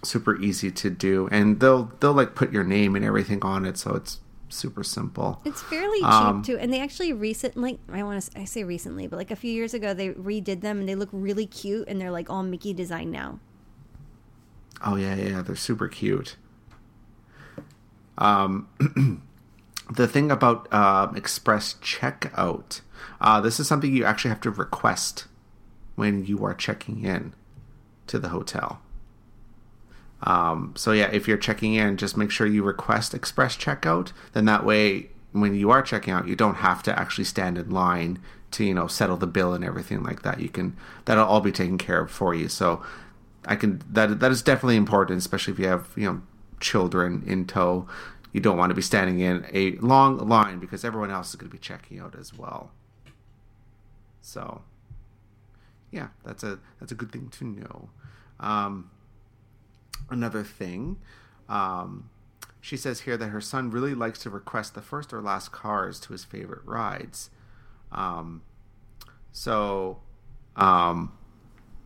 Super 0.03 0.35
easy 0.35 0.71
to 0.71 0.89
do, 0.89 1.29
and 1.31 1.59
they'll 1.59 1.91
they'll 1.99 2.13
like 2.13 2.33
put 2.33 2.51
your 2.51 2.63
name 2.63 2.95
and 2.95 3.05
everything 3.05 3.43
on 3.43 3.65
it, 3.65 3.77
so 3.77 3.93
it's 3.93 4.19
super 4.53 4.83
simple. 4.83 5.41
It's 5.45 5.61
fairly 5.63 5.99
cheap 5.99 6.05
Um, 6.07 6.41
too, 6.43 6.57
and 6.57 6.71
they 6.71 6.79
actually 6.79 7.13
recently, 7.13 7.79
like, 7.87 7.99
I 7.99 8.03
want 8.03 8.21
to 8.21 8.39
I 8.39 8.45
say 8.45 8.63
recently, 8.63 9.07
but 9.07 9.17
like 9.17 9.31
a 9.31 9.35
few 9.35 9.51
years 9.51 9.73
ago 9.73 9.93
they 9.93 10.09
redid 10.09 10.61
them 10.61 10.79
and 10.79 10.87
they 10.87 10.95
look 10.95 11.09
really 11.11 11.45
cute 11.45 11.87
and 11.87 11.99
they're 11.99 12.11
like 12.11 12.29
all 12.29 12.43
Mickey 12.43 12.73
design 12.73 13.11
now. 13.11 13.39
Oh 14.85 14.95
yeah, 14.95 15.15
yeah, 15.15 15.41
they're 15.41 15.55
super 15.55 15.87
cute. 15.87 16.35
Um, 18.17 18.67
the 19.91 20.07
thing 20.07 20.29
about 20.31 20.71
um, 20.73 21.15
express 21.15 21.75
checkout, 21.75 22.81
uh, 23.19 23.41
this 23.41 23.59
is 23.59 23.67
something 23.67 23.91
you 23.95 24.05
actually 24.05 24.29
have 24.29 24.41
to 24.41 24.51
request 24.51 25.25
when 25.95 26.25
you 26.25 26.43
are 26.45 26.53
checking 26.53 27.03
in 27.03 27.33
to 28.07 28.19
the 28.19 28.29
hotel. 28.29 28.81
Um, 30.23 30.73
so 30.75 30.91
yeah, 30.91 31.09
if 31.11 31.27
you're 31.27 31.37
checking 31.37 31.73
in, 31.73 31.97
just 31.97 32.17
make 32.17 32.31
sure 32.31 32.47
you 32.47 32.63
request 32.63 33.13
express 33.13 33.57
checkout. 33.57 34.11
Then 34.31 34.45
that 34.45 34.65
way, 34.65 35.09
when 35.31 35.55
you 35.55 35.69
are 35.69 35.81
checking 35.81 36.13
out, 36.13 36.27
you 36.27 36.35
don't 36.35 36.55
have 36.55 36.81
to 36.83 36.97
actually 36.97 37.25
stand 37.25 37.57
in 37.57 37.69
line 37.69 38.19
to 38.51 38.63
you 38.63 38.73
know 38.73 38.87
settle 38.87 39.17
the 39.17 39.27
bill 39.27 39.53
and 39.53 39.63
everything 39.63 40.03
like 40.03 40.21
that. 40.21 40.39
You 40.39 40.49
can 40.49 40.77
that'll 41.05 41.25
all 41.25 41.41
be 41.41 41.51
taken 41.51 41.77
care 41.77 42.01
of 42.01 42.11
for 42.11 42.33
you. 42.33 42.47
So 42.47 42.81
I 43.45 43.55
can 43.55 43.81
that 43.89 44.19
that 44.19 44.31
is 44.31 44.41
definitely 44.41 44.77
important, 44.77 45.17
especially 45.19 45.53
if 45.53 45.59
you 45.59 45.67
have 45.67 45.89
you 45.95 46.05
know 46.05 46.21
children 46.59 47.23
in 47.27 47.45
tow. 47.45 47.87
You 48.31 48.39
don't 48.39 48.57
want 48.57 48.71
to 48.71 48.75
be 48.75 48.81
standing 48.81 49.19
in 49.19 49.45
a 49.53 49.73
long 49.77 50.17
line 50.17 50.57
because 50.59 50.83
everyone 50.83 51.11
else 51.11 51.29
is 51.29 51.35
going 51.35 51.51
to 51.51 51.55
be 51.55 51.59
checking 51.59 51.99
out 51.99 52.15
as 52.17 52.33
well. 52.33 52.71
So, 54.21 54.63
yeah, 55.91 56.07
that's 56.23 56.41
a 56.41 56.57
that's 56.79 56.91
a 56.91 56.95
good 56.95 57.11
thing 57.11 57.29
to 57.29 57.45
know. 57.45 57.89
Um, 58.39 58.89
another 60.09 60.43
thing, 60.43 60.97
um, 61.49 62.09
she 62.61 62.77
says 62.77 63.01
here 63.01 63.17
that 63.17 63.27
her 63.27 63.41
son 63.41 63.69
really 63.69 63.93
likes 63.93 64.19
to 64.19 64.29
request 64.29 64.73
the 64.73 64.81
first 64.81 65.13
or 65.13 65.21
last 65.21 65.51
cars 65.51 65.99
to 66.01 66.13
his 66.13 66.23
favorite 66.23 66.65
rides. 66.65 67.29
Um, 67.91 68.41
so, 69.31 69.99
um, 70.55 71.11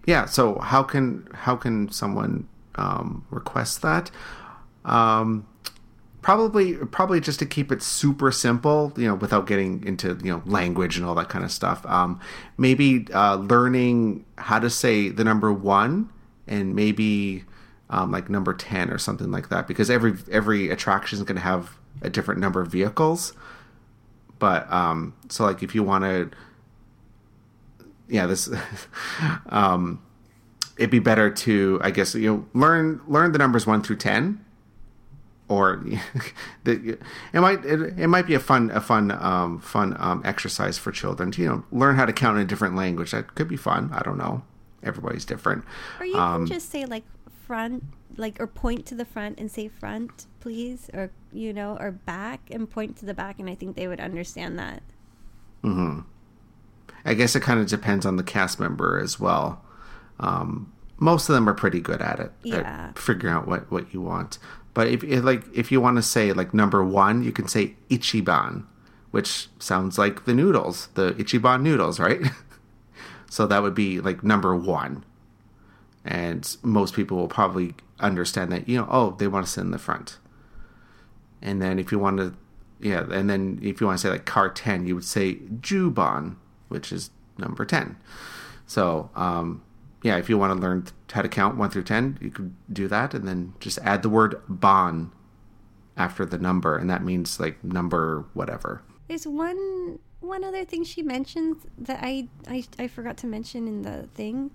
yeah. 0.05 0.25
So 0.25 0.59
how 0.59 0.83
can 0.83 1.27
how 1.33 1.55
can 1.55 1.89
someone 1.89 2.47
um, 2.75 3.25
request 3.29 3.81
that? 3.81 4.11
Um, 4.85 5.47
probably 6.21 6.75
probably 6.75 7.21
just 7.21 7.39
to 7.39 7.45
keep 7.45 7.71
it 7.71 7.81
super 7.81 8.31
simple, 8.31 8.93
you 8.97 9.07
know, 9.07 9.15
without 9.15 9.47
getting 9.47 9.83
into 9.85 10.17
you 10.23 10.31
know 10.31 10.41
language 10.45 10.97
and 10.97 11.05
all 11.05 11.15
that 11.15 11.29
kind 11.29 11.43
of 11.45 11.51
stuff. 11.51 11.85
Um, 11.85 12.19
maybe 12.57 13.07
uh, 13.13 13.35
learning 13.35 14.25
how 14.37 14.59
to 14.59 14.69
say 14.69 15.09
the 15.09 15.23
number 15.23 15.51
one 15.51 16.09
and 16.47 16.75
maybe 16.75 17.45
um, 17.89 18.11
like 18.11 18.29
number 18.29 18.53
ten 18.53 18.89
or 18.89 18.97
something 18.97 19.31
like 19.31 19.49
that, 19.49 19.67
because 19.67 19.89
every 19.89 20.15
every 20.31 20.69
attraction 20.69 21.17
is 21.17 21.23
going 21.23 21.37
to 21.37 21.41
have 21.41 21.77
a 22.01 22.09
different 22.09 22.39
number 22.39 22.61
of 22.61 22.67
vehicles. 22.69 23.33
But 24.39 24.71
um, 24.71 25.13
so 25.29 25.43
like 25.45 25.63
if 25.63 25.73
you 25.73 25.83
want 25.83 26.03
to 26.03 26.29
yeah, 28.09 28.25
this 28.25 28.49
um, 29.49 30.01
it'd 30.77 30.89
be 30.89 30.99
better 30.99 31.29
to, 31.29 31.79
I 31.83 31.91
guess, 31.91 32.15
you 32.15 32.29
know, 32.31 32.45
learn 32.53 33.01
learn 33.07 33.31
the 33.31 33.37
numbers 33.37 33.65
one 33.67 33.81
through 33.81 33.97
ten, 33.97 34.43
or 35.47 35.83
the, 36.63 36.97
it 37.33 37.39
might 37.39 37.65
it, 37.65 37.99
it 37.99 38.07
might 38.07 38.27
be 38.27 38.33
a 38.33 38.39
fun 38.39 38.69
a 38.71 38.81
fun 38.81 39.11
um, 39.11 39.59
fun 39.59 39.95
um, 39.99 40.21
exercise 40.25 40.77
for 40.77 40.91
children 40.91 41.31
to 41.31 41.41
you 41.41 41.47
know 41.47 41.63
learn 41.71 41.95
how 41.95 42.05
to 42.05 42.13
count 42.13 42.37
in 42.37 42.43
a 42.43 42.47
different 42.47 42.75
language. 42.75 43.11
That 43.11 43.35
could 43.35 43.47
be 43.47 43.57
fun. 43.57 43.89
I 43.93 44.01
don't 44.03 44.17
know. 44.17 44.43
Everybody's 44.83 45.25
different. 45.25 45.65
Or 45.99 46.05
you 46.05 46.15
Um, 46.15 46.45
can 46.47 46.55
just 46.55 46.69
say 46.69 46.85
like 46.85 47.03
front, 47.47 47.83
like 48.17 48.39
or 48.39 48.47
point 48.47 48.85
to 48.87 48.95
the 48.95 49.05
front 49.05 49.39
and 49.39 49.49
say 49.49 49.67
front, 49.69 50.27
please, 50.41 50.89
or 50.93 51.11
you 51.31 51.53
know, 51.53 51.77
or 51.79 51.91
back 51.91 52.41
and 52.51 52.69
point 52.69 52.97
to 52.97 53.05
the 53.05 53.13
back, 53.13 53.39
and 53.39 53.49
I 53.49 53.55
think 53.55 53.75
they 53.75 53.87
would 53.87 53.99
understand 54.01 54.59
that. 54.59 54.83
Hmm. 55.63 56.01
I 57.05 57.13
guess 57.13 57.35
it 57.35 57.41
kind 57.41 57.59
of 57.59 57.67
depends 57.67 58.05
on 58.05 58.17
the 58.17 58.23
cast 58.23 58.59
member 58.59 58.99
as 58.99 59.19
well. 59.19 59.63
Um, 60.19 60.73
most 60.99 61.29
of 61.29 61.35
them 61.35 61.47
are 61.47 61.53
pretty 61.53 61.79
good 61.79 62.01
at 62.01 62.19
it, 62.19 62.31
Yeah. 62.43 62.89
at 62.89 62.99
figuring 62.99 63.33
out 63.33 63.47
what, 63.47 63.71
what 63.71 63.93
you 63.93 64.01
want. 64.01 64.39
But 64.73 64.87
if, 64.87 65.03
if 65.03 65.23
like 65.23 65.43
if 65.55 65.71
you 65.71 65.79
want 65.79 65.95
to 65.97 66.01
say 66.03 66.33
like 66.33 66.53
number 66.53 66.83
one, 66.83 67.23
you 67.23 67.31
can 67.31 67.47
say 67.47 67.75
Ichiban, 67.89 68.65
which 69.11 69.47
sounds 69.59 69.97
like 69.97 70.25
the 70.25 70.33
noodles, 70.33 70.87
the 70.95 71.13
Ichiban 71.13 71.61
noodles, 71.61 71.99
right? 71.99 72.21
so 73.29 73.47
that 73.47 73.61
would 73.61 73.73
be 73.75 73.99
like 74.01 74.23
number 74.23 74.55
one, 74.55 75.03
and 76.07 76.57
most 76.63 76.93
people 76.95 77.17
will 77.17 77.27
probably 77.27 77.75
understand 77.99 78.51
that 78.51 78.69
you 78.69 78.77
know 78.77 78.87
oh 78.89 79.11
they 79.17 79.27
want 79.27 79.45
to 79.45 79.51
sit 79.51 79.61
in 79.61 79.71
the 79.71 79.77
front. 79.77 80.17
And 81.41 81.61
then 81.61 81.77
if 81.77 81.91
you 81.91 81.99
want 81.99 82.17
to, 82.17 82.33
yeah, 82.79 83.05
and 83.11 83.29
then 83.29 83.59
if 83.61 83.79
you 83.79 83.85
want 83.87 83.99
to 83.99 84.07
say 84.07 84.09
like 84.09 84.25
car 84.25 84.49
ten, 84.49 84.87
you 84.87 84.95
would 84.95 85.03
say 85.03 85.35
Juban, 85.35 86.35
which 86.69 86.91
is 86.91 87.11
number 87.37 87.65
ten. 87.65 87.97
So 88.65 89.11
um, 89.15 89.61
yeah, 90.01 90.17
if 90.17 90.29
you 90.29 90.37
want 90.37 90.53
to 90.53 90.59
learn 90.59 90.87
how 91.11 91.21
to 91.21 91.29
count 91.29 91.57
one 91.57 91.69
through 91.69 91.83
ten, 91.83 92.17
you 92.21 92.31
could 92.31 92.55
do 92.71 92.87
that, 92.87 93.13
and 93.13 93.27
then 93.27 93.53
just 93.59 93.77
add 93.83 94.01
the 94.01 94.09
word 94.09 94.41
ban 94.47 95.11
after 95.95 96.25
the 96.25 96.37
number, 96.37 96.77
and 96.77 96.89
that 96.89 97.03
means 97.03 97.39
like 97.39 97.63
number 97.63 98.25
whatever. 98.33 98.81
There's 99.07 99.27
one 99.27 99.99
one 100.19 100.43
other 100.43 100.65
thing 100.65 100.83
she 100.83 101.03
mentions 101.03 101.65
that 101.77 101.99
I 102.01 102.29
I, 102.47 102.63
I 102.79 102.87
forgot 102.87 103.17
to 103.17 103.27
mention 103.27 103.67
in 103.67 103.83
the 103.83 104.07
thing. 104.13 104.51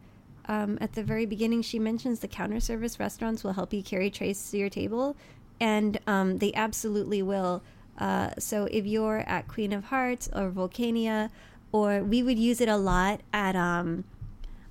Um, 0.47 0.79
at 0.81 0.95
the 0.95 1.03
very 1.03 1.27
beginning, 1.27 1.63
she 1.63 1.79
mentions 1.79 2.21
the 2.21 2.29
counter 2.29 2.61
service 2.61 2.99
restaurants 2.99 3.45
will 3.45 3.53
help 3.53 3.73
you 3.73 3.83
carry 3.83 4.11
trays 4.11 4.51
to 4.51 4.59
your 4.59 4.69
table, 4.69 5.17
and 5.61 5.99
um, 6.07 6.39
they 6.39 6.53
absolutely 6.55 7.23
will. 7.23 7.63
Uh, 7.99 8.31
so 8.39 8.67
if 8.71 8.85
you're 8.87 9.21
at 9.27 9.47
Queen 9.49 9.73
of 9.73 9.85
Hearts 9.85 10.29
or 10.35 10.51
Vulcania, 10.51 11.31
or 11.71 12.03
we 12.03 12.23
would 12.23 12.39
use 12.39 12.61
it 12.61 12.69
a 12.69 12.77
lot 12.77 13.21
at 13.33 13.55
um, 13.57 14.05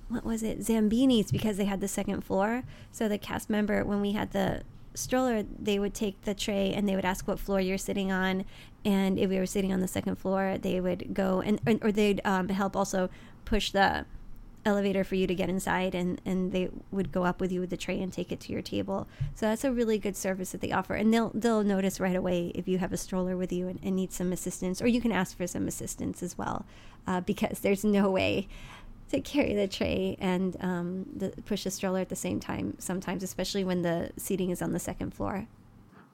what 0.08 0.24
was 0.24 0.42
it 0.42 0.60
Zambini's 0.60 1.32
because 1.32 1.56
they 1.56 1.64
had 1.64 1.80
the 1.80 1.88
second 1.88 2.22
floor. 2.22 2.64
So 2.90 3.08
the 3.08 3.18
cast 3.18 3.48
member 3.48 3.84
when 3.84 4.00
we 4.00 4.12
had 4.12 4.32
the 4.32 4.62
stroller, 4.94 5.44
they 5.58 5.78
would 5.78 5.94
take 5.94 6.20
the 6.22 6.34
tray 6.34 6.72
and 6.72 6.86
they 6.88 6.94
would 6.94 7.04
ask 7.04 7.26
what 7.26 7.38
floor 7.38 7.60
you're 7.60 7.78
sitting 7.78 8.12
on, 8.12 8.44
and 8.84 9.18
if 9.18 9.30
we 9.30 9.38
were 9.38 9.46
sitting 9.46 9.72
on 9.72 9.80
the 9.80 9.88
second 9.88 10.16
floor, 10.16 10.58
they 10.60 10.80
would 10.80 11.14
go 11.14 11.40
and 11.40 11.60
or 11.82 11.90
they'd 11.90 12.20
um, 12.24 12.48
help 12.48 12.76
also 12.76 13.08
push 13.44 13.70
the 13.70 14.04
elevator 14.64 15.02
for 15.02 15.16
you 15.16 15.26
to 15.26 15.34
get 15.34 15.48
inside 15.48 15.94
and 15.94 16.20
and 16.24 16.52
they 16.52 16.70
would 16.90 17.10
go 17.10 17.24
up 17.24 17.40
with 17.40 17.50
you 17.50 17.60
with 17.60 17.70
the 17.70 17.76
tray 17.76 18.00
and 18.00 18.12
take 18.12 18.30
it 18.30 18.40
to 18.40 18.52
your 18.52 18.62
table. 18.62 19.08
So 19.34 19.46
that's 19.46 19.64
a 19.64 19.72
really 19.72 19.98
good 19.98 20.16
service 20.16 20.52
that 20.52 20.60
they 20.60 20.72
offer. 20.72 20.94
And 20.94 21.12
they'll 21.12 21.30
they'll 21.34 21.64
notice 21.64 21.98
right 22.00 22.16
away 22.16 22.52
if 22.54 22.68
you 22.68 22.78
have 22.78 22.92
a 22.92 22.96
stroller 22.96 23.36
with 23.36 23.52
you 23.52 23.68
and, 23.68 23.80
and 23.82 23.96
need 23.96 24.12
some 24.12 24.32
assistance 24.32 24.80
or 24.80 24.86
you 24.86 25.00
can 25.00 25.12
ask 25.12 25.36
for 25.36 25.46
some 25.46 25.66
assistance 25.66 26.22
as 26.22 26.38
well 26.38 26.64
uh, 27.06 27.20
because 27.32 27.60
there's 27.60 27.84
no 27.84 28.10
way 28.10 28.48
to 29.10 29.20
carry 29.20 29.54
the 29.54 29.68
tray 29.68 30.16
and 30.20 30.56
um, 30.60 31.06
the, 31.14 31.30
push 31.44 31.64
the 31.64 31.70
stroller 31.70 32.00
at 32.00 32.08
the 32.08 32.16
same 32.16 32.40
time 32.40 32.74
sometimes 32.78 33.22
especially 33.22 33.62
when 33.64 33.82
the 33.82 34.10
seating 34.16 34.50
is 34.50 34.62
on 34.62 34.72
the 34.72 34.80
second 34.80 35.12
floor. 35.12 35.46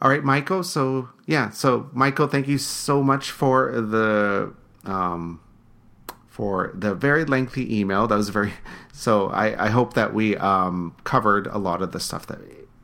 All 0.00 0.10
right, 0.10 0.22
Michael. 0.22 0.62
So 0.62 1.08
yeah, 1.26 1.50
so 1.50 1.90
Michael, 1.92 2.28
thank 2.28 2.46
you 2.46 2.58
so 2.58 3.02
much 3.02 3.30
for 3.32 3.72
the 3.80 4.54
um, 4.84 5.40
for 6.38 6.70
the 6.72 6.94
very 6.94 7.24
lengthy 7.24 7.80
email. 7.80 8.06
That 8.06 8.16
was 8.16 8.28
very. 8.30 8.52
So 8.92 9.28
I, 9.28 9.66
I 9.66 9.68
hope 9.68 9.94
that 9.94 10.12
we 10.12 10.36
um, 10.38 10.92
covered 11.04 11.46
a 11.46 11.56
lot 11.56 11.82
of 11.82 11.92
the 11.92 12.00
stuff 12.00 12.26
that 12.26 12.40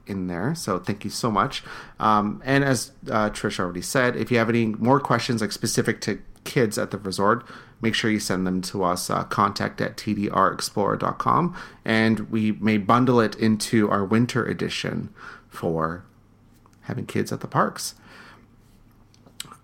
in 0.07 0.29
there. 0.29 0.55
So 0.55 0.79
thank 0.79 1.03
you 1.03 1.11
so 1.11 1.29
much. 1.29 1.65
Um, 1.99 2.41
and 2.45 2.63
as 2.63 2.93
uh, 3.11 3.31
Trish 3.31 3.59
already 3.59 3.83
said, 3.83 4.15
if 4.15 4.31
you 4.31 4.39
have 4.39 4.49
any 4.49 4.67
more 4.67 5.01
questions 5.01 5.41
like 5.41 5.51
specific 5.51 6.01
to 6.03 6.21
kids 6.45 6.79
at 6.79 6.93
the 6.93 6.99
resort, 6.99 7.45
make 7.81 7.97
sure 7.97 8.13
you 8.13 8.21
send 8.21 8.47
them 8.47 8.63
to 8.63 8.85
us. 8.85 9.11
Uh, 9.11 9.25
contact 9.25 9.81
at 9.81 9.97
tdrexplorer.com, 9.97 11.57
and 11.85 12.31
we 12.31 12.53
may 12.53 12.79
bundle 12.79 13.19
it 13.19 13.35
into 13.35 13.91
our 13.91 14.05
winter 14.05 14.47
edition 14.47 15.13
for 15.49 16.05
having 16.83 17.07
kids 17.07 17.33
at 17.33 17.41
the 17.41 17.49
parks. 17.49 17.97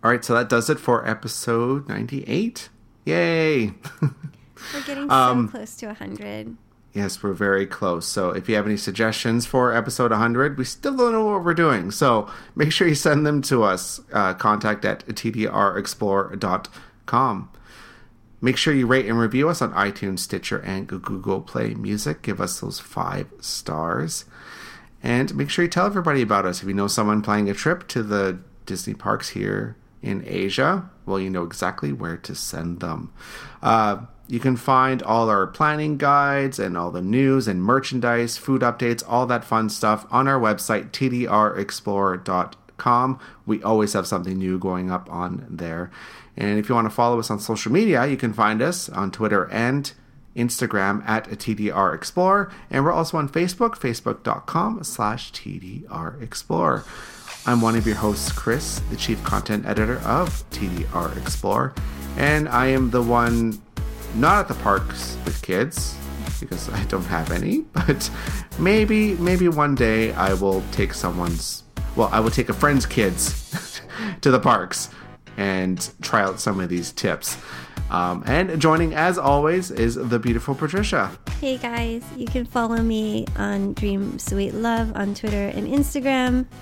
All 0.02 0.10
right, 0.10 0.24
so 0.24 0.34
that 0.34 0.48
does 0.48 0.68
it 0.68 0.80
for 0.80 1.06
episode 1.06 1.88
98. 1.88 2.70
Yay! 3.04 3.74
we're 4.02 4.82
getting 4.86 5.10
Um, 5.10 5.46
so 5.46 5.52
close 5.52 5.76
to 5.76 5.86
100 5.86 6.56
yes, 6.92 7.22
we're 7.22 7.32
very 7.32 7.66
close. 7.66 8.06
So 8.06 8.30
if 8.30 8.48
you 8.48 8.56
have 8.56 8.66
any 8.66 8.76
suggestions 8.76 9.46
for 9.46 9.72
episode 9.74 10.10
100, 10.10 10.58
we 10.58 10.64
still 10.64 10.96
don't 10.96 11.12
know 11.12 11.24
what 11.24 11.44
we're 11.44 11.54
doing. 11.54 11.92
So 11.92 12.28
make 12.54 12.70
sure 12.72 12.86
you 12.88 12.94
send 12.94 13.26
them 13.26 13.40
to 13.42 13.62
us. 13.62 14.00
Uh, 14.12 14.34
contact 14.34 14.84
at 14.84 15.06
tdrexplorer.com. 15.06 17.48
Make 18.42 18.56
sure 18.56 18.72
you 18.72 18.86
rate 18.86 19.04
and 19.06 19.18
review 19.18 19.50
us 19.50 19.60
on 19.60 19.70
iTunes, 19.74 20.20
Stitcher, 20.20 20.60
and 20.60 20.86
Google 20.86 21.42
Play 21.42 21.74
Music. 21.74 22.22
Give 22.22 22.40
us 22.40 22.60
those 22.60 22.80
five 22.80 23.26
stars. 23.40 24.24
And 25.02 25.34
make 25.34 25.50
sure 25.50 25.62
you 25.64 25.70
tell 25.70 25.84
everybody 25.86 26.22
about 26.22 26.46
us. 26.46 26.62
If 26.62 26.68
you 26.68 26.74
know 26.74 26.86
someone 26.86 27.20
planning 27.22 27.50
a 27.50 27.54
trip 27.54 27.86
to 27.88 28.02
the 28.02 28.38
Disney 28.64 28.94
parks 28.94 29.28
here 29.30 29.76
in 30.02 30.24
Asia, 30.26 30.88
well, 31.10 31.20
you 31.20 31.28
know 31.28 31.42
exactly 31.44 31.92
where 31.92 32.16
to 32.16 32.34
send 32.34 32.80
them. 32.80 33.12
Uh, 33.62 34.06
You 34.28 34.38
can 34.38 34.56
find 34.56 35.02
all 35.02 35.28
our 35.28 35.48
planning 35.48 35.96
guides 35.98 36.60
and 36.60 36.78
all 36.78 36.92
the 36.92 37.02
news 37.02 37.48
and 37.48 37.60
merchandise, 37.60 38.36
food 38.38 38.62
updates, 38.62 39.02
all 39.08 39.26
that 39.26 39.44
fun 39.44 39.68
stuff 39.68 40.06
on 40.08 40.28
our 40.28 40.38
website, 40.38 40.92
tdrexplorer.com. 40.92 43.18
We 43.46 43.62
always 43.62 43.92
have 43.92 44.06
something 44.06 44.38
new 44.38 44.58
going 44.58 44.90
up 44.90 45.10
on 45.10 45.46
there. 45.50 45.90
And 46.36 46.58
if 46.58 46.68
you 46.68 46.74
want 46.74 46.86
to 46.86 46.94
follow 46.94 47.18
us 47.18 47.30
on 47.30 47.38
social 47.40 47.72
media, 47.72 48.06
you 48.06 48.16
can 48.16 48.32
find 48.32 48.62
us 48.62 48.88
on 48.88 49.10
Twitter 49.10 49.48
and 49.50 49.92
Instagram 50.36 51.06
at 51.08 51.28
TDR 51.28 51.94
Explorer. 51.94 52.52
And 52.70 52.84
we're 52.84 52.92
also 52.92 53.18
on 53.18 53.28
Facebook, 53.28 53.74
facebook.com 53.74 54.84
slash 54.84 55.32
TDR 55.32 56.22
Explorer. 56.22 56.84
I'm 57.46 57.62
one 57.62 57.74
of 57.74 57.86
your 57.86 57.96
hosts, 57.96 58.30
Chris, 58.30 58.80
the 58.90 58.96
Chief 58.96 59.22
Content 59.24 59.64
Editor 59.64 59.98
of 60.00 60.44
TDR 60.50 61.16
Explore, 61.16 61.74
And 62.16 62.48
I 62.48 62.66
am 62.66 62.90
the 62.90 63.02
one 63.02 63.60
not 64.14 64.40
at 64.40 64.48
the 64.48 64.62
parks 64.62 65.16
with 65.24 65.40
kids 65.40 65.96
because 66.38 66.68
I 66.68 66.84
don't 66.84 67.04
have 67.04 67.30
any, 67.30 67.60
but 67.72 68.10
maybe 68.58 69.14
maybe 69.14 69.48
one 69.48 69.74
day 69.74 70.12
I 70.12 70.34
will 70.34 70.62
take 70.72 70.92
someone's 70.92 71.64
well, 71.96 72.08
I 72.12 72.20
will 72.20 72.30
take 72.30 72.50
a 72.50 72.54
friend's 72.54 72.86
kids 72.86 73.80
to 74.20 74.30
the 74.30 74.38
parks 74.38 74.90
and 75.36 75.90
try 76.02 76.22
out 76.22 76.40
some 76.40 76.60
of 76.60 76.68
these 76.68 76.92
tips. 76.92 77.36
Um, 77.90 78.22
and 78.26 78.60
joining, 78.60 78.94
as 78.94 79.18
always, 79.18 79.70
is 79.70 79.96
the 79.96 80.18
beautiful 80.18 80.54
Patricia. 80.54 81.10
Hey 81.40 81.56
guys, 81.56 82.04
you 82.16 82.26
can 82.26 82.44
follow 82.44 82.76
me 82.82 83.26
on 83.36 83.72
Dream 83.74 84.18
Sweet 84.18 84.54
Love 84.54 84.94
on 84.96 85.14
Twitter 85.14 85.48
and 85.48 85.66
Instagram. 85.66 86.46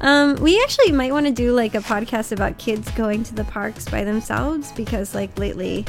Um, 0.00 0.36
we 0.36 0.62
actually 0.62 0.92
might 0.92 1.12
want 1.12 1.26
to 1.26 1.32
do 1.32 1.52
like 1.52 1.74
a 1.74 1.80
podcast 1.80 2.30
about 2.30 2.56
kids 2.56 2.88
going 2.92 3.24
to 3.24 3.34
the 3.34 3.44
parks 3.44 3.86
by 3.86 4.04
themselves 4.04 4.70
because, 4.72 5.14
like, 5.14 5.36
lately 5.38 5.84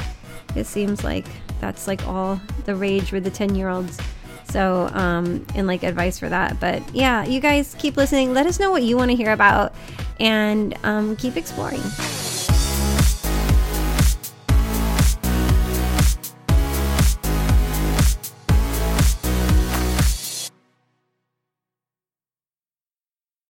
it 0.54 0.66
seems 0.66 1.04
like 1.04 1.26
that's 1.60 1.86
like 1.86 2.06
all 2.06 2.40
the 2.64 2.74
rage 2.74 3.12
with 3.12 3.24
the 3.24 3.30
10 3.30 3.54
year 3.54 3.68
olds. 3.68 3.98
So, 4.50 4.90
um, 4.92 5.46
and 5.54 5.66
like 5.66 5.82
advice 5.82 6.18
for 6.18 6.28
that. 6.28 6.60
But 6.60 6.82
yeah, 6.94 7.24
you 7.24 7.40
guys 7.40 7.74
keep 7.78 7.96
listening. 7.96 8.34
Let 8.34 8.46
us 8.46 8.60
know 8.60 8.70
what 8.70 8.82
you 8.82 8.96
want 8.96 9.10
to 9.10 9.16
hear 9.16 9.32
about 9.32 9.72
and 10.20 10.76
um, 10.82 11.16
keep 11.16 11.36
exploring. 11.36 11.80